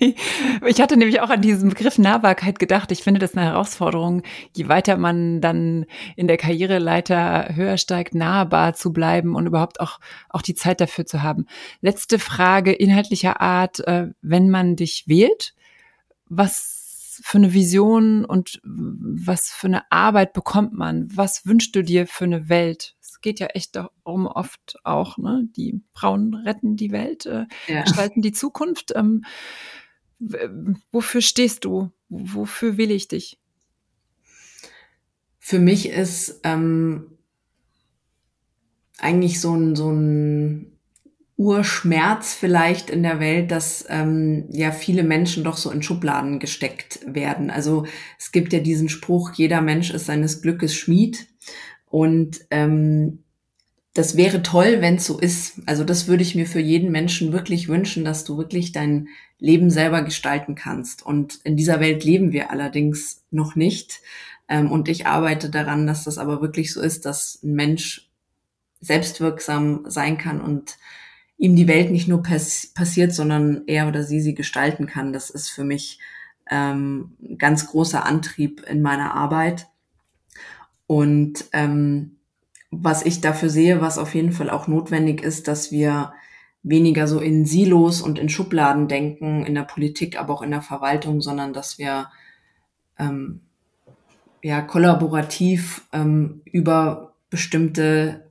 ich 0.66 0.80
hatte 0.80 0.96
nämlich 0.96 1.20
auch 1.20 1.28
an 1.28 1.42
diesen 1.42 1.68
Begriff 1.68 1.98
Nahbarkeit 1.98 2.58
gedacht. 2.58 2.90
Ich 2.90 3.02
finde 3.02 3.20
das 3.20 3.36
eine 3.36 3.44
Herausforderung, 3.44 4.22
je 4.56 4.68
weiter 4.68 4.96
man 4.96 5.42
dann 5.42 5.84
in 6.16 6.26
der 6.26 6.38
Karriereleiter 6.38 7.54
höher 7.54 7.76
steigt, 7.76 8.14
nahbar 8.14 8.72
zu 8.72 8.94
bleiben 8.94 9.34
und 9.34 9.46
überhaupt 9.46 9.80
auch, 9.80 10.00
auch 10.30 10.40
die 10.40 10.54
Zeit 10.54 10.80
dafür 10.80 11.04
zu 11.04 11.22
haben. 11.22 11.46
Letzte 11.82 12.18
Frage 12.18 12.72
inhaltlicher 12.72 13.42
Art. 13.42 13.80
Äh, 13.80 14.08
wenn 14.22 14.48
man 14.48 14.76
dich 14.76 15.04
wählt, 15.06 15.54
was 16.30 17.20
für 17.22 17.38
eine 17.38 17.52
Vision 17.52 18.24
und 18.24 18.60
was 18.64 19.50
für 19.50 19.66
eine 19.66 19.90
Arbeit 19.92 20.32
bekommt 20.32 20.72
man? 20.72 21.08
Was 21.14 21.44
wünschst 21.44 21.76
du 21.76 21.82
dir 21.82 22.06
für 22.06 22.24
eine 22.24 22.48
Welt? 22.48 22.94
Geht 23.22 23.40
ja 23.40 23.46
echt 23.48 23.76
darum 23.76 24.26
oft 24.26 24.76
auch, 24.84 25.18
ne? 25.18 25.48
Die 25.56 25.80
Frauen 25.92 26.34
retten 26.34 26.76
die 26.76 26.92
Welt, 26.92 27.26
äh, 27.26 27.46
ja. 27.68 27.82
gestalten 27.82 28.22
die 28.22 28.32
Zukunft. 28.32 28.92
Ähm, 28.94 29.24
wofür 30.90 31.20
stehst 31.20 31.64
du? 31.64 31.90
Wofür 32.08 32.76
will 32.76 32.90
ich 32.90 33.08
dich? 33.08 33.38
Für 35.38 35.58
mich 35.58 35.88
ist 35.88 36.40
ähm, 36.44 37.18
eigentlich 38.98 39.40
so 39.40 39.54
ein, 39.54 39.74
so 39.74 39.90
ein 39.90 40.72
Urschmerz 41.36 42.34
vielleicht 42.34 42.90
in 42.90 43.02
der 43.02 43.18
Welt, 43.18 43.50
dass 43.50 43.84
ähm, 43.88 44.44
ja 44.50 44.70
viele 44.70 45.02
Menschen 45.02 45.42
doch 45.42 45.56
so 45.56 45.70
in 45.70 45.82
Schubladen 45.82 46.38
gesteckt 46.38 47.00
werden. 47.06 47.50
Also 47.50 47.84
es 48.18 48.30
gibt 48.30 48.52
ja 48.52 48.60
diesen 48.60 48.88
Spruch, 48.88 49.32
jeder 49.32 49.60
Mensch 49.60 49.90
ist 49.90 50.06
seines 50.06 50.42
Glückes 50.42 50.74
Schmied. 50.74 51.26
Und 51.92 52.46
ähm, 52.50 53.18
das 53.92 54.16
wäre 54.16 54.42
toll, 54.42 54.80
wenn 54.80 54.94
es 54.94 55.04
so 55.04 55.18
ist. 55.18 55.60
Also 55.66 55.84
das 55.84 56.08
würde 56.08 56.22
ich 56.22 56.34
mir 56.34 56.46
für 56.46 56.58
jeden 56.58 56.90
Menschen 56.90 57.34
wirklich 57.34 57.68
wünschen, 57.68 58.02
dass 58.02 58.24
du 58.24 58.38
wirklich 58.38 58.72
dein 58.72 59.08
Leben 59.38 59.68
selber 59.68 60.00
gestalten 60.00 60.54
kannst. 60.54 61.04
Und 61.04 61.40
in 61.44 61.54
dieser 61.54 61.80
Welt 61.80 62.02
leben 62.02 62.32
wir 62.32 62.50
allerdings 62.50 63.26
noch 63.30 63.56
nicht. 63.56 64.00
Ähm, 64.48 64.70
und 64.70 64.88
ich 64.88 65.06
arbeite 65.06 65.50
daran, 65.50 65.86
dass 65.86 66.04
das 66.04 66.16
aber 66.16 66.40
wirklich 66.40 66.72
so 66.72 66.80
ist, 66.80 67.04
dass 67.04 67.40
ein 67.42 67.52
Mensch 67.52 68.10
selbstwirksam 68.80 69.84
sein 69.86 70.16
kann 70.16 70.40
und 70.40 70.78
ihm 71.36 71.56
die 71.56 71.68
Welt 71.68 71.90
nicht 71.90 72.08
nur 72.08 72.22
pass 72.22 72.68
passiert, 72.74 73.12
sondern 73.12 73.64
er 73.66 73.86
oder 73.86 74.02
sie 74.02 74.22
sie 74.22 74.34
gestalten 74.34 74.86
kann. 74.86 75.12
Das 75.12 75.28
ist 75.28 75.50
für 75.50 75.64
mich 75.64 75.98
ähm, 76.50 77.18
ganz 77.36 77.66
großer 77.66 78.06
Antrieb 78.06 78.64
in 78.66 78.80
meiner 78.80 79.12
Arbeit. 79.14 79.66
Und 80.86 81.44
ähm, 81.52 82.16
was 82.70 83.04
ich 83.04 83.20
dafür 83.20 83.50
sehe, 83.50 83.80
was 83.80 83.98
auf 83.98 84.14
jeden 84.14 84.32
Fall 84.32 84.50
auch 84.50 84.66
notwendig 84.66 85.22
ist, 85.22 85.48
dass 85.48 85.70
wir 85.70 86.12
weniger 86.62 87.08
so 87.08 87.18
in 87.20 87.44
Silos 87.44 88.02
und 88.02 88.18
in 88.18 88.28
Schubladen 88.28 88.88
denken, 88.88 89.44
in 89.44 89.54
der 89.54 89.62
Politik, 89.62 90.18
aber 90.18 90.32
auch 90.34 90.42
in 90.42 90.50
der 90.50 90.62
Verwaltung, 90.62 91.20
sondern 91.20 91.52
dass 91.52 91.78
wir 91.78 92.08
ähm, 92.98 93.40
ja 94.42 94.60
kollaborativ 94.60 95.86
ähm, 95.92 96.42
über 96.44 97.14
bestimmte 97.30 98.30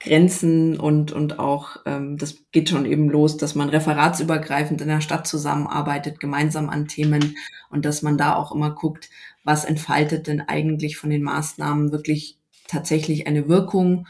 Grenzen 0.00 0.78
und, 0.78 1.12
und 1.12 1.38
auch, 1.38 1.78
ähm, 1.86 2.16
das 2.16 2.36
geht 2.52 2.68
schon 2.68 2.86
eben 2.86 3.08
los, 3.08 3.36
dass 3.36 3.54
man 3.54 3.68
referatsübergreifend 3.68 4.80
in 4.80 4.88
der 4.88 5.00
Stadt 5.00 5.26
zusammenarbeitet, 5.26 6.20
gemeinsam 6.20 6.68
an 6.68 6.86
Themen 6.86 7.36
und 7.70 7.84
dass 7.84 8.02
man 8.02 8.18
da 8.18 8.34
auch 8.34 8.54
immer 8.54 8.70
guckt, 8.70 9.08
was 9.46 9.64
entfaltet 9.64 10.26
denn 10.26 10.40
eigentlich 10.40 10.96
von 10.96 11.08
den 11.08 11.22
Maßnahmen 11.22 11.92
wirklich 11.92 12.38
tatsächlich 12.66 13.28
eine 13.28 13.48
Wirkung 13.48 14.08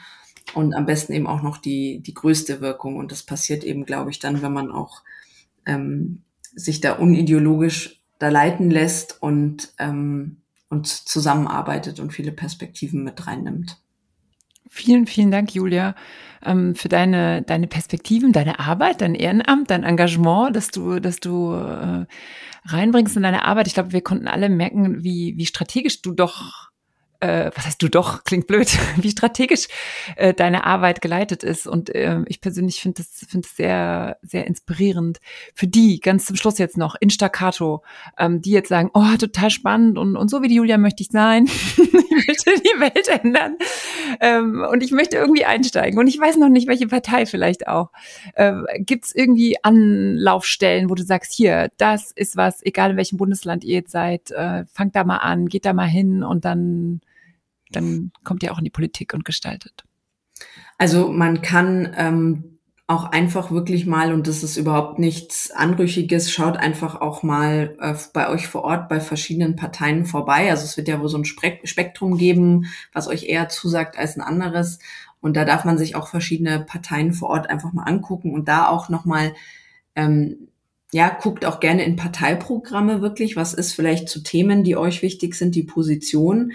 und 0.55 0.75
am 0.75 0.87
besten 0.87 1.13
eben 1.13 1.27
auch 1.27 1.43
noch 1.43 1.59
die, 1.59 2.01
die 2.01 2.15
größte 2.15 2.63
Wirkung. 2.63 2.97
Und 2.97 3.13
das 3.13 3.23
passiert 3.23 3.63
eben, 3.63 3.85
glaube 3.85 4.11
ich, 4.11 4.19
dann, 4.19 4.41
wenn 4.41 4.55
man 4.55 4.73
auch 4.73 5.03
ähm, 5.67 6.23
sich 6.55 6.81
da 6.81 6.95
unideologisch 6.95 8.01
da 8.19 8.31
leiten 8.31 8.71
lässt 8.71 9.23
und, 9.23 9.75
ähm, 9.79 10.39
und 10.71 10.87
zusammenarbeitet 10.87 12.01
und 12.01 12.15
viele 12.15 12.33
Perspektiven 12.33 13.05
mit 13.05 13.27
reinnimmt. 13.27 13.79
Vielen, 14.71 15.07
vielen 15.07 15.31
Dank, 15.31 15.55
Julia, 15.55 15.95
ähm, 16.47 16.75
für 16.75 16.89
deine, 16.89 17.43
deine 17.43 17.67
Perspektiven, 17.67 18.33
deine 18.33 18.59
Arbeit, 18.59 19.01
dein 19.01 19.15
Ehrenamt, 19.15 19.71
dein 19.71 19.85
Engagement, 19.85 20.55
dass 20.55 20.69
du, 20.69 21.01
dass 21.01 21.21
du 21.21 21.53
äh, 21.55 22.07
reinbringst 22.65 23.17
in 23.17 23.23
deine 23.23 23.45
Arbeit. 23.45 23.67
Ich 23.67 23.75
glaube, 23.75 23.93
wir 23.93 24.03
konnten 24.03 24.29
alle 24.29 24.49
merken, 24.49 25.03
wie, 25.03 25.35
wie 25.37 25.47
strategisch 25.47 26.03
du 26.03 26.13
doch 26.13 26.71
äh, 27.21 27.51
was 27.55 27.67
heißt 27.67 27.83
du 27.83 27.89
doch, 27.89 28.25
klingt 28.25 28.47
blöd, 28.47 28.69
wie 28.97 29.11
strategisch 29.11 29.69
äh, 30.17 30.35
deine 30.35 30.65
Arbeit 30.65 31.01
geleitet 31.01 31.43
ist. 31.43 31.67
Und 31.67 31.95
äh, 31.95 32.21
ich 32.27 32.41
persönlich 32.41 32.81
finde 32.81 33.03
das, 33.03 33.25
finde 33.29 33.47
es 33.47 33.57
sehr, 33.57 34.19
sehr 34.23 34.47
inspirierend. 34.47 35.19
Für 35.55 35.67
die, 35.67 36.01
ganz 36.01 36.27
zum 36.27 36.37
Schluss 36.37 36.59
jetzt 36.59 36.77
noch, 36.77 36.95
in 37.01 37.11
Staccato, 37.11 37.83
ähm, 38.19 38.43
die 38.43 38.51
jetzt 38.51 38.69
sagen, 38.69 38.91
oh, 38.95 39.17
total 39.19 39.51
spannend 39.51 39.99
und, 39.99 40.17
und 40.17 40.31
so 40.31 40.43
wie 40.43 40.49
die 40.49 40.57
Julia 40.57 40.79
möchte 40.79 41.03
ich 41.03 41.09
sein. 41.11 41.47
ich 41.77 42.29
möchte 42.29 42.51
die 42.61 42.81
Welt 42.81 43.09
ändern. 43.09 43.57
Ähm, 44.21 44.65
und 44.71 44.83
ich 44.83 44.93
möchte 44.93 45.17
irgendwie 45.17 45.45
einsteigen. 45.45 45.99
Und 45.99 46.07
ich 46.07 46.19
weiß 46.19 46.37
noch 46.37 46.49
nicht, 46.49 46.69
welche 46.69 46.87
Partei 46.87 47.27
vielleicht 47.27 47.69
auch. 47.69 47.91
Ähm, 48.37 48.67
Gibt 48.79 49.07
es 49.07 49.15
irgendwie 49.15 49.57
Anlaufstellen, 49.63 50.91
wo 50.91 50.95
du 50.95 51.03
sagst, 51.03 51.33
hier, 51.33 51.71
das 51.77 52.13
ist 52.13 52.37
was, 52.37 52.65
egal 52.65 52.93
in 52.93 52.97
welchem 52.97 53.17
Bundesland 53.17 53.65
ihr 53.65 53.75
jetzt 53.75 53.93
seid, 53.93 54.31
äh, 54.31 54.65
fangt 54.73 54.97
da 54.97 55.05
mal 55.05 55.19
an, 55.19 55.47
geht 55.47 55.65
da 55.65 55.73
mal 55.73 55.87
hin 55.87 56.23
und 56.23 56.45
dann 56.45 57.01
dann 57.71 58.13
kommt 58.25 58.43
ihr 58.43 58.53
auch 58.53 58.59
in 58.59 58.65
die 58.65 58.71
Politik 58.71 59.15
und 59.15 59.25
gestaltet. 59.25 59.85
Also 60.79 61.09
man 61.09 61.43
kann 61.43 61.95
ähm, 61.97 62.57
auch 62.89 63.11
einfach 63.11 63.51
wirklich 63.51 63.85
mal, 63.85 64.13
und 64.13 64.29
das 64.29 64.45
ist 64.45 64.57
überhaupt 64.57 64.99
nichts 65.01 65.51
Anrüchiges, 65.51 66.31
schaut 66.31 66.57
einfach 66.57 67.01
auch 67.01 67.25
mal 67.25 67.77
äh, 67.81 67.95
bei 68.13 68.29
euch 68.29 68.47
vor 68.47 68.63
Ort 68.63 68.89
bei 68.89 69.01
verschiedenen 69.01 69.57
Parteien 69.57 70.07
vorbei. 70.07 70.51
Also 70.51 70.65
es 70.65 70.77
wird 70.77 70.87
ja 70.87 71.01
wohl 71.01 71.09
so 71.09 71.19
ein 71.19 71.25
Spektrum 71.25 72.17
geben, 72.17 72.67
was 72.93 73.09
euch 73.09 73.25
eher 73.25 73.49
zusagt 73.49 73.99
als 73.99 74.17
ein 74.17 74.23
anderes. 74.23 74.79
Und 75.21 75.37
da 75.37 75.45
darf 75.45 75.65
man 75.65 75.79
sich 75.79 75.97
auch 75.97 76.07
verschiedene 76.07 76.61
Parteien 76.61 77.13
vor 77.13 77.31
Ort 77.31 77.51
einfach 77.51 77.73
mal 77.73 77.85
angucken 77.85 78.33
und 78.33 78.47
da 78.47 78.69
auch 78.69 78.89
nochmal, 78.89 79.35
ähm, 79.97 80.49
ja, 80.93 81.09
guckt 81.09 81.45
auch 81.45 81.59
gerne 81.59 81.85
in 81.85 81.97
Parteiprogramme 81.97 83.01
wirklich. 83.01 83.35
Was 83.35 83.53
ist 83.53 83.73
vielleicht 83.73 84.09
zu 84.09 84.23
Themen, 84.23 84.63
die 84.63 84.77
euch 84.77 85.03
wichtig 85.03 85.35
sind, 85.35 85.57
die 85.57 85.65
Position. 85.65 86.53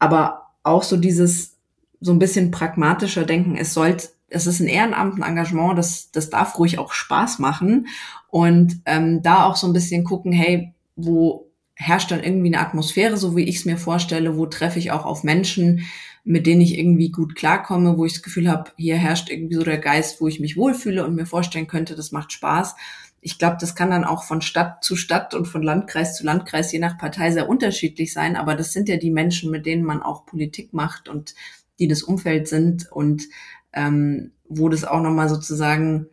Aber 0.00 0.47
auch 0.68 0.82
so 0.82 0.96
dieses 0.96 1.56
so 2.00 2.12
ein 2.12 2.18
bisschen 2.18 2.50
pragmatischer 2.50 3.24
Denken. 3.24 3.56
Es 3.56 3.74
sollte, 3.74 4.08
es 4.28 4.46
ist 4.46 4.60
ein 4.60 4.68
Ehrenamt, 4.68 5.18
ein 5.18 5.28
Engagement, 5.28 5.76
das, 5.78 6.10
das 6.12 6.30
darf 6.30 6.58
ruhig 6.58 6.78
auch 6.78 6.92
Spaß 6.92 7.38
machen. 7.38 7.88
Und 8.28 8.80
ähm, 8.84 9.22
da 9.22 9.44
auch 9.44 9.56
so 9.56 9.66
ein 9.66 9.72
bisschen 9.72 10.04
gucken, 10.04 10.32
hey, 10.32 10.74
wo 10.96 11.50
herrscht 11.74 12.10
dann 12.10 12.22
irgendwie 12.22 12.48
eine 12.48 12.64
Atmosphäre, 12.64 13.16
so 13.16 13.36
wie 13.36 13.44
ich 13.44 13.56
es 13.56 13.64
mir 13.64 13.78
vorstelle, 13.78 14.36
wo 14.36 14.46
treffe 14.46 14.78
ich 14.78 14.90
auch 14.90 15.06
auf 15.06 15.22
Menschen, 15.24 15.86
mit 16.24 16.46
denen 16.46 16.60
ich 16.60 16.76
irgendwie 16.76 17.10
gut 17.10 17.36
klarkomme, 17.36 17.96
wo 17.96 18.04
ich 18.04 18.14
das 18.14 18.22
Gefühl 18.22 18.50
habe, 18.50 18.72
hier 18.76 18.96
herrscht 18.96 19.30
irgendwie 19.30 19.54
so 19.54 19.62
der 19.62 19.78
Geist, 19.78 20.20
wo 20.20 20.28
ich 20.28 20.40
mich 20.40 20.56
wohlfühle 20.56 21.04
und 21.06 21.14
mir 21.14 21.24
vorstellen 21.24 21.68
könnte, 21.68 21.94
das 21.94 22.12
macht 22.12 22.32
Spaß 22.32 22.74
ich 23.20 23.38
glaube, 23.38 23.56
das 23.60 23.74
kann 23.74 23.90
dann 23.90 24.04
auch 24.04 24.22
von 24.22 24.42
Stadt 24.42 24.84
zu 24.84 24.96
Stadt 24.96 25.34
und 25.34 25.46
von 25.46 25.62
Landkreis 25.62 26.16
zu 26.16 26.24
Landkreis 26.24 26.72
je 26.72 26.78
nach 26.78 26.98
Partei 26.98 27.30
sehr 27.30 27.48
unterschiedlich 27.48 28.12
sein. 28.12 28.36
Aber 28.36 28.54
das 28.54 28.72
sind 28.72 28.88
ja 28.88 28.96
die 28.96 29.10
Menschen, 29.10 29.50
mit 29.50 29.66
denen 29.66 29.84
man 29.84 30.02
auch 30.02 30.26
Politik 30.26 30.72
macht 30.72 31.08
und 31.08 31.34
die 31.78 31.88
das 31.88 32.02
Umfeld 32.02 32.48
sind 32.48 32.90
und 32.90 33.24
ähm, 33.72 34.32
wo 34.48 34.68
das 34.68 34.84
auch 34.84 35.00
nochmal 35.00 35.28
sozusagen 35.28 36.06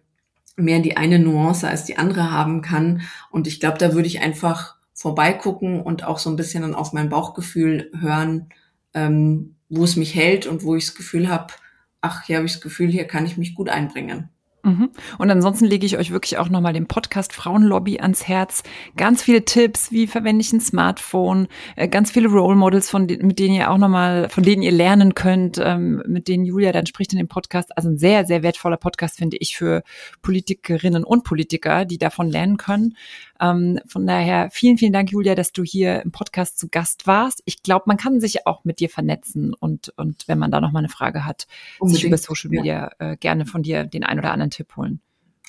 mehr 0.58 0.80
die 0.80 0.98
eine 0.98 1.20
Nuance 1.20 1.68
als 1.68 1.86
die 1.86 1.98
andere 1.98 2.32
haben 2.32 2.62
kann. 2.62 3.02
Und 3.30 3.48
ich 3.48 3.60
glaube, 3.60 3.78
da 3.78 3.94
würde 3.94 4.08
ich 4.08 4.22
einfach 4.22 4.76
vorbeigucken 4.94 5.82
und 5.82 6.04
auch 6.04 6.20
so 6.20 6.30
ein 6.30 6.38
bisschen 6.38 6.62
dann 6.62 6.76
auf 6.76 6.94
mein 6.94 7.10
Bauchgefühl 7.10 7.92
hören, 8.00 8.50
ähm, 8.94 9.56
wo 9.70 9.84
es 9.84 9.96
mich 9.96 10.16
hält 10.16 10.48
und 10.48 10.64
wo 10.64 10.76
ich 10.76 10.86
das 10.86 10.96
Gefühl 10.96 11.30
habe, 11.30 11.54
ach, 12.02 12.24
hier 12.24 12.38
habe 12.38 12.46
ich 12.46 12.54
das 12.54 12.62
Gefühl, 12.62 12.90
hier 12.90 13.06
kann 13.06 13.26
ich 13.26 13.38
mich 13.38 13.56
gut 13.56 13.70
einbringen. 13.70 14.30
Mhm. 14.66 14.90
Und 15.20 15.30
ansonsten 15.30 15.66
lege 15.66 15.86
ich 15.86 15.98
euch 15.98 16.12
wirklich 16.12 16.40
auch 16.40 16.50
nochmal 16.50 16.74
den 16.74 16.88
Podcast 16.88 17.34
Frauenlobby 17.34 18.00
ans 18.00 18.28
Herz. 18.28 18.64
Ganz 18.98 19.22
viele 19.22 19.46
Tipps, 19.46 19.92
wie 19.92 20.08
verwende 20.08 20.42
ich 20.42 20.52
ein 20.54 20.60
Smartphone, 20.60 21.48
äh, 21.76 21.88
ganz 21.88 22.10
viele 22.10 22.30
Role 22.30 22.56
Models, 22.56 22.90
von 22.90 23.06
mit 23.06 23.38
denen 23.38 23.54
ihr 23.54 23.70
auch 23.70 23.78
nochmal, 23.78 24.28
von 24.30 24.44
denen 24.44 24.64
ihr 24.64 24.72
lernen 24.72 25.14
könnt, 25.14 25.62
ähm, 25.64 26.02
mit 26.08 26.28
denen 26.28 26.46
Julia 26.46 26.72
dann 26.72 26.88
spricht 26.88 27.14
in 27.14 27.20
dem 27.20 27.28
Podcast. 27.28 27.78
Also 27.78 27.90
ein 27.90 28.00
sehr, 28.00 28.26
sehr 28.26 28.42
wertvoller 28.42 28.78
Podcast, 28.78 29.20
finde 29.20 29.38
ich, 29.38 29.56
für 29.56 29.84
Politikerinnen 30.24 31.04
und 31.04 31.24
Politiker, 31.24 31.86
die 31.86 32.00
davon 32.00 32.28
lernen 32.28 32.58
können. 32.58 32.96
Ähm, 33.40 33.80
von 33.88 34.08
daher 34.08 34.50
vielen, 34.52 34.78
vielen 34.78 34.94
Dank, 34.94 35.12
Julia, 35.12 35.36
dass 35.36 35.52
du 35.52 35.64
hier 35.64 36.02
im 36.02 36.12
Podcast 36.12 36.58
zu 36.58 36.70
Gast 36.70 37.06
warst. 37.06 37.44
Ich 37.46 37.62
glaube, 37.62 37.84
man 37.88 37.98
kann 37.98 38.20
sich 38.20 38.48
auch 38.48 38.64
mit 38.64 38.80
dir 38.80 38.90
vernetzen 38.90 39.54
und, 39.54 39.94
und 39.98 40.28
wenn 40.28 40.40
man 40.40 40.52
da 40.52 40.62
nochmal 40.62 40.82
eine 40.82 40.90
Frage 40.90 41.26
hat, 41.26 41.46
Unbedingt. 41.80 42.02
sich 42.02 42.08
über 42.08 42.18
Social 42.18 42.50
Media 42.50 42.92
ja. 43.00 43.12
äh, 43.12 43.18
gerne 43.18 43.46
von 43.46 43.62
dir 43.62 43.84
den 43.84 44.04
ein 44.04 44.18
oder 44.18 44.32
anderen 44.32 44.52
Tipp 44.56 44.76
holen. 44.76 45.02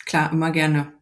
Klar, 0.05 0.33
immer 0.33 0.51
gerne. 0.51 0.93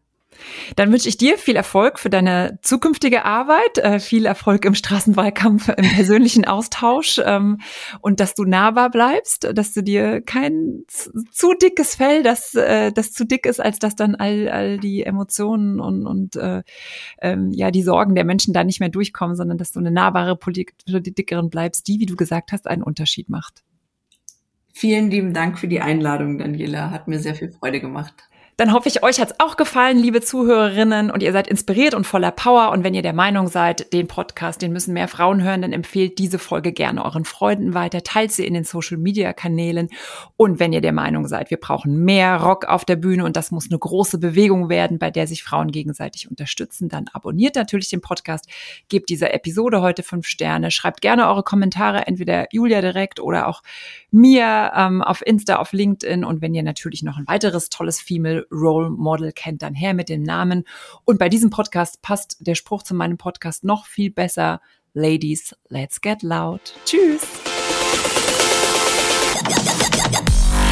Dann 0.75 0.91
wünsche 0.91 1.09
ich 1.09 1.17
dir 1.17 1.37
viel 1.37 1.55
Erfolg 1.55 1.99
für 1.99 2.09
deine 2.09 2.59
zukünftige 2.61 3.25
Arbeit, 3.25 3.77
äh, 3.77 3.99
viel 3.99 4.25
Erfolg 4.25 4.65
im 4.65 4.75
Straßenwahlkampf, 4.75 5.69
im 5.77 5.89
persönlichen 5.89 6.45
Austausch 6.45 7.21
ähm, 7.23 7.59
und 8.01 8.19
dass 8.19 8.35
du 8.35 8.43
nahbar 8.43 8.89
bleibst, 8.89 9.49
dass 9.53 9.73
du 9.73 9.81
dir 9.81 10.21
kein 10.21 10.83
zu 11.31 11.53
dickes 11.53 11.95
Fell, 11.95 12.23
das, 12.23 12.53
äh, 12.55 12.91
das 12.91 13.11
zu 13.13 13.25
dick 13.25 13.45
ist, 13.45 13.59
als 13.59 13.79
dass 13.79 13.95
dann 13.95 14.15
all, 14.15 14.49
all 14.49 14.77
die 14.77 15.03
Emotionen 15.03 15.79
und, 15.79 16.05
und 16.05 16.35
äh, 16.35 16.63
ähm, 17.21 17.51
ja 17.51 17.71
die 17.71 17.83
Sorgen 17.83 18.15
der 18.15 18.25
Menschen 18.25 18.53
da 18.53 18.63
nicht 18.63 18.79
mehr 18.79 18.89
durchkommen, 18.89 19.35
sondern 19.35 19.57
dass 19.57 19.71
du 19.71 19.79
eine 19.79 19.91
nahbare 19.91 20.35
Politikerin 20.35 21.49
bleibst, 21.49 21.87
die, 21.87 21.99
wie 21.99 22.05
du 22.05 22.15
gesagt 22.15 22.51
hast, 22.51 22.67
einen 22.67 22.83
Unterschied 22.83 23.29
macht. 23.29 23.63
Vielen 24.77 25.09
lieben 25.09 25.33
Dank 25.33 25.57
für 25.57 25.69
die 25.69 25.79
Einladung, 25.79 26.37
Daniela. 26.37 26.91
Hat 26.91 27.07
mir 27.07 27.17
sehr 27.19 27.33
viel 27.33 27.49
Freude 27.49 27.79
gemacht. 27.79 28.29
Dann 28.57 28.71
hoffe 28.71 28.87
ich, 28.87 29.03
euch 29.03 29.19
hat's 29.19 29.33
auch 29.39 29.57
gefallen, 29.57 29.97
liebe 29.97 30.21
Zuhörerinnen, 30.21 31.11
und 31.11 31.21
ihr 31.21 31.33
seid 31.33 31.49
inspiriert 31.49 31.93
und 31.93 32.07
voller 32.07 32.31
Power. 32.31 32.71
Und 32.71 32.85
wenn 32.85 32.93
ihr 32.93 33.01
der 33.01 33.11
Meinung 33.11 33.47
seid, 33.47 33.91
den 33.91 34.07
Podcast, 34.07 34.61
den 34.61 34.71
müssen 34.71 34.93
mehr 34.93 35.09
Frauen 35.09 35.43
hören, 35.43 35.61
dann 35.61 35.73
empfehlt 35.73 36.19
diese 36.19 36.39
Folge 36.39 36.71
gerne 36.71 37.03
euren 37.03 37.25
Freunden 37.25 37.73
weiter, 37.73 38.01
teilt 38.01 38.31
sie 38.31 38.45
in 38.45 38.53
den 38.53 38.63
Social 38.63 38.95
Media 38.95 39.33
Kanälen. 39.33 39.89
Und 40.37 40.57
wenn 40.61 40.71
ihr 40.71 40.79
der 40.79 40.93
Meinung 40.93 41.27
seid, 41.27 41.49
wir 41.49 41.57
brauchen 41.57 42.05
mehr 42.05 42.37
Rock 42.37 42.63
auf 42.63 42.85
der 42.85 42.95
Bühne 42.95 43.25
und 43.25 43.35
das 43.35 43.51
muss 43.51 43.69
eine 43.69 43.77
große 43.77 44.19
Bewegung 44.19 44.69
werden, 44.69 44.99
bei 44.99 45.11
der 45.11 45.27
sich 45.27 45.43
Frauen 45.43 45.69
gegenseitig 45.71 46.29
unterstützen, 46.29 46.87
dann 46.87 47.07
abonniert 47.11 47.57
natürlich 47.57 47.89
den 47.89 47.99
Podcast, 47.99 48.47
gebt 48.87 49.09
dieser 49.09 49.33
Episode 49.33 49.81
heute 49.81 50.01
fünf 50.01 50.27
Sterne, 50.27 50.71
schreibt 50.71 51.01
gerne 51.01 51.27
eure 51.27 51.43
Kommentare, 51.43 52.07
entweder 52.07 52.47
Julia 52.53 52.79
direkt 52.79 53.19
oder 53.19 53.49
auch 53.49 53.63
mir 54.11 54.71
ähm, 54.77 55.01
auf 55.01 55.25
Insta, 55.25 55.57
auf 55.57 55.73
LinkedIn. 55.73 56.23
Und 56.23 56.41
wenn 56.41 56.53
ihr 56.53 56.63
natürlich 56.63 57.03
noch 57.03 57.17
ein 57.17 57.27
weiteres 57.27 57.67
tolles 57.67 57.99
Female 57.99 58.44
Role 58.51 58.89
Model 58.89 59.31
kennt, 59.31 59.61
dann 59.61 59.73
her 59.73 59.93
mit 59.93 60.09
dem 60.09 60.23
Namen. 60.23 60.63
Und 61.03 61.19
bei 61.19 61.29
diesem 61.29 61.49
Podcast 61.49 62.01
passt 62.01 62.37
der 62.39 62.55
Spruch 62.55 62.83
zu 62.83 62.93
meinem 62.93 63.17
Podcast 63.17 63.63
noch 63.63 63.85
viel 63.85 64.11
besser. 64.11 64.61
Ladies, 64.93 65.55
let's 65.69 65.99
get 65.99 66.23
loud. 66.23 66.73
Tschüss. 66.85 67.27